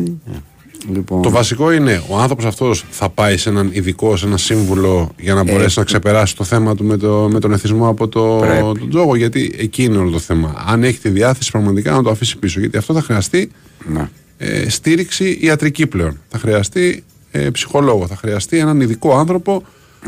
Λοιπόν, 0.92 1.22
Το 1.22 1.30
βασικό 1.30 1.72
είναι 1.72 2.02
ο 2.08 2.18
άνθρωπος 2.18 2.44
αυτός 2.44 2.84
θα 2.90 3.08
πάει 3.08 3.36
σε 3.36 3.48
έναν 3.48 3.70
ειδικό, 3.72 4.16
σε 4.16 4.26
ένα 4.26 4.36
σύμβουλο 4.36 5.10
για 5.18 5.34
να 5.34 5.44
μπορέσει 5.44 5.78
να 5.78 5.84
ξεπεράσει 5.84 6.36
το 6.36 6.44
θέμα 6.44 6.74
του 6.74 6.84
με, 6.84 6.96
το, 6.96 7.28
με 7.32 7.40
τον 7.40 7.52
εθισμό 7.52 7.88
από 7.88 8.08
το, 8.08 8.38
Πρέπει. 8.40 8.62
τον 8.78 8.88
τζόγο. 8.88 9.16
Γιατί 9.16 9.54
εκεί 9.58 9.82
είναι 9.82 9.96
όλο 9.96 10.10
το 10.10 10.18
θέμα. 10.18 10.64
Αν 10.66 10.84
έχει 10.84 10.98
τη 10.98 11.08
διάθεση 11.08 11.50
πραγματικά 11.50 11.92
να 11.92 12.02
το 12.02 12.10
αφήσει 12.10 12.38
πίσω. 12.38 12.60
Γιατί 12.60 12.76
αυτό 12.76 12.94
θα 12.94 13.02
χρειαστεί 13.02 13.50
ναι. 13.86 14.08
ε, 14.38 14.68
στήριξη 14.68 15.38
ιατρική 15.40 15.86
πλέον. 15.86 16.20
Θα 16.28 16.38
χρειαστεί 16.38 17.04
ε, 17.30 17.50
ψυχολόγο. 17.50 18.06
Θα 18.06 18.16
χρειαστεί 18.16 18.58
έναν 18.58 18.80
ειδικό 18.80 19.16
άνθρωπο. 19.18 19.62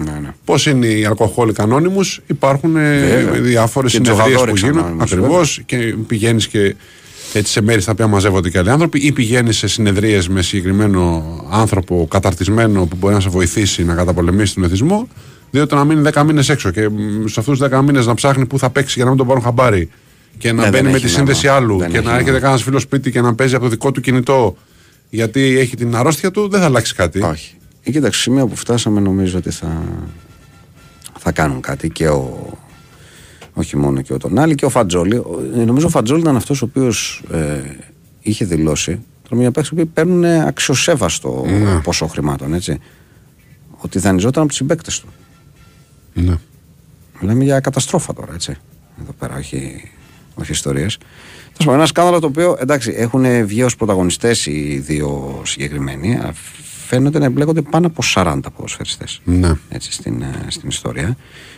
Ναι, 0.04 0.10
ναι. 0.22 0.34
Πώς 0.44 0.66
είναι 0.66 0.86
οι 0.86 1.04
αλκοόλοι 1.04 1.52
κανόνιμου, 1.52 2.00
υπάρχουν 2.26 2.76
ε, 2.76 2.98
Βέβαια. 3.00 3.40
διάφορες 3.40 3.92
Και 3.92 3.96
συνεδρίες 4.04 4.40
που 4.40 4.52
Τζογαδόροι 4.52 4.60
γίνουν. 4.82 4.98
Anonymous, 4.98 5.02
Ακριβώς 5.02 5.60
και 5.66 5.76
πηγαίνεις 6.06 6.48
και 6.48 6.74
έτσι 7.32 7.52
σε 7.52 7.60
μέρη 7.62 7.80
στα 7.80 7.92
οποία 7.92 8.06
μαζεύονται 8.06 8.50
και 8.50 8.58
άλλοι 8.58 8.70
άνθρωποι, 8.70 8.98
ή 8.98 9.12
πηγαίνεις 9.12 9.56
σε 9.56 9.66
συνεδρίες 9.66 10.28
με 10.28 10.42
συγκεκριμένο 10.42 11.24
άνθρωπο 11.50 12.06
καταρτισμένο 12.10 12.86
που 12.86 12.96
μπορεί 13.00 13.14
να 13.14 13.20
σε 13.20 13.28
βοηθήσει 13.28 13.84
να 13.84 13.94
καταπολεμήσει 13.94 14.54
τον 14.54 14.64
εθισμό, 14.64 15.08
διότι 15.50 15.68
το 15.68 15.76
να 15.76 15.84
μείνει 15.84 16.10
10 16.14 16.22
μήνες 16.26 16.48
έξω 16.48 16.70
και 16.70 16.88
μ, 16.88 17.26
σε 17.26 17.40
αυτούς 17.40 17.58
του 17.58 17.68
10 17.72 17.80
μήνες 17.84 18.06
να 18.06 18.14
ψάχνει 18.14 18.46
πού 18.46 18.58
θα 18.58 18.70
παίξει 18.70 18.92
για 18.94 19.04
να 19.04 19.08
μην 19.10 19.18
τον 19.18 19.26
πάρουν 19.26 19.42
χαμπάρι 19.42 19.90
και 20.38 20.52
να 20.52 20.62
Ναι, 20.62 20.68
μπαίνει 20.68 20.82
δεν 20.82 20.90
με 20.90 20.96
έχει 20.96 21.06
τη 21.06 21.12
νόημα. 21.12 21.16
σύνδεση 21.18 21.48
άλλου 21.48 21.78
Δεν 21.78 21.90
και 21.90 21.96
έχει 21.96 22.04
να 22.06 22.10
έρχεται 22.12 22.24
νόημα. 22.30 22.42
κανένας 22.42 22.62
φίλος 22.64 22.82
σπίτι 22.82 23.10
και 23.10 23.20
να 23.20 23.34
παίζει 23.34 23.54
από 23.54 23.64
το 23.64 23.70
δικό 23.70 23.92
του 23.92 24.00
κινητό 24.00 24.56
γιατί 25.10 25.58
έχει 25.58 25.76
την 25.76 25.96
αρρώστια 25.96 26.30
του, 26.30 26.48
δεν 26.48 26.60
θα 26.60 26.66
αλλάξει 26.66 26.94
κάτι. 26.94 27.20
Όχι. 27.22 27.54
Ε, 27.88 27.90
κοίταξε, 27.90 28.20
σημείο 28.20 28.46
που 28.46 28.56
φτάσαμε 28.56 29.00
νομίζω 29.00 29.38
ότι 29.38 29.50
θα, 29.50 29.82
θα 31.18 31.32
κάνουν 31.32 31.60
κάτι 31.60 31.88
και 31.90 32.08
ο, 32.08 32.52
όχι 33.54 33.76
μόνο 33.76 34.00
και 34.02 34.12
ο 34.12 34.18
Τονάλη 34.18 34.54
και 34.54 34.64
ο 34.64 34.68
Φατζόλη. 34.68 35.16
Ο- 35.16 35.40
ε, 35.56 35.64
Νομίζω 35.64 35.86
ο 35.86 35.90
Φατζόλη 35.90 36.20
ήταν 36.20 36.36
αυτός 36.36 36.62
ο 36.62 36.64
οποίος 36.64 37.24
ε, 37.32 37.60
είχε 38.20 38.44
δηλώσει. 38.44 38.98
Τώρα 39.28 39.36
μια 39.40 39.50
παίξη 39.50 39.74
που 39.74 39.88
παίρνουν 39.88 40.24
αξιοσέβαστο 40.24 41.44
ποσό 41.82 42.06
χρημάτων, 42.06 42.54
έτσι. 42.54 42.78
Ότι 43.76 43.98
δανειζόταν 43.98 44.38
από 44.40 44.48
τους 44.48 44.56
συμπαίκτες 44.58 45.00
του. 45.00 45.08
Ναι. 46.14 46.34
Μιλάμε 47.20 47.44
για 47.44 47.60
καταστρόφα 47.60 48.12
τώρα, 48.12 48.34
έτσι. 48.34 48.56
Εδώ 49.02 49.12
πέρα, 49.18 49.36
όχι, 49.36 49.90
όχι 50.34 50.52
ιστορίες. 50.52 50.96
Τέλο 50.98 51.58
πάντων, 51.58 51.74
ένα 51.74 51.86
σκάνδαλο 51.86 52.20
το 52.20 52.26
οποίο 52.26 52.56
εντάξει, 52.60 52.92
έχουν 52.96 53.46
βγει 53.46 53.62
ως 53.62 53.76
πρωταγωνιστές 53.76 54.46
οι 54.46 54.78
δύο 54.78 55.40
συγκεκριμένοι. 55.44 56.18
Αλλά 56.90 57.00
Φαίνεται 57.00 57.18
να 57.18 57.24
εμπλέκονται 57.24 57.62
πάνω 57.62 57.86
από 57.86 58.02
40 58.14 58.40
ποδοσφαιριστές 58.56 59.20
Ναι. 59.24 59.52
έτσι, 59.68 59.92
στην, 59.92 60.22
ε, 60.22 60.46
στην 60.48 60.68
ιστορία. 60.68 61.06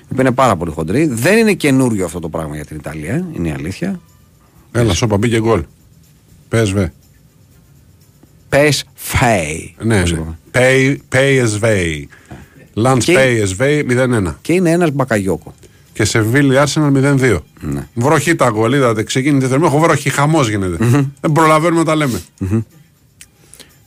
Οι 0.01 0.05
οποίοι 0.13 0.19
είναι 0.19 0.31
πάρα 0.31 0.57
πολύ 0.57 0.71
χοντροί. 0.71 1.07
Δεν 1.07 1.39
είναι 1.39 1.53
καινούριο 1.53 2.05
αυτό 2.05 2.19
το 2.21 2.29
πράγμα 2.29 2.55
για 2.55 2.65
την 2.65 2.77
Ιταλία, 2.77 3.27
είναι 3.33 3.49
η 3.49 3.53
αλήθεια. 3.53 4.01
Έλα, 4.73 4.95
σώπα, 4.95 5.17
μπήκε 5.17 5.39
γκολ. 5.41 5.65
Πες 6.49 6.73
βε. 6.73 6.93
Πες 8.49 8.85
φέι. 8.95 9.75
Ναι, 9.83 9.99
όπως 9.99 10.13
ναι. 10.13 10.17
είπαμε. 10.19 10.39
Pay, 10.53 10.97
pay 11.15 11.45
as 11.47 11.61
vay. 11.65 12.05
Lunch 12.75 12.99
Και- 13.03 13.15
pay 13.19 13.47
as 13.47 13.57
vay 13.63 13.85
0-1. 13.87 14.35
Και 14.43 14.53
είναι 14.53 14.71
ένας 14.71 14.91
μπακαγιόκο. 14.91 15.55
Και 15.93 16.05
σε 16.05 16.21
Βίλη 16.21 16.55
Arsenal 16.59 16.91
0-2. 16.93 17.39
Ναι. 17.61 17.89
Βροχή 17.95 18.35
τα 18.35 18.51
γκολ, 18.51 18.73
είδατε. 18.73 19.03
Ξεκίνησε 19.03 19.49
θερμό. 19.49 19.65
Έχω 19.69 19.79
βροχή, 19.79 20.11
χαμός 20.11 20.49
γίνεται. 20.49 20.77
Δεν 21.21 21.33
προλαβαίνουμε 21.33 21.79
να 21.79 21.85
τα 21.87 21.95
λέμε. 21.95 22.21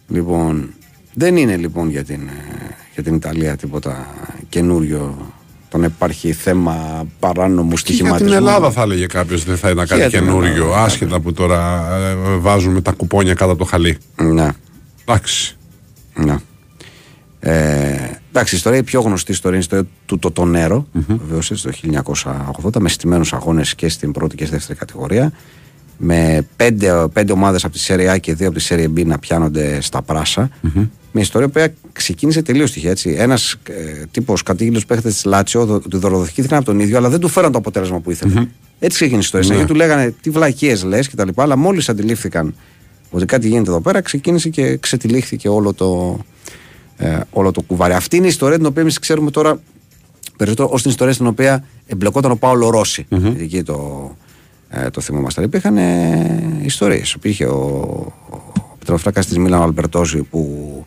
Λοιπόν, 0.07 0.73
δεν 1.13 1.37
είναι 1.37 1.55
λοιπόν 1.57 1.89
για 1.89 2.03
την, 2.03 2.21
ε, 2.27 2.75
για 2.93 3.03
την 3.03 3.15
Ιταλία 3.15 3.55
τίποτα 3.55 4.07
καινούριο 4.49 5.31
το 5.69 5.77
να 5.77 5.85
υπάρχει 5.85 6.31
θέμα 6.33 7.05
παράνομου 7.19 7.69
Και 7.69 7.75
για 7.75 7.77
στοιχηματισμού. 7.77 8.27
την 8.27 8.37
Ελλάδα 8.37 8.71
θα 8.71 8.81
έλεγε 8.81 9.05
κάποιος 9.05 9.43
δεν 9.43 9.57
θα 9.57 9.69
ήταν 9.69 9.87
κάτι 9.87 10.01
για 10.01 10.09
την 10.09 10.19
καινούριο. 10.19 10.63
Ελλάδα, 10.63 10.83
Άσχετα 10.83 11.19
που 11.19 11.33
τώρα 11.33 11.87
ε, 11.97 12.15
βάζουμε 12.37 12.81
τα 12.81 12.91
κουπόνια 12.91 13.33
κάτω 13.33 13.51
από 13.51 13.59
το 13.59 13.65
χαλί. 13.65 13.97
Ναι, 14.15 14.47
Εντάξει. 15.05 15.57
ναι. 16.15 16.35
Ε, 17.39 18.19
εντάξει, 18.29 18.53
η 18.53 18.57
ιστορία, 18.57 18.79
η 18.79 18.83
πιο 18.83 19.01
γνωστή 19.01 19.31
ιστορία 19.31 19.57
είναι 19.59 19.65
η 19.71 19.75
ιστορία 19.75 19.91
του 20.05 20.19
Τοτονέρο, 20.19 20.87
βεβαίως 20.93 21.51
έτσι 21.51 21.63
το 21.63 21.71
1980, 22.63 22.79
με 22.79 22.89
στημένους 22.89 23.33
αγώνες 23.33 23.75
και 23.75 23.89
στην 23.89 24.11
πρώτη 24.11 24.35
και 24.35 24.45
στη 24.45 24.55
δεύτερη 24.55 24.79
κατηγορία. 24.79 25.31
Με 25.97 26.47
πέντε, 26.55 27.07
πέντε 27.13 27.31
ομάδες 27.31 27.63
από 27.65 27.73
τη 27.73 27.85
Serie 27.87 28.13
A 28.15 28.19
και 28.19 28.33
δύο 28.33 28.47
από 28.47 28.57
τη 28.57 28.65
Serie 28.69 28.87
B 28.99 29.05
να 29.05 29.19
πιάνονται 29.19 29.81
στα 29.81 30.01
πράσα. 30.01 30.49
Μια 31.15 31.23
ιστορία 31.23 31.49
που 31.49 31.89
ξεκίνησε 31.93 32.41
τελείως 32.41 32.71
τυχαία. 32.71 32.91
Έτσι. 32.91 33.15
Ένας 33.17 33.55
ε, 33.69 34.03
τύπος 34.11 34.43
κατήγγειλος 34.43 34.85
παίχτε 34.85 35.09
τη 35.09 35.27
Λάτσιο, 35.27 35.65
δο- 35.65 35.79
του 35.79 35.99
δωροδοχήθηκαν 35.99 36.57
από 36.57 36.65
τον 36.65 36.79
ίδιο, 36.79 36.97
αλλά 36.97 37.09
δεν 37.09 37.19
του 37.19 37.27
φέραν 37.27 37.51
το 37.51 37.57
αποτέλεσμα 37.57 37.99
που 37.99 38.11
ήθελε. 38.11 38.33
Έτσι 38.79 38.97
ξεκίνησε 38.97 39.15
η 39.15 39.19
ιστορία. 39.19 39.45
Στην 39.45 39.55
αρχή 39.57 39.67
του 39.67 39.75
λέγανε 39.75 40.13
τι 40.21 40.29
βλακίες 40.29 40.83
λες 40.83 41.09
κτλ. 41.09 41.27
Αλλά 41.35 41.55
μόλις 41.57 41.89
αντιλήφθηκαν 41.89 42.55
ότι 43.09 43.25
κάτι 43.25 43.47
γίνεται 43.47 43.69
εδώ 43.69 43.81
πέρα, 43.81 44.01
ξεκίνησε 44.01 44.49
και 44.49 44.77
ξετυλίχθηκε 44.77 45.49
όλο 45.49 45.73
το, 45.73 46.19
ε, 46.97 47.19
όλο 47.31 47.51
το 47.51 47.61
κουβάρι. 47.61 47.93
Αυτή 47.93 48.15
είναι 48.15 48.25
η 48.25 48.29
ιστορία 48.29 48.57
την 48.57 48.65
οποία 48.65 48.81
εμείς 48.81 48.99
ξέρουμε 48.99 49.31
τώρα 49.31 49.59
περισσότερο 50.37 50.69
ως 50.71 50.81
την 50.81 50.91
ιστορία 50.91 51.13
στην 51.13 51.27
οποία 51.27 51.63
εμπλεκόταν 51.87 52.31
ο 52.31 52.35
Πάολο 52.35 52.69
Ρώση. 52.69 53.05
Εκεί 53.39 53.63
το, 53.63 54.11
ε, 54.69 54.89
το 54.89 55.01
θυμόμαστε. 55.01 55.43
Υπήρχαν 55.43 55.77
ε, 55.77 56.59
ιστορίες. 56.63 57.11
Υπήρχε 57.13 57.45
ο, 57.45 57.57
ο 58.29 58.75
Πετροφράκα 58.79 59.23
της 59.23 59.37
Μίλαν 59.37 59.59
ο 59.59 59.63
Αλμπερτόζη 59.63 60.21
που 60.23 60.85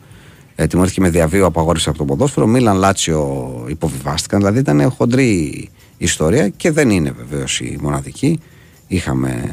ε, 0.58 0.66
τιμωρήθηκε 0.66 1.00
με 1.00 1.08
διαβίω 1.10 1.46
απαγόρευση 1.46 1.88
από 1.88 1.98
το 1.98 2.04
ποδόσφαιρο. 2.04 2.46
Μίλαν 2.46 2.76
Λάτσιο 2.76 3.64
υποβιβάστηκαν. 3.68 4.38
Δηλαδή 4.38 4.58
ήταν 4.58 4.90
χοντρή 4.90 5.68
ιστορία 5.96 6.48
και 6.48 6.70
δεν 6.70 6.90
είναι 6.90 7.10
βεβαίως 7.10 7.60
η 7.60 7.78
μοναδική. 7.80 8.40
Είχαμε 8.86 9.44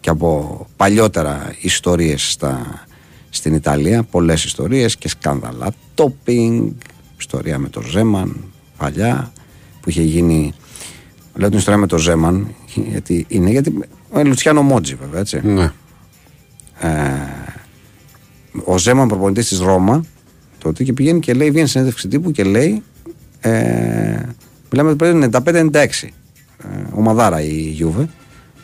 και 0.00 0.08
και 0.08 0.14
από 0.14 0.66
παλιότερα 0.76 1.54
ιστορίες 1.60 2.30
στα, 2.30 2.84
στην 3.30 3.54
Ιταλία, 3.54 4.02
πολλές 4.02 4.44
ιστορίες 4.44 4.96
και 4.96 5.08
σκάνδαλα 5.08 5.72
τόπινγκ, 5.94 6.70
ιστορία 7.18 7.58
με 7.58 7.68
το 7.68 7.80
Ζέμαν 7.80 8.44
παλιά 8.76 9.32
που 9.80 9.90
είχε 9.90 10.02
γίνει 10.02 10.52
λέω 11.34 11.48
την 11.48 11.58
ιστορία 11.58 11.80
με 11.80 11.86
το 11.86 11.98
Ζέμαν 11.98 12.54
γιατί 12.74 13.24
είναι 13.28 13.50
γιατί 13.50 13.78
ο 14.10 14.22
Λουτσιάνο 14.24 14.62
Μότζι 14.62 14.94
βέβαια 14.94 15.20
έτσι 15.20 15.40
Ναι. 15.44 15.72
ο 18.64 18.78
Ζέμαν 18.78 19.08
προπονητής 19.08 19.48
της 19.48 19.58
Ρώμα 19.58 20.04
τότε 20.58 20.84
και 20.84 20.92
πηγαίνει 20.92 21.20
και 21.20 21.32
λέει, 21.32 21.50
βγαίνει 21.50 21.66
σε 21.66 21.72
συνέντευξη 21.72 22.08
τύπου 22.08 22.30
και 22.30 22.44
λέει 22.44 22.82
ε, 23.40 24.22
μιλάμε 24.70 24.94
πριν 24.94 25.30
95-96 25.32 25.72
ε, 25.72 25.86
ομαδάρα 26.92 27.40
η 27.42 27.52
Γιούβε 27.60 28.08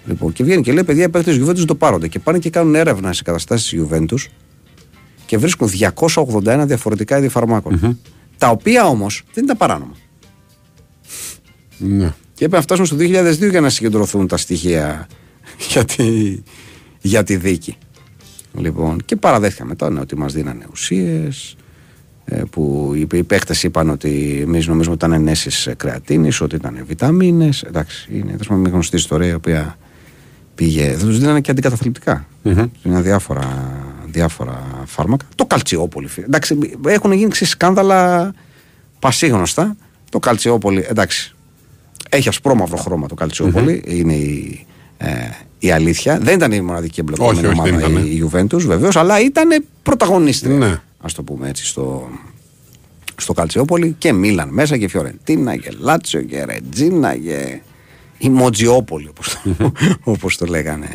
λοιπόν, 0.07 0.33
και 0.33 0.45
βγαίνει 0.45 0.63
και 0.63 0.73
λέει 0.73 0.85
παιδιά 0.85 1.03
οι 1.05 1.09
παίκτες 1.09 1.25
της 1.25 1.37
Γιουβέντους 1.37 1.65
το 1.65 1.75
πάρονται 1.75 2.09
και 2.09 2.19
πάνε 2.19 2.39
και 2.39 2.51
κάνουν 2.51 2.75
έρευνα 2.75 3.13
σε 3.13 3.23
καταστάσεις 3.23 3.69
της 3.69 3.79
Γιουβέντους 3.79 4.29
και 5.27 5.39
βρίσκουν 5.39 5.69
281 6.05 6.63
διαφορετικά 6.67 7.19
είδη 7.19 7.29
φαρμάκων. 7.29 7.99
τα 8.39 8.49
οποία 8.49 8.87
όμως 8.87 9.23
δεν 9.33 9.45
ήταν 9.45 9.57
παράνομα 9.57 9.95
Ναι. 11.79 12.07
και 12.35 12.45
έπρεπε 12.45 12.57
να 12.57 12.63
φτάσουν 12.63 12.87
στο 12.87 12.97
2002 12.97 13.51
για 13.51 13.61
να 13.61 13.69
συγκεντρωθούν 13.69 14.27
τα 14.27 14.37
στοιχεία 14.37 15.07
για 15.71 15.85
τη, 15.85 16.39
για 17.01 17.23
τη 17.23 17.37
δίκη. 17.37 17.77
Λοιπόν, 18.59 19.01
και 19.05 19.17
παραδέχτηκαν 19.17 19.67
μετά 19.67 19.91
ναι, 19.91 20.01
ότι 20.01 20.17
μας 20.17 20.33
δίνανε 20.33 20.67
ουσίες 20.71 21.57
ε, 21.59 21.64
που 22.51 22.93
οι, 22.95 23.07
οι 23.13 23.23
παίκτες 23.23 23.63
είπαν 23.63 23.91
ότι 23.91 24.41
εμείς 24.47 24.67
νομίζουμε 24.67 24.95
ότι 24.95 25.05
ήταν 25.05 25.21
ενέσεις 25.21 25.67
ε, 25.67 25.75
κρεατίνης, 25.75 26.41
ότι 26.41 26.57
ήταν 26.57 26.85
βιταμίνες. 26.87 27.63
Εντάξει, 27.63 28.09
είναι 28.13 28.31
τέλος 28.31 28.47
πάντων 28.47 28.63
μια 28.63 28.71
γνωστή 28.71 28.97
ιστορία 28.97 29.29
η 29.29 29.35
οποία 29.35 29.79
πήγε. 30.55 30.95
Δεν 30.97 31.07
τους 31.07 31.19
δίνανε 31.19 31.41
και 31.41 31.51
αντικαταθλιπτικά. 31.51 32.27
Είναι 32.83 33.01
διάφορα, 33.01 33.73
διάφορα 34.07 34.63
φάρμακα. 34.87 35.25
Το 35.35 35.47
καλτσιόπολη. 35.47 36.07
φίλε. 36.07 36.27
Εντάξει, 36.27 36.59
έχουν 36.87 37.13
γίνει 37.13 37.31
ξέρεις, 37.31 37.53
σκάνδαλα 37.53 38.33
πασίγνωστα. 38.99 39.77
Το 40.11 40.19
καλτσιόπολη, 40.19 40.87
εντάξει, 40.89 41.35
έχει 42.09 42.29
ασπρόμαυρο 42.29 42.77
χρώμα 42.77 43.07
το 43.07 43.15
καλτσιοπολη 43.15 43.83
είναι 43.87 44.15
η, 44.15 44.67
ε, 44.97 45.09
η 45.59 45.71
αλήθεια. 45.71 46.19
Δεν 46.19 46.35
ήταν 46.35 46.53
η 46.53 46.61
μοναδική 46.61 47.01
εμπλεκόμενη 47.01 47.39
Όχι, 47.39 47.47
όχι, 47.47 47.61
δεν 47.61 47.75
ομάδα 47.75 47.89
ήτανε. 47.89 48.09
η, 48.09 48.17
η 48.17 48.31
Juventus 48.33 48.63
βεβαίως, 48.67 48.97
αλλά 48.97 49.21
ήταν 49.21 49.65
πρωταγωνίστρια. 49.83 50.57
Ναι. 50.57 50.81
Α 51.05 51.07
το 51.15 51.23
πούμε 51.23 51.49
έτσι 51.49 51.65
στο, 51.67 52.09
στο 53.17 53.33
Καλτσιόπολη 53.33 53.95
και 53.99 54.13
Μίλαν 54.13 54.49
μέσα 54.49 54.77
και 54.79 54.89
Φιωρεντίνα 54.89 55.57
και 55.57 55.73
Λάτσιο 55.79 56.23
και 56.23 56.45
Ρετζίνα 56.45 57.17
και 57.17 57.61
η 58.19 58.29
Μοτζιόπολη 58.29 59.09
όπως, 59.09 59.37
το- 59.59 59.73
όπως 60.13 60.37
το 60.37 60.47
λέγανε 60.47 60.89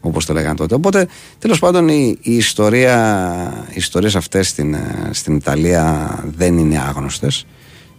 όπως 0.00 0.26
το 0.26 0.32
λέγανε 0.32 0.54
τότε. 0.54 0.74
Οπότε 0.74 1.08
τέλος 1.38 1.58
πάντων 1.58 1.88
η, 1.88 2.18
η 2.22 2.34
ιστορία, 2.36 3.66
οι 3.70 3.74
ιστορίες 3.76 4.16
αυτές 4.16 4.48
στην, 4.48 4.74
ε, 4.74 5.08
στην 5.12 5.36
Ιταλία 5.36 6.18
δεν 6.36 6.58
είναι 6.58 6.78
άγνωστες 6.78 7.46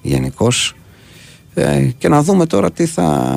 γενικώς. 0.01 0.75
Ε, 1.53 1.89
και 1.97 2.07
να 2.09 2.23
δούμε 2.23 2.45
τώρα 2.45 2.71
τι 2.71 2.85
θα, 2.85 3.35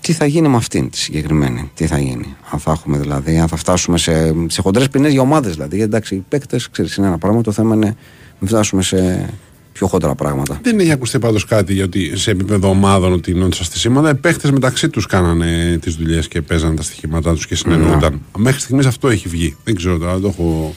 τι 0.00 0.12
θα 0.12 0.26
γίνει 0.26 0.48
με 0.48 0.56
αυτήν 0.56 0.90
τη 0.90 0.98
συγκεκριμένη. 0.98 1.70
Τι 1.74 1.86
θα 1.86 1.98
γίνει. 1.98 2.36
Αν 2.50 2.58
θα 2.58 2.70
έχουμε 2.70 2.98
δηλαδή, 2.98 3.38
αν 3.38 3.48
θα 3.48 3.56
φτάσουμε 3.56 3.98
σε, 3.98 4.34
σε 4.46 4.60
χοντρές 4.62 4.88
ποινές 4.88 5.12
για 5.12 5.20
ομάδες 5.20 5.52
δηλαδή. 5.52 5.76
Γιατί, 5.76 5.90
Εντάξει, 5.90 6.14
οι 6.14 6.24
παίκτες, 6.28 6.70
ξέρεις, 6.70 6.96
είναι 6.96 7.06
ένα 7.06 7.18
πράγμα. 7.18 7.42
Το 7.42 7.52
θέμα 7.52 7.74
είναι 7.74 7.96
να 8.38 8.46
φτάσουμε 8.46 8.82
σε 8.82 9.28
πιο 9.72 9.86
χοντρά 9.86 10.14
πράγματα. 10.14 10.60
Δεν 10.62 10.80
έχει 10.80 10.90
ακουστεί 10.90 11.18
πάντως 11.18 11.44
κάτι 11.44 11.74
γιατί 11.74 12.16
σε 12.16 12.30
επίπεδο 12.30 12.68
ομάδων 12.68 13.12
ότι 13.12 13.30
είναι 13.30 13.48
στα 13.52 13.64
στοιχήματα. 13.64 14.10
Οι 14.10 14.14
παίχτε 14.14 14.52
μεταξύ 14.52 14.88
τους 14.88 15.06
κάνανε 15.06 15.78
τις 15.80 15.94
δουλειές 15.94 16.28
και 16.28 16.42
παίζανε 16.42 16.74
τα 16.74 16.82
στοιχήματά 16.82 17.32
τους 17.34 17.46
και 17.46 17.54
συνεννοούνταν. 17.54 18.20
Μέχρι 18.36 18.60
στιγμής 18.60 18.86
αυτό 18.86 19.08
έχει 19.08 19.28
βγει. 19.28 19.56
Δεν 19.64 19.74
ξέρω 19.74 19.98
τώρα, 19.98 20.12
δεν 20.12 20.22
το 20.22 20.28
έχω 20.28 20.74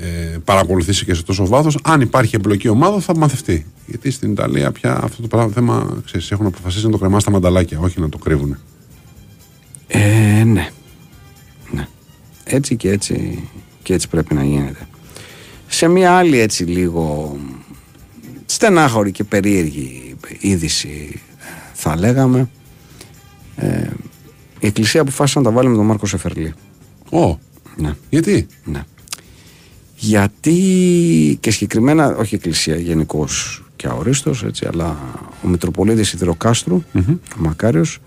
ε, 0.00 0.36
παρακολουθήσει 0.44 1.04
και 1.04 1.14
σε 1.14 1.22
τόσο 1.22 1.46
βάθος. 1.46 1.78
Αν 1.82 2.00
υπάρχει 2.00 2.36
εμπλοκή 2.36 2.68
ομάδα 2.68 3.00
θα 3.00 3.16
μαθευτεί. 3.16 3.66
Γιατί 3.86 4.10
στην 4.10 4.32
Ιταλία 4.32 4.72
πια 4.72 5.00
αυτό 5.02 5.22
το 5.22 5.28
πράγμα, 5.28 5.52
θέμα 5.52 6.02
ξέρεις, 6.04 6.30
έχουν 6.30 6.46
αποφασίσει 6.46 6.84
να 6.84 6.90
το 6.90 6.98
κρεμά 6.98 7.20
στα 7.20 7.30
μανταλάκια, 7.30 7.78
όχι 7.78 8.00
να 8.00 8.08
το 8.08 8.18
κρύβουν. 8.18 8.56
Ε, 9.86 10.44
ναι. 10.44 10.68
ναι. 11.70 11.86
Έτσι 12.44 12.76
και 12.76 12.90
έτσι 12.90 13.48
και 13.82 13.94
έτσι 13.94 14.08
πρέπει 14.08 14.34
να 14.34 14.44
γίνεται. 14.44 14.86
Σε 15.66 15.88
μια 15.88 16.12
άλλη 16.12 16.38
έτσι 16.38 16.64
λίγο 16.64 17.36
στενάχωρη 18.46 19.12
και 19.12 19.24
περίεργη 19.24 20.16
είδηση 20.40 21.20
ε, 21.38 21.44
θα 21.72 21.96
λέγαμε 21.98 22.48
ε, 23.56 23.90
η 24.60 24.66
Εκκλησία 24.66 25.00
αποφάσισε 25.00 25.38
να 25.38 25.44
τα 25.44 25.50
βάλει 25.50 25.68
με 25.68 25.76
τον 25.76 25.86
Μάρκο 25.86 26.06
Σεφερλή. 26.06 26.54
Ω, 27.10 27.38
Ναι. 27.76 27.94
γιατί; 28.10 28.46
Ναι. 28.64 28.82
Γιατί 30.04 31.38
και 31.40 31.50
συγκεκριμένα, 31.50 32.16
όχι 32.16 32.34
η 32.34 32.36
Εκκλησία 32.36 32.76
γενικώς 32.76 33.62
και 33.76 33.86
αορίστος, 33.86 34.44
έτσι, 34.44 34.66
αλλά 34.72 34.96
ο 35.44 35.48
Μητροπολίτης 35.48 36.12
Ιδροκάστρου, 36.12 36.82
ο 37.18 37.38
Μακάριος, 37.38 37.98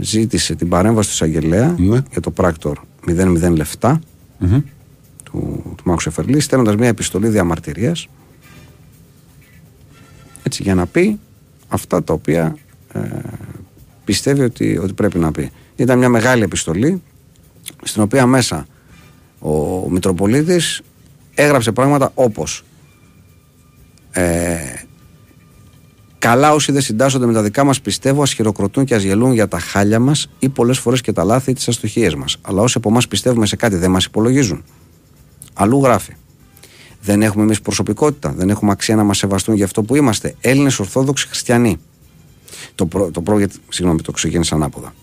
ζήτησε 0.00 0.54
την 0.54 0.68
παρέμβαση 0.68 1.08
του 1.08 1.14
εισαγγελέα 1.14 1.74
Ναι. 1.78 2.02
για 2.10 2.20
το 2.20 2.30
πράκτορ 2.30 2.78
0-0 3.06 3.50
λεφτά 3.56 4.00
του, 5.24 5.62
του 5.76 5.82
Μάκου 5.84 6.00
Σεφερλή, 6.00 6.40
στέλνοντας 6.40 6.74
μια 6.76 6.88
επιστολή 6.88 7.28
διαμαρτυρίας 7.28 8.08
έτσι, 10.42 10.62
για 10.62 10.74
να 10.74 10.86
πει 10.86 11.18
αυτά 11.68 12.04
τα 12.04 12.12
οποία 12.12 12.56
ε, 12.92 13.00
πιστεύει 14.04 14.42
ότι, 14.42 14.78
ότι 14.78 14.92
πρέπει 14.92 15.18
να 15.18 15.32
πει. 15.32 15.50
Ήταν 15.76 15.98
μια 15.98 16.08
μεγάλη 16.08 16.42
επιστολή 16.42 17.02
στην 17.82 18.02
οποία 18.02 18.26
μέσα 18.26 18.66
ο 19.38 19.88
Μητροπολίτης 19.90 20.82
έγραψε 21.42 21.72
πράγματα 21.72 22.10
όπως 22.14 22.64
ε, 24.10 24.58
Καλά 26.20 26.52
όσοι 26.52 26.72
δεν 26.72 26.82
συντάσσονται 26.82 27.26
με 27.26 27.32
τα 27.32 27.42
δικά 27.42 27.64
μας 27.64 27.80
πιστεύω 27.80 28.22
ας 28.22 28.32
χειροκροτούν 28.32 28.84
και 28.84 28.94
ας 28.94 29.02
γελούν 29.02 29.32
για 29.32 29.48
τα 29.48 29.58
χάλια 29.58 30.00
μας 30.00 30.30
ή 30.38 30.48
πολλές 30.48 30.78
φορές 30.78 31.00
και 31.00 31.12
τα 31.12 31.24
λάθη 31.24 31.50
ή 31.50 31.54
τις 31.54 31.68
αστοχίες 31.68 32.14
μας. 32.14 32.36
Αλλά 32.42 32.62
όσοι 32.62 32.78
από 32.78 32.88
εμάς 32.88 33.08
πιστεύουμε 33.08 33.46
σε 33.46 33.56
κάτι 33.56 33.76
δεν 33.76 33.90
μας 33.90 34.04
υπολογίζουν. 34.04 34.64
Αλλού 35.54 35.82
γράφει. 35.82 36.12
Δεν 37.02 37.22
έχουμε 37.22 37.44
εμείς 37.44 37.60
προσωπικότητα, 37.60 38.32
δεν 38.36 38.50
έχουμε 38.50 38.70
αξία 38.70 38.96
να 38.96 39.02
μας 39.02 39.18
σεβαστούν 39.18 39.54
για 39.54 39.64
αυτό 39.64 39.82
που 39.82 39.96
είμαστε. 39.96 40.34
Έλληνες 40.40 40.78
Ορθόδοξοι 40.78 41.26
Χριστιανοί. 41.26 41.78
Το, 42.74 42.86
προ, 42.86 43.10
το 43.10 43.20
προ, 43.20 43.38
γιατί- 43.38 43.58
συγγνώμη, 43.68 44.00
το 44.00 44.12
ξεκίνησα 44.12 44.54
ανάποδα. 44.54 44.94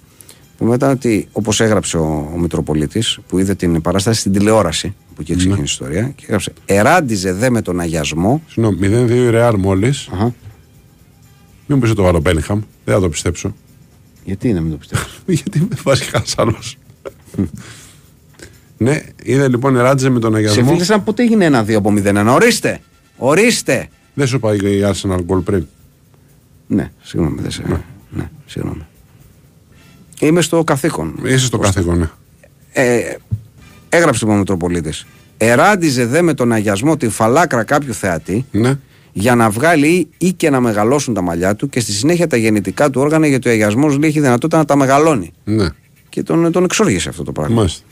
Που 0.57 0.65
μετά 0.65 0.91
ότι, 0.91 1.27
όπως 1.31 1.59
έγραψε 1.59 1.97
ο, 1.97 2.31
ο 2.33 2.37
Μητροπολίτης, 2.39 3.19
που 3.27 3.39
είδε 3.39 3.55
την 3.55 3.81
παράσταση 3.81 4.19
στην 4.19 4.31
τηλεόραση, 4.31 4.87
που 4.87 5.21
εκεί 5.21 5.35
ξεκίνησε 5.35 5.61
η 5.61 5.63
ιστορία, 5.63 6.11
και 6.15 6.23
έγραψε 6.25 6.53
Εράντιζε 6.65 7.33
δε 7.33 7.49
με 7.49 7.61
τον 7.61 7.79
αγιασμό. 7.79 8.41
Συγγνώμη, 8.47 8.77
0-2 8.81 9.09
η 9.09 9.29
Ρεάλ 9.29 9.55
μόλις. 9.57 10.09
Αχα. 10.13 10.23
Μην 10.23 10.33
μου 11.67 11.79
πεις 11.79 11.89
ότι 11.89 11.97
το 11.97 12.03
βάλω 12.03 12.19
Μπένιχαμ. 12.19 12.61
Δεν 12.85 12.95
θα 12.95 13.01
το 13.01 13.09
πιστέψω. 13.09 13.55
Γιατί 14.23 14.53
να 14.53 14.61
μην 14.61 14.71
το 14.71 14.77
πιστεύω. 14.77 15.03
Γιατί 15.43 15.59
με 15.59 15.77
βάζει 15.83 16.03
κανένα 16.05 16.57
ναι, 18.77 19.01
είδε 19.23 19.47
λοιπόν 19.47 19.75
η 19.75 19.77
Ράτζε 19.77 20.09
με 20.09 20.19
τον 20.19 20.31
Σε 20.31 20.37
αγιασμό. 20.37 20.71
φίλησαν 20.71 21.03
πότε 21.03 21.23
έγινε 21.23 21.45
ένα-δύο 21.45 21.77
από 21.77 21.93
0-1. 21.97 22.25
Ορίστε! 22.27 22.79
Ορίστε! 23.17 23.87
Δεν 24.13 24.27
σου 24.27 24.39
πάει 24.39 24.57
η 24.57 24.81
Arsenal 24.83 25.19
γκολ 25.23 25.39
πριν; 25.39 25.67
Ναι, 26.67 26.91
συγγνώμη, 27.01 27.41
δεν 27.41 27.51
σε. 27.51 27.83
Ναι, 28.09 28.29
συγγνώμη. 28.45 28.85
Είμαι 30.19 30.41
στο 30.41 30.63
καθήκον. 30.63 31.19
Είσαι 31.23 31.45
στο 31.45 31.57
καθήκον, 31.57 31.97
ναι. 31.97 32.09
ε, 32.71 33.15
έγραψε 33.89 34.19
λοιπόν 34.19 34.35
ο 34.35 34.39
Μητροπολίτη. 34.39 34.93
Εράντιζε 35.37 36.05
δε 36.05 36.21
με 36.21 36.33
τον 36.33 36.51
αγιασμό 36.51 36.97
τη 36.97 37.09
φαλάκρα 37.09 37.63
κάποιου 37.63 37.93
θεατή 37.93 38.45
ναι. 38.51 38.79
για 39.13 39.35
να 39.35 39.49
βγάλει 39.49 39.87
ή, 39.87 40.07
ή 40.17 40.33
και 40.33 40.49
να 40.49 40.59
μεγαλώσουν 40.59 41.13
τα 41.13 41.21
μαλλιά 41.21 41.55
του 41.55 41.69
και 41.69 41.79
στη 41.79 41.91
συνέχεια 41.91 42.27
τα 42.27 42.37
γεννητικά 42.37 42.89
του 42.89 43.01
όργανα 43.01 43.27
γιατί 43.27 43.47
ο 43.49 43.51
αγιασμός 43.51 43.97
λέει 43.97 44.09
έχει 44.09 44.19
δυνατότητα 44.19 44.57
να 44.57 44.65
τα 44.65 44.75
μεγαλώνει. 44.75 45.33
Ναι. 45.43 45.67
Και 46.09 46.23
τον, 46.23 46.51
τον 46.51 46.63
εξόργησε 46.63 47.09
αυτό 47.09 47.23
το 47.23 47.31
πράγμα. 47.31 47.55
Μάλιστα. 47.55 47.83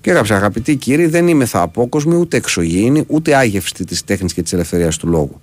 Και 0.00 0.10
έγραψε 0.10 0.34
αγαπητοί 0.34 0.76
κύριοι, 0.76 1.06
δεν 1.06 1.28
είμαι 1.28 1.44
θα 1.44 1.60
απόκοσμη, 1.60 2.14
ούτε 2.14 2.36
εξωγήινη, 2.36 3.04
ούτε 3.06 3.36
άγευστη 3.36 3.84
της 3.84 4.04
τέχνης 4.04 4.32
και 4.32 4.42
της 4.42 4.52
ελευθερίας 4.52 4.96
του 4.96 5.08
λόγου. 5.08 5.40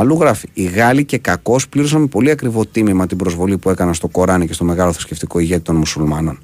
Αλλού 0.00 0.16
γράφει: 0.20 0.48
Οι 0.52 0.62
Γάλλοι 0.62 1.04
και 1.04 1.18
κακώς 1.18 1.68
πλήρωσαν 1.68 2.00
με 2.00 2.06
πολύ 2.06 2.30
ακριβό 2.30 2.66
τίμημα 2.66 3.06
την 3.06 3.16
προσβολή 3.16 3.58
που 3.58 3.70
έκαναν 3.70 3.94
στο 3.94 4.08
Κοράνι 4.08 4.46
και 4.46 4.52
στο 4.52 4.64
μεγάλο 4.64 4.92
θρησκευτικό 4.92 5.38
ηγέτη 5.38 5.60
των 5.62 5.76
μουσουλμάνων. 5.76 6.38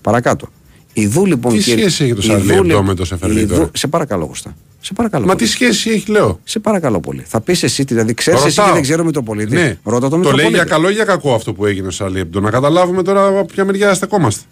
Παρακάτω. 0.00 0.48
Ιδού 0.92 1.26
λοιπόν. 1.26 1.52
Τι 1.52 1.58
κύριε- 1.58 1.88
σχέση 1.88 2.04
έχει 2.04 2.12
το 2.14 2.18
Ιδού, 2.22 2.26
Σαρλί 2.32 2.50
Εμπτό 2.52 2.62
λοιπόν- 2.62 2.84
με 2.84 2.94
το 2.94 3.04
Σεφερλί 3.04 3.40
Ιδού- 3.40 3.56
τώρα; 3.56 3.70
Σε 3.74 3.86
παρακαλώ, 3.86 4.24
Γουστά. 4.24 4.56
Σε 4.80 4.92
παρακαλώ. 4.92 5.26
Μα 5.26 5.32
πολύ. 5.32 5.44
τι 5.44 5.50
σχέση 5.52 5.90
έχει, 5.90 6.10
λέω; 6.10 6.40
Σε 6.44 6.58
παρακαλώ 6.58 7.00
πολύ. 7.00 7.22
Θα 7.26 7.40
πεις 7.40 7.62
εσύ, 7.62 7.82
δηλαδή, 7.82 8.14
ξέρεις 8.14 8.40
εσύ 8.40 8.48
Ρωτάω. 8.48 8.66
και 8.66 8.72
δεν 8.72 8.82
ξέρω 8.82 9.04
Μητροπολίτη. 9.04 9.54
Ναι. 9.54 9.78
Ρώτα 9.82 10.08
τον 10.08 10.10
το 10.10 10.16
λέει 10.16 10.18
Μητροπολίτη. 10.20 10.54
για 10.54 10.64
καλό 10.64 10.90
ή 10.90 10.92
για 10.92 11.04
κακό 11.04 11.34
αυτό 11.34 11.52
που 11.52 11.66
έγινε 11.66 11.86
ο 11.86 11.90
Σαρλί 11.90 12.18
Εμπτό. 12.20 12.40
Να 12.40 12.50
καταλάβουμε 12.50 13.02
τώρα 13.02 13.26
από 13.26 13.44
ποια 13.44 13.64
μεριά 13.64 13.94
στεκόμαστε. 13.94 14.42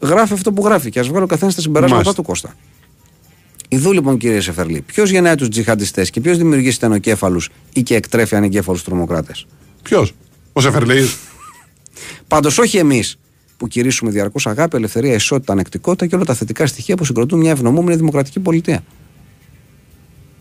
Γράφει 0.00 0.32
αυτό 0.32 0.52
που 0.52 0.64
γράφει 0.64 0.90
και 0.90 1.00
ας 1.00 1.08
βγάλει 1.08 1.24
ο 1.24 1.26
καθένας 1.26 1.54
τα 1.54 1.60
συμπεράσματα 1.60 2.02
Μάλιστα. 2.02 2.22
του 2.22 2.28
Κώστα. 2.28 2.54
Ιδού 3.68 3.92
λοιπόν 3.92 4.16
κύριε 4.18 4.40
Σεφερλή, 4.40 4.80
ποιος 4.80 5.10
γεννάει 5.10 5.34
τους 5.34 5.48
τζιχαντιστές 5.48 6.10
και 6.10 6.20
ποιος 6.20 6.36
δημιουργεί 6.36 6.70
στενοκέφαλους 6.70 7.48
ή 7.72 7.82
και 7.82 7.94
εκτρέφει 7.94 8.36
ανεγκέφαλου 8.36 8.78
τρομοκράτες; 8.84 9.46
Ποιος; 9.82 10.12
Ο 10.52 10.60
Σεφερλί. 10.60 11.02
Πάντως 12.28 12.58
όχι 12.58 12.76
εμείς 12.78 13.14
που 13.14 13.20
που 13.56 13.70
κηρύσουμε 13.70 14.10
διαρκώς 14.10 14.46
αγάπη, 14.46 14.76
ελευθερία, 14.76 15.14
ισότητα, 15.14 15.52
ανεκτικότητα 15.52 16.06
και 16.06 16.14
όλα 16.14 16.24
τα 16.24 16.34
θετικά 16.34 16.66
στοιχεία 16.66 16.96
που 16.96 17.04
συγκροτούν 17.04 17.38
μια 17.38 17.50
ευνομούμενη 17.50 17.96
δημοκρατική 17.96 18.40
πολιτεία. 18.40 18.84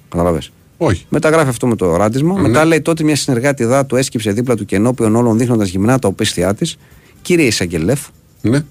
Καταλαβέ. 0.10 0.42
Όχι. 0.78 1.06
Μετά 1.10 1.30
γράφει 1.30 1.50
αυτό 1.50 1.68
με 1.68 1.76
το 1.76 1.96
ράντισμα. 1.96 2.38
Μετά 2.38 2.66
λέει 2.66 2.82
τότε 2.82 3.04
μια 3.04 3.16
συνεργάτη 3.16 3.64
δά 3.64 3.86
του 3.86 3.96
έσκυψε 3.96 4.32
δίπλα 4.32 4.56
του 4.56 4.66
και 4.66 4.76
ενώπιον 4.76 5.16
όλων 5.16 5.38
δείχνοντας 5.38 5.70
γυμνά 5.70 6.00
τα 6.00 6.08
οπίστια 6.08 6.54
της. 6.54 6.78
Κύριε 7.22 7.46
Ισαγγελέφ, 7.46 8.00
Ναι. 8.42 8.62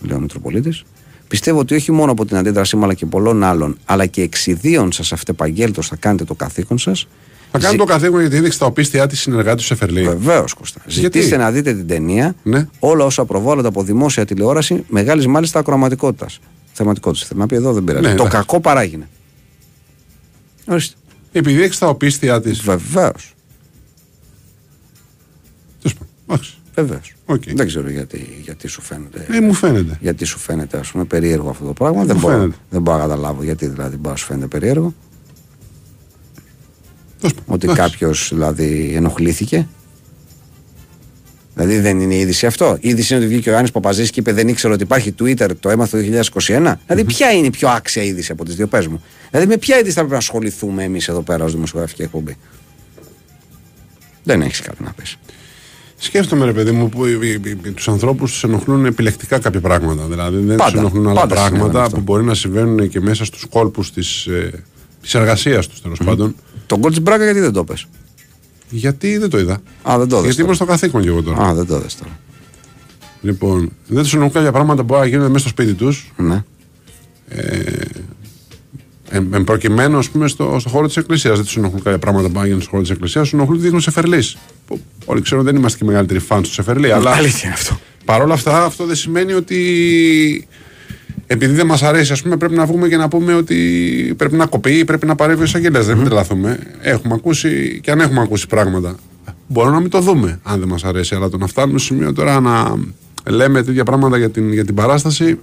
λέει 0.00 0.16
ο 0.16 0.20
Μητροπολίτης, 0.20 0.82
πιστεύω 1.28 1.58
ότι 1.58 1.74
όχι 1.74 1.92
μόνο 1.92 2.12
από 2.12 2.24
την 2.24 2.36
αντίδρασή 2.36 2.76
μου 2.76 2.84
αλλά 2.84 2.94
και 2.94 3.06
πολλών 3.06 3.42
άλλων, 3.44 3.78
αλλά 3.84 4.06
και 4.06 4.22
εξιδίων 4.22 4.92
σας 4.92 5.12
αυτεπαγγέλτο 5.12 5.82
θα 5.82 5.96
κάνετε 5.96 6.24
το 6.24 6.34
καθήκον 6.34 6.78
σας. 6.78 7.06
Θα 7.50 7.58
κάνω 7.58 7.76
το 7.76 7.84
καθήκον 7.84 8.20
για 8.20 8.28
τη 8.28 8.34
δίδυξη 8.34 8.56
στα 8.56 8.66
οπίστια 8.66 9.06
της 9.06 9.20
συνεργάτης 9.20 9.60
του 9.60 9.66
Σεφερλή. 9.66 10.02
Βεβαίως, 10.02 10.54
Κώστα. 10.54 10.80
Γιατί; 10.86 11.00
Ζητήστε 11.18 11.36
να 11.36 11.50
δείτε 11.50 11.74
την 11.74 11.86
ταινία. 11.86 12.34
Ναι. 12.42 12.68
Όλα 12.78 13.04
όσα 13.04 13.24
προβάλλονται 13.24 13.68
από 13.68 13.82
δημόσια 13.82 14.24
τηλεόραση 14.24 14.84
μεγάλης 14.88 15.26
μάλιστα 15.26 15.58
ακροαματικότητας. 15.58 16.38
Θεματικότητας. 16.72 17.28
Θέλω 17.28 17.40
να 17.40 17.46
πει 17.46 17.54
εδώ 17.54 17.72
δεν 17.72 17.84
πειράζει. 17.84 18.02
Ναι, 18.04 18.14
το 18.14 18.22
εντάξει. 18.22 18.36
κακό 18.36 18.60
παράγινε. 18.60 19.08
Ορίστε. 20.66 20.96
Επειδή 21.32 21.62
έχει 21.62 21.78
τα 21.78 21.88
οπίσθιά 21.88 22.40
της. 22.40 22.60
Βεβαίως. 22.60 23.34
Τέλος 25.82 25.96
πάντων. 26.26 26.44
Εντάξει. 26.78 27.14
Βεβαίως. 27.26 27.44
Οκ. 27.46 27.54
Δεν 27.54 27.66
ξέρω 27.66 27.90
γιατί, 27.90 28.40
γιατί 28.42 28.68
σου 28.68 28.82
φαίνεται. 28.82 29.26
Ε, 29.30 29.40
μου 29.40 29.52
φαίνεται. 29.52 29.98
Γιατί 30.00 30.24
σου 30.24 30.38
φαίνεται 30.38 30.78
ας 30.78 30.90
πούμε, 30.90 31.04
περίεργο 31.04 31.50
αυτό 31.50 31.64
το 31.64 31.72
πράγμα. 31.72 32.04
Δεν 32.04 32.16
μπορώ, 32.16 32.36
φαίνεται. 32.36 32.56
δεν 32.70 32.82
μπορώ 32.82 32.96
να 32.96 33.02
καταλάβω 33.02 33.42
γιατί 33.42 33.66
δηλαδή 33.66 33.96
μπορεί 33.96 34.08
να 34.08 34.16
σου 34.16 34.26
φαίνεται 34.26 34.46
περίεργο. 34.46 34.94
Τέλος 37.20 37.34
πάντων. 37.34 37.54
Ότι 37.54 37.66
Εντάξει. 37.70 37.90
κάποιος 37.90 38.28
δηλαδή 38.32 38.92
ενοχλήθηκε. 38.96 39.68
Δηλαδή 41.54 41.78
δεν 41.78 42.00
είναι 42.00 42.14
είδηση 42.14 42.46
αυτό. 42.46 42.76
Η 42.80 42.88
είδηση 42.88 43.14
είναι 43.14 43.24
ότι 43.24 43.32
βγήκε 43.32 43.48
ο 43.48 43.50
Ιωάννης 43.50 43.72
Παπαζής 43.72 44.10
και 44.10 44.20
είπε 44.20 44.32
Δεν 44.32 44.48
ήξερα 44.48 44.74
ότι 44.74 44.82
υπάρχει 44.82 45.14
Twitter, 45.18 45.50
το 45.60 45.70
έμαθα 45.70 45.98
το 45.98 46.04
2021. 46.32 46.74
Δηλαδή, 46.86 47.04
ποια 47.04 47.32
είναι 47.32 47.46
η 47.46 47.50
πιο 47.50 47.68
άξια 47.68 48.02
είδηση 48.02 48.32
από 48.32 48.44
τις 48.44 48.54
δύο 48.54 48.66
πες 48.66 48.86
μου. 48.86 49.02
Δηλαδή, 49.30 49.48
με 49.48 49.56
ποια 49.56 49.76
είδηση 49.76 49.92
θα 49.92 49.98
πρέπει 49.98 50.12
να 50.12 50.18
ασχοληθούμε 50.18 50.84
εμείς 50.84 51.08
εδώ 51.08 51.20
πέρα 51.20 51.44
ως 51.44 51.52
δημοσιογραφική 51.52 52.02
εκπομπή; 52.02 52.36
Δεν 54.22 54.42
έχεις 54.42 54.60
κάτι 54.60 54.82
να 54.82 54.92
πεις. 54.92 55.18
Σκέφτομαι, 55.98 56.44
ρε 56.44 56.52
παιδί 56.52 56.70
μου, 56.70 56.88
που 56.88 57.02
τους 57.74 57.88
ανθρώπους 57.88 58.32
τους 58.32 58.44
ενοχλούν 58.44 58.84
επιλεκτικά 58.84 59.38
κάποια 59.38 59.60
πράγματα. 59.60 60.04
Δηλαδή 60.04 60.36
δεν 60.36 60.56
τους 60.56 60.64
Πάντα. 60.66 60.78
ενοχλούν 60.78 61.06
άλλα 61.08 61.20
Πάντα 61.20 61.34
συνέβαινε 61.34 61.58
πράγματα 61.58 61.82
αυτό. 61.84 61.96
που 61.96 62.02
μπορεί 62.02 62.24
να 62.24 62.34
συμβαίνουν 62.34 62.88
και 62.88 63.00
μέσα 63.00 63.24
στους 63.24 63.46
κόλπους 63.50 63.92
της 63.92 64.26
ε, 64.26 64.64
της 65.02 65.14
εργασίας 65.14 65.66
τους 65.66 65.80
τέλος 65.82 65.98
πάντων. 66.04 66.34
Τον 66.66 66.78
γκολ 66.78 66.92
τη 66.92 67.00
Μπράγκα 67.00 67.24
γιατί 67.24 67.40
δεν 67.40 67.52
το 67.52 67.64
πες; 67.64 67.86
Γιατί 68.70 69.18
δεν 69.18 69.30
το 69.30 69.38
είδα. 69.38 69.60
Α, 69.82 69.98
δεν 69.98 70.08
το 70.08 70.16
δες 70.16 70.24
Γιατί 70.24 70.30
τώρα. 70.30 70.42
ήμουν 70.42 70.54
στο 70.54 70.64
καθήκον 70.64 71.02
και 71.02 71.08
εγώ 71.08 71.22
τώρα. 71.22 71.46
Α, 71.46 71.54
δεν 71.54 71.66
το 71.66 71.78
δες 71.78 71.96
τώρα. 71.96 72.18
Λοιπόν, 73.22 73.72
δεν 73.86 74.02
τους 74.02 74.12
ενοχλούν 74.12 74.32
κάποια 74.32 74.52
πράγματα 74.52 74.80
που 74.80 74.86
μπορεί 74.86 75.00
να 75.00 75.06
γίνουν 75.06 75.26
μέσα 75.26 75.38
στο 75.38 75.48
σπίτι 75.48 75.74
τους. 75.74 76.12
Ναι. 76.16 76.44
Εν, 79.08 79.34
εν 79.34 79.44
προκειμένου, 79.44 79.98
ας 79.98 80.10
πούμε, 80.10 80.28
στο, 80.28 80.56
στο 80.60 80.68
χώρο 80.68 80.86
της 80.86 80.96
Εκκλησίας. 80.96 81.36
Δεν 81.36 81.44
τους 81.44 81.56
ενοχλούν 81.56 81.82
κάποια 81.82 81.98
πράγματα 81.98 82.26
που 82.26 82.32
μπορεί 82.32 82.42
να 82.42 82.46
γίνουν 82.46 82.60
στο 82.60 82.70
χώρο 82.70 82.82
της 82.82 82.90
Εκκλησίας. 82.90 83.24
Τους 83.24 83.32
ενοχλούν 83.32 83.60
δείχνουν 83.60 83.80
Σεφερλή. 83.80 84.22
Που 84.66 84.80
όλοι 85.04 85.20
ξέρουν 85.20 85.44
δεν 85.44 85.56
είμαστε 85.56 85.78
και 85.78 85.84
μεγαλύτεροι 85.84 86.20
φαν 86.20 86.42
του 86.42 86.52
Σεφερλή. 86.52 86.92
Αλλά 86.92 87.10
Αλήθεια 87.10 87.42
είναι 87.44 87.54
αυτό. 87.54 87.78
Παρ' 88.04 88.22
όλα 88.22 88.34
αυτά, 88.34 88.64
αυτό 88.64 88.86
δεν 88.86 88.96
σημαίνει 88.96 89.32
ότι 89.32 90.48
επειδή 91.26 91.54
δεν 91.54 91.66
μας 91.66 91.82
αρέσει, 91.82 92.12
ας 92.12 92.22
πούμε, 92.22 92.36
πρέπει 92.36 92.54
να 92.54 92.66
βγούμε 92.66 92.88
και 92.88 92.96
να 92.96 93.08
πούμε 93.08 93.34
ότι 93.34 94.14
πρέπει 94.16 94.36
να 94.36 94.46
κοπεί 94.46 94.72
ή 94.72 94.84
πρέπει 94.84 95.06
να 95.06 95.14
παρεύει 95.14 95.40
ο 95.40 95.44
εισαγγελέας. 95.44 95.86
Δεν 95.86 95.96
μην 95.96 96.06
τρελαθούμε. 96.06 96.58
Έχουμε 96.80 97.14
ακούσει 97.14 97.80
και 97.82 97.90
αν 97.90 98.00
έχουμε 98.00 98.20
ακούσει 98.20 98.46
πράγματα. 98.46 98.96
Μπορούμε 99.46 99.74
να 99.74 99.80
μην 99.80 99.90
το 99.90 100.00
δούμε, 100.00 100.40
αν 100.42 100.58
δεν 100.58 100.68
μας 100.68 100.84
αρέσει. 100.84 101.14
Αλλά 101.14 101.28
το 101.28 101.38
να 101.38 101.46
φτάνουμε 101.46 101.78
στο 101.78 101.94
σημείο 101.94 102.12
τώρα 102.12 102.40
να 102.40 102.74
λέμε 103.26 103.62
τέτοια 103.62 103.84
πράγματα 103.84 104.18
για 104.18 104.30
την, 104.30 104.52
για 104.52 104.64
την 104.64 104.74
παράσταση 104.74 105.38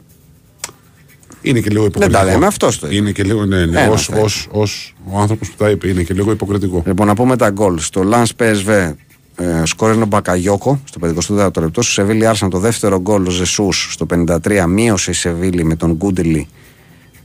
είναι 1.44 1.60
και 1.60 1.70
λίγο 1.70 1.86
υποκριτικό. 1.86 2.24
λέμε, 2.24 2.45
αυτός 2.45 2.80
το 2.80 2.88
είπε. 2.88 2.95
Είναι 2.95 3.11
και 3.11 3.24
λίγο, 3.24 3.45
ναι, 3.45 3.65
ναι, 3.65 3.82
Ένας 3.82 3.94
ως, 3.94 4.06
θα 4.06 4.15
είναι. 4.15 4.26
ως, 4.26 4.48
ως 4.52 4.94
ο 5.11 5.20
άνθρωπος 5.20 5.49
που 5.49 5.56
τα 5.57 5.70
είπε, 5.70 5.88
είναι 5.88 6.03
και 6.03 6.14
λίγο 6.14 6.32
υποκριτικό. 6.32 6.84
Λοιπόν, 6.86 7.07
να 7.07 7.15
πούμε 7.15 7.38
τα 7.38 7.49
γκολ. 7.49 7.80
Στο 7.80 8.02
Lance 8.11 8.44
PSV 8.44 8.94
ες, 9.36 9.70
σκόρ 9.70 9.94
είναι 9.94 10.03
ο 10.03 10.06
Μπακαγιώκο 10.06 10.82
στο 10.84 10.99
54ο 11.07 11.61
λεπτό. 11.61 11.82
Στο 11.82 11.91
Σεβίλη 11.91 12.26
Άρσαν 12.26 12.49
το 12.49 12.57
δεύτερο 12.60 13.02
γκολ 13.02 13.26
ο 13.26 13.30
Ζεσούς 13.30 13.90
στο 13.91 14.06
53. 14.14 14.65
Μείωσε 14.68 15.11
η 15.11 15.14
Σεβίλη 15.14 15.64
με 15.64 15.76
τον 15.76 15.94
Γκούντιλι 15.94 16.48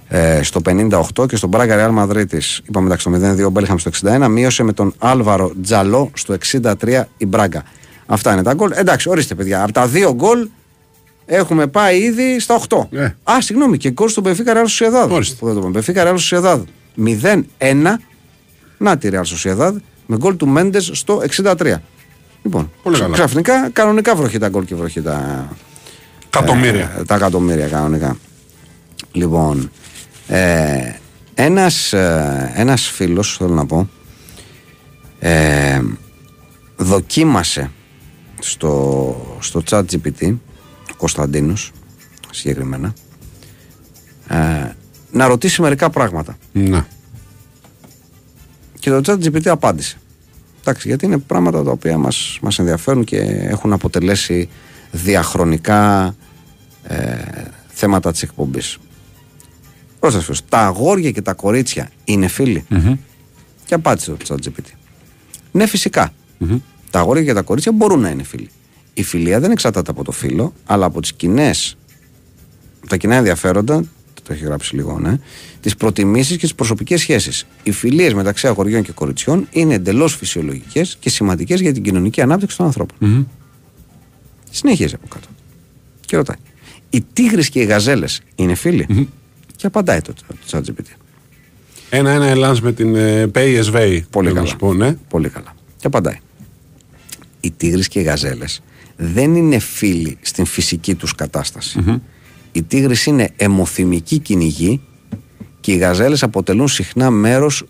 ε, 0.09 0.43
στο 0.43 0.61
58 0.65 1.28
και 1.28 1.36
στον 1.36 1.49
Μπράγκα 1.49 1.77
Ρεάλ 1.77 1.93
Μαδρίτης, 1.93 2.61
είπαμε 2.69 2.86
εντάξει 2.86 3.11
το 3.11 3.43
0-2 3.43 3.47
ο 3.47 3.51
Μπέλχαμ 3.51 3.77
στο 3.77 3.90
61, 4.03 4.27
μείωσε 4.31 4.62
με 4.62 4.73
τον 4.73 4.95
Άλβαρο 4.99 5.53
Τζαλό 5.62 6.11
στο 6.15 6.36
63 6.62 7.03
η 7.16 7.27
Μπράγκα. 7.27 7.62
Αυτά 8.07 8.32
είναι 8.32 8.43
τα 8.43 8.55
γκολ. 8.55 8.70
Εντάξει, 8.74 9.09
ορίστε 9.09 9.35
παιδιά, 9.35 9.62
από 9.62 9.73
τα 9.73 9.86
δύο 9.86 10.15
γκολ 10.15 10.49
έχουμε 11.31 11.67
πάει 11.67 11.99
ήδη 12.01 12.41
στα 12.41 12.61
8. 12.69 12.77
Ε. 12.91 13.05
Α, 13.23 13.41
συγγνώμη, 13.41 13.77
και 13.77 13.91
γκολ 13.91 14.09
στον 14.09 14.23
Μπεφίκα 14.23 14.53
Ρεάλ 14.53 14.67
Σοσιαδάδ. 14.67 15.13
Ορίστε. 15.13 15.37
Που 15.39 15.45
δεν 15.45 15.55
το 15.55 15.59
είπαμε. 15.61 15.75
Μπεφίκα 15.79 16.03
Ρεάλ 16.03 16.19
Σοσιαδάδ 16.19 16.63
0-1. 17.59 17.99
Να 18.79 18.99
τη 18.99 19.09
Ρεάλ 19.09 19.25
Σοσιαδάδ 19.25 19.77
με 20.07 20.17
γκολ 20.17 20.37
του 20.37 20.47
Μέντες 20.49 20.91
στο 20.93 21.23
63. 21.43 21.75
Λοιπόν, 22.43 22.71
Πολύ 22.83 22.95
ξε- 22.95 23.09
καλά. 23.11 23.15
ξαφνικά 23.25 23.71
κανονικά 23.73 24.15
βροχή 24.15 24.39
τα 24.39 24.49
γκολ 24.49 24.65
και 24.65 24.75
βροχή 24.75 25.03
τα, 25.03 25.49
Κατομμύρια. 26.31 26.95
ε, 26.99 27.05
τα 27.05 27.15
εκατομμύρια 27.15 27.67
κανονικά. 27.69 28.17
Λοιπόν, 29.13 29.71
ε, 30.29 30.93
ένας, 31.35 31.93
ε, 31.93 32.53
ένας 32.55 32.87
φίλος, 32.89 33.37
θέλω 33.37 33.55
να 33.55 33.67
πω, 33.67 33.89
ε, 35.19 35.81
δοκίμασε 36.77 37.71
στο, 38.41 39.37
στο 39.41 39.63
chat 39.71 39.83
GPT, 39.93 40.35
ο 40.47 40.48
Κωνσταντίνος 40.99 41.73
συγκεκριμένα, 42.31 42.95
ε, 44.29 44.70
να 45.12 45.27
ρωτήσει 45.27 45.62
μερικά 45.62 45.91
πράγματα. 45.91 46.39
Να. 46.53 46.87
Και 48.79 48.91
το 48.91 49.01
chat 49.05 49.25
GPT 49.25 49.47
απάντησε. 49.47 49.99
Εντάξει, 50.61 50.89
γιατί 50.89 51.05
είναι 51.05 51.19
πράγματα 51.19 51.62
τα 51.62 51.70
οποία 51.70 51.99
μας, 51.99 52.39
μας 52.43 52.59
ενδιαφέρουν 52.59 53.05
και 53.05 53.16
έχουν 53.43 53.73
αποτελέσει 53.73 54.49
διαχρονικά 54.91 56.15
ε, 56.83 57.16
θέματα 57.69 58.12
της 58.12 58.23
εκπομπής. 58.23 58.79
Πρόσθεσαι 60.01 60.25
φίλος, 60.25 60.45
τα 60.49 60.59
αγόρια 60.59 61.11
και 61.11 61.23
τα 61.23 61.33
κορίτσια 61.33 61.91
είναι 62.05 62.29
φίλοι; 62.29 62.65
Και 63.65 63.75
απάντησε 63.75 64.12
το 64.12 64.25
chat 64.29 64.47
GPT. 64.47 64.73
Ναι, 65.53 65.66
φυσικά. 65.66 66.12
Τα 66.91 66.99
αγόρια 66.99 67.25
και 67.25 67.33
τα 67.33 67.43
κορίτσια 67.43 67.73
μπορούν 67.73 68.01
να 68.01 68.11
είναι 68.11 68.23
φίλοι. 68.23 68.49
Η 68.99 69.03
φιλία 69.03 69.41
δεν 69.41 69.51
εξαρτάται 69.51 69.91
από 69.91 70.05
το 70.05 70.12
φίλο, 70.12 70.53
αλλά 70.66 70.87
από 70.87 71.01
τις 71.01 71.12
κοινές 71.12 71.77
τα 72.89 72.97
κοινά 72.97 73.15
ενδιαφέροντα, 73.15 73.85
το 74.23 74.33
έχει 74.33 74.45
γράψει 74.45 74.75
λίγο, 74.75 74.99
ναι, 74.99 75.19
τις 75.61 75.77
προτιμήσεις 75.77 76.37
και 76.37 76.43
τις 76.43 76.55
προσωπικές 76.55 77.01
σχέσεις. 77.01 77.47
Οι 77.62 77.70
φιλίες 77.70 78.15
μεταξύ 78.15 78.47
αγοριών 78.47 78.83
και 78.83 78.93
κοριτσιών 78.93 79.49
είναι 79.51 79.75
εντελώς 79.75 80.16
φυσιολογικές 80.16 80.97
και 81.01 81.11
σημαντικές 81.11 81.61
για 81.61 81.73
την 81.73 81.83
κοινωνική 81.83 82.20
ανάπτυξη 82.20 82.57
των 82.57 82.66
ανθρώπων. 82.66 83.29
Συνεχίζει 84.51 84.95
από 84.95 85.07
κάτω. 85.09 85.27
Και 86.01 86.16
ρωτάει. 86.16 86.37
Οι 86.91 87.05
τίγρες 87.12 87.49
και 87.49 87.61
οι 87.61 87.65
γαζέλες 87.65 88.20
είναι 88.35 88.55
φίλοι; 88.55 89.09
Και 89.57 89.66
απαντάει 89.66 90.01
το, 90.01 90.12
το 90.12 90.35
ChatGPT. 90.51 90.97
Ένα-ένα 91.91 92.27
Ελλάς 92.27 92.61
με 92.61 92.73
την 92.73 92.95
ε, 92.95 93.31
PSV. 93.35 93.73
Πολύ 93.73 94.03
θέλω 94.11 94.23
να 94.23 94.33
καλά. 94.33 94.47
σου 94.47 94.57
πω, 94.57 94.75
ναι. 94.75 94.97
Πολύ 95.09 95.29
καλά. 95.29 95.55
Και 95.77 95.87
απαντάει. 95.87 96.19
Οι 97.41 97.51
τίγρες 97.51 97.89
και 97.89 98.01
οι 98.01 98.03
γαζέλες 98.03 98.62
δεν 99.01 99.35
είναι 99.35 99.59
φίλοι 99.59 100.19
στην 100.20 100.45
φυσική 100.45 100.95
τους 100.95 101.15
κατάσταση. 101.15 102.01
Οι 102.53 102.62
τίγρες 102.62 103.07
είναι 103.07 103.31
αιμοθυμικοί 103.37 104.19
κυνηγοί 104.19 104.81
και 105.61 105.73
οι 105.73 105.77
γαζέλες 105.77 106.23
αποτελούν 106.23 106.69
συχνά 106.69 107.11
μέρος 107.11 107.65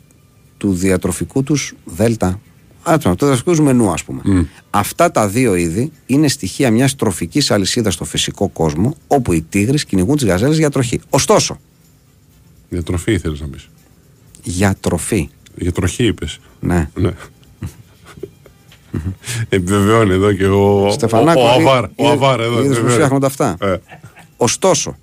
του 0.56 0.72
διατροφικού 0.74 1.42
τους 1.42 1.74
δέλτα. 1.84 2.40
Α, 2.82 2.96
το 2.98 3.08
διατροφικού 3.08 3.50
τους 3.50 3.60
μενού, 3.60 3.90
ας 3.90 4.04
πούμε. 4.04 4.46
Αυτά 4.70 5.10
τα 5.10 5.28
δύο 5.28 5.54
είδη 5.54 5.92
είναι 6.06 6.28
στοιχεία 6.28 6.70
μιας 6.70 6.96
τροφικής 6.96 7.50
αλυσίδας 7.50 7.94
στο 7.94 8.04
φυσικό 8.04 8.48
κόσμο, 8.48 8.94
όπου 9.06 9.32
οι 9.32 9.42
τίγρες 9.42 9.84
κυνηγούν 9.84 10.16
τις 10.16 10.26
γαζέλες 10.26 10.58
για 10.58 10.70
τροχή. 10.70 11.00
Ωστόσο, 11.10 11.58
Για 12.68 12.82
τροφή 12.82 13.18
θέλεις 13.18 13.40
να 13.40 13.46
πεις. 13.46 13.68
για 14.42 14.76
τροφή. 14.80 15.28
Για 15.56 15.72
τροχή 15.72 16.04
είπες. 16.04 16.38
Ναι. 16.60 16.90
Ναι. 16.94 17.10
Επιβεβαιώνει 19.48 20.12
εδώ 20.12 20.32
και 20.32 20.46
ο, 20.46 20.90
Στεφανάκο, 20.90 21.40
ο, 21.40 21.44
ο, 21.44 21.48
Αβάρ. 21.48 21.84
είδε- 21.84 21.92
Ο 21.96 22.08
Αβάρ 22.10 22.40
εδώ. 22.40 22.48
είδες 22.50 22.60
που 22.60 22.64
επιβεβαιώνει. 22.64 22.92
φτιάχνονται 22.94 23.26
αυτά. 23.26 23.56
Ε. 23.60 23.76
Ωστόσο, 24.36 24.96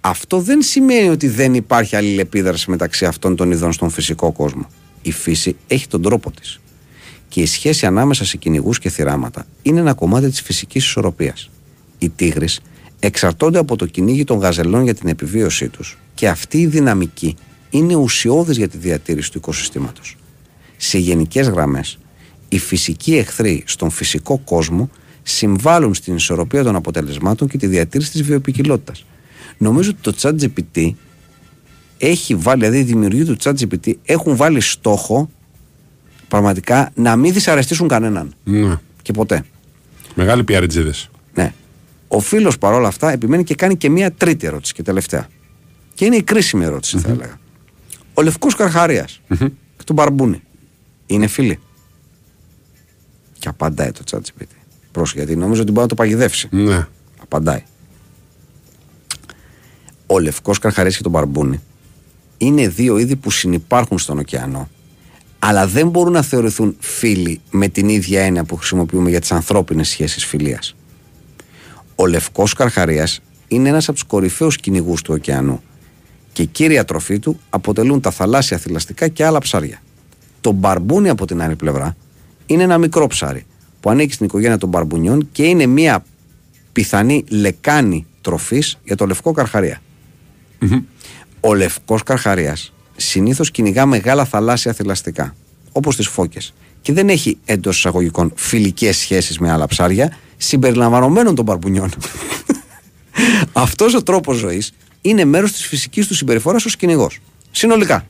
αυτό 0.00 0.40
δεν 0.40 0.62
σημαίνει 0.62 1.08
ότι 1.08 1.28
δεν 1.28 1.54
υπάρχει 1.54 1.96
αλληλεπίδραση 1.96 2.70
μεταξύ 2.70 3.04
αυτών 3.06 3.36
των 3.36 3.50
ειδών 3.50 3.72
στον 3.72 3.90
φυσικό 3.90 4.32
κόσμο. 4.32 4.66
Η 5.02 5.12
φύση 5.12 5.56
έχει 5.66 5.88
τον 5.88 6.02
τρόπο 6.02 6.30
της. 6.30 6.60
Και 7.28 7.40
η 7.40 7.46
σχέση 7.46 7.86
ανάμεσα 7.86 8.24
σε 8.24 8.36
κυνηγούς 8.36 8.78
και 8.78 8.88
θυράματα 8.88 9.46
είναι 9.62 9.80
ένα 9.80 9.94
κομμάτι 9.94 10.28
της 10.28 10.40
φυσικής 10.42 10.84
ισορροπίας. 10.84 11.50
Οι 11.98 12.08
τίγρε 12.08 12.44
εξαρτώνται 12.98 13.58
από 13.58 13.76
το 13.76 13.86
κυνήγι 13.86 14.24
των 14.24 14.38
γαζελών 14.38 14.82
για 14.84 14.94
την 14.94 15.08
επιβίωσή 15.08 15.68
τους 15.68 15.98
και 16.14 16.28
αυτή 16.28 16.58
η 16.60 16.66
δυναμική 16.66 17.36
είναι 17.70 17.94
ουσιώδης 17.94 18.56
για 18.56 18.68
τη 18.68 18.78
διατήρηση 18.78 19.30
του 19.32 19.38
οικοσυστήματος. 19.38 20.16
Σε 20.76 20.98
γενικές 20.98 21.48
γραμμές, 21.48 21.98
οι 22.52 22.58
φυσικοί 22.58 23.16
εχθροί 23.16 23.62
στον 23.66 23.90
φυσικό 23.90 24.38
κόσμο 24.38 24.90
συμβάλλουν 25.22 25.94
στην 25.94 26.14
ισορροπία 26.14 26.62
των 26.62 26.76
αποτελεσμάτων 26.76 27.48
και 27.48 27.58
τη 27.58 27.66
διατήρηση 27.66 28.10
της 28.10 28.22
βιοπικιλότητα. 28.22 28.92
Νομίζω 29.58 29.90
ότι 29.90 30.12
το 30.12 30.14
ChatGPT 30.20 30.92
έχει 31.98 32.34
βάλει, 32.34 32.60
δηλαδή 32.60 32.78
οι 32.78 32.82
δημιουργοί 32.82 33.24
του 33.24 33.36
ChatGPT 33.42 33.92
έχουν 34.04 34.36
βάλει 34.36 34.60
στόχο 34.60 35.30
πραγματικά 36.28 36.90
να 36.94 37.16
μην 37.16 37.32
δυσαρεστήσουν 37.32 37.88
κανέναν. 37.88 38.34
Ναι. 38.44 38.76
Και 39.02 39.12
ποτέ. 39.12 39.44
Μεγάλοι 40.14 40.44
πιαριτζίδε. 40.44 40.94
Ναι. 41.34 41.54
Ο 42.08 42.20
φίλος 42.20 42.58
παρόλα 42.58 42.88
αυτά 42.88 43.10
επιμένει 43.10 43.44
και 43.44 43.54
κάνει 43.54 43.76
και 43.76 43.90
μία 43.90 44.12
τρίτη 44.12 44.46
ερώτηση 44.46 44.74
και 44.74 44.82
τελευταία. 44.82 45.28
Και 45.94 46.04
είναι 46.04 46.16
η 46.16 46.22
κρίσιμη 46.22 46.64
ερώτηση, 46.64 46.98
θα 46.98 47.10
έλεγα. 47.10 47.40
Ο 48.14 48.22
Λευκός 48.22 48.54
Καρχαρίας 48.54 49.20
και 49.76 49.84
τον 49.84 49.94
Μπαρμπούνι 49.94 50.42
είναι 51.06 51.26
φίλοι. 51.26 51.58
Και 53.42 53.48
απαντάει 53.48 53.90
το 53.92 54.02
ChatGPT. 54.10 54.46
Πρόσεχε, 54.92 55.18
γιατί 55.18 55.36
νόμιζα 55.36 55.62
ότι 55.62 55.70
μπορεί 55.70 55.82
να 55.82 55.88
το 55.88 55.94
παγιδεύσει. 55.94 56.48
Ναι. 56.50 56.86
Απαντάει. 57.22 57.62
Ο 60.06 60.18
Λευκός 60.18 60.58
Καρχαρίας 60.58 60.96
και 60.96 61.02
το 61.02 61.08
Μπαρμπούνι 61.08 61.60
είναι 62.36 62.68
δύο 62.68 62.98
είδη 62.98 63.16
που 63.16 63.30
συνυπάρχουν 63.30 63.98
στον 63.98 64.18
ωκεανό 64.18 64.68
αλλά 65.38 65.66
δεν 65.66 65.88
μπορούν 65.88 66.12
να 66.12 66.22
θεωρηθούν 66.22 66.76
φίλοι 66.78 67.40
με 67.50 67.68
την 67.68 67.88
ίδια 67.88 68.22
έννοια 68.22 68.44
που 68.44 68.56
χρησιμοποιούμε 68.56 69.10
για 69.10 69.20
τις 69.20 69.32
ανθρώπινες 69.32 69.88
σχέσεις 69.88 70.24
φιλίας. 70.24 70.74
Ο 71.94 72.06
Λευκός 72.06 72.52
Καρχαρίας 72.52 73.20
είναι 73.48 73.68
ένας 73.68 73.88
από 73.88 73.92
τους 73.98 74.06
κορυφαίους 74.06 74.56
κυνηγούς 74.56 75.02
του 75.02 75.14
ωκεανού 75.14 75.62
και 76.32 76.44
κύρια 76.44 76.84
τροφή 76.84 77.18
του 77.18 77.40
αποτελούν 77.50 78.00
τα 78.00 78.10
θαλάσσια 78.10 78.58
θηλαστικά 78.58 79.08
και 79.08 79.24
άλλα 79.24 79.38
ψάρια. 79.38 79.82
Το 80.40 80.52
μπαρμπούνι 80.52 81.08
από 81.08 81.26
την 81.26 81.42
άλλη 81.42 81.56
πλευρά 81.56 81.96
είναι 82.46 82.62
ένα 82.62 82.78
μικρό 82.78 83.06
ψάρι 83.06 83.46
που 83.80 83.90
ανήκει 83.90 84.12
στην 84.12 84.26
οικογένεια 84.26 84.58
των 84.58 84.68
μπαρμπουνιών 84.68 85.28
και 85.32 85.42
είναι 85.42 85.66
μια 85.66 86.04
πιθανή 86.72 87.24
λεκάνη 87.28 88.06
τροφής 88.20 88.78
για 88.84 88.96
το 88.96 89.06
λευκό 89.06 89.32
καρχαρία. 89.32 89.82
Ο 91.40 91.54
λευκός 91.54 92.02
καρχαρίας 92.02 92.72
συνήθως 92.96 93.50
κυνηγά 93.50 93.86
μεγάλα 93.86 94.24
θαλάσσια 94.24 94.72
θηλαστικά, 94.72 95.34
όπως 95.72 95.96
τις 95.96 96.06
φώκες 96.06 96.54
και 96.82 96.92
δεν 96.92 97.08
έχει 97.08 97.38
εντός 97.44 97.76
εισαγωγικών 97.76 98.32
φιλικές 98.34 98.96
σχέσεις 98.96 99.38
με 99.38 99.50
άλλα 99.50 99.66
ψάρια 99.66 100.16
συμπεριλαμβανομένων 100.36 101.34
των 101.34 101.44
μπαρμπουνιών. 101.44 101.90
Αυτός 103.52 103.94
ο 103.94 104.02
τρόπος 104.02 104.36
ζωής 104.36 104.72
είναι 105.00 105.24
μέρος 105.24 105.52
της 105.52 105.66
φυσικής 105.66 106.06
του 106.06 106.14
συμπεριφοράς 106.14 106.64
ως 106.64 106.76
κυνηγός. 106.76 107.18
Συνολικά. 107.50 108.06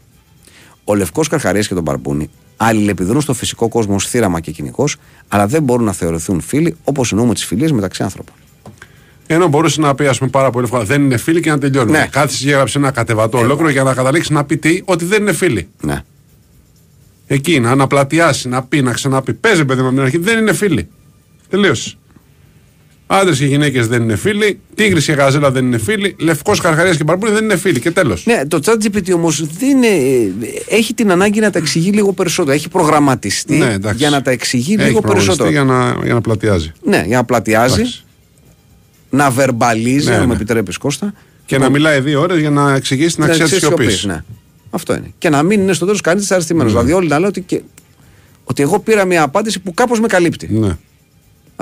Ο 0.84 0.94
λευκός 0.94 1.28
καρχαρίας 1.28 1.68
και 1.68 1.74
τον 1.74 1.82
μπαρμπούνι 1.82 2.30
αλληλεπιδρούν 2.64 3.20
στο 3.20 3.34
φυσικό 3.34 3.68
κόσμο 3.68 3.94
ως 3.94 4.06
θύραμα 4.06 4.40
και 4.40 4.50
κυνηγό, 4.50 4.84
αλλά 5.28 5.46
δεν 5.46 5.62
μπορούν 5.62 5.84
να 5.84 5.92
θεωρηθούν 5.92 6.40
φίλοι 6.40 6.76
όπως 6.84 7.12
εννοούμε 7.12 7.34
τις 7.34 7.44
φιλίες 7.44 7.72
μεταξύ 7.72 8.02
άνθρωπων. 8.02 8.34
Ενώ 9.26 9.48
μπορούσε 9.48 9.80
να 9.80 9.94
πει, 9.94 10.06
ας 10.06 10.18
πούμε, 10.18 10.30
πάρα 10.30 10.50
πολύ 10.50 10.64
εύκολα, 10.64 10.84
δεν 10.84 11.02
είναι 11.02 11.16
φίλοι 11.16 11.40
και 11.40 11.50
να 11.50 11.58
τελειώνει. 11.58 11.90
Ναι. 11.90 12.08
Κάθισε 12.10 12.44
και 12.44 12.50
έγραψε 12.50 12.78
ένα 12.78 12.90
κατεβατό 12.90 13.38
ολόκληρο 13.38 13.70
για 13.70 13.82
να 13.82 13.94
καταλήξει 13.94 14.32
να 14.32 14.44
πει 14.44 14.56
τι, 14.56 14.82
ότι 14.84 15.04
δεν 15.04 15.20
είναι 15.20 15.32
φίλοι. 15.32 15.68
Ναι. 15.80 16.04
Εκεί 17.26 17.60
να 17.60 17.70
αναπλατιάσει, 17.70 18.48
να 18.48 18.62
πει, 18.62 18.82
να 18.82 18.92
ξαναπεί. 18.92 19.32
Παίζει 19.32 19.64
παιδί 19.64 19.80
μου 19.80 19.86
από 19.86 19.96
την 19.96 20.04
αρχή, 20.04 20.18
δεν 20.18 20.38
είναι 20.38 20.52
φίλοι. 20.52 20.88
Τελείωσε. 21.48 21.96
Άντρες 23.06 23.38
και 23.38 23.46
γυναίκες 23.46 23.86
δεν 23.88 24.02
είναι 24.02 24.16
φίλοι. 24.16 24.58
Τίγρης 24.74 25.04
και 25.04 25.12
γαζέλα 25.12 25.50
δεν 25.50 25.64
είναι 25.66 25.78
φίλοι. 25.78 26.16
Λευκός 26.18 26.60
καρχαρία 26.60 26.94
και 26.94 27.04
μπαρμπούνι 27.04 27.32
δεν 27.32 27.44
είναι 27.44 27.56
φίλοι. 27.56 27.80
Και 27.80 27.90
τέλος. 27.90 28.26
Ναι, 28.26 28.46
το 28.48 28.60
ChatGPT 28.64 29.12
όμως 29.14 29.44
έχει 30.68 30.94
την 30.94 31.10
ανάγκη 31.10 31.40
να 31.40 31.50
τα 31.50 31.58
εξηγεί 31.58 31.90
λίγο 31.90 32.12
περισσότερο. 32.12 32.54
Έχει 32.56 32.68
προγραμματιστεί 32.68 33.56
Ναι, 33.56 33.72
εντάξει. 33.72 33.98
για 33.98 34.10
να 34.10 34.22
τα 34.22 34.30
εξηγεί 34.30 34.74
Έχει 34.78 34.82
λίγο 34.88 35.00
προγραμματιστεί 35.00 35.42
περισσότερο. 35.42 35.50
Για 35.50 35.94
να, 35.98 36.04
για 36.04 36.14
να 36.14 36.20
πλατιάζει. 36.20 36.72
Ναι, 36.84 37.04
για 37.06 37.16
να 37.16 37.24
πλατιάζει, 37.24 37.74
Εντάξει. 37.80 38.04
να 39.10 39.30
βερμπαλίζει, 39.30 40.08
Ναι, 40.08 40.14
αν 40.14 40.20
ναι. 40.20 40.26
με 40.26 40.34
επιτρέπεις 40.34 40.76
Κώστα. 40.76 41.14
Και 41.46 41.58
να 41.58 41.70
μιλάει 41.70 42.00
δύο 42.00 42.20
ώρες 42.20 42.38
για 42.38 42.50
να 42.50 42.74
εξηγήσει 42.74 43.14
την 43.14 43.24
Να 43.24 43.30
αξία 43.30 43.44
της 43.44 43.54
ξέρεις 43.56 43.66
σιωπής. 43.76 43.98
σιωπής, 43.98 44.16
Ναι. 44.16 44.24
Αυτό 44.70 44.94
είναι. 44.94 45.12
Και 45.18 45.28
να 45.28 45.42
μην 45.42 45.60
είναι 45.60 45.72
στο 45.72 45.84
τέλος 45.84 46.00
κανείς 46.00 46.20
δυσαρεστημένος. 46.22 46.72
Ναι. 46.72 46.78
Δηλαδή, 46.78 46.96
όλοι 46.98 47.08
να 47.08 47.14
λένε 47.14 47.26
ότι, 47.26 47.40
και, 47.40 47.60
ότι 48.44 48.62
εγώ 48.62 48.78
πήρα 48.78 49.04
μια 49.04 49.22
απάντηση 49.22 49.60
που 49.60 49.74
κάπως 49.74 50.00
με 50.00 50.06
καλύπτει. 50.06 50.48
Ναι. 50.52 50.76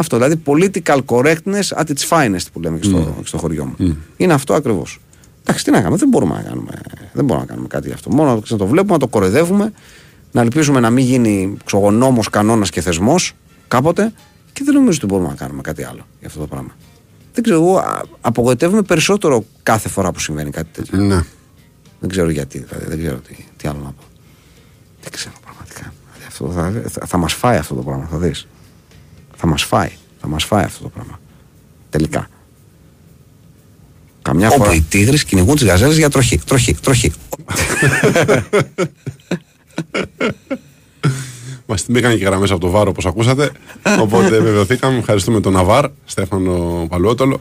Αυτό 0.00 0.16
δηλαδή 0.16 0.42
political 0.46 0.98
correctness 1.06 1.68
at 1.76 1.84
its 1.84 2.08
finest 2.08 2.44
που 2.52 2.60
λέμε 2.60 2.78
και 2.78 2.84
στο, 2.84 2.96
Ναι. 2.98 3.04
και 3.04 3.26
στο 3.26 3.38
χωριό 3.38 3.64
μου. 3.78 3.96
Είναι 4.16 4.32
αυτό 4.32 4.54
ακριβώς. 4.54 5.00
Εντάξει, 5.42 5.64
τι 5.64 5.70
να 5.70 5.78
κάνουμε, 5.78 5.96
δεν 5.96 6.08
μπορούμε 6.08 6.34
να 6.34 6.42
κάνουμε, 6.42 6.70
δεν 7.12 7.24
μπορούμε 7.24 7.44
να 7.46 7.50
κάνουμε 7.50 7.68
κάτι 7.68 7.88
γι' 7.88 7.94
αυτό. 7.94 8.10
Μόνο 8.10 8.42
να 8.48 8.56
το 8.56 8.66
βλέπουμε, 8.66 8.92
να 8.92 8.98
το 8.98 9.08
κοροϊδεύουμε, 9.08 9.72
να 10.32 10.40
ελπίζουμε 10.40 10.80
να 10.80 10.90
μην 10.90 11.04
γίνει 11.04 11.56
νόμος, 11.92 12.28
κανόνας 12.30 12.70
και 12.70 12.80
θεσμός 12.80 13.32
κάποτε 13.68 14.12
και 14.52 14.60
δεν 14.64 14.74
νομίζω 14.74 14.98
ότι 15.02 15.06
μπορούμε 15.06 15.28
να 15.28 15.34
κάνουμε 15.34 15.60
κάτι 15.62 15.82
άλλο 15.84 16.06
για 16.18 16.28
αυτό 16.28 16.40
το 16.40 16.46
πράγμα. 16.46 16.70
Δεν 17.34 17.42
ξέρω, 17.44 17.60
εγώ 17.60 17.76
α, 17.76 18.02
απογοητεύομαι 18.20 18.82
περισσότερο 18.82 19.44
κάθε 19.62 19.88
φορά 19.88 20.12
που 20.12 20.20
συμβαίνει 20.20 20.50
κάτι 20.50 20.68
τέτοιο. 20.72 20.98
ναι. 20.98 21.24
Δεν 22.00 22.08
ξέρω 22.10 22.30
γιατί, 22.30 22.58
δηλαδή, 22.58 22.86
δεν 22.86 22.98
ξέρω 22.98 23.16
τι, 23.16 23.34
τι 23.56 23.68
άλλο 23.68 23.78
να 23.78 23.90
πω. 23.92 24.02
Δεν 25.02 25.10
ξέρω 25.12 25.34
πραγματικά. 25.42 25.92
Δηλαδή, 26.12 26.26
αυτό 26.26 26.50
θα, 26.50 26.90
θα, 27.00 27.06
θα 27.06 27.16
μας 27.16 27.32
φάει 27.32 27.56
αυτό 27.58 27.74
το 27.74 27.82
πράγμα, 27.82 28.06
θα 28.10 28.16
δεις. 28.16 28.46
Θα 29.42 29.46
μας 29.46 29.62
φάει, 29.62 29.90
θα 30.20 30.28
μας 30.28 30.44
φάει 30.44 30.64
αυτό 30.64 30.82
το 30.82 30.88
πράγμα. 30.88 31.20
Τελικά. 31.90 32.28
Καμιά 34.22 34.50
φορά. 34.50 34.62
Όπου 34.64 34.72
οι 34.72 34.82
τίγρες 34.88 35.24
κυνηγούν 35.24 35.54
τις 35.56 35.64
γαζέλες 35.64 35.96
για 35.96 36.10
τροχή, 36.10 36.38
τροχή, 36.38 36.74
τροχή. 36.74 37.12
Μα 41.66 41.76
την 41.76 41.94
πήγαν 41.94 42.18
και 42.18 42.24
γραμμές 42.24 42.50
από 42.50 42.60
το 42.60 42.70
Βάρο 42.70 42.90
όπως 42.90 43.06
ακούσατε. 43.06 43.50
Οπότε 44.00 44.40
βεβαιωθήκαμε. 44.40 44.98
Ευχαριστούμε 44.98 45.40
τον 45.40 45.52
Ναβάρ, 45.52 45.86
Στέφανο 46.04 46.86
Παλαιότολο. 46.88 47.40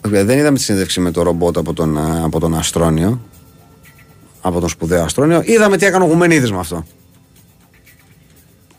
Ε, 0.00 0.24
Δεν 0.24 0.38
είδαμε 0.38 0.56
τη 0.56 0.62
συνέντευξη 0.62 1.00
με 1.00 1.10
το 1.10 1.22
ρομπότ 1.22 1.56
από 1.56 1.72
τον, 1.72 1.98
α, 1.98 2.24
από 2.24 2.40
τον 2.40 2.54
Αστρόνιο. 2.54 3.20
Από 4.40 4.60
τον 4.60 4.68
σπουδαίο 4.68 5.04
Αστρόνιο. 5.04 5.42
Είδαμε 5.44 5.76
τι 5.76 5.86
έκανε 5.86 6.04
ο 6.04 6.06
Γουμενίδης 6.06 6.50
με 6.52 6.58
αυτό. 6.58 6.84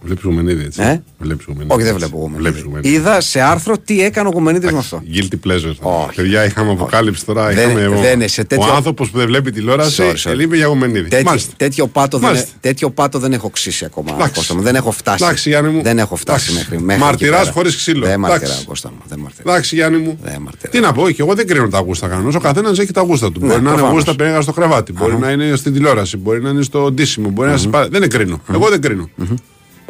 Βλέπεις 0.05 0.23
Γουμενίδη 0.23 0.63
έτσι. 0.63 0.81
Ε; 0.81 1.01
Βλέπεις 1.19 1.45
Γουμενίδη, 1.45 1.73
Όχι, 1.73 1.83
δεν 1.83 1.95
έτσι. 1.95 2.07
βλέπω 2.07 2.31
Βλέπεις 2.35 2.61
Γουμενίδη. 2.61 2.61
Γουμενίδη. 2.65 2.95
Είδα 2.95 3.21
σε 3.21 3.39
άρθρο 3.41 3.77
τι 3.77 4.03
έκανε 4.03 4.27
ο 4.27 4.31
Γουμενίδης 4.33 4.71
με 4.71 4.77
αυτό. 4.77 5.01
Guilty 5.13 5.47
pleasure. 5.47 5.73
Όχι. 5.81 6.15
Παιδιά, 6.15 6.45
είχαμε 6.45 6.71
αποκάλυψη 6.71 7.25
τώρα. 7.25 7.45
Δεν- 7.47 7.69
είχαμε, 7.77 7.99
δεν 8.01 8.13
είναι 8.13 8.27
σε 8.27 8.43
τέτοιο- 8.43 8.69
Ο 8.71 8.73
άνθρωπος 8.75 9.09
που 9.09 9.17
δεν 9.17 9.27
βλέπει 9.27 9.51
τηλεόραση 9.51 10.03
Sorry, 10.05 10.27
sorry. 10.27 10.31
ελείπει 10.31 10.57
για 10.57 10.65
Γουμενίδη. 10.67 11.09
Τέτοιο, 11.09 11.25
Μάλιστα. 11.25 11.53
τέτοιο, 11.57 11.87
πάτο 11.87 12.17
δεν, 12.17 12.27
Μάλιστα. 12.29 12.49
τέτοιο 12.59 12.89
πάτο 12.89 13.19
δεν 13.19 13.33
έχω 13.33 13.49
ξύσει 13.49 13.85
ακόμα. 13.85 14.11
Εντάξει. 14.13 14.33
Κώστα 14.33 14.55
μου. 14.55 14.61
Δεν 14.61 14.75
έχω 14.75 14.91
φτάσει. 14.91 15.23
Εντάξει, 15.23 15.49
Γιάννη 15.49 15.71
μου. 15.71 15.81
Δεν 15.81 15.99
έχω 15.99 16.15
φτάσει 16.15 16.47
Εντάξει. 16.51 16.69
μέχρι, 16.71 16.85
μέχρι 16.85 17.03
Μαρτυράς 17.03 17.33
εκεί 17.33 17.39
πέρα. 17.41 17.51
χωρίς 17.53 17.75
ξύλο. 17.75 18.05
Δεν 18.05 18.19
μαρτυρά, 18.19 18.45
Εντάξει. 18.45 18.65
Κώστα 18.65 18.89
μου. 18.91 18.97
Δεν 19.07 19.19
μαρτυρά. 19.19 19.51
Εντάξει, 19.51 19.75
Γιάννη 19.75 19.97
μου. 19.97 20.17
Δεν 20.23 20.41
μαρτυρά. 20.41 20.71
Τι 20.71 20.79
να 20.79 20.91
πω, 20.93 21.09
και 21.09 21.21
εγώ 21.21 21.33
δεν 21.35 21.47
κρίνω 21.47 21.67
τα 21.67 21.79
γούστα 21.79 22.07
κανένας. 22.07 22.35
Ο 22.35 22.39
καθένας 22.39 22.79
έχει 22.79 22.91
τα 22.91 23.01
γούστα 23.01 23.31
του. 23.31 23.39
Ναι, 23.39 23.45
μπορεί 23.47 23.61
να 23.61 23.69
είναι 23.69 23.69
προφανώς. 23.77 23.93
γούστα 23.93 24.15
πένεγα 24.15 24.41
στο 24.41 24.51
κρεβάτι, 24.51 24.91
μπορεί 24.91 25.17
να 25.17 25.31
είναι 25.31 25.55
στην 25.55 25.73
τηλεόραση, 25.73 26.17
μπορεί 26.17 26.41
να 26.41 26.49
είναι 26.49 26.61
στο 26.63 26.91
ντύσιμο, 26.91 27.29
μπορεί 27.29 27.47
να 27.47 27.53
είναι 27.53 27.61
σπα- 27.63 27.87
Δεν 27.89 28.09
κρίνω. 28.09 28.41
Εγώ 28.53 28.69
δεν 28.69 28.81
κρίνω. 28.81 29.09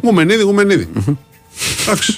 Γουμενίδη, 0.02 0.42
γουμενίδη. 0.42 0.88
Εντάξει. 1.82 2.16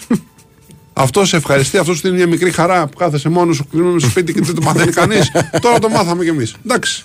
Αυτό 0.92 1.24
σε 1.24 1.36
ευχαριστεί, 1.36 1.78
αυτό 1.78 1.94
σου 1.94 2.00
δίνει 2.00 2.16
μια 2.16 2.26
μικρή 2.26 2.50
χαρά 2.50 2.86
που 2.86 2.96
κάθεσαι 2.98 3.28
μόνος 3.28 3.56
σου, 3.56 3.66
κλείνουν 3.70 4.00
στο 4.00 4.08
σπίτι 4.08 4.32
και 4.32 4.40
δεν 4.40 4.54
το 4.54 4.62
μαθαίνει 4.62 4.92
κανείς. 4.92 5.30
Τώρα 5.60 5.78
το 5.78 5.88
μάθαμε 5.88 6.22
κι 6.24 6.30
εμείς. 6.30 6.54
Εντάξει. 6.64 7.04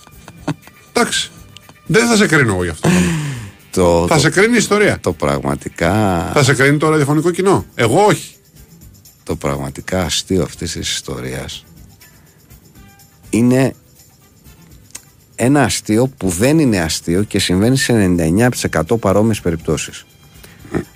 Εντάξει. 0.94 1.30
Δεν 1.86 2.08
θα 2.08 2.16
σε 2.16 2.26
κρίνω 2.28 2.54
εγώ 2.54 2.64
γι' 2.64 2.70
αυτό. 2.70 2.90
Το, 3.72 4.06
θα 4.08 4.16
το, 4.16 4.22
σε 4.22 4.30
κρίνει 4.30 4.54
η 4.54 4.58
ιστορία. 4.58 5.00
το 5.00 5.14
πραγματικά, 5.14 5.91
Θα 6.34 6.44
σε 6.44 6.54
κρίνει 6.54 6.78
το 6.78 6.90
ραδιοφωνικό 6.90 7.32
κοινό. 7.32 7.66
Εγώ 7.76 8.06
όχι. 8.06 8.36
το 9.24 9.36
πραγματικά 9.36 10.04
αστείο 10.04 10.44
αυτής 10.44 10.72
της 10.72 10.91
ιστορίας 10.91 11.66
είναι 13.30 13.74
ένα 15.36 15.64
αστείο 15.64 16.08
που 16.08 16.30
δεν 16.30 16.60
είναι 16.60 16.80
αστείο 16.80 17.24
και 17.24 17.40
συμβαίνει 17.40 17.78
σε 17.78 18.16
99% 18.18 19.00
παρόμοιες 19.00 19.41
περιπτώσεις. 19.41 20.06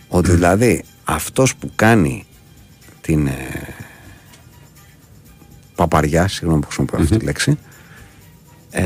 Ότι 0.08 0.32
δηλαδή 0.32 0.84
αυτός 1.04 1.56
που 1.56 1.72
κάνει 1.76 2.26
την 3.02 3.28
ε, 3.28 3.34
παπαριά, 5.76 6.28
συγγνώμη 6.28 6.60
που 6.62 6.66
χρησιμοποιώ 6.68 7.00
αυτή 7.04 7.18
τη 7.18 7.26
λέξη, 7.26 7.58
ε, 8.72 8.84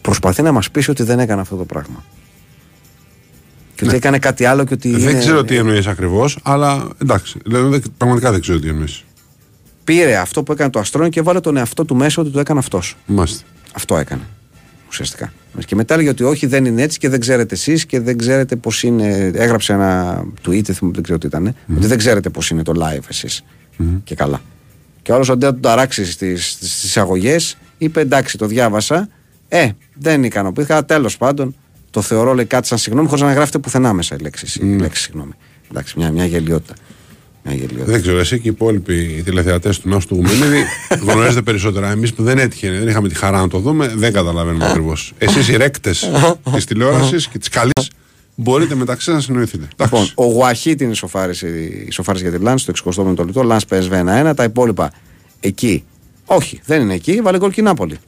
προσπαθεί 0.00 0.42
να 0.42 0.52
μας 0.52 0.70
πείσει 0.70 0.90
ότι 0.90 1.02
δεν 1.02 1.18
έκανε 1.18 1.40
αυτό 1.40 1.56
το 1.56 1.64
πράγμα. 1.64 2.04
Και 3.74 3.84
ότι 3.84 3.94
έκανε 3.96 4.18
κάτι 4.18 4.44
άλλο 4.44 4.64
και 4.64 4.74
ότι 4.74 4.90
Δεν 4.96 5.08
είναι- 5.10 5.18
ξέρω 5.18 5.44
τι 5.44 5.56
εννοείς 5.56 5.86
ακριβώς, 5.86 6.38
αλλά 6.42 6.88
εντάξει. 7.02 7.38
Δηλαδή, 7.44 7.68
δεν- 7.68 7.82
πραγματικά 7.96 8.30
δεν 8.32 8.40
ξέρω 8.40 8.58
τι 8.58 8.68
εννοείς. 8.68 9.04
πήρε 9.84 10.16
αυτό 10.16 10.42
που 10.42 10.52
έκανε 10.52 10.70
το 10.70 10.78
Αστρόνιο 10.78 11.10
και 11.10 11.22
βάλε 11.22 11.40
τον 11.40 11.56
εαυτό 11.56 11.84
του 11.84 11.96
μέσα 11.96 12.22
ότι 12.22 12.30
το 12.30 12.40
έκανε 12.40 12.58
αυτός. 12.58 12.96
Μάλιστα. 13.06 13.44
Αυτό 13.74 13.96
έκανε. 13.96 14.22
Ουσιαστικά. 14.88 15.32
Και 15.66 15.74
μετά 15.74 15.94
έλεγε 15.94 16.08
ότι 16.08 16.22
όχι, 16.22 16.46
δεν 16.46 16.64
είναι 16.64 16.82
έτσι 16.82 16.98
και 16.98 17.08
δεν 17.08 17.20
ξέρετε 17.20 17.54
εσείς 17.54 17.86
και 17.86 18.00
δεν 18.00 18.18
ξέρετε 18.18 18.56
πώς 18.56 18.82
είναι. 18.82 19.30
Έγραψε 19.34 19.72
ένα 19.72 20.24
tweet, 20.46 20.62
δεν 20.62 20.76
δεν 20.80 21.02
ξέρω 21.02 21.18
τι 21.18 21.26
ήταν. 21.26 21.54
Ότι 21.76 21.86
δεν 21.86 21.98
ξέρετε 21.98 22.30
πώς 22.30 22.50
είναι 22.50 22.62
το 22.62 22.72
live 22.76 23.08
εσείς. 23.08 23.44
Και 24.04 24.14
καλά. 24.14 24.40
Και 25.02 25.12
όλος 25.12 25.30
αντί 25.30 25.44
να 25.44 25.54
του 25.54 25.60
ταράξει 25.60 26.04
στις 26.04 26.84
εισαγωγές, 26.84 27.56
είπε 27.78 28.00
εντάξει, 28.00 28.38
το 28.38 28.46
διάβασα. 28.46 29.08
Ε, 29.48 29.68
δεν 29.94 30.24
ικανοποιήθηκα. 30.24 30.84
Τέλος 30.84 31.16
πάντων, 31.16 31.54
το 31.90 32.02
θεωρώ 32.02 32.34
λέει 32.34 32.44
κάτι 32.44 32.66
σαν 32.66 32.78
συγγνώμη, 32.78 33.08
χωρίς 33.08 33.22
να 33.22 33.32
γράφεται 33.32 33.58
πουθενά 33.58 33.92
μέσα 33.92 34.14
η 34.14 34.22
λέξη, 34.22 34.60
η 34.62 34.76
λέξη 34.76 35.02
συγγνώμη. 35.02 35.32
Εντάξει, 35.70 35.94
μια, 35.98 36.10
μια 36.10 36.24
γελιότητα. 36.24 36.74
Μια 37.44 37.54
γελιότητα. 37.54 37.84
Δεν 37.84 38.00
ξέρω, 38.02 38.18
εσύ 38.18 38.36
και 38.40 38.48
οι 38.48 38.50
υπόλοιποι 38.50 39.22
τηλεθεατές 39.24 39.80
του 39.80 39.88
Ναού 39.88 39.98
του 40.08 40.14
Γουμενίδη 40.14 40.64
γνωρίζετε 41.06 41.42
περισσότερα. 41.42 41.90
Εμείς 41.90 42.14
που 42.14 42.22
δεν 42.22 42.38
έτυχε, 42.38 42.70
δεν 42.70 42.88
είχαμε 42.88 43.08
τη 43.08 43.14
χαρά 43.14 43.40
να 43.40 43.48
το 43.48 43.58
δούμε, 43.58 43.92
δεν 43.96 44.12
καταλαβαίνουμε 44.12 44.66
ακριβώς. 44.66 45.12
Εσείς 45.18 45.48
οι 45.48 45.56
ρέκτες 45.56 46.10
της 46.52 46.64
τηλεόρασης 46.64 47.28
και 47.28 47.38
της 47.38 47.48
καλής 47.48 47.90
μπορείτε 48.34 48.74
μεταξύ 48.74 49.04
σας 49.04 49.14
να 49.14 49.20
συνοηθείτε. 49.20 49.68
Λοιπόν, 49.76 49.88
Εντάξει. 50.00 50.12
ο 50.14 50.24
Γουαχίτ 50.24 50.80
είναι 50.80 50.92
ισοφάρισε 50.92 51.48
ισοφάρισε 51.86 52.28
για 52.28 52.38
τη 52.38 52.44
Λάνς 52.44 52.62
στο 52.62 52.72
60 52.94 53.04
λεπτό. 53.16 53.42
Λάνς 53.42 53.64
PSV 53.68 54.30
1-1. 54.30 54.32
Τα 54.36 54.44
υπόλοιπα 54.44 54.92
εκεί. 55.40 55.84
Όχι, 56.24 56.60
δεν 56.64 56.80
είναι 56.80 56.94
εκεί. 56.94 57.20
Βάλε 57.20 57.38
γκολ 57.38 57.50
και 57.50 57.60
η 57.60 57.64
Νάπολη. 57.64 57.98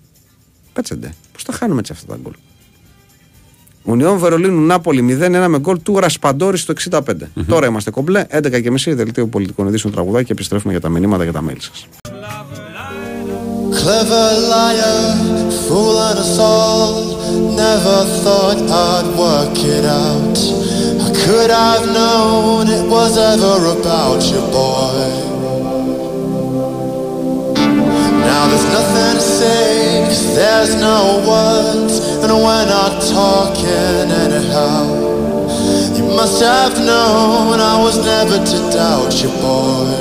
Πέτσεντε. 0.72 1.14
Πώς 1.32 1.44
τα 1.44 1.52
χάνουμε 1.52 1.80
έτσι 1.80 1.92
αυτά 1.92 2.06
τα 2.06 2.18
γκολ. 2.22 2.32
Ουνιόν 3.82 4.18
Βερολίνου 4.18 4.60
Νάπολη 4.66 5.18
0-1 5.22 5.46
με 5.48 5.58
γκολ 5.58 5.82
του 5.82 6.00
Ρασπαντόρη 6.00 6.56
στο 6.56 6.74
65. 6.90 7.00
Τώρα 7.46 7.66
είμαστε 7.66 7.90
κομπλέ. 7.90 8.26
11.30 8.30 8.40
δελτίο 8.86 9.26
πολιτικών 9.26 9.66
ειδήσεων 9.66 9.92
τραγουδάκι 9.92 10.24
και 10.24 10.32
επιστρέφουμε 10.32 10.72
για 10.72 10.80
τα 10.80 10.88
μηνύματα 10.88 11.24
και 11.24 11.32
τα 11.32 11.44
mail 11.48 11.56
σας. 11.58 11.86
Clever 13.82 14.30
liar, 14.54 15.00
fooling 15.66 16.18
us 16.24 16.36
all. 16.52 16.92
Never 17.64 17.98
thought 18.22 18.60
I'd 18.88 19.08
work 19.24 19.56
it 19.76 19.84
out. 20.04 20.36
How 21.02 21.12
could 21.22 21.50
I've 21.68 21.86
known 21.98 22.62
it 22.78 22.84
was 22.96 23.12
ever 23.32 23.56
about 23.76 24.20
you, 24.30 24.42
boy? 24.58 25.39
Now 28.30 28.46
there's 28.50 28.68
nothing 28.78 29.14
to 29.20 29.26
say, 29.40 30.04
'cause 30.06 30.24
there's 30.38 30.74
no 30.88 30.98
words, 31.32 31.94
and 32.22 32.30
we're 32.44 32.68
not 32.78 32.92
talking 33.18 34.06
anyhow. 34.24 34.84
You 35.96 36.04
must 36.18 36.38
have 36.40 36.74
known 36.90 37.54
I 37.74 37.76
was 37.86 37.96
never 38.12 38.38
to 38.50 38.58
doubt 38.78 39.12
you, 39.20 39.30
boy. 39.46 39.94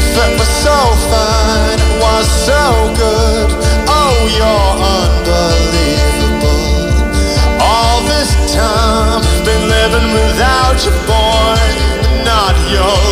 If 0.00 0.08
it 0.24 0.32
was 0.40 0.50
so 0.66 0.78
fine, 1.12 1.78
it 1.86 1.94
was 2.06 2.26
so 2.50 2.62
good. 3.04 3.48
Oh, 4.00 4.18
you're 4.38 4.74
unbelievable. 5.00 6.66
All 7.72 7.98
this 8.12 8.30
time, 8.62 9.20
been 9.48 9.64
living 9.76 10.08
without 10.18 10.76
you, 10.84 10.92
boy. 11.14 11.60
Not 12.32 12.54
your 12.76 13.03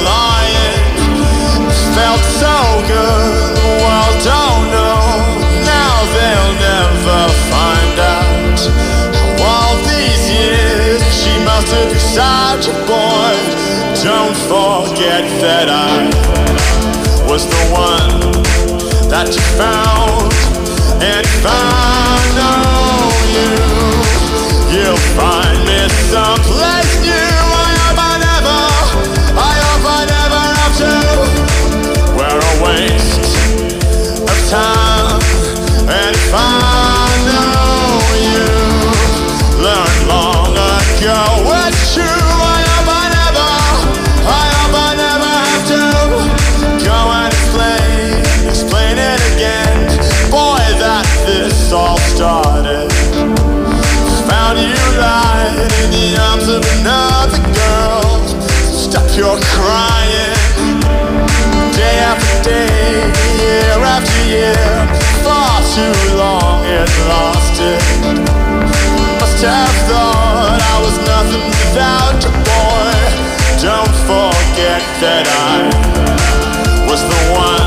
forget 14.53 15.25
that 15.41 15.69
I 15.71 16.05
was 17.27 17.47
the 17.47 17.65
one 17.73 18.21
that 19.09 19.29
you 19.33 19.45
found. 19.57 20.29
And 21.01 21.25
if 21.25 21.45
I 21.47 22.21
know 22.37 23.09
you, 23.35 23.53
you'll 24.77 25.05
find 25.17 25.59
me 25.65 25.89
someplace 26.13 26.93
new. 27.01 27.32
That 75.03 75.27
I 75.27 76.87
was 76.87 77.03
the 77.03 77.23
one 77.35 77.62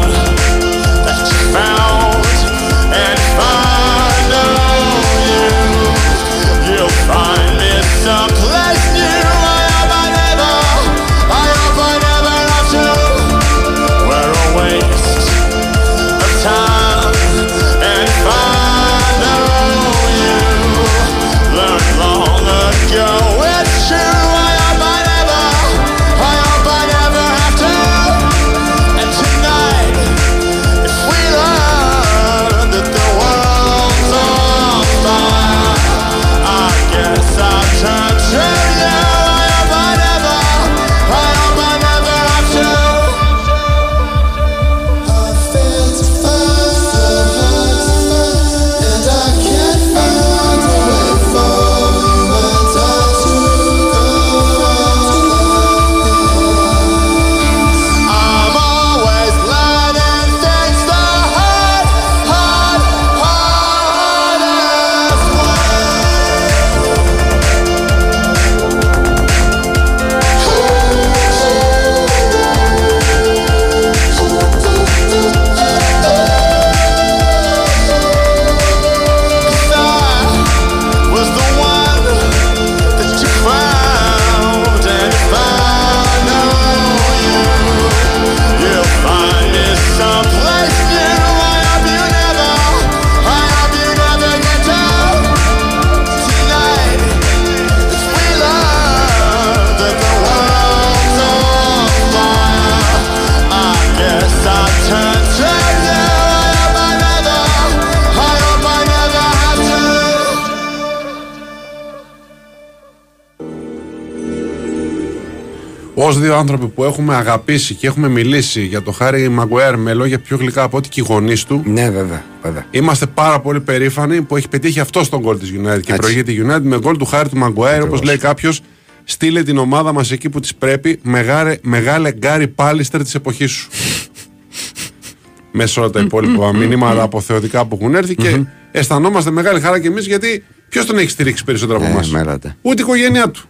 δύο 116.36 116.44
άνθρωποι 116.44 116.68
που 116.74 116.84
έχουμε 116.84 117.16
αγαπήσει 117.16 117.74
και 117.74 117.88
έχουμε 117.88 118.08
μιλήσει 118.10 118.62
για 118.62 118.82
το 118.82 118.92
Χάρη 118.92 119.30
Μαγκουέρ 119.30 119.78
με 119.78 119.94
λόγια 119.94 120.20
πιο 120.20 120.38
γλυκά 120.38 120.64
από 120.64 120.78
ό,τι 120.78 120.90
και 120.90 121.02
οι 121.02 121.06
γονείς 121.08 121.44
του, 121.44 121.62
Ναι, 121.66 121.90
βέβαια. 121.90 122.24
βέβαια. 122.42 122.66
είμαστε 122.72 123.06
πάρα 123.06 123.40
πολύ 123.40 123.60
περήφανοι 123.62 124.22
που 124.22 124.38
έχει 124.38 124.48
πετύχει 124.48 124.80
αυτό 124.80 125.10
τον 125.10 125.20
γκολ 125.20 125.40
της 125.40 125.50
United 125.52 125.82
και 125.82 125.94
Έτσι. 125.94 125.96
προηγείται 125.96 126.32
η 126.32 126.46
United 126.48 126.62
με 126.62 126.78
γκολ 126.80 126.98
του 126.98 127.06
Χάρη 127.06 127.30
του 127.30 127.38
Μαγκουέρ. 127.38 127.82
Όπως 127.82 128.02
λέει 128.04 128.18
κάποιος, 128.18 128.62
στείλε 129.04 129.44
την 129.44 129.58
ομάδα 129.58 129.94
μας 129.94 130.12
εκεί 130.12 130.30
που 130.30 130.40
της 130.40 130.56
πρέπει. 130.56 131.00
Μεγάλε, 131.04 131.58
μεγάλε 131.62 132.12
Γκάρι 132.12 132.48
Πάλιστερ 132.48 133.04
της 133.04 133.16
εποχής 133.16 133.52
σου. 133.52 133.70
Μέσα 135.52 135.68
σε 135.74 135.80
όλα 135.80 135.90
τα 135.90 136.00
υπόλοιπα 136.00 136.54
μηνύματα 136.58 137.02
αποθεωτικά 137.02 137.66
που 137.66 137.78
έχουν 137.82 137.96
έρθει 137.96 138.16
και 138.16 138.44
αισθανόμαστε 138.72 139.32
μεγάλη 139.32 139.60
χαρά 139.60 139.80
κι 139.80 139.88
εμείς 139.88 140.06
γιατί 140.06 140.44
ποιος 140.70 140.86
τον 140.86 140.98
έχει 140.98 141.10
στηρίξει 141.10 141.44
περισσότερο 141.44 141.78
από 141.78 141.88
Ε, 141.88 141.90
εμάς; 141.90 142.10
μέλατε. 142.12 142.56
Ούτε 142.62 142.82
η 142.82 142.86
οικογένειά 142.88 143.30
του. 143.32 143.42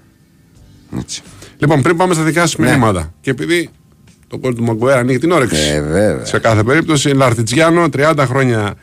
Έτσι. 1.65 1.77
Λοιπόν, 1.77 1.81
πριν 1.81 1.97
πάμε 1.97 2.13
στα 2.13 2.23
δικά 2.23 2.41
σας 2.41 2.57
Ναι. 2.57 2.69
μηνύματα. 2.69 3.13
Και 3.21 3.29
επειδή 3.29 3.69
το 4.27 4.37
κόλ 4.37 4.55
του 4.55 4.63
Μαγκουέρα 4.63 4.99
ανοίγει 4.99 5.17
την 5.17 5.31
όρεξη. 5.31 5.55
Ε, 5.73 5.81
βέβαια. 5.81 6.25
Σε 6.25 6.39
κάθε 6.39 6.63
περίπτωση, 6.63 7.09
Λαρτιτζιάνο, 7.09 7.89
30 7.89 8.25
χρόνια 8.27 8.73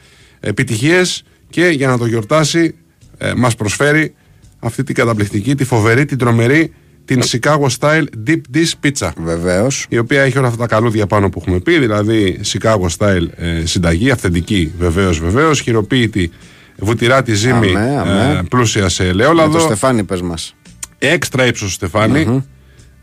επιτυχίες 0.40 1.24
και 1.50 1.66
για 1.66 1.88
να 1.88 1.98
το 1.98 2.06
γιορτάσει, 2.06 2.74
ε, 3.18 3.32
μας 3.36 3.54
προσφέρει 3.54 4.14
αυτή 4.58 4.82
την 4.82 4.94
καταπληκτική, 4.94 5.54
τη 5.54 5.64
φοβερή, 5.64 6.04
την 6.04 6.18
τρομερή, 6.18 6.72
την 7.04 7.20
Chicago 7.22 7.66
Style 7.78 8.04
Deep 8.26 8.40
Dish 8.54 8.72
Pizza. 8.86 9.10
Βεβαίως. 9.16 9.86
Η 9.88 9.98
οποία 9.98 10.22
έχει 10.22 10.38
όλα 10.38 10.46
αυτά 10.46 10.58
τα 10.58 10.66
καλούδια 10.66 11.06
πάνω 11.06 11.28
που 11.28 11.38
έχουμε 11.40 11.60
πει, 11.60 11.78
δηλαδή 11.78 12.40
Chicago 12.52 12.86
Style 12.98 13.26
ε, 13.36 13.66
συνταγή, 13.66 14.10
αυθεντική 14.10 14.72
βεβαίως, 14.78 15.18
βεβαίως, 15.20 15.60
χειροποίητη 15.60 16.30
βουτυρά 16.78 17.22
ζύμη, 17.26 17.76
Αμέ, 17.76 17.96
αμέ. 18.00 18.38
Ε, 18.38 18.42
πλούσια 18.48 18.88
σε 18.88 19.02
Με 19.02 19.08
το 19.08 19.14
ελαιόλαδο, 19.14 19.58
Στεφάνι, 19.58 20.04
πες 20.04 20.22
μας. 20.22 20.54
έξτρα 20.98 21.46
ύψος 21.46 21.72
στεφάνι, 21.72 22.44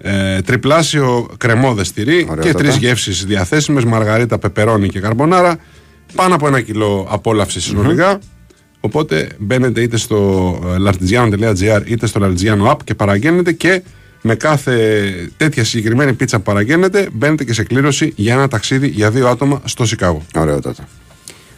ε, 0.01 0.41
τριπλάσιο 0.41 1.27
κρεμόδες 1.37 1.91
τυρί 1.91 2.23
και 2.23 2.31
Ωραιότατα. 2.31 2.57
τρεις 2.57 2.75
γεύσεις 2.75 3.25
διαθέσιμες: 3.25 3.83
μαργαρίτα, 3.83 4.39
πεπερώνι 4.39 4.87
και 4.87 4.99
καρμπονάρα. 4.99 5.57
Πάνω 6.15 6.35
από 6.35 6.47
ένα 6.47 6.61
κιλό 6.61 7.07
απόλαυσης 7.09 7.63
συνολικά. 7.63 8.19
Οπότε 8.79 9.29
μπαίνετε 9.37 9.81
είτε 9.81 9.97
στο 9.97 10.59
ε, 10.65 10.89
lartigiano.gr 10.89 11.81
είτε 11.85 12.07
στο 12.07 12.21
lartigiano 12.23 12.71
app 12.71 12.77
και 12.83 12.95
παραγγέλνετε 12.95 13.51
και 13.51 13.81
με 14.21 14.35
κάθε 14.35 15.11
τέτοια 15.37 15.63
συγκεκριμένη 15.63 16.13
πίτσα 16.13 16.37
που 16.37 16.43
παραγγέλνετε 16.43 17.09
μπαίνετε 17.11 17.43
και 17.43 17.53
σε 17.53 17.63
κλήρωση 17.63 18.13
για 18.15 18.33
ένα 18.33 18.47
ταξίδι 18.47 18.87
για 18.87 19.11
δύο 19.11 19.27
άτομα 19.27 19.61
στο 19.65 19.85
Σικάγο. 19.85 20.21
Ωραιότατα. 20.35 20.87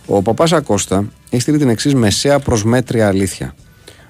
Ο 0.05 0.21
παπάς 0.21 0.51
Ακώστα 0.51 1.05
έχει 1.29 1.41
στείλει 1.41 1.57
την 1.57 1.69
εξής 1.69 1.95
μεσαία 1.95 2.39
προσμέτρια 2.39 3.07
αλήθεια. 3.07 3.55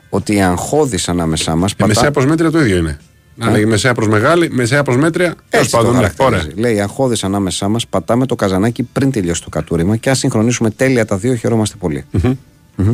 Ότι 0.09 0.35
η 0.35 0.41
αγχώδη 0.41 0.97
ανάμεσά 1.07 1.55
μας. 1.55 1.71
Η 1.71 1.83
μεσαία 1.87 2.11
προ 2.11 2.25
μέτρια 2.25 2.51
το 2.51 2.59
ίδιο 2.59 2.77
είναι. 2.77 2.99
Να 3.45 3.51
λέγει 3.51 3.65
μεσαία 3.65 3.93
προς 3.93 4.07
μεγάλη, 4.07 4.49
μεσαία 4.51 4.83
προς 4.83 4.97
μέτρια. 4.97 5.35
Τέλος 5.49 5.65
Έτσι 5.65 5.71
το 5.71 5.77
πάντων, 5.77 5.91
ναι, 5.91 5.97
χαρακτηρίζει. 5.97 6.35
ωραία. 6.35 6.69
Λέει: 6.69 6.81
Αγχώδη 6.81 7.15
ανάμεσά 7.21 7.67
μας, 7.67 7.87
πατάμε 7.87 8.25
το 8.25 8.35
καζανάκι 8.35 8.83
πριν 8.83 9.11
τελειώσει 9.11 9.43
το 9.43 9.49
κατούριμα 9.49 9.95
και 9.95 10.09
αν 10.09 10.15
συγχρονίσουμε 10.15 10.69
τέλεια 10.69 11.05
τα 11.05 11.17
δύο, 11.17 11.35
χαιρόμαστε 11.35 11.75
πολύ. 11.79 12.05
Μμμ. 12.11 12.93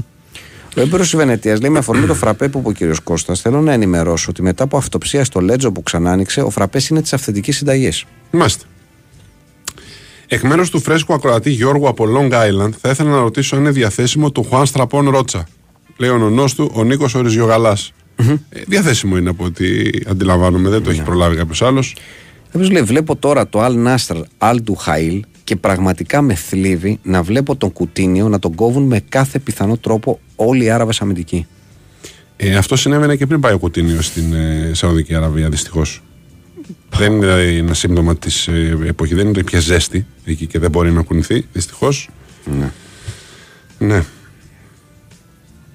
Ο 0.77 0.81
έμπειρος 0.81 1.09
της 1.09 1.15
Βενετίας 1.19 1.61
λέει: 1.61 1.69
Με 1.69 1.77
αφορμή 1.79 2.05
το 2.05 2.13
φραπέ 2.13 2.47
που 2.47 2.59
είπε 2.59 2.67
ο 2.67 2.71
κύριος 2.71 2.99
Κώστας, 2.99 3.41
θέλω 3.41 3.61
να 3.61 3.73
ενημερώσω 3.73 4.27
ότι 4.29 4.41
μετά 4.41 4.63
από 4.63 4.77
αυτοψία 4.77 5.23
στο 5.23 5.39
Λέτζο 5.39 5.71
που 5.71 5.83
ξανά 5.83 6.11
άνοιξε, 6.11 6.41
ο 6.41 6.49
φραπές 6.49 6.87
είναι 6.87 7.01
της 7.01 7.13
αυθεντικής 7.13 7.57
συνταγής. 7.57 8.05
Μάλιστα. 8.31 8.65
Εκ 10.27 10.41
μέρους 10.43 10.69
του 10.69 10.81
φρέσκου 10.81 11.13
ακροατή 11.13 11.49
Γιώργου 11.49 11.87
από 11.87 12.05
Long 12.17 12.31
Island, 12.33 12.69
θα 12.81 12.89
ήθελα 12.89 13.09
να 13.09 13.19
ρωτήσω 13.19 13.55
αν 13.55 13.61
είναι 13.61 13.71
διαθέσιμο 13.71 14.31
του 14.31 14.43
Χουάν 14.43 14.65
Στραπών 14.65 15.09
Ρότσα. 15.09 15.47
Λέει 15.97 16.09
ο 16.09 16.17
νονός 16.17 16.55
του, 16.55 16.71
ο 16.73 16.83
Νίκος 16.83 17.15
Οριζιογαλάς. 17.15 17.93
Ε, 18.17 18.61
διαθέσιμο 18.67 19.17
είναι 19.17 19.29
από 19.29 19.43
ό,τι 19.43 19.65
αντιλαμβάνομαι, 20.07 20.69
δεν 20.69 20.83
το 20.83 20.89
έχει 20.89 21.01
προλάβει 21.01 21.35
κάποιος 21.35 21.61
άλλος. 21.61 21.95
Κάποιος 22.51 22.71
λέει: 22.71 22.81
Βλέπω 22.81 23.15
τώρα 23.15 23.47
το 23.47 23.65
Al 23.65 23.85
Nasr 23.87 24.21
Al 24.37 24.55
Duhail 24.55 25.19
και 25.43 25.55
πραγματικά 25.55 26.21
με 26.21 26.33
θλίβει 26.33 26.99
να 27.03 27.23
βλέπω 27.23 27.55
τον 27.55 27.71
Κουτίνιο 27.73 28.29
να 28.29 28.39
τον 28.39 28.55
κόβουν 28.55 28.83
με 28.83 29.01
κάθε 29.09 29.39
πιθανό 29.39 29.77
τρόπο 29.77 30.19
όλοι 30.35 30.63
οι 30.63 30.69
Άραβες 30.69 31.01
αμυντικοί. 31.01 31.47
Ε, 32.37 32.55
αυτό 32.55 32.75
συνέβαινε 32.75 33.15
και 33.15 33.25
πριν 33.25 33.39
πάει 33.39 33.53
ο 33.53 33.59
Κουτίνιο 33.59 34.01
στην 34.01 34.33
ε, 34.33 34.71
Σαουδική 34.73 35.15
Αραβία, 35.15 35.49
δυστυχώς. 35.49 36.01
δεν 36.97 37.11
είναι 37.11 37.25
δηλαδή, 37.25 37.57
ένα 37.57 37.73
σύμπτωμα 37.73 38.17
της 38.17 38.47
ε, 38.47 38.77
εποχής, 38.85 39.15
δεν 39.15 39.27
είναι 39.27 39.43
πια 39.43 39.59
ζέστη 39.59 40.05
εκεί 40.25 40.45
και 40.45 40.59
δεν 40.59 40.69
μπορεί 40.69 40.91
να 40.91 41.01
κουνηθεί, 41.01 41.45
δυστυχώς. 41.53 42.09
Ναι. 42.59 42.71
Ναι. 43.77 44.03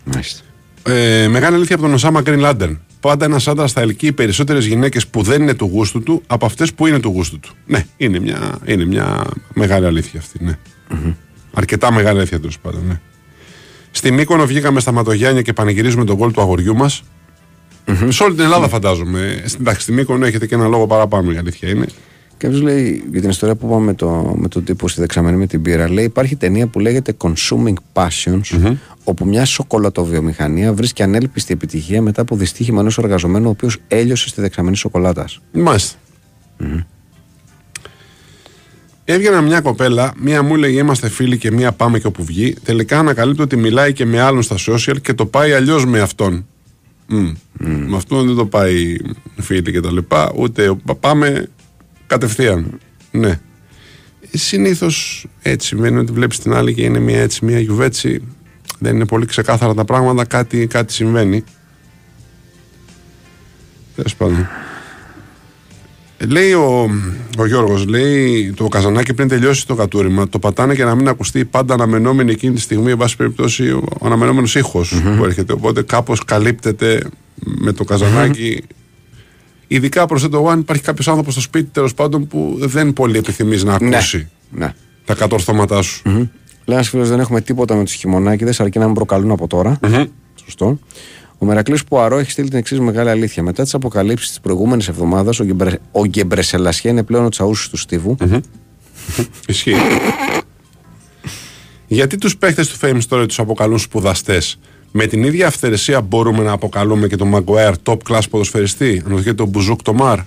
Μάλιστα. 0.04 0.44
Ε, 0.86 1.28
μεγάλη 1.28 1.54
αλήθεια 1.56 1.74
από 1.74 1.84
τον 1.84 1.94
Οσάμα 1.94 2.20
Γκριν 2.20 2.38
Λάντερν. 2.38 2.80
Πάντα 3.00 3.24
ένα 3.24 3.40
άντρα 3.46 3.66
θα 3.68 3.80
ελκύει 3.80 4.12
περισσότερες 4.12 4.66
γυναίκες 4.66 5.06
που 5.06 5.22
δεν 5.22 5.42
είναι 5.42 5.54
του 5.54 5.64
γούστου 5.72 6.02
του 6.02 6.22
από 6.26 6.46
αυτές 6.46 6.72
που 6.74 6.86
είναι 6.86 7.00
του 7.00 7.08
γούστου 7.08 7.40
του. 7.40 7.50
Ναι, 7.66 7.86
είναι 7.96 8.18
μια, 8.20 8.58
είναι 8.64 8.84
μια 8.84 9.24
μεγάλη 9.54 9.86
αλήθεια 9.86 10.20
αυτή. 10.20 10.44
Ναι. 10.44 10.58
Αρκετά 11.54 11.92
μεγάλη 11.92 12.18
αλήθεια 12.18 12.38
τέλος 12.40 12.58
πάντων. 12.58 12.80
Ναι. 12.88 13.00
Στη 13.90 14.10
Μύκονο 14.12 14.46
βγήκαμε 14.46 14.80
στα 14.80 14.92
Ματογιάννια 14.92 15.42
και 15.42 15.52
πανηγυρίζουμε 15.52 16.04
τον 16.04 16.16
κόλ 16.16 16.30
του 16.32 16.40
αγοριού 16.40 16.76
μας. 16.76 17.02
Σε 18.08 18.22
όλη 18.22 18.34
την 18.34 18.44
Ελλάδα 18.44 18.68
φαντάζομαι. 18.68 19.42
Στην- 19.46 19.60
Εντάξει, 19.60 19.82
στη 19.82 19.92
Μύκονο 19.92 20.26
έχετε 20.26 20.46
και 20.46 20.54
ένα 20.54 20.66
λόγο 20.68 20.86
παραπάνω, 20.86 21.32
η 21.32 21.36
αλήθεια 21.36 21.68
είναι. 21.68 21.86
Κάποιο 22.42 22.60
λέει 22.60 23.04
για 23.10 23.20
την 23.20 23.30
ιστορία 23.30 23.54
που 23.54 23.66
είπαμε 23.66 23.84
με, 23.84 23.94
το, 23.94 24.34
με 24.38 24.48
τον 24.48 24.64
τύπο 24.64 24.88
στη 24.88 25.00
δεξαμενή 25.00 25.36
με 25.36 25.46
την 25.46 25.62
πύρα. 25.62 25.90
Λέει 25.90 26.04
υπάρχει 26.04 26.36
ταινία 26.36 26.66
που 26.66 26.80
λέγεται 26.80 27.16
Consuming 27.18 27.74
Passions, 27.92 28.76
όπου 29.04 29.26
μια 29.26 29.44
σοκολατοβιομηχανία 29.44 30.72
βρίσκει 30.72 31.02
ανέλπιστη 31.02 31.52
επιτυχία 31.52 32.02
μετά 32.02 32.20
από 32.22 32.36
δυστύχημα 32.36 32.80
ενός 32.80 32.98
εργαζομένου 32.98 33.46
ο 33.46 33.50
οποίος 33.50 33.78
έλειωσε 33.88 34.28
στη 34.28 34.40
δεξαμενή 34.40 34.76
σοκολάτας. 34.76 35.40
Μάλιστα. 35.52 35.98
Έβγαινα 39.04 39.40
μια 39.40 39.60
κοπέλα, 39.60 40.12
μία 40.18 40.42
μου 40.42 40.54
έλεγε 40.54 40.78
είμαστε 40.78 41.08
φίλοι 41.08 41.38
και 41.38 41.50
μία 41.50 41.72
πάμε 41.72 41.98
και 41.98 42.06
όπου 42.06 42.24
βγει. 42.24 42.54
Τελικά 42.64 42.98
ανακαλύπτω 42.98 43.42
ότι 43.42 43.56
μιλάει 43.56 43.92
και 43.92 44.04
με 44.04 44.20
άλλον 44.20 44.42
στα 44.42 44.56
social 44.68 44.96
και 45.02 45.14
το 45.14 45.26
πάει 45.26 45.52
αλλιώς 45.52 45.86
με 45.86 46.00
αυτόν. 46.00 46.46
Μμ. 47.06 47.32
Με 47.88 47.96
αυτόν 47.96 48.26
δεν 48.26 48.36
το 48.36 48.46
πάει 48.46 48.96
φίλοι 49.40 49.72
και 49.72 49.80
τα 49.80 49.92
λοιπά, 49.92 50.32
ούτε 50.36 50.74
πα- 50.84 50.94
πάμε 50.94 51.48
κατευθείαν. 52.12 52.78
Ναι. 53.10 53.40
Συνήθως 54.32 55.26
έτσι 55.42 55.66
συμβαίνει 55.66 55.98
ότι 55.98 56.12
βλέπεις 56.12 56.38
την 56.38 56.52
άλλη 56.52 56.74
και 56.74 56.82
είναι 56.82 56.98
μια 56.98 57.20
έτσι, 57.20 57.44
μια 57.44 57.60
γιουβέτσι. 57.60 58.22
Δεν 58.78 58.94
είναι 58.94 59.06
πολύ 59.06 59.26
ξεκάθαρα 59.26 59.74
τα 59.74 59.84
πράγματα, 59.84 60.24
κάτι, 60.24 60.66
κάτι 60.66 60.92
συμβαίνει. 60.92 61.44
Τέλος 63.96 64.14
πάντων. 64.14 64.48
Ε, 66.18 66.26
Λέει 66.26 66.52
ο, 66.52 66.90
ο 67.38 67.46
Γιώργος, 67.46 67.86
λέει 67.86 68.52
το 68.56 68.68
καζανάκι 68.68 69.14
πριν 69.14 69.28
τελειώσει 69.28 69.66
το 69.66 69.74
κατούριμα, 69.74 70.28
το 70.28 70.38
πατάνε 70.38 70.74
για 70.74 70.84
να 70.84 70.94
μην 70.94 71.08
ακουστεί 71.08 71.38
η 71.38 71.44
πάντα 71.44 71.74
αναμενόμενη 71.74 72.30
εκείνη 72.30 72.54
τη 72.54 72.60
στιγμή, 72.60 72.90
εν 72.90 72.96
πάση 72.96 73.16
περιπτώσει, 73.16 73.70
ο, 73.70 73.84
ο 74.00 74.06
αναμενόμενο 74.06 74.48
που 75.16 75.24
έρχεται. 75.24 75.52
Οπότε 75.52 75.82
κάπως 75.82 76.24
καλύπτεται 76.24 77.02
με 77.34 77.72
το 77.72 77.84
καζανάκι. 77.84 78.62
Ειδικά 79.74 80.06
προσθέτω 80.06 80.36
εγώ, 80.36 80.48
αν 80.48 80.60
υπάρχει 80.60 80.82
κάποιος 80.82 81.08
άνθρωπος 81.08 81.32
στο 81.32 81.42
σπίτι 81.42 81.70
τέλος 81.72 81.94
πάντων 81.94 82.26
που 82.26 82.56
δεν 82.58 82.92
πολύ 82.92 83.18
επιθυμεί 83.18 83.62
να 83.62 83.74
ακούσει 83.74 84.28
Ναι. 84.50 84.74
τα 85.04 85.14
κατορθώματά 85.14 85.82
σου. 85.82 86.02
Λέει 86.64 86.76
ένας 86.76 86.88
φίλος: 86.88 87.08
Δεν 87.08 87.20
έχουμε 87.20 87.40
τίποτα 87.40 87.74
με 87.74 87.84
του 87.84 87.90
χειμωνάκιδε, 87.90 88.54
αρκεί 88.58 88.78
να 88.78 88.88
με 88.88 88.94
προκαλούν 88.94 89.30
από 89.30 89.46
τώρα. 89.46 89.80
Σωστό. 90.44 90.78
Ο 91.38 91.44
Μερακλής 91.46 91.84
Πουαρό 91.84 92.18
έχει 92.18 92.30
στείλει 92.30 92.48
την 92.48 92.58
εξής 92.58 92.80
μεγάλη 92.80 93.10
αλήθεια. 93.10 93.42
Μετά 93.42 93.62
τις 93.62 93.74
αποκαλύψεις 93.74 94.28
της 94.28 94.40
προηγούμενης 94.40 94.88
εβδομάδας, 94.88 95.40
ο, 95.40 95.44
Γκεμπρε... 95.44 95.78
ο 95.92 96.04
Γκεμπρεσελασιέ 96.06 96.90
είναι 96.90 97.02
πλέον 97.02 97.24
ο 97.24 97.28
τσαούσι 97.28 97.70
του 97.70 97.76
Στίβου. 97.76 98.16
Ισχύει. 99.46 99.74
Γιατί 101.86 102.18
τους 102.18 102.36
παίχτες 102.36 102.68
του 102.68 102.78
Fame 102.82 103.00
Story 103.08 103.24
τους 103.28 103.38
αποκαλούν 103.38 103.78
σπουδαστές; 103.78 104.58
Με 104.92 105.06
την 105.06 105.22
ίδια 105.24 105.46
αυθαιρεσία 105.46 106.00
μπορούμε 106.00 106.42
να 106.42 106.52
αποκαλούμε 106.52 107.06
και 107.06 107.16
τον 107.16 107.30
Maguire 107.34 107.74
top 107.82 107.96
class 108.08 108.20
ποδοσφαιριστή, 108.30 109.02
αν 109.10 109.22
και 109.22 109.32
τον 109.32 109.48
Μπουζούκ 109.48 109.82
το 109.82 109.92
Μαρ. 109.92 110.18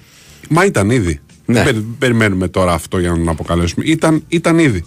Μα 0.49 0.65
ήταν 0.65 0.89
ήδη. 0.89 1.19
Ναι. 1.45 1.53
Δεν 1.55 1.63
περι- 1.63 1.85
περιμένουμε 1.99 2.47
τώρα 2.47 2.73
αυτό 2.73 2.99
για 2.99 3.09
να 3.09 3.15
τον 3.17 3.29
αποκαλέσουμε. 3.29 3.85
Ήταν, 3.87 4.23
ήταν 4.27 4.59
ήδη. 4.59 4.83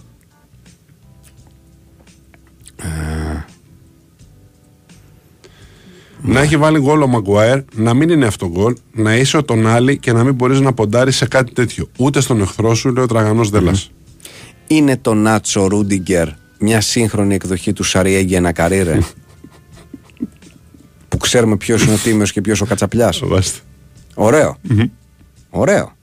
Να 6.22 6.40
έχει 6.40 6.56
βάλει 6.56 6.78
γκολ 6.80 7.02
ο 7.02 7.06
Μαγκουάερ, 7.06 7.60
να 7.74 7.94
μην 7.94 8.08
είναι 8.08 8.26
αυτό 8.26 8.48
γκολ, 8.48 8.74
να 8.92 9.16
είσαι 9.16 9.36
ο 9.36 9.42
τον 9.44 9.66
άλλη 9.66 9.98
και 9.98 10.12
να 10.12 10.24
μην 10.24 10.34
μπορείς 10.34 10.60
να 10.60 10.72
ποντάρεις 10.72 11.16
σε 11.16 11.26
κάτι 11.28 11.52
τέτοιο. 11.52 11.88
Ούτε 11.98 12.20
στον 12.20 12.40
εχθρό 12.40 12.74
σου, 12.74 12.92
λέει 12.92 13.04
ο 13.04 13.06
τραγανός 13.06 13.50
Δέλλα. 13.50 13.74
Είναι 14.66 14.96
το 14.96 15.14
Νάτσο 15.14 15.66
Ρούντιγκερ 15.66 16.28
μια 16.58 16.80
σύγχρονη 16.80 17.34
εκδοχή 17.34 17.72
του 17.72 17.82
Σαριέγγι 17.82 18.34
Ενακαρίρε. 18.34 18.98
που 21.18 21.24
ξέρουμε 21.24 21.56
ποιος 21.56 21.82
είναι 21.82 21.94
ο 21.94 21.96
τίμιος 21.96 22.32
και 22.32 22.40
ποιος 22.40 22.60
ο 22.60 22.64
κατσαπλιάς. 22.64 23.16
Φοβάστε. 23.16 23.58
Ωραίο. 24.14 24.56
Ωραίο. 25.50 25.96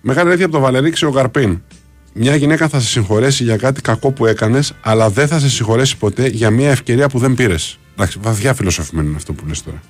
Μεγάλη 0.00 0.28
αλήθεια 0.28 0.44
από 0.44 0.54
τον 0.54 0.62
Βαλερίξιο 0.62 1.08
Γαρπίν. 1.10 1.62
Μια 2.12 2.36
γυναίκα 2.36 2.68
θα 2.68 2.80
σε 2.80 2.86
συγχωρέσει 2.86 3.44
για 3.44 3.56
κάτι 3.56 3.80
κακό 3.80 4.12
που 4.12 4.26
έκανες, 4.26 4.72
αλλά 4.80 5.10
δεν 5.10 5.28
θα 5.28 5.38
σε 5.38 5.50
συγχωρέσει 5.50 5.96
ποτέ 5.96 6.26
για 6.26 6.50
μια 6.50 6.70
ευκαιρία 6.70 7.08
που 7.08 7.18
δεν 7.18 7.34
πήρες. 7.34 7.78
Εντάξει, 7.94 8.18
βαθιά 8.22 8.54
φιλοσοφημένο 8.54 9.08
είναι 9.08 9.16
αυτό 9.16 9.32
που 9.32 9.46
λες 9.46 9.62
τώρα. 9.62 9.82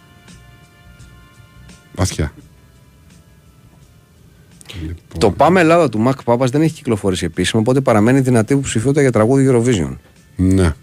Βαθιά. 1.94 2.32
Λοιπόν, 4.82 5.18
Το 5.18 5.30
Πάμε 5.30 5.60
Ελλάδα 5.60 5.88
του 5.88 5.98
Μακ 5.98 6.22
Πάπας 6.22 6.50
δεν 6.50 6.62
έχει 6.62 6.72
κυκλοφορήσει 6.74 7.24
επίσημα, 7.24 7.60
οπότε 7.60 7.80
παραμένει 7.80 8.20
δυνατή 8.20 8.52
υποψηφιότητα 8.52 9.00
για 9.00 9.12
τραγούδι 9.12 9.48
Eurovision. 9.50 9.96
Ναι. 10.36 10.74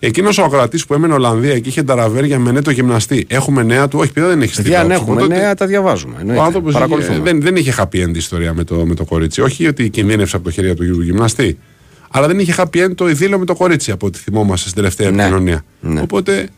Εκείνος 0.00 0.38
ο 0.38 0.44
ακροατής 0.44 0.86
που 0.86 0.94
έμενε 0.94 1.14
Ολλανδία 1.14 1.58
και 1.58 1.68
είχε 1.68 1.82
ταραβέρια 1.82 2.38
με 2.38 2.52
νέτο 2.52 2.70
γυμναστή. 2.70 3.26
Έχουμε 3.28 3.62
νέα 3.62 3.88
του, 3.88 3.98
όχι, 3.98 4.12
παιδιά 4.12 4.28
δεν 4.30 4.42
έχεις 4.42 4.52
στείλει. 4.54 4.68
Δηλαδή, 4.68 4.84
αν 4.84 4.92
άποψη. 4.92 5.10
έχουμε 5.12 5.22
Οπότε, 5.24 5.40
νέα, 5.40 5.54
τα 5.54 5.66
διαβάζουμε. 5.66 6.14
Ο 6.16 6.20
εννοείται. 6.20 6.42
άνθρωπο 6.42 6.70
Παρακολουθούμε. 6.70 7.18
δεν, 7.18 7.40
δεν 7.40 7.56
είχε 7.56 7.74
happy 7.76 8.04
end 8.06 8.16
ιστορία 8.16 8.54
με 8.54 8.64
το, 8.64 8.86
με 8.86 8.94
το 8.94 9.04
κορίτσι. 9.04 9.40
Όχι 9.40 9.66
ότι 9.66 9.88
κινδύνευσε 9.90 10.36
από 10.36 10.44
το 10.44 10.50
χέρι 10.50 10.74
του 10.74 11.02
γυμναστή. 11.02 11.58
Αλλά 12.10 12.26
δεν 12.26 12.38
είχε 12.38 12.54
happy 12.56 12.84
end 12.84 12.94
το 12.94 13.08
ειδήλιο 13.08 13.38
με 13.38 13.44
το 13.44 13.54
κορίτσι 13.54 13.90
από 13.90 14.06
ό,τι 14.06 14.18
θυμόμαστε 14.18 14.68
στην 14.68 14.74
τελευταία 14.82 15.10
Ναι. 15.10 15.22
επικοινωνία. 15.22 15.64
Ναι. 15.80 16.00
Οπότε 16.00 16.48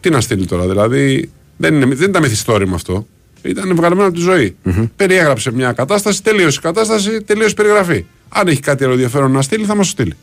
τι 0.00 0.10
να 0.10 0.20
στείλει 0.20 0.46
τώρα. 0.46 0.66
Δηλαδή 0.66 1.30
δεν, 1.56 1.74
είναι, 1.74 1.94
δεν 1.94 2.08
ήταν 2.08 2.22
μυθιστόρημα 2.22 2.74
αυτό. 2.74 3.06
Ήταν 3.46 3.76
βγαλμένο 3.76 4.06
από 4.06 4.14
τη 4.16 4.20
ζωή. 4.20 4.56
Περιέγραψε 4.96 5.52
μια 5.52 5.72
κατάσταση, 5.72 6.22
τελείωσε 6.22 6.58
η 6.58 6.62
κατάσταση, 6.62 7.22
τελείωσε 7.22 7.50
η 7.50 7.54
περιγραφή. 7.54 8.04
Αν 8.28 8.48
έχει 8.48 8.60
κάτι 8.60 8.84
άλλο 8.84 8.92
ενδιαφέρον 8.92 9.30
να 9.30 9.42
στείλει, 9.42 9.64
θα 9.64 9.74
μας 9.74 9.86
το 9.86 9.92
στείλει. 9.92 10.14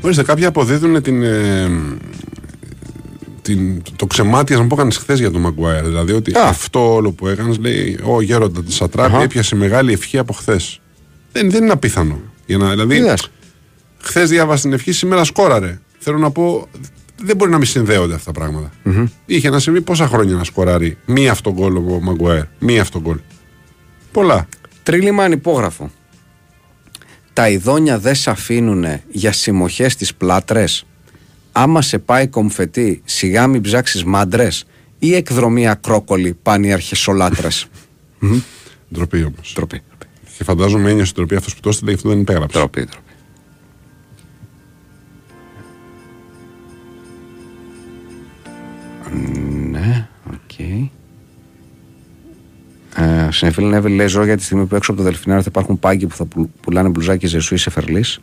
Ορίστε, 0.00 0.22
κάποιοι 0.22 0.44
αποδίδουν 0.44 1.02
την, 1.02 1.22
ε, 1.22 1.70
την, 3.44 3.82
το 3.96 4.06
ξεμάτιασμα 4.06 4.66
που 4.66 4.74
έκανε 4.74 4.92
χθες 4.92 5.18
για 5.18 5.30
τον 5.30 5.40
Μαγκουάιρ. 5.40 5.84
Δηλαδή 5.84 6.12
ότι 6.12 6.38
Α. 6.38 6.48
αυτό 6.48 6.94
όλο 6.94 7.12
που 7.12 7.28
έκανες, 7.28 7.58
λέει, 7.58 7.98
ο 8.02 8.20
γέροντα 8.20 8.62
της 8.62 8.74
Σατράπη 8.74 9.22
έπιασε 9.22 9.56
μεγάλη 9.56 9.92
ευχή 9.92 10.18
από 10.18 10.32
χθες. 10.32 10.80
Δεν, 11.32 11.50
δεν 11.50 11.62
είναι 11.62 11.72
απίθανο. 11.72 12.20
Για 12.46 12.56
να, 12.56 12.70
δηλαδή, 12.70 12.96
Είδες. 12.96 13.28
χθες 14.00 14.28
διάβασες 14.28 14.62
την 14.62 14.72
ευχή, 14.72 14.92
σήμερα 14.92 15.24
σκόραρε. 15.24 15.80
Θέλω 15.98 16.18
να 16.18 16.30
πω, 16.30 16.68
δεν 17.22 17.36
μπορεί 17.36 17.50
να 17.50 17.56
μην 17.56 17.66
συνδέονται 17.66 18.14
αυτά 18.14 18.32
τα 18.32 18.40
πραγματα 18.40 18.70
Είχε 19.26 19.50
να 19.50 19.58
συμβεί 19.58 19.80
πόσα 19.80 20.08
χρόνια 20.08 20.34
να 20.34 20.44
σκοράρει 20.44 20.96
μία 21.06 21.30
αυτόν 21.30 21.52
γκολ 21.52 21.76
ο 21.76 21.98
Μαγκουάιρ. 22.02 22.44
Μία 22.58 22.80
αυτόν 22.80 23.00
γκολ. 23.00 23.18
Πολλά. 24.12 24.48
Τρίλημα 24.82 25.24
ανυπόγραφο. 25.24 25.90
Τα 27.32 27.48
ειδόνια 27.48 27.98
δεν 27.98 28.14
σε 28.14 28.30
αφήνουν 28.30 28.84
για 29.08 29.32
συμμοχές 29.32 29.92
στις 29.92 30.14
πλάτρες. 30.14 30.86
Άμα 31.56 31.82
σε 31.82 31.98
πάει 31.98 32.26
κομφετή, 32.28 33.02
σιγά 33.04 33.46
μην 33.46 33.60
ψάξεις 33.62 34.04
μάντρες 34.04 34.64
ή 34.98 35.14
εκδρομή 35.14 35.68
ακρόκολη 35.68 36.38
πάνε 36.42 36.66
οι 36.66 36.72
αρχισολάτρες. 36.72 37.66
Ντροπή 38.94 39.22
όμως. 39.24 39.52
Τροπή. 39.54 39.80
Και 40.36 40.44
φαντάζομαι 40.44 40.90
ένιωσε 40.90 41.12
ντροπή 41.14 41.34
αυτός 41.36 41.54
που 41.54 41.60
το 41.60 41.68
έστειλε, 41.68 41.90
γι' 41.90 41.96
αυτό 41.96 42.08
δεν 42.08 42.20
υπέγραψε. 42.20 42.58
Τροπή, 42.58 42.84
τροπή. 42.84 43.02
Ναι, 49.70 50.08
οκ. 50.32 50.58
Ε, 52.96 53.28
Συνεφίλη 53.30 53.66
Νέβη 53.66 53.88
λέει 53.90 54.06
ζω 54.06 54.24
για 54.24 54.36
τη 54.36 54.42
στιγμή 54.42 54.66
που 54.66 54.74
έξω 54.74 54.90
από 54.92 55.00
το 55.00 55.06
Δελφινάριο 55.06 55.42
θα 55.42 55.48
υπάρχουν 55.50 55.78
πάγκοι 55.78 56.06
που 56.06 56.14
θα 56.16 56.24
πουλ- 56.24 56.48
πουλάνε 56.60 56.88
μπλουζάκι 56.88 57.26
ζεσού 57.26 57.54
ή 57.54 57.58
σε 57.58 57.70
φερλής. 57.70 58.20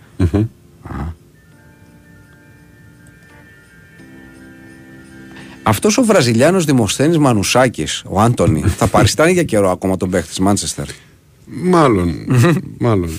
Αυτός 5.64 5.98
ο 5.98 6.04
Βραζιλιάνος 6.04 6.66
δημοσθένης 6.66 7.18
Μανουσάκης, 7.18 8.04
ο 8.10 8.22
Άντωνη, 8.22 8.62
θα 8.78 8.88
παριστάνει 8.88 9.32
για 9.32 9.44
καιρό 9.44 9.72
ακόμα 9.72 9.98
τον 9.98 10.10
παίχτη 10.10 10.28
της 10.30 10.40
Μάντσεστερ; 10.40 10.86
Μάλλον. 11.46 12.14
μάλλον. 12.80 13.10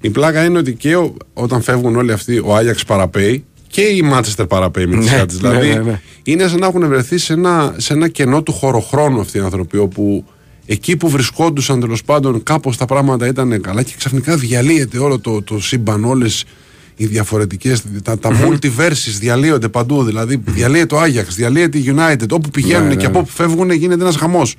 Η 0.00 0.10
πλάκα 0.10 0.44
είναι 0.44 0.58
ότι 0.58 0.74
και 0.74 0.96
ο- 0.96 1.14
όταν 1.34 1.62
φεύγουν 1.62 1.96
όλοι 1.96 2.12
αυτοί, 2.12 2.38
ο 2.44 2.56
Άγιαξ 2.56 2.84
παραπέει 2.84 3.44
και 3.68 3.80
η 3.82 4.02
Μάντσεστερ 4.02 4.46
παραπέει 4.46 4.86
με 4.86 4.96
τη 4.96 5.02
Ναι, 5.02 5.08
σειρά 5.10 5.26
της. 5.26 5.40
ναι, 5.40 5.48
Δηλαδή 5.48 5.68
ναι, 5.68 5.78
ναι. 5.90 6.00
είναι 6.22 6.46
σαν 6.48 6.58
να 6.58 6.66
έχουν 6.66 6.88
βρεθεί 6.88 7.18
σε 7.18 7.32
ένα, 7.32 7.74
σε 7.76 7.92
ένα 7.92 8.08
κενό 8.08 8.42
του 8.42 8.52
χωροχρόνου 8.52 9.20
αυτοί 9.20 9.38
οι 9.38 9.40
άνθρωποι, 9.40 9.78
όπου 9.78 10.24
εκεί 10.66 10.96
που 10.96 11.08
βρισκόντουσαν 11.08 11.80
τέλος 11.80 12.04
πάντων 12.04 12.42
κάπως 12.42 12.76
τα 12.76 12.84
πράγματα 12.84 13.26
ήταν 13.26 13.60
καλά 13.60 13.82
και 13.82 13.92
ξαφνικά 13.98 14.36
διαλύεται 14.36 14.98
όλο 14.98 15.18
το, 15.18 15.42
το 15.42 15.60
σύμπαν, 15.60 16.04
όλες 16.04 16.44
οι 16.96 17.06
διαφορετικές. 17.06 17.82
Τα, 18.02 18.18
τα 18.18 18.30
multiverses 18.30 19.16
διαλύονται 19.20 19.68
παντού. 19.68 20.04
Δηλαδή 20.04 20.42
διαλύεται 20.44 20.94
ο 20.94 21.00
Άγιαξ, 21.00 21.34
διαλύεται 21.34 21.78
η 21.78 21.94
United. 21.96 22.28
Όπου 22.30 22.50
πηγαίνουν 22.50 22.86
Ναι, 22.88 22.94
και 22.94 23.00
ναι, 23.00 23.06
από 23.06 23.12
ναι. 23.12 23.18
όπου 23.18 23.30
φεύγουν 23.30 23.70
γίνεται 23.70 24.02
ένας 24.02 24.16
χαμός. 24.16 24.56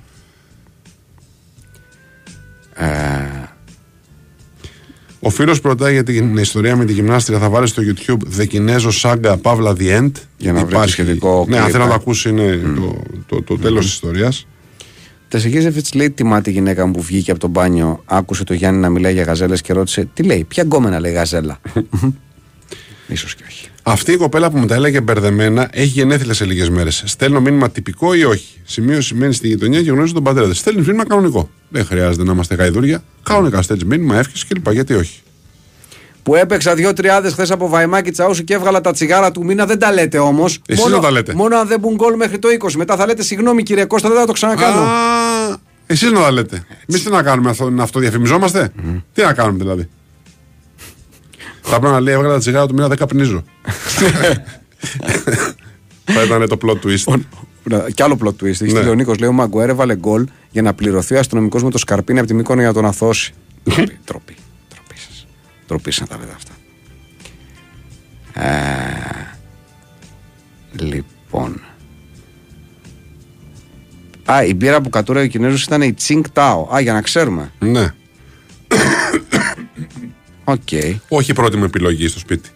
Ε, 2.75 2.85
Ο 5.19 5.29
φίλος 5.29 5.59
ρωτάει 5.63 5.93
για 5.93 6.03
την 6.03 6.37
ιστορία 6.37 6.75
με 6.75 6.85
τη 6.85 6.93
γυμνάστρια. 6.93 7.39
Θα 7.39 7.49
βάλεις 7.49 7.69
στο 7.69 7.81
YouTube 7.85 8.39
The 8.39 8.47
Kinezo 8.51 8.89
Saga 9.01 9.35
Pavla 9.41 9.75
The 9.77 9.99
End. 9.99 10.11
Για 10.37 10.53
να 10.53 10.65
βρεις 10.65 10.79
το 10.81 10.87
σχετικό 10.87 11.45
Ναι, 11.49 11.57
αν 11.57 11.63
κλιπ, 11.63 11.71
θέλει 11.71 11.83
να 11.83 11.89
το 11.89 11.95
ε. 11.95 11.99
ακούσει, 12.01 12.29
είναι 12.29 12.61
το, 12.75 13.01
το, 13.27 13.41
το 13.41 13.57
τέλος 13.57 13.99
της 14.01 14.45
ιστορία. 15.37 15.59
Τεσσεγίζεφιτ 15.59 15.95
λέει 15.95 16.11
τιμά 16.11 16.41
τη 16.41 16.51
γυναίκα 16.51 16.85
μου 16.85 16.91
που 16.91 17.01
βγήκε 17.01 17.31
από 17.31 17.39
το 17.39 17.47
μπάνιο, 17.47 18.03
άκουσε 18.05 18.43
το 18.43 18.53
Γιάννη 18.53 18.79
να 18.79 18.89
μιλάει 18.89 19.13
για 19.13 19.23
γαζέλες 19.23 19.61
και 19.61 19.73
ρώτησε 19.73 20.07
τι 20.13 20.23
λέει, 20.23 20.43
ποια 20.43 20.63
γκόμενα 20.63 20.99
λέει 20.99 21.11
γαζέλα; 21.11 21.59
σω 23.15 23.27
και 23.37 23.43
όχι. 23.47 23.67
Αυτή 23.85 24.11
η 24.11 24.17
κοπέλα 24.17 24.51
που 24.51 24.57
μου 24.57 24.65
τα 24.65 24.75
έλεγε 24.75 25.01
μπερδεμένα 25.01 25.69
έχει 25.71 25.87
γενέθλια 25.87 26.33
σε 26.33 26.45
λίγες 26.45 26.69
μέρες. 26.69 27.03
Στέλνω 27.05 27.41
μήνυμα 27.41 27.69
τυπικό 27.69 28.13
ή 28.13 28.23
όχι; 28.23 28.59
Σημείωση 28.63 29.13
μένει 29.13 29.33
στη 29.33 29.47
γειτονιά 29.47 29.81
και 29.81 29.91
γνωρίζει 29.91 30.13
τον 30.13 30.23
πατέρα 30.23 30.47
της. 30.47 30.57
Στέλνεις 30.57 30.85
μήνυμα 30.85 31.05
κανονικό. 31.05 31.49
Δεν 31.69 31.85
χρειάζεται 31.85 32.23
να 32.23 32.31
είμαστε 32.31 32.55
γαϊδούρια. 32.55 33.03
Κανονικά 33.23 33.61
στέλνεις 33.61 33.85
μήνυμα, 33.85 34.17
εύχεσαι 34.17 34.45
κλπ. 34.47 34.71
Γιατί 34.71 34.93
όχι; 34.93 35.21
Που 36.23 36.35
έπαιξα 36.35 36.75
δύο 36.75 36.93
τριάδε 36.93 37.29
χθες 37.31 37.51
από 37.51 37.67
βαϊμάκι 37.69 38.11
τσαούσι 38.11 38.43
και 38.43 38.53
έβγαλα 38.53 38.81
τα 38.81 38.91
τσιγάρα 38.91 39.31
του 39.31 39.45
μήνα, 39.45 39.65
δεν 39.65 39.79
τα 39.79 39.91
λέτε 39.91 40.17
όμως. 40.19 40.61
Εσείς 40.67 40.85
να 40.85 40.99
τα 40.99 41.11
λέτε. 41.11 41.33
Μόνο 41.33 41.57
αν 41.57 41.67
δεν 41.67 41.79
μπουν 41.79 41.95
γκολ 41.95 42.15
μέχρι 42.15 42.39
το 42.39 42.47
20. 42.59 42.71
Μετά 42.73 42.95
θα 42.95 43.05
λέτε 43.05 43.23
συγγνώμη 43.23 43.63
κύριε 43.63 43.85
Κώστα, 43.85 44.09
δεν 44.09 44.17
θα 44.17 44.25
το 44.25 44.31
ξανακάνω. 44.31 44.81
Α, 44.81 44.87
εσείς 45.85 46.11
να 46.11 46.19
τα 46.21 46.31
λέτε. 46.31 46.63
Εμείς 46.89 47.03
τι 47.03 47.09
να 47.09 47.23
κάνουμε, 47.23 47.49
αυτό, 47.49 47.69
να 47.69 47.83
αυτοδιαφημιζόμαστε; 47.83 48.71
Τι 49.13 49.21
να 49.21 49.33
κάνουμε 49.33 49.57
δηλαδή; 49.57 49.89
Θα 51.61 51.79
πρέπει 51.79 51.93
να 51.93 51.99
λέει: 51.99 52.13
Έβγαλα 52.13 52.33
τα 52.33 52.39
τσιγάρα 52.39 52.65
του 52.67 52.73
μήνα 52.73 52.87
10 52.87 53.07
πνίζω. 53.07 53.43
Θα 56.05 56.23
ήταν 56.23 56.47
το 56.47 56.57
plot 56.65 56.85
twist. 56.87 57.21
Να- 57.63 57.89
Κι 57.89 58.03
άλλο 58.03 58.17
plot 58.23 58.29
twist. 58.29 58.43
Έχει 58.45 58.63
Ναι. 58.63 58.69
στείλει 58.69 58.89
ο 58.89 58.93
Νίκος, 58.93 59.19
λέει: 59.19 59.29
Ο 59.29 59.33
Μαγκουέρ 59.33 59.69
έβαλε 59.69 59.95
γκολ 59.95 60.25
για 60.51 60.61
να 60.61 60.73
πληρωθεί 60.73 61.15
ο 61.15 61.19
αστυνομικός 61.19 61.63
με 61.63 61.69
το 61.69 61.77
σκαρπίνι 61.77 62.19
από 62.19 62.27
τη 62.27 62.33
Μύκονο 62.33 62.59
για 62.59 62.67
να 62.69 62.73
τον 62.75 62.85
αθώσει. 62.85 63.33
Τροπή, 64.05 64.35
τροπή. 65.67 65.91
Τροπή 65.91 65.91
σα. 65.91 65.91
Τροπή 65.91 65.91
σα 65.91 66.01
να 66.01 66.07
τα 66.07 66.17
λέτε 66.17 66.35
αυτά. 66.35 66.53
Ε, 68.33 69.37
λοιπόν. 70.71 71.61
Α, 74.25 74.43
η 74.43 74.53
μπύρα 74.53 74.81
που 74.81 74.89
κατούραγε 74.89 75.25
ο 75.25 75.29
Κινέζος 75.29 75.63
ήταν 75.63 75.81
η 75.81 75.93
Tsingtao. 75.93 76.67
Α, 76.75 76.79
για 76.79 76.93
να 76.93 77.01
ξέρουμε. 77.01 77.51
ναι. 77.59 77.93
Οκ. 80.43 80.67
Όχι 81.07 81.31
η 81.31 81.33
πρώτη 81.33 81.57
μου 81.57 81.63
επιλογή 81.63 82.07
στο 82.07 82.19
σπίτι. 82.19 82.49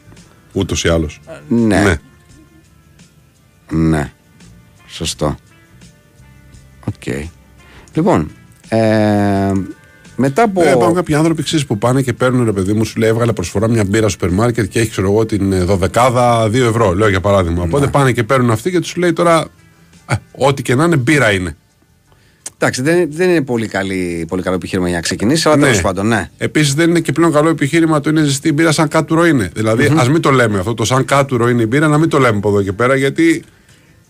Ούτως 0.53 0.84
ή 0.84 0.89
άλλως. 0.89 1.19
Ναι. 1.47 1.81
Ναι. 1.81 1.95
Ναι. 3.69 4.11
Σωστό. 4.88 5.38
Οκ. 6.85 7.03
Λοιπόν, 7.93 8.31
ε, 8.67 9.51
μετά 10.18 10.44
από. 10.44 10.61
Ε, 10.61 10.69
υπάρχουν 10.69 10.95
κάποιοι 10.95 11.15
άνθρωποι 11.15 11.44
ξέρεις, 11.44 11.65
που 11.65 11.77
πάνε 11.77 12.02
και 12.02 12.14
παίρνουν 12.14 12.45
ρε 12.45 12.52
παιδί 12.52 12.73
μου, 12.73 12.85
σου 12.85 12.99
λέει 12.99 13.10
έβγαλε 13.10 13.34
προσφορά 13.34 13.69
μια 13.69 13.84
μπύρα 13.84 14.10
στο 14.10 14.10
σούπερ 14.10 14.31
μάρκετ 14.31 14.69
και 14.69 14.80
έχει 14.80 14.89
ξέρω 14.89 15.11
εγώ 15.11 15.26
την 15.26 15.52
ε, 15.52 15.64
δωδεκάδα 15.64 16.48
2 16.48 16.53
ευρώ, 16.53 16.94
λέω 16.94 17.10
για 17.10 17.22
παράδειγμα. 17.22 17.64
Οπότε 17.64 17.88
πάνε 17.88 18.11
και 18.11 18.23
παίρνουν 18.23 18.52
αυτή 18.52 18.72
και 18.72 18.80
τους 18.80 18.95
λέει 18.95 19.14
τώρα 19.14 19.45
ε, 20.10 20.15
ό,τι 20.31 20.61
και 20.61 20.76
να 20.76 20.84
είναι 20.84 20.98
μπύρα 20.98 21.31
είναι. 21.31 21.56
Εντάξει, 22.60 22.81
δεν, 22.81 23.07
δεν 23.11 23.30
είναι 23.30 23.41
πολύ, 23.41 23.68
καλή, 23.68 24.26
πολύ 24.27 24.41
καλό 24.41 24.56
επιχείρημα 24.56 24.88
για 24.88 24.95
να 24.95 25.02
ξεκινήσεις, 25.02 25.45
αλλά 25.45 25.57
τέλος 25.57 25.81
πάντων, 25.81 26.07
ναι. 26.07 26.30
Επίσης 26.38 26.73
δεν 26.73 26.89
είναι 26.89 26.99
και 26.99 27.11
πλέον 27.11 27.31
καλό 27.31 27.49
επιχείρημα 27.49 27.99
το 27.99 28.10
είναι 28.10 28.23
ζεστή 28.23 28.52
μπύρα 28.52 28.72
σαν 28.72 28.88
κάτουρο 28.88 29.26
είναι. 29.26 29.52
Δηλαδή 29.53 29.94
ας 29.98 30.10
μην 30.10 30.22
το 30.22 30.31
λέμε 30.31 30.60
αυτό, 30.60 30.73
το 30.73 30.85
σαν 30.85 31.06
κάτουρο 31.06 31.49
είναι 31.49 31.61
η 31.61 31.65
μπύρα, 31.69 31.88
να 31.88 31.98
μην 31.98 32.10
το 32.10 32.19
λέμε 32.19 32.38
από 32.38 32.49
εδώ 32.49 32.61
και 32.61 32.72
πέρα 32.72 32.95
γιατί 32.95 33.44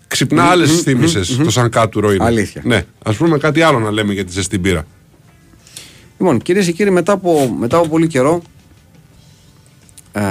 ξυπνά 0.08 0.44
άλλες 0.44 0.82
θύμησες 0.82 1.40
το 1.44 1.50
σαν 1.50 1.70
κάτουρο 1.70 2.14
είναι. 2.14 2.24
Αλήθεια. 2.24 2.62
Ναι, 2.66 2.84
ας 3.04 3.16
πούμε 3.16 3.38
κάτι 3.38 3.62
άλλο 3.62 3.80
να 3.80 3.92
λέμε 3.92 4.14
για 4.14 4.26
τη 4.26 4.32
ζεστή 4.32 4.60
μπύρα. 4.60 4.86
Λοιπόν, 6.20 6.40
κυρίες 6.42 6.66
και 6.66 6.72
κύριοι, 6.72 6.92
μετά 6.92 7.12
από, 7.12 7.56
μετά 7.60 7.78
από 7.78 7.88
πολύ 7.88 8.08
καιρό, 8.08 8.42
ε, 10.12 10.22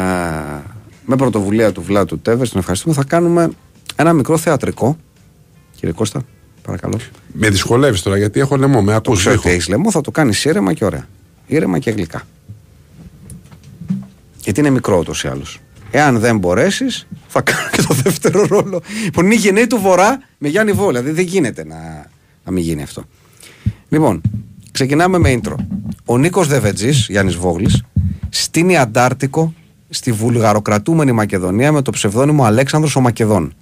με 1.05 1.17
πρωτοβουλία 1.17 1.73
του 1.73 1.83
Βλάτου 1.83 2.19
Τέβερ, 2.19 2.49
τον 2.49 2.59
ευχαριστούμε, 2.59 2.95
θα 2.95 3.05
κάνουμε 3.05 3.51
ένα 3.97 4.13
μικρό 4.13 4.37
θεατρικό. 4.37 4.97
Κύριε 5.77 5.95
Κώστα, 5.95 6.23
παρακαλώ. 6.63 6.99
Με 7.33 7.51
δυσκολεύεις 7.51 8.03
τώρα 8.03 8.17
γιατί 8.17 8.41
έχω 8.41 8.57
λαιμό, 8.57 8.83
με 8.83 8.91
Το 8.91 8.97
ακούς 8.97 9.19
ξέρω 9.19 9.35
ήχο. 9.35 9.43
ότι 9.45 9.53
έχεις 9.55 9.69
λαιμό, 9.69 9.91
θα 9.91 10.01
το 10.01 10.11
κάνεις 10.11 10.45
ήρεμα 10.45 10.73
και 10.73 10.85
ωραία. 10.85 11.07
Ήρεμα 11.47 11.79
και 11.79 11.91
γλυκά. 11.91 12.23
Γιατί 14.43 14.61
είναι 14.61 14.71
μικρό 14.71 14.99
ούτως 14.99 15.25
ή 15.25 15.29
άλλως. 15.29 15.59
Εάν 15.91 16.19
δεν 16.19 16.39
μπορέσεις, 16.39 17.07
θα 17.29 17.41
κάνω 17.43 17.69
και 17.73 17.83
το 17.83 17.95
δεύτερο 17.95 18.47
ρόλο. 18.47 18.83
Λοιπόν, 19.05 19.25
είναι 19.25 19.35
η 19.35 19.39
γενναίη 19.39 19.67
του 19.67 19.79
Βορρά 19.81 20.23
με 20.39 20.49
Γιάννη 20.49 20.73
Βόλ. 20.73 20.87
Δηλαδή 20.87 21.11
δεν 21.11 21.25
γίνεται 21.25 21.65
να, 21.65 22.11
να 22.45 22.53
μην 22.53 22.63
γίνει 22.63 22.83
αυτό. 22.83 23.05
Λοιπόν, 23.89 24.21
ξεκινάμε 24.77 25.19
με 25.19 25.41
intro. 25.41 25.55
Ο 26.05 26.19
Νίκος 26.19 26.47
Δεβετζής, 26.47 27.07
Γιάννης 27.11 27.37
Βόγλης, 27.37 27.83
στείνει 28.29 28.77
Αντάρτικο 28.77 29.55
στη 29.89 30.13
βουλγαροκρατούμενη 30.13 31.13
Μακεδονία 31.13 31.73
με 31.73 31.83
το 31.83 31.91
ψευδόνυμο 31.91 32.45
Αλέξανδρος 32.45 32.97
ο 32.97 33.01
Μακεδόν. 33.01 33.55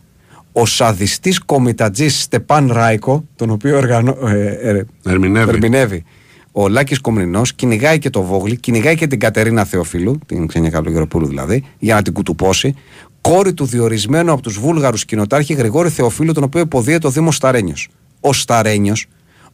Ο 0.52 0.66
σαδιστής 0.66 1.38
κομιτατζής 1.38 2.22
Στεπάν 2.22 2.70
Ράικο, 2.72 3.24
τον 3.36 3.50
οποίο 3.50 3.76
οργανώ, 3.76 4.16
ε, 4.28 4.46
ε, 4.46 4.84
Ερμηνεύει. 5.04 5.50
ερμηνεύει 5.50 6.04
ο 6.52 6.68
Λάκης 6.68 7.00
Κομρινό 7.00 7.42
κυνηγάει 7.56 7.98
και 7.98 8.10
το 8.10 8.22
Βόγλι, 8.22 8.56
κυνηγάει 8.56 8.96
και 8.96 9.06
την 9.06 9.18
Κατερίνα 9.18 9.64
Θεοφίλου, 9.64 10.18
την 10.26 10.46
Ξένια 10.46 10.70
Καλογεροπούλου 10.70 11.26
δηλαδή, 11.26 11.64
για 11.78 11.94
να 11.94 12.02
την 12.02 12.12
κουτουπώσει. 12.12 12.74
Κόρη 13.20 13.54
του 13.54 13.64
διορισμένου 13.64 14.32
από 14.32 14.42
τους 14.42 14.58
Βούλγαρους 14.58 15.04
κοινοτάρχη 15.04 15.54
Γρηγόρη 15.54 15.88
Θεοφίλου, 15.88 16.32
τον 16.32 16.42
οποίο 16.42 16.60
υποδίεται 16.60 17.06
ο 17.06 17.10
Δήμος 17.10 17.36
Σταρένιος. 17.36 17.88
Ο 18.20 18.32
Σταρένιος, 18.32 19.06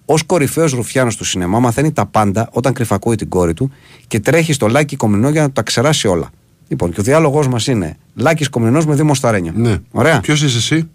ως 0.04 0.22
κορυφαίος 0.22 0.72
ρουφιάνος 0.72 1.16
του 1.16 1.24
σινεμά, 1.24 1.60
μαθαίνει 1.60 1.92
τα 1.92 2.06
πάντα 2.06 2.48
όταν 2.52 2.72
κρυφακούει 2.72 3.14
την 3.16 3.28
κόρη 3.28 3.54
του 3.54 3.70
και 4.06 4.20
τρέχει 4.20 4.52
στο 4.52 4.68
Λάκη 4.68 4.96
Κομρινό 4.96 5.28
για 5.28 5.42
να 5.42 5.50
τα 5.50 5.62
ξεράσει 5.62 6.08
όλα. 6.08 6.30
Λοιπόν, 6.68 6.92
και 6.92 7.00
ο 7.00 7.02
διάλογο 7.02 7.48
μας 7.48 7.66
είναι 7.66 7.96
Λάκης 8.14 8.48
Κομρινό 8.48 8.84
με 8.84 8.94
Δήμο 8.94 9.14
Σταρένιο. 9.14 9.52
Ναι. 9.54 9.76
Ωραία. 9.90 10.20
Ποιος 10.20 10.42
είσαι 10.42 10.56
εσύ, 10.56 10.88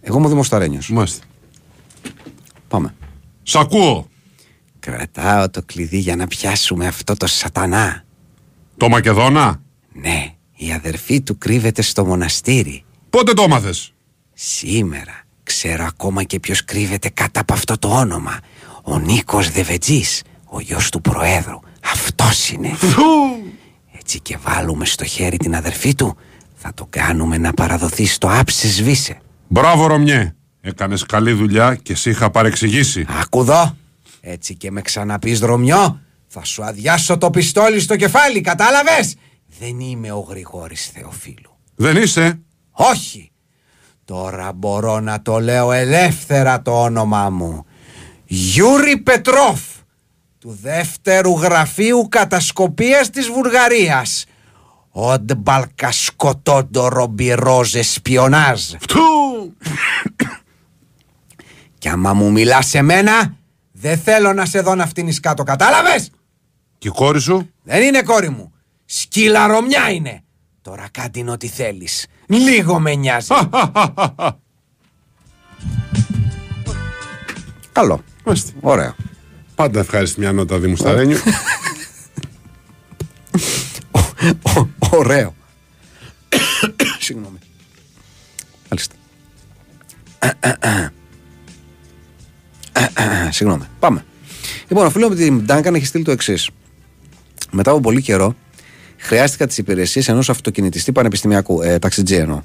Εγώ 0.00 0.16
είμαι 0.16 0.26
ο 0.26 0.28
Δήμος 0.28 0.46
Σταρένιος. 0.46 0.90
Μάλιστα. 0.90 1.24
Πάμε. 2.68 2.94
Σ' 3.42 3.56
ακούω. 3.56 4.08
Κρατάω 4.78 5.50
το 5.50 5.62
κλειδί 5.66 5.98
για 5.98 6.16
να 6.16 6.26
πιάσουμε 6.26 6.86
αυτό 6.86 7.16
το 7.16 7.26
σατανά. 7.26 8.04
Το 8.76 8.88
Μακεδόνα; 8.88 9.60
Ναι, 9.92 10.34
η 10.56 10.72
αδερφή 10.72 11.20
του 11.20 11.38
κρύβεται 11.38 11.82
στο 11.82 12.04
μοναστήρι. 12.04 12.84
Πότε 13.10 13.32
το 13.32 13.42
έμαθες; 13.42 13.92
Σήμερα 14.32 15.21
ξέρω 15.54 15.84
ακόμα 15.84 16.22
και 16.22 16.40
ποιος 16.40 16.64
κρύβεται 16.64 17.08
κάτω 17.08 17.40
από 17.40 17.52
αυτό 17.52 17.78
το 17.78 17.88
όνομα. 17.88 18.38
Ο 18.82 18.98
Νίκος 18.98 19.50
Δεβετζής, 19.50 20.22
ο 20.44 20.60
γιος 20.60 20.90
του 20.90 21.00
Προέδρου. 21.00 21.60
Αυτός 21.92 22.50
είναι. 22.50 22.70
Έτσι 23.98 24.20
και 24.20 24.38
βάλουμε 24.42 24.84
στο 24.84 25.04
χέρι 25.04 25.36
την 25.36 25.54
αδερφή 25.54 25.94
του, 25.94 26.16
θα 26.54 26.74
το 26.74 26.86
κάνουμε 26.90 27.38
να 27.38 27.52
παραδοθεί 27.52 28.06
στο 28.06 28.28
άψε 28.30 28.68
σβήσε. 28.68 29.20
Μπράβο, 29.48 29.86
Ρωμιέ. 29.86 30.34
Έκανες 30.60 31.06
καλή 31.06 31.32
δουλειά 31.32 31.74
και 31.74 31.94
σε 31.94 32.10
είχα 32.10 32.30
παρεξηγήσει. 32.30 33.06
Άκου 33.20 33.40
εδώ. 33.40 33.76
Έτσι 34.20 34.54
και 34.54 34.70
με 34.70 34.82
ξαναπείς 34.82 35.38
δρομιό, 35.38 36.00
θα 36.26 36.44
σου 36.44 36.64
αδειάσω 36.64 37.18
το 37.18 37.30
πιστόλι 37.30 37.80
στο 37.80 37.96
κεφάλι, 37.96 38.40
κατάλαβες; 38.40 39.14
Δεν 39.58 39.80
είμαι 39.80 40.12
ο 40.12 40.26
Γρηγόρης 40.28 40.90
Θεοφίλου. 40.94 41.56
Δεν 41.74 41.96
είσαι. 41.96 42.40
Όχι. 42.70 43.31
Τώρα 44.04 44.52
μπορώ 44.52 45.00
να 45.00 45.22
το 45.22 45.40
λέω 45.40 45.72
ελεύθερα 45.72 46.62
το 46.62 46.82
όνομά 46.82 47.30
μου. 47.30 47.66
Γιούρι 48.24 48.96
Πετρόφ, 48.96 49.60
του 50.38 50.58
δεύτερου 50.62 51.30
γραφείου 51.30 52.06
κατασκοπίας 52.08 53.10
της 53.10 53.28
Βουλγαρίας. 53.28 54.24
От 54.90 55.32
българското 55.36 56.40
второ 56.40 56.88
бюро 56.88 57.55
за 57.55 57.82
шпионаж. 57.82 58.62
Κι 61.78 61.88
άμα 61.88 62.12
μου 62.14 62.32
μιλάς 62.32 62.66
σε 62.66 62.82
μένα, 62.82 63.36
δεν 63.72 63.98
θέλω 63.98 64.32
να 64.32 64.44
σε 64.46 64.60
δω 64.60 64.74
να 64.74 64.86
φτύνεις 64.86 65.20
κάτω, 65.20 65.42
κατάλαβες; 65.42 66.10
Και 66.78 66.88
η 66.88 66.90
κόρη 66.90 67.20
σου; 67.20 67.50
Δεν 67.62 67.82
είναι 67.82 68.02
κόρη 68.02 68.28
μου. 68.28 68.52
Σκύλα 68.84 69.46
Ρωμιά 69.46 69.90
είναι. 69.90 70.22
Τώρα 70.62 70.88
κάντε 70.90 71.18
είναι 71.18 71.30
ό,τι 71.30 71.48
θέλεις. 71.48 72.06
Λίγο 72.38 72.80
με 72.80 72.94
νοιάζει. 72.94 73.26
Καλό. 77.72 78.04
Μάλιστα. 78.24 78.50
Ωραίο. 78.60 78.94
Πάντα 79.54 79.80
ευχάριστη 79.80 80.20
μια 80.20 80.32
νότα 80.32 80.58
Δήμου 80.58 80.76
Σταρένιου. 80.76 81.18
Ω- 84.56 84.66
Ωραίο. 84.98 85.34
Συγγνώμη. 86.98 87.38
Μάλιστα. 88.70 88.94
Συγγνώμη. 93.30 93.62
Πάμε. 93.78 94.04
Λοιπόν, 94.68 94.86
ο 94.86 94.90
φίλο 94.90 95.08
με 95.08 95.14
την 95.14 95.44
Duncan 95.48 95.74
έχει 95.74 95.86
στείλει 95.86 96.04
το 96.04 96.10
εξής. 96.10 96.50
Μετά 97.50 97.70
από 97.70 97.80
πολύ 97.80 98.02
καιρό, 98.02 98.34
χρειάστηκα 99.02 99.46
τις 99.46 99.58
υπηρεσίες 99.58 100.08
ενός 100.08 100.28
αυτοκινητιστή 100.30 100.92
πανεπιστημιακού, 100.92 101.62
ε, 101.62 101.78
ταξιτζή 101.78 102.14
εννοώ. 102.14 102.42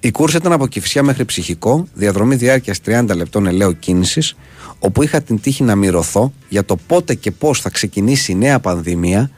Η 0.00 0.10
κούρσα 0.10 0.36
ήταν 0.36 0.52
από 0.52 0.66
κυφσιά 0.66 1.02
μέχρι 1.02 1.24
ψυχικό, 1.24 1.86
διαδρομή 1.94 2.34
διάρκειας 2.34 2.80
30 2.80 3.14
λεπτών 3.14 3.46
ελαίου 3.46 3.78
κίνησης, 3.78 4.36
όπου 4.78 5.02
είχα 5.02 5.20
την 5.20 5.40
τύχη 5.40 5.62
να 5.62 5.74
μυρωθώ 5.74 6.32
για 6.48 6.64
το 6.64 6.76
πότε 6.86 7.14
και 7.14 7.30
πώς 7.30 7.60
θα 7.60 7.70
ξεκινήσει 7.70 8.32
η 8.32 8.34
νέα 8.34 8.58
πανδημία, 8.58 9.30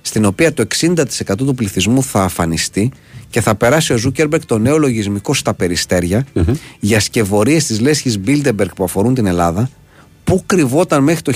στην 0.00 0.24
οποία 0.24 0.52
το 0.54 0.62
60% 0.62 1.44
του 1.44 1.54
πληθυσμού 1.54 2.02
θα 2.02 2.22
αφανιστεί 2.22 2.92
και 3.30 3.40
θα 3.40 3.54
περάσει 3.54 3.92
ο 3.92 3.96
Ζούκερμπεργκ 3.96 4.42
το 4.46 4.58
νέο 4.58 4.78
λογισμικό 4.78 5.34
στα 5.34 5.54
περιστερια 5.54 6.26
για 6.80 7.00
σκευωρίες 7.00 7.66
της 7.66 7.80
λέσχης 7.80 8.20
Bilderberg 8.26 8.74
που 8.76 8.84
αφορούν 8.84 9.14
την 9.14 9.26
Ελλάδα, 9.26 9.70
που 10.24 10.42
κρυβόταν 10.46 11.02
μέχρι 11.02 11.22
το 11.22 11.32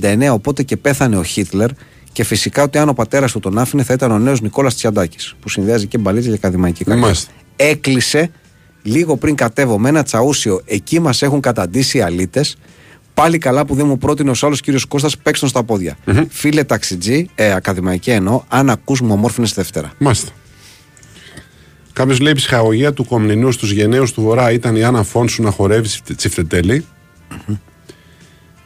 1979, 0.00 0.28
οπότε 0.32 0.62
και 0.62 0.76
πέθανε 0.76 1.16
ο 1.16 1.22
Χίτλερ, 1.22 1.70
και 2.14 2.24
φυσικά 2.24 2.62
ότι 2.62 2.78
αν 2.78 2.88
ο 2.88 2.92
πατέρας 2.92 3.32
του 3.32 3.40
τον 3.40 3.58
άφηνε 3.58 3.82
θα 3.82 3.92
ήταν 3.92 4.10
ο 4.10 4.18
νέος 4.18 4.40
Νικόλας 4.40 4.74
Τσιαντάκης, 4.74 5.34
που 5.40 5.48
συνδυάζει 5.48 5.86
και 5.86 5.98
μπαλίτσα 5.98 6.28
και 6.28 6.34
ακαδημαϊκή 6.34 6.84
καριέρα. 6.84 7.06
Μάλιστα. 7.06 7.30
Έκλεισε 7.56 8.30
λίγο 8.82 9.16
πριν 9.16 9.34
κατέβω 9.34 9.78
με 9.78 9.88
ένα 9.88 10.02
τσαούσιο. 10.02 10.60
Εκεί 10.64 11.00
μας 11.00 11.22
έχουν 11.22 11.40
καταντήσει 11.40 11.98
οι 11.98 12.00
αλήτες. 12.00 12.56
Πάλι 13.14 13.38
καλά 13.38 13.66
που 13.66 13.74
δεν 13.74 13.86
μου 13.86 13.98
πρότεινε 13.98 14.30
ο 14.30 14.34
άλλο 14.40 14.54
κύριος 14.54 14.84
Κώστας 14.84 15.18
παίξτον 15.18 15.48
στα 15.48 15.62
ποδια 15.62 15.96
Φίλε 16.30 16.64
ταξιτζή, 16.64 17.28
ε, 17.34 17.52
ακαδημαϊκή 17.52 18.10
εννοώ, 18.10 18.42
αν 18.48 18.70
ακούς 18.70 19.00
μου 19.00 19.12
ομόρφινε 19.12 19.46
Δευτέρα. 19.54 19.92
Μάλιστα. 19.98 20.30
Κάποιος 21.92 22.20
λέει 22.20 22.32
η 22.32 22.34
ψυχαγωγία 22.34 22.92
του 22.92 23.04
Κομνηνού 23.04 23.52
στους 23.52 23.70
γενναίους 23.70 24.12
του 24.12 24.22
Βορρά 24.22 24.52
ήταν 24.52 24.76
η 24.76 24.84
Άννα 24.84 25.02
Φόνσου 25.02 25.42
να 25.42 25.50
χορεύει 25.50 25.88
τσιφτε- 25.88 26.16
τσιφτετέλη. 26.16 26.84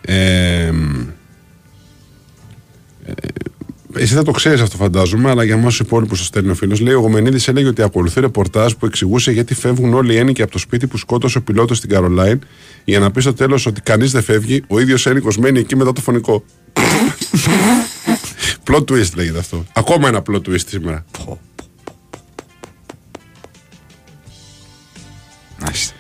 Ε, 0.01 0.67
ε, 0.67 0.73
εσύ 3.95 4.15
θα 4.15 4.23
το 4.23 4.31
ξέρεις 4.31 4.61
αυτό, 4.61 4.77
φαντάζομαι, 4.77 5.31
αλλά 5.31 5.45
για 5.45 5.55
εμάς 5.55 5.77
τους 5.77 5.81
υπόλοιπους 5.81 6.19
το 6.19 6.25
στέλνει 6.25 6.51
ο 6.51 6.55
φίλος. 6.55 6.81
Λέει: 6.81 6.95
Ο 6.95 7.01
Γομενίδης 7.01 7.49
έλεγε 7.49 7.67
ότι 7.69 7.83
ακολουθεί 7.83 8.21
ρεπορτάζ 8.21 8.73
που 8.73 8.87
εξηγούσε 8.87 9.33
γιατί 9.33 9.55
φεύγουν 9.55 9.95
όλοι 9.95 10.13
οι 10.13 10.17
ένικοι 10.17 10.43
από 10.43 10.51
το 10.51 10.59
σπίτι 10.59 10.87
που 10.87 10.97
σκότωσε 10.97 11.39
ο 11.39 11.43
πιλότος 11.43 11.77
στην 11.77 11.91
Καρολάιν, 11.91 12.41
για 12.85 12.99
να 12.99 13.11
πει 13.11 13.21
στο 13.21 13.35
τέλος 13.35 13.67
ότι 13.67 13.81
κανείς 13.81 14.13
δεν 14.13 14.23
φεύγει, 14.23 14.63
ο 14.69 14.81
ίδιος 14.81 15.07
ένικο 15.07 15.29
μένει 15.39 15.59
εκεί 15.59 15.77
μετά 15.77 15.93
το 15.93 16.01
φωνικό. 16.01 16.45
plot 18.71 18.85
twist 18.85 19.15
λέγεται 19.15 19.39
αυτό. 19.39 19.65
Ακόμα 19.73 20.09
ένα 20.09 20.23
plot 20.31 20.49
twist 20.49 20.67
σήμερα. 20.67 21.05
Μάλιστα. 25.61 25.95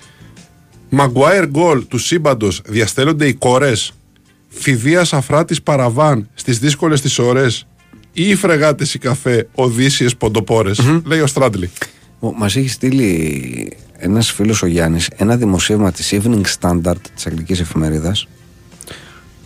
Μαγκουάιρ 0.89 1.47
γκολ 1.47 1.87
του 1.87 1.99
σύμπαντος 1.99 2.63
διαστέλλονται 2.67 3.27
οι 3.27 3.35
κορέ. 3.35 3.73
Φιδεία 4.49 5.07
αφράτης 5.13 5.63
παραβάν 5.63 6.29
στις 6.35 6.59
δύσκολες 6.59 7.01
τι 7.01 7.23
ώρες. 7.23 7.67
Ή 8.13 8.29
οι 8.29 8.35
φρεγάτες 8.35 8.95
ή 8.95 8.99
καφέ, 8.99 9.49
οδύσιες 9.55 10.17
λέει 11.05 11.21
ο 11.21 11.27
Στράντλι. 11.27 11.71
Μας 12.21 12.57
έχει 12.57 12.69
στείλει 12.69 13.73
ένας 13.97 14.33
φίλος 14.33 14.63
ο 14.63 14.67
Γιάννης 14.67 15.11
ένα 15.17 15.37
δημοσίευμα 15.37 15.93
της 15.93 16.13
Evening 16.13 16.43
Standard 16.61 17.01
της 17.15 17.27
αγγλικής 17.27 17.61
εφημερίδας 17.61 18.29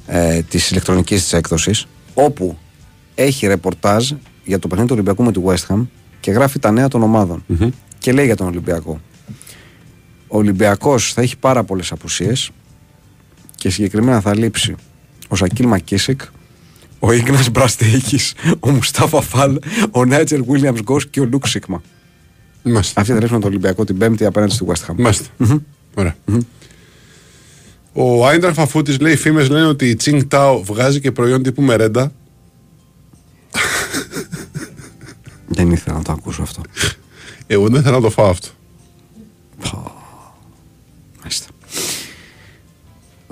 ε, 0.07 0.43
της 0.43 0.71
ηλεκτρονικής 0.71 1.23
της 1.23 1.33
έκδοσης, 1.33 1.87
όπου 2.15 2.59
έχει 3.15 3.47
ρεπορτάζ 3.47 4.11
για 4.45 4.59
το 4.59 4.69
παιχνίδι 4.69 4.89
του 4.89 4.95
Ολυμπιακού 4.95 5.25
με 5.25 5.33
τη 5.33 5.41
West 5.45 5.75
Ham 5.75 5.87
και 6.21 6.31
γράφει 6.31 6.59
τα 6.59 6.71
νέα 6.71 6.89
των 6.89 7.03
ομαδων 7.03 7.45
Και 7.99 8.13
λέει 8.13 8.25
για 8.25 8.37
τον 8.37 8.47
Ολυμπιακό. 8.47 9.01
Ο 10.29 10.39
Ολυμπιακός 10.39 11.13
θα 11.13 11.21
έχει 11.21 11.37
πάρα 11.37 11.65
πολλές 11.65 11.93
απουσίες 11.93 12.51
και 13.55 13.71
συγκεκριμένα 13.71 14.21
θα 14.21 14.37
λείψει 14.37 14.75
ο 15.33 15.37
Σακίλ 15.37 15.67
Μακίσικ, 15.67 16.21
ο 16.99 17.13
Ίγνας 17.13 17.51
Μπραστέικης, 17.51 18.35
ο 18.61 18.71
Μουστάφα 18.71 19.21
Φαλ, 19.21 19.59
ο 19.91 20.05
Νάιτζελ 20.05 20.45
Βίλιαμς 20.49 20.81
Γκος 20.81 21.09
και 21.09 21.21
ο 21.21 21.25
Λουκ 21.25 21.47
Σίγμα. 21.47 21.83
Μάλιστα. 22.63 23.01
Αυτοί 23.01 23.13
θα 23.13 23.19
ρίχνουν 23.19 23.41
το 23.41 23.47
Ολυμπιακό 23.47 23.85
την 23.85 23.99
Πέμπτη 23.99 24.25
απέναντι 24.25 24.53
στη 24.53 24.67
West 24.69 24.91
Ham. 24.91 24.95
Μάλιστα. 24.97 25.27
Ωραία. 25.95 26.17
Ο 27.93 28.27
Άιντραχ 28.27 28.55
Φαφούτης 28.55 28.99
λέει: 29.01 29.13
Οι 29.13 29.17
φήμες 29.17 29.49
λένε 29.49 29.67
ότι 29.67 29.89
η 29.89 29.95
Τσινγκ 29.95 30.23
Τάο 30.23 30.63
βγάζει 30.63 31.01
και 31.01 31.13
προϊόν 31.13 31.43
τύπου 31.43 31.63
μερέντα. 31.63 32.13
Δεν 35.47 35.71
ήθελα 35.71 35.97
να 35.97 36.03
το 36.03 36.13
ακούσω 36.13 36.43
αυτό. 36.43 36.63
Εγώ 37.47 37.69
δεν 37.69 37.83
θέλω 37.83 37.95
να 37.95 38.03
το 38.03 38.11
φάω 38.11 38.29
αυτό. 38.31 38.49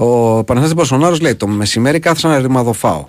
Ο 0.02 0.44
Παναγιώτης 0.44 0.76
Μποσονάρος 0.76 1.20
λέει: 1.20 1.34
Το 1.34 1.46
μεσημέρι 1.46 1.98
κάθισα 1.98 2.28
να 2.28 2.38
ρημαδοφάω. 2.38 3.06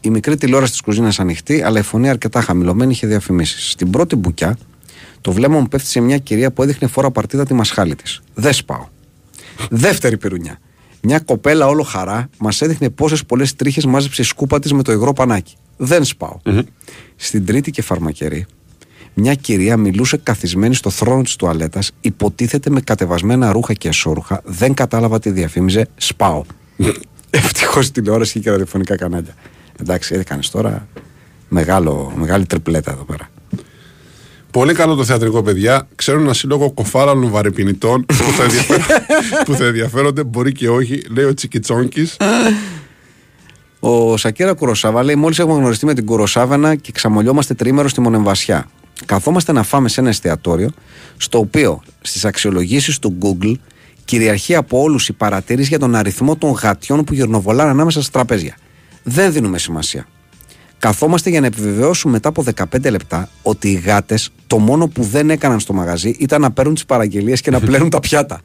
Η 0.00 0.10
μικρή 0.10 0.36
τηλεόραση 0.36 0.70
της 0.70 0.80
κουζίνας 0.80 1.20
ανοιχτή, 1.20 1.62
αλλά 1.62 1.78
η 1.78 1.82
φωνή 1.82 2.08
αρκετά 2.08 2.40
χαμηλωμένη 2.40 2.92
είχε 2.92 3.06
διαφημίσεις. 3.06 3.70
Στην 3.70 3.90
πρώτη 3.90 4.16
μπουκιά, 4.16 4.58
το 5.20 5.32
βλέμμα 5.32 5.58
μου 5.58 5.68
πέφτει 5.68 5.88
σε 5.88 6.00
μια 6.00 6.18
κυρία 6.18 6.50
που 6.52 6.62
έδειχνε 6.62 6.88
φόρα 6.88 7.10
παρτίδα 7.10 7.44
τη 7.44 7.54
μασχάλη 7.54 7.94
της. 7.94 8.20
Δεν 8.34 8.52
σπάω. 8.52 8.86
Δεύτερη 9.70 10.16
πυρουνιά. 10.18 10.58
Μια 11.00 11.18
κοπέλα 11.18 11.66
όλο 11.66 11.82
χαρά 11.82 12.28
μας 12.38 12.60
έδειχνε 12.60 12.90
πόσες 12.90 13.24
πολλές 13.24 13.56
τρίχες 13.56 13.84
μάζεψε 13.84 14.22
η 14.22 14.24
σκούπα 14.24 14.58
της 14.58 14.72
με 14.72 14.82
το 14.82 14.92
υγρό 14.92 15.12
πανάκι. 15.12 15.54
Δεν 15.76 16.04
σπαω 16.04 16.38
Στην 17.16 17.46
τρίτη 17.46 17.70
και 17.70 17.82
φαρμακερή, 17.82 18.46
μια 19.14 19.34
κυρία 19.34 19.76
μιλούσε 19.76 20.16
καθισμένη 20.22 20.74
στο 20.74 20.90
θρόνο 20.90 21.22
της 21.22 21.36
τουαλέτας, 21.36 21.90
υποτίθεται 22.00 22.70
με 22.70 22.80
κατεβασμένα 22.80 23.52
ρούχα 23.52 23.72
και 23.72 23.88
εσώρουχα. 23.88 24.40
Δεν 24.44 24.74
κατάλαβα 24.74 25.18
τι 25.18 25.30
διαφήμιζε. 25.30 25.88
Σπάω. 25.96 26.42
Ευτυχώς 27.30 27.90
τηλεόραση 27.90 28.40
και 28.40 28.50
ραδιοφωνικά 28.50 28.96
κανάλια. 28.96 29.34
Εντάξει, 29.80 30.14
έκανες 30.14 30.50
τώρα 30.50 30.86
μεγάλο, 31.48 32.12
μεγάλη 32.16 32.46
τριπλέτα 32.46 32.90
εδώ 32.90 33.02
πέρα. 33.04 33.30
Πολύ 34.50 34.74
καλό 34.74 34.94
το 34.94 35.04
θεατρικό, 35.04 35.42
παιδιά. 35.42 35.88
Ξέρω 35.94 36.20
ένα 36.20 36.32
σύλλογο 36.34 36.70
κοφάραλων 36.72 37.30
βαρεπινητών 37.30 38.04
που 38.06 38.14
θα, 38.14 38.42
ενδιαφέρον- 38.42 38.84
που 39.44 39.54
θα 39.54 39.64
ενδιαφέρονται, 39.64 40.24
μπορεί 40.24 40.52
και 40.52 40.68
όχι. 40.68 41.02
Λέει 41.10 41.24
ο 41.24 41.34
Τσικιτσόνκης. 41.34 42.16
Ο 43.80 44.16
Σακέρα 44.16 44.52
Κουροσάβα 44.54 45.02
λέει: 45.02 45.14
Μόλις 45.14 45.38
έχουμε 45.38 45.56
γνωριστεί 45.56 45.86
με 45.86 45.94
την 45.94 46.04
Κουροσάβανα 46.06 46.74
και 46.74 46.92
ξαμολιόμαστε 46.92 47.54
τρίμερο 47.54 47.88
στη 47.88 48.00
Μονεμβασιά. 48.00 48.66
Καθόμαστε 49.06 49.52
να 49.52 49.62
φάμε 49.62 49.88
σε 49.88 50.00
ένα 50.00 50.08
εστιατόριο, 50.08 50.70
στο 51.16 51.38
οποίο 51.38 51.82
στις 52.00 52.24
αξιολογήσεις 52.24 52.98
του 52.98 53.18
Google 53.22 53.54
κυριαρχεί 54.04 54.54
από 54.54 54.80
όλους 54.80 55.08
η 55.08 55.12
παρατήρηση 55.12 55.68
για 55.68 55.78
τον 55.78 55.94
αριθμό 55.94 56.36
των 56.36 56.50
γατιών 56.50 57.04
που 57.04 57.14
γυρνοβολάνε 57.14 57.70
ανάμεσα 57.70 58.02
στα 58.02 58.10
τραπέζια. 58.10 58.56
Δεν 59.02 59.32
δίνουμε 59.32 59.58
σημασία. 59.58 60.06
Καθόμαστε 60.78 61.30
για 61.30 61.40
να 61.40 61.46
επιβεβαιώσουμε 61.46 62.12
μετά 62.12 62.28
από 62.28 62.44
15 62.72 62.90
λεπτά 62.90 63.28
ότι 63.42 63.68
οι 63.68 63.74
γάτες 63.74 64.30
το 64.46 64.58
μόνο 64.58 64.88
που 64.88 65.02
δεν 65.02 65.30
έκαναν 65.30 65.60
στο 65.60 65.72
μαγαζί 65.72 66.16
ήταν 66.18 66.40
να 66.40 66.50
παίρνουν 66.50 66.74
τις 66.74 66.84
παραγγελίες 66.84 67.40
και 67.40 67.50
να 67.50 67.60
πλένουν 67.66 67.90
τα 67.90 68.00
πιάτα. 68.00 68.40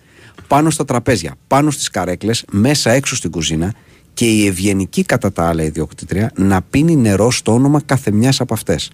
Πάνω 0.48 0.70
στα 0.70 0.86
τραπέζια, 0.86 1.36
πάνω 1.48 1.72
στις 1.72 1.90
καρέκλες, 1.90 2.46
μέσα 2.52 2.92
έξω 2.92 3.16
στην 3.16 3.32
κουζίνα 3.32 3.74
και 4.14 4.26
η 4.26 4.46
ευγενική 4.46 5.04
κατά 5.04 5.32
τα 5.32 5.48
άλλα 5.48 5.64
ιδιοκτήτρια 5.64 6.32
να 6.36 6.62
πίνει 6.62 6.96
νερό 6.96 7.32
στο 7.32 7.54
όνομα 7.54 7.82
κάθε 7.86 8.12
μιας 8.12 8.42
από 8.42 8.54
αυτές. 8.54 8.92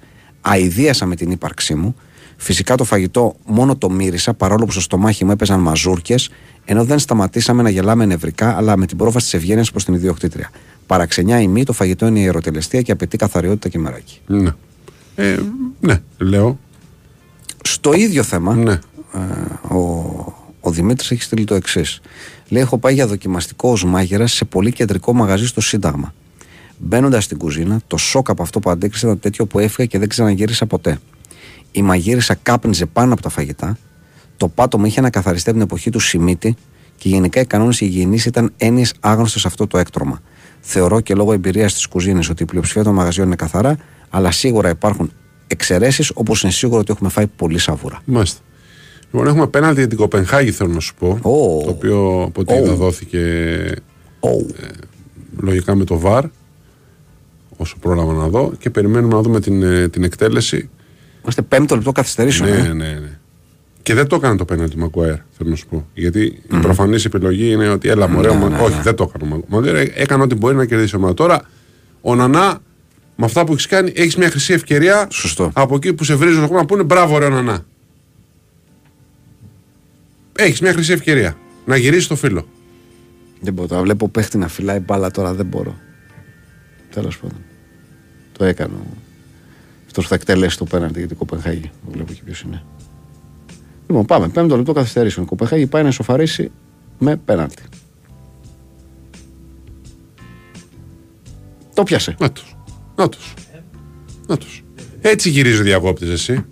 Αιδίασα 0.52 1.06
με 1.06 1.16
την 1.16 1.32
ύπαρξή 1.32 1.76
μου. 1.76 1.96
Φυσικά 2.38 2.76
το 2.76 2.84
φαγητό 2.84 3.36
μόνο 3.46 3.76
το 3.78 3.90
μύρισα 3.90 4.34
παρόλο 4.34 4.66
που 4.66 4.72
στο 4.72 4.82
στομάχι 4.82 5.26
μου 5.26 5.32
έπαιζαν 5.32 5.60
μαζούρκες, 5.60 6.30
ενώ 6.66 6.84
δεν 6.84 7.00
σταματήσαμε 7.00 7.62
να 7.64 7.70
γελάμε 7.70 8.06
νευρικά, 8.06 8.56
αλλά 8.58 8.78
με 8.78 8.86
την 8.86 8.98
πρόφαση 8.98 9.26
της 9.26 9.34
ευγένειας 9.34 9.72
προς 9.72 9.86
την 9.86 9.94
ιδιοκτήτρια. 9.94 10.50
Παραξενιά 10.88 11.42
η 11.42 11.48
μη, 11.48 11.64
το 11.64 11.74
φαγητό 11.74 12.08
είναι 12.08 12.20
η 12.20 12.24
ερωτελεστία 12.26 12.82
και 12.82 12.92
απαιτεί 12.92 13.18
καθαριότητα 13.18 13.70
και 13.70 13.80
μεράκι. 13.80 14.20
Ναι. 14.28 14.50
Ε, 15.16 15.40
ναι, 15.80 16.02
λέω. 16.18 16.60
Στο 17.64 17.94
ίδιο 17.94 18.24
θέμα, 18.24 18.56
Ναι. 18.56 18.72
ε, 18.72 19.74
ο, 19.74 19.78
ο 20.60 20.72
Δημήτρης 20.72 21.12
έχει 21.12 21.22
στείλει 21.22 21.44
το 21.46 21.56
εξής. 21.56 22.02
Λέει: 22.48 22.62
Έχω 22.62 22.78
πάει 22.78 22.94
για 22.94 23.08
δοκιμαστικό 23.08 23.70
ως 23.72 23.86
μάγειρα 23.86 24.28
σε 24.28 24.46
πολύ 24.46 24.72
κεντρικό 24.72 25.14
μαγαζί 25.14 25.48
στο 25.48 25.62
Σύνταγμα. 25.62 26.14
Μπαίνοντας 26.86 27.24
στην 27.24 27.38
κουζίνα, 27.38 27.82
το 27.88 27.98
σοκ 27.98 28.30
από 28.30 28.42
αυτό 28.42 28.60
που 28.60 28.70
αντέξε 28.70 29.06
ήταν 29.06 29.20
τέτοιο 29.20 29.46
που 29.46 29.60
έφυγα 29.60 29.88
και 29.88 30.00
δεν 30.00 30.08
ξαναγύρισα 30.08 30.66
ποτέ. 30.66 31.00
Η 31.72 31.82
μαγείρισα 31.82 32.36
κάπνιζε 32.44 32.86
πάνω 32.86 33.14
από 33.14 33.22
τα 33.22 33.30
φαγητά, 33.30 33.78
το 34.38 34.48
πάτωμα 34.48 34.88
είχε 34.88 35.00
ανακαθαριστεί 35.00 35.50
από 35.50 35.58
την 35.58 35.68
εποχή 35.68 35.90
του 35.90 36.00
Σιμίτη 36.00 36.56
και 36.98 37.10
γενικά 37.10 37.40
οι 37.40 37.46
κανόνες 37.46 37.82
υγιεινής 37.82 38.26
ήταν 38.26 38.54
έννοιες 38.58 38.94
άγνωστες 39.00 39.42
σε 39.42 39.48
αυτό 39.48 39.68
το 39.68 39.78
έκτρωμα. 39.78 40.22
Θεωρώ 40.60 41.00
και 41.00 41.14
λόγω 41.14 41.34
εμπειρίας 41.34 41.74
της 41.74 41.86
κουζίνη 41.88 42.26
ότι 42.30 42.44
η 42.44 42.46
πλειοψηφία 42.46 42.84
των 42.84 42.94
μαγαζιών 42.94 43.28
είναι 43.28 43.36
καθαρά, 43.36 43.78
αλλά 44.10 44.32
σίγουρα 44.32 44.70
υπάρχουν 44.70 45.12
εξαιρέσεις 45.48 46.12
όπως 46.14 46.44
είναι 46.44 46.52
σίγουρο 46.52 46.80
ότι 46.80 46.92
έχουμε 46.92 47.10
φάει 47.10 47.28
πολύ 47.28 47.58
σαβούρα. 47.58 48.02
Μάλιστα. 48.06 48.40
Λοιπόν, 49.12 49.28
έχουμε 49.28 49.48
πέναλτι 49.48 49.80
για 49.80 49.88
την 49.90 49.98
Κοπενχάγη, 49.98 50.52
θέλω 50.52 50.74
να 50.74 50.80
σου 50.80 50.94
πω. 50.96 51.08
Ω. 51.22 51.64
Το 51.64 51.70
οποίο 51.70 52.24
από 52.28 52.42
ό,τι 52.42 52.54
Ω. 52.54 52.58
είδα 52.58 52.74
δόθηκε 52.74 53.20
Oh. 54.20 54.54
λογικά 55.38 55.76
με 55.76 55.84
το 55.84 56.02
VAR. 56.04 56.24
Όσο 57.58 57.76
πρόλαβα 57.80 58.14
να 58.14 58.28
δω. 58.28 58.54
Και 58.60 58.70
περιμένουμε 58.70 59.14
να 59.14 59.22
δούμε 59.22 59.40
την, 59.40 59.64
ε, 59.64 59.88
την 59.90 60.04
εκτέλεση. 60.04 60.70
Είμαστε 61.22 61.42
πέμπτο 61.42 61.76
λεπτό 61.76 61.92
καθυστερήσεων. 61.92 62.50
Ναι, 62.50 62.56
ε. 62.56 62.62
ναι, 62.62 62.88
ναι. 62.88 63.18
Και 63.84 63.94
δεν 63.94 64.08
το 64.08 64.16
έκανε 64.16 64.36
το 64.36 64.46
πέναλτι 64.46 64.78
Μακουάερ, 64.78 65.16
θέλω 65.38 65.50
να 65.50 65.56
σου 65.56 65.68
πω. 65.68 65.88
Γιατί 65.94 66.22
η 66.24 66.58
προφανής 66.62 67.06
επιλογή 67.06 67.52
είναι 67.52 67.70
ότι 67.70 67.90
έλα 67.90 68.08
μωρέ, 68.10 68.30
ο 68.30 68.34
Μα- 68.36 68.60
όχι, 68.60 68.82
δεν 68.82 68.96
το 68.96 69.12
έκανε 69.16 69.34
ο 69.34 69.38
Μακουάερ. 69.50 69.76
Έκανε 69.96 70.24
ό,τι 70.24 70.36
μπορεί 70.36 70.56
να 70.56 70.66
κερδίσει 70.66 70.96
η 70.96 70.98
ομάδα. 70.98 71.14
Τώρα, 71.14 71.42
ο 72.02 72.16
Νανά, 72.16 72.60
με 73.16 73.26
αυτά 73.26 73.44
που 73.46 73.52
έχεις 73.52 73.66
κάνει, 73.66 73.92
έχεις 73.96 74.16
μια 74.16 74.30
χρυσή 74.30 74.54
ευκαιρία 74.54 75.08
Σωστό. 75.12 75.52
από 75.54 75.76
εκεί 75.76 75.94
που 75.94 76.04
σε 76.04 76.16
βρίζει 76.16 76.48
το 76.48 76.54
να 76.54 76.66
πούνε 76.66 76.84
μπράβο, 76.84 77.18
ρε 77.18 77.26
ο 77.26 77.30
Νανά. 77.30 77.66
Έχεις 80.38 80.62
μια 80.62 80.72
χρυσή 80.72 80.92
ευκαιρία 80.92 81.38
να 81.66 81.76
γυρίσεις 81.78 82.08
το 82.08 82.16
φίλο. 82.16 82.48
Δεν 83.40 83.54
μπορώ. 83.54 83.68
Τώρα 83.68 83.82
βλέπω 83.82 84.10
παίχτη 84.10 84.38
να 84.38 84.48
φυλάει 84.48 84.80
μπάλα 84.80 85.12
τώρα. 85.12 85.34
Δεν 85.34 85.46
μπορώ. 85.46 85.76
Τέλος 86.94 87.20
πάντων. 87.20 87.38
Το 88.38 88.46
έκανε. 88.46 88.74
Αυτό 89.86 90.02
θα 90.02 90.16
εκτελέσει 90.16 90.58
το 90.58 90.66
πέναντι 90.66 91.00
για 91.00 91.08
την 91.08 91.18
Κοπενχάγη. 91.18 91.72
Δεν 91.84 91.92
βλέπω 91.94 92.14
και 92.14 92.22
ποιος 92.26 92.42
είναι. 92.42 92.64
Λοιπόν, 93.88 94.06
πάμε. 94.06 94.30
Πέμπτο 94.30 94.58
λεπτό 94.58 94.74
καθυστερήσεων. 94.74 95.26
Η 95.26 95.28
Κοπενχάγη 95.28 95.68
πάει 95.68 95.82
να 95.84 95.88
ισοφαρίσει 95.88 96.52
με 97.00 97.16
πέναντι. 97.16 97.62
Το 101.74 101.84
πιάσε. 101.84 102.16
Να 102.20 102.32
τους. 102.32 102.56
Να 102.96 103.10
τους. 103.10 103.34
Να 104.28 104.38
τους. 104.38 104.64
Έτσι 105.02 105.30
γυρίζει 105.30 105.60
ο 105.60 105.64
διακόπτης 105.64 106.10
εσύ. 106.10 106.46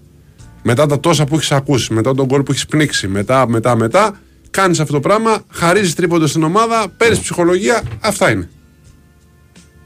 Μετά 0.64 0.86
τα 0.86 1.00
τόσα 1.00 1.26
που 1.26 1.36
έχεις 1.36 1.52
ακούσει, 1.52 1.94
μετά 1.94 2.16
τον 2.16 2.28
κόλ 2.28 2.44
που 2.44 2.52
έχεις 2.52 2.66
πνίξει, 2.66 3.08
μετά, 3.08 3.48
μετά, 3.48 3.76
μετά, 3.76 4.20
κάνεις 4.52 4.80
αυτό 4.80 4.94
το 4.94 5.00
πράγμα, 5.00 5.44
χαρίζεις 5.52 5.96
τρίποντο 5.96 6.28
στην 6.28 6.44
ομάδα, 6.44 6.90
παίρνεις 6.98 7.20
ψυχολογία. 7.20 7.84
Αυτά 8.00 8.32
είναι. 8.32 8.50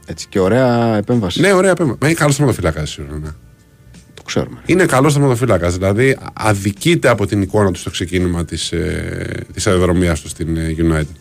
Έτσι 0.06 0.26
και 0.28 0.40
ωραία 0.40 0.96
επέμβασης. 0.96 1.40
Ναι, 1.42 1.52
ωραία 1.52 1.74
πέμπα. 1.74 1.90
Μα 1.90 2.06
είναι 2.08 2.14
καλός 2.14 2.36
θεματοφύλακας 2.36 2.90
σίγουρα. 2.90 3.18
Ναι. 3.18 3.28
Το 4.14 4.22
ξέρουμε. 4.22 4.58
Είναι 4.66 4.86
καλός 4.86 5.14
θεματοφύλακας. 5.14 5.74
Δηλαδή, 5.76 6.18
αδικείται 6.32 7.08
από 7.08 7.26
την 7.26 7.42
εικόνα 7.42 7.70
του 7.70 7.78
στο 7.78 7.90
ξεκίνημα 7.90 8.44
της 8.44 8.72
της 9.52 9.66
αεροδρομίας 9.66 10.20
του 10.20 10.28
στην 10.28 10.56
ε, 10.56 10.74
United. 10.78 11.16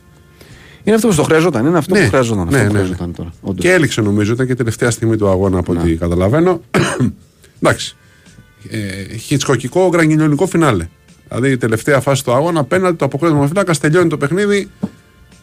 Είναι 0.84 0.96
αυτό 0.96 1.08
που 1.08 1.16
το 1.16 1.24
χρειαζόταν. 1.24 1.66
Είναι 1.66 1.78
αυτό 1.78 1.94
Ναι, 1.96 2.02
που 2.04 2.08
χρειαζόταν. 2.10 2.48
ναι, 2.50 2.58
αυτό 2.58 2.68
που 2.68 2.74
ναι, 2.74 2.80
χρειαζόταν 2.80 3.14
τώρα. 3.14 3.34
Όντως. 3.42 3.64
Και 3.66 3.72
έληξε 3.72 4.02
νομίζω, 4.02 4.34
ήταν 4.34 4.46
και 4.46 4.52
η 4.52 4.56
τελευταία 4.56 4.92
στιγμή 4.92 5.18
του 5.18 5.30
αγώνα 5.30 5.60
από 5.60 5.72
ό,τι 5.74 5.96
καταλαβαίνω. 5.96 6.62
Εντάξει. 7.62 7.96
Ε, 8.70 9.16
χιτσκοκικό 9.18 9.88
γραγγινιολικό 9.88 10.46
φινάλε. 10.48 10.88
Δηλαδή 11.28 11.52
η 11.52 11.58
τελευταία 11.58 12.00
φάση 12.00 12.24
του 12.24 12.34
αγώνα, 12.34 12.60
απέναντι 12.60 12.96
το 12.96 13.06
αποκρίτημα 13.06 13.48
φύλακα, 13.48 13.74
τελειώνει 13.74 14.10
το 14.10 14.18
παιχνίδι. 14.18 14.70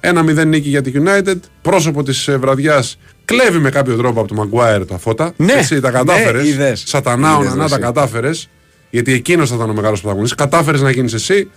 1-0 0.05 0.47
νίκη 0.47 0.69
για 0.69 0.83
τη 0.83 0.93
United. 0.95 1.37
Πρόσωπο 1.63 2.03
της 2.03 2.31
βραδιάς 2.39 2.99
κλέβει 3.25 3.59
με 3.59 3.71
κάποιο 3.71 3.97
τρόπο 3.97 4.19
από 4.21 4.29
τον 4.29 4.37
Μαγκουάερ 4.37 4.87
τα 4.87 4.99
φώτα. 4.99 5.33
Ναι, 5.37 5.53
Έτσι, 5.53 5.81
τα 5.81 5.91
ναι, 5.91 5.99
κατάφερες. 5.99 6.49
είδες. 6.49 6.83
Σατανά, 6.87 7.37
Είδες, 7.41 7.55
να 7.55 7.63
ρε, 7.63 7.69
τα 7.69 7.75
εσύ. 7.75 7.79
κατάφερες. 7.79 8.49
Γιατί 8.91 9.13
εκείνος 9.13 9.49
θα 9.49 9.55
ήταν 9.55 9.71
ο 9.71 9.73
μεγάλος 9.73 10.01
πρωταγωνιστής. 10.01 10.39
Κατάφερες 10.39 10.81
να 10.81 10.91
γίνεις 10.91 11.13
εσύ. 11.13 11.51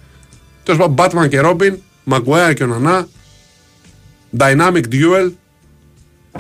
Τέλος 0.63 0.79
πάντων, 0.79 0.95
Batman 1.23 1.29
και 1.29 1.41
Robin, 1.43 1.73
Maguire 2.13 2.53
και 2.55 2.63
ο 2.63 2.67
Νανά. 2.67 3.07
Dynamic 4.37 4.83
duel. 4.91 5.31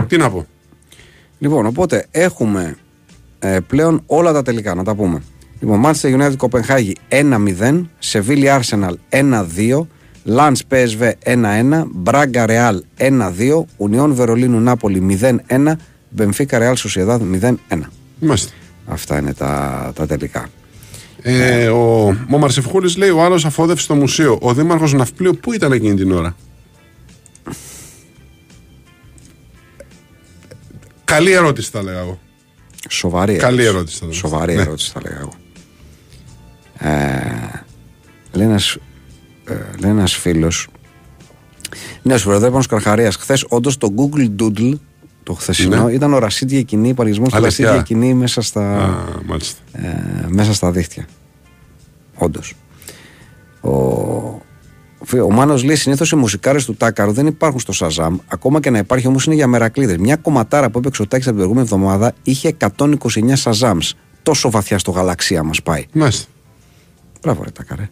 Τι 0.07 0.17
να 0.17 0.29
πω. 0.29 0.45
Λοιπόν, 1.39 1.65
οπότε 1.65 2.05
έχουμε 2.11 2.75
ε, 3.39 3.57
πλέον 3.67 4.01
όλα 4.05 4.33
τα 4.33 4.41
τελικά, 4.41 4.75
να 4.75 4.83
τα 4.83 4.95
πούμε. 4.95 5.21
Λοιπόν, 5.59 5.81
Manchester 5.85 6.19
United 6.21 6.35
Κοπενχάγη 6.37 6.95
1-0, 7.09 7.81
Σεβίλη 7.99 8.47
Arsenal 8.49 8.93
1-2, 9.09 9.87
Λαντς 10.27 10.63
PSV 10.71 11.11
1-1, 11.23 11.83
Μπράγκα 11.91 12.45
Ρεάλ 12.45 12.83
1-2, 12.97 13.63
Ουνιόν 13.77 14.13
Βερολίνου 14.13 14.59
Νάπολη 14.59 15.19
0-1, 15.47 15.71
Μπενφίκα 16.09 16.57
Ρεάλ 16.57 16.75
Σοσιαδάδ 16.75 17.21
0-1. 17.41 17.55
Είμαστε. 18.19 18.51
Αυτά 18.85 19.19
είναι 19.19 19.33
τα, 19.33 19.91
τα 19.95 20.05
τελικά. 20.05 20.47
Ε, 21.21 21.67
ο 21.67 22.05
ο 22.31 22.37
Μαρσεφχούλη 22.37 22.93
λέει: 22.97 23.09
Ο 23.09 23.23
άλλος 23.23 23.45
αφόδευσε 23.45 23.83
στο 23.83 23.95
μουσείο. 23.95 24.37
Ο 24.41 24.53
δήμαρχος 24.53 24.93
Ναυπλίου 24.93 25.37
πού 25.41 25.53
ήταν 25.53 25.71
εκείνη 25.71 25.95
την 25.95 26.11
ώρα; 26.11 26.35
Καλή 31.03 31.31
ερώτηση 31.31 31.69
θα 31.71 31.83
λέγα 31.83 31.99
εγώ. 31.99 32.19
Σοβαρή 32.89 33.35
Καλή 33.35 33.63
ερώτηση 33.63 33.95
θα 33.97 34.05
το 34.05 34.07
πω. 34.11 34.13
Σοβαρή 34.13 34.55
Ναι. 34.55 34.61
ερώτηση 34.61 34.91
θα 34.91 35.01
λέγα 35.03 35.19
εγώ. 35.19 35.33
Ε, 36.77 37.63
λέει 38.31 38.47
ένας, 38.47 38.73
ε, 38.75 38.79
λέει 39.79 39.91
ένας 39.91 40.13
φίλος 40.15 40.67
Ναι, 42.01 42.17
σου 42.17 42.27
Βεροδέπανος 42.27 42.67
Καρχαρίας 42.67 43.15
Χθες 43.15 43.45
όντως 43.49 43.77
το 43.77 43.87
Google 43.97 44.29
Doodle 44.41 44.73
το 45.23 45.33
χθεσινό 45.33 45.83
Ναι. 45.85 45.91
ήταν 45.93 46.13
ο 46.13 46.17
Ρασίδ 46.19 46.51
Γεκινή, 46.51 46.89
υπαριθμός 46.89 47.29
του 47.29 47.35
Αλήθεια. 47.37 47.65
Ρασίδ 47.65 47.79
Γεκινή 47.79 48.13
μέσα 48.13 48.41
στα, 48.41 48.83
Α, 48.83 48.89
μάλιστα. 49.25 49.59
ε, 49.71 50.25
μέσα 50.27 50.53
στα 50.53 50.71
δίχτυα. 50.71 51.05
Όντως. 52.15 52.53
Ο, 53.61 53.69
ο 55.23 55.31
Μάνος 55.31 55.63
λέει 55.63 55.75
συνήθως 55.75 56.11
οι 56.11 56.15
μουσικάρες 56.15 56.65
του 56.65 56.75
Τάκαρου 56.75 57.11
δεν 57.11 57.27
υπάρχουν 57.27 57.59
στο 57.59 57.71
Σαζάμ. 57.71 58.17
Ακόμα 58.27 58.59
και 58.59 58.69
να 58.69 58.77
υπάρχει 58.77 59.07
όμως 59.07 59.25
είναι 59.25 59.35
για 59.35 59.47
μερακλείδες. 59.47 59.97
Μια 59.97 60.15
κομματάρα 60.15 60.69
που 60.69 60.77
έπαιξε 60.77 61.01
ο 61.01 61.07
Τάκης 61.07 61.27
από 61.27 61.35
την 61.37 61.45
προηγούμενη 61.45 61.67
εβδομάδα 61.73 62.13
είχε 62.23 62.55
129 62.77 63.35
Σαζάμς. 63.35 63.93
Τόσο 64.23 64.49
βαθιά 64.49 64.77
στο 64.79 64.91
γαλαξία 64.91 65.43
μας 65.43 65.61
πάει. 65.63 65.85
Μάλιστα. 65.93 66.25
Μπράβο, 67.21 67.43
ρε 67.43 67.51
Τάκαρε. 67.51 67.89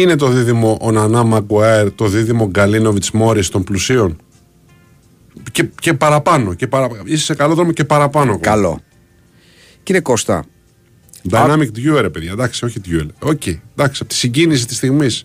Είναι 0.00 0.16
το 0.16 0.28
δίδυμο 0.28 0.78
ο 0.80 0.90
Νανά 0.90 1.22
Μαγκουαέρ, 1.24 1.92
το 1.92 2.06
δίδυμο 2.06 2.46
Γκαλίνοβιτς 2.46 3.10
Μόρις 3.10 3.48
των 3.48 3.64
πλουσίων; 3.64 4.16
Και, 5.52 5.62
και 5.80 5.94
παραπάνω. 5.94 6.54
Και 6.54 6.66
παρα... 6.66 6.88
Είσαι 7.04 7.24
σε 7.24 7.34
καλό 7.34 7.54
δρόμο 7.54 7.72
και 7.72 7.84
παραπάνω. 7.84 8.32
ακόμα. 8.32 8.56
Καλό. 8.56 8.80
Κύριε 9.82 10.00
Κώστα, 10.00 10.44
Dynamic 11.30 11.68
duel, 11.76 12.00
ρε 12.00 12.10
παιδιά. 12.10 12.32
Εντάξει, 12.32 12.64
όχι 12.64 12.80
duel. 12.86 13.06
Οκ. 13.18 13.46
Εντάξει, 13.46 13.98
από 14.00 14.04
τη 14.10 14.14
συγκίνηση 14.14 14.66
της 14.66 14.76
στιγμής. 14.76 15.24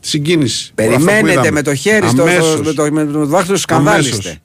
τη 0.00 0.08
συγκίνηση. 0.08 0.72
Όλα 0.78 0.88
αυτά 0.88 0.98
που 0.98 1.04
Περιμένετε 1.04 1.32
είδαμε. 1.32 1.50
με 1.50 1.62
το 1.62 1.74
χέρι 1.74 2.08
στο, 2.08 2.22
Αμέσως. 2.22 2.60
με 2.60 2.72
το, 2.72 2.92
με 2.92 3.04
το 3.04 3.26
δάχτυλο 3.26 3.56
σκανδάλιστε. 3.56 4.14
Αμέσως. 4.16 4.38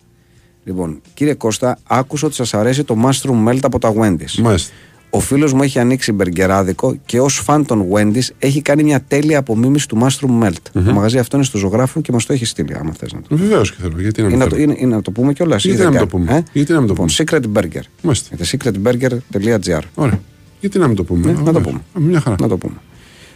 Λοιπόν, 0.64 1.02
κύριε 1.14 1.34
Κώστα, 1.34 1.78
άκουσα 1.88 2.26
ότι 2.26 2.36
σας 2.36 2.54
αρέσει 2.54 2.84
το 2.84 2.96
mushroom 3.06 3.48
melt 3.50 3.60
από 3.62 3.80
τα 3.80 3.94
Wendy's. 3.98 4.42
Μάλιστα. 4.42 4.74
Ο 5.10 5.20
φίλος 5.20 5.54
μου 5.54 5.64
έχει 5.64 5.80
ανοίξει 5.80 6.12
μπεργκεράδικο 6.12 6.96
και 7.06 7.20
ως 7.20 7.36
φαν 7.40 7.66
των 7.66 7.86
Wendy's 7.92 8.28
έχει 8.40 8.62
κάνει 8.62 8.84
μια 8.84 9.02
τέλεια 9.08 9.40
απομίμηση 9.40 9.88
του 9.88 9.98
mushroom 10.02 10.44
melt. 10.48 10.54
Το 10.74 10.82
μαγαζί 10.94 11.18
αυτό 11.18 11.36
είναι 11.38 11.46
στο 11.46 11.58
ζωγράφο 11.58 12.02
και 12.02 12.12
μας 12.12 12.26
το 12.26 12.34
έχει 12.34 12.46
στείλει, 12.46 12.74
άμα 12.76 12.92
θες 12.94 13.14
να 13.14 13.22
το. 13.22 13.36
Βεβαίως 13.38 13.72
και 13.72 13.78
θέλω. 13.82 14.02
Γιατί 14.02 14.22
να 14.22 14.28
Είναι 14.28 14.36
μην 14.38 14.46
να, 14.46 14.50
το, 14.50 14.56
θέλω. 14.56 14.72
είναι, 14.72 14.82
είναι 14.82 14.96
να 14.96 15.02
το 15.02 15.12
πούμε 15.12 15.34
κιόλας. 15.34 15.64
Γιατί 15.66 15.82
να 15.82 15.90
μην 15.90 16.00
το 16.00 16.08
πούμε; 16.08 16.44
Γιατί 16.54 16.72
να 16.74 16.80
μην 16.82 16.88
το 16.88 16.94
λοιπόν, 17.04 17.10
Secret 17.10 17.58
Burger. 17.60 17.82
Μάλιστα. 18.02 18.36
Είναι 18.36 18.46
secretburger.gr. 18.52 19.80
Ωραία. 19.96 20.20
Γιατί 20.60 20.80
να 20.80 20.88
μην 20.88 20.96
το 20.96 21.04
πούμε; 21.04 21.26
Ναι, 21.26 21.32
να 21.32 21.44
το 21.44 21.50
Ωραία. 21.50 21.62
πούμε. 21.62 21.78
Α, 21.94 22.00
Μια 22.00 22.20
χαρά. 22.20 22.36
Να 22.40 22.48
το 22.48 22.58
πούμε. 22.58 22.76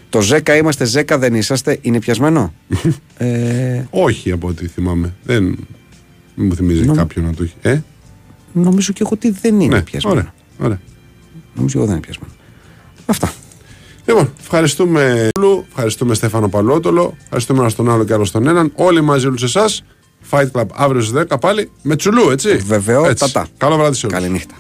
Το 0.10 0.22
Ζέκα 0.22 0.56
είμαστε, 0.56 0.86
Ζέκα 0.86 1.18
δεν 1.18 1.36
είσαστε, 1.36 1.78
είναι 1.82 2.00
πιασμένο; 2.00 2.54
ε, 3.18 3.84
Όχι 3.90 4.32
από 4.32 4.48
ό,τι 4.48 4.68
θυμάμαι. 4.68 5.14
Δεν 5.24 5.44
μην 5.44 6.48
μου 6.48 6.56
θυμίζει 6.56 6.86
Νομ- 6.86 6.98
κάποιον 6.98 7.26
να 7.26 7.34
το 7.34 7.44
έχει. 7.44 7.54
Ε, 7.62 7.80
νομίζω 8.54 8.94
και 8.94 9.00
εγώ 9.02 9.10
ότι 9.14 9.32
δεν 9.42 9.60
είναι 9.60 9.76
ναι, 9.76 9.82
πιασμένο. 9.82 10.16
ωραία. 10.20 10.34
ωραία. 10.60 10.80
Νομίζω 11.56 11.72
και 11.72 11.78
εγώ 11.78 11.86
δεν 11.86 11.96
είναι 11.96 12.06
πιασμένο. 12.06 12.34
Αυτά. 13.06 13.34
Λοιπόν, 14.06 14.34
ευχαριστούμε 14.42 15.30
Λου, 15.40 15.66
ευχαριστούμε 15.70 16.14
Στέφανο 16.14 16.50
Παλότολο, 16.50 17.16
ευχαριστούμε 17.24 17.60
ένα 17.60 17.70
στον 17.70 17.92
άλλο 17.92 18.04
και 18.04 18.14
άλλο 18.14 18.26
στον 18.26 18.48
έναν. 18.48 18.72
Όλοι 18.76 19.02
μαζί 19.02 19.28
όλους 19.28 19.44
εσάς. 19.44 19.84
Fight 20.30 20.52
Club 20.52 20.66
αύριο 20.74 21.02
στις 21.02 21.22
10 21.30 21.40
πάλι 21.40 21.72
με 21.82 21.96
τσουλού, 21.96 22.30
έτσι. 22.30 22.56
Βεβαιότατα. 22.56 23.40
Έτσι. 23.40 23.54
Καλό 23.58 23.76
βράδυ 23.78 23.96
σε 23.96 24.06
όλους. 24.06 24.18
Καληνύχτα. 24.18 24.56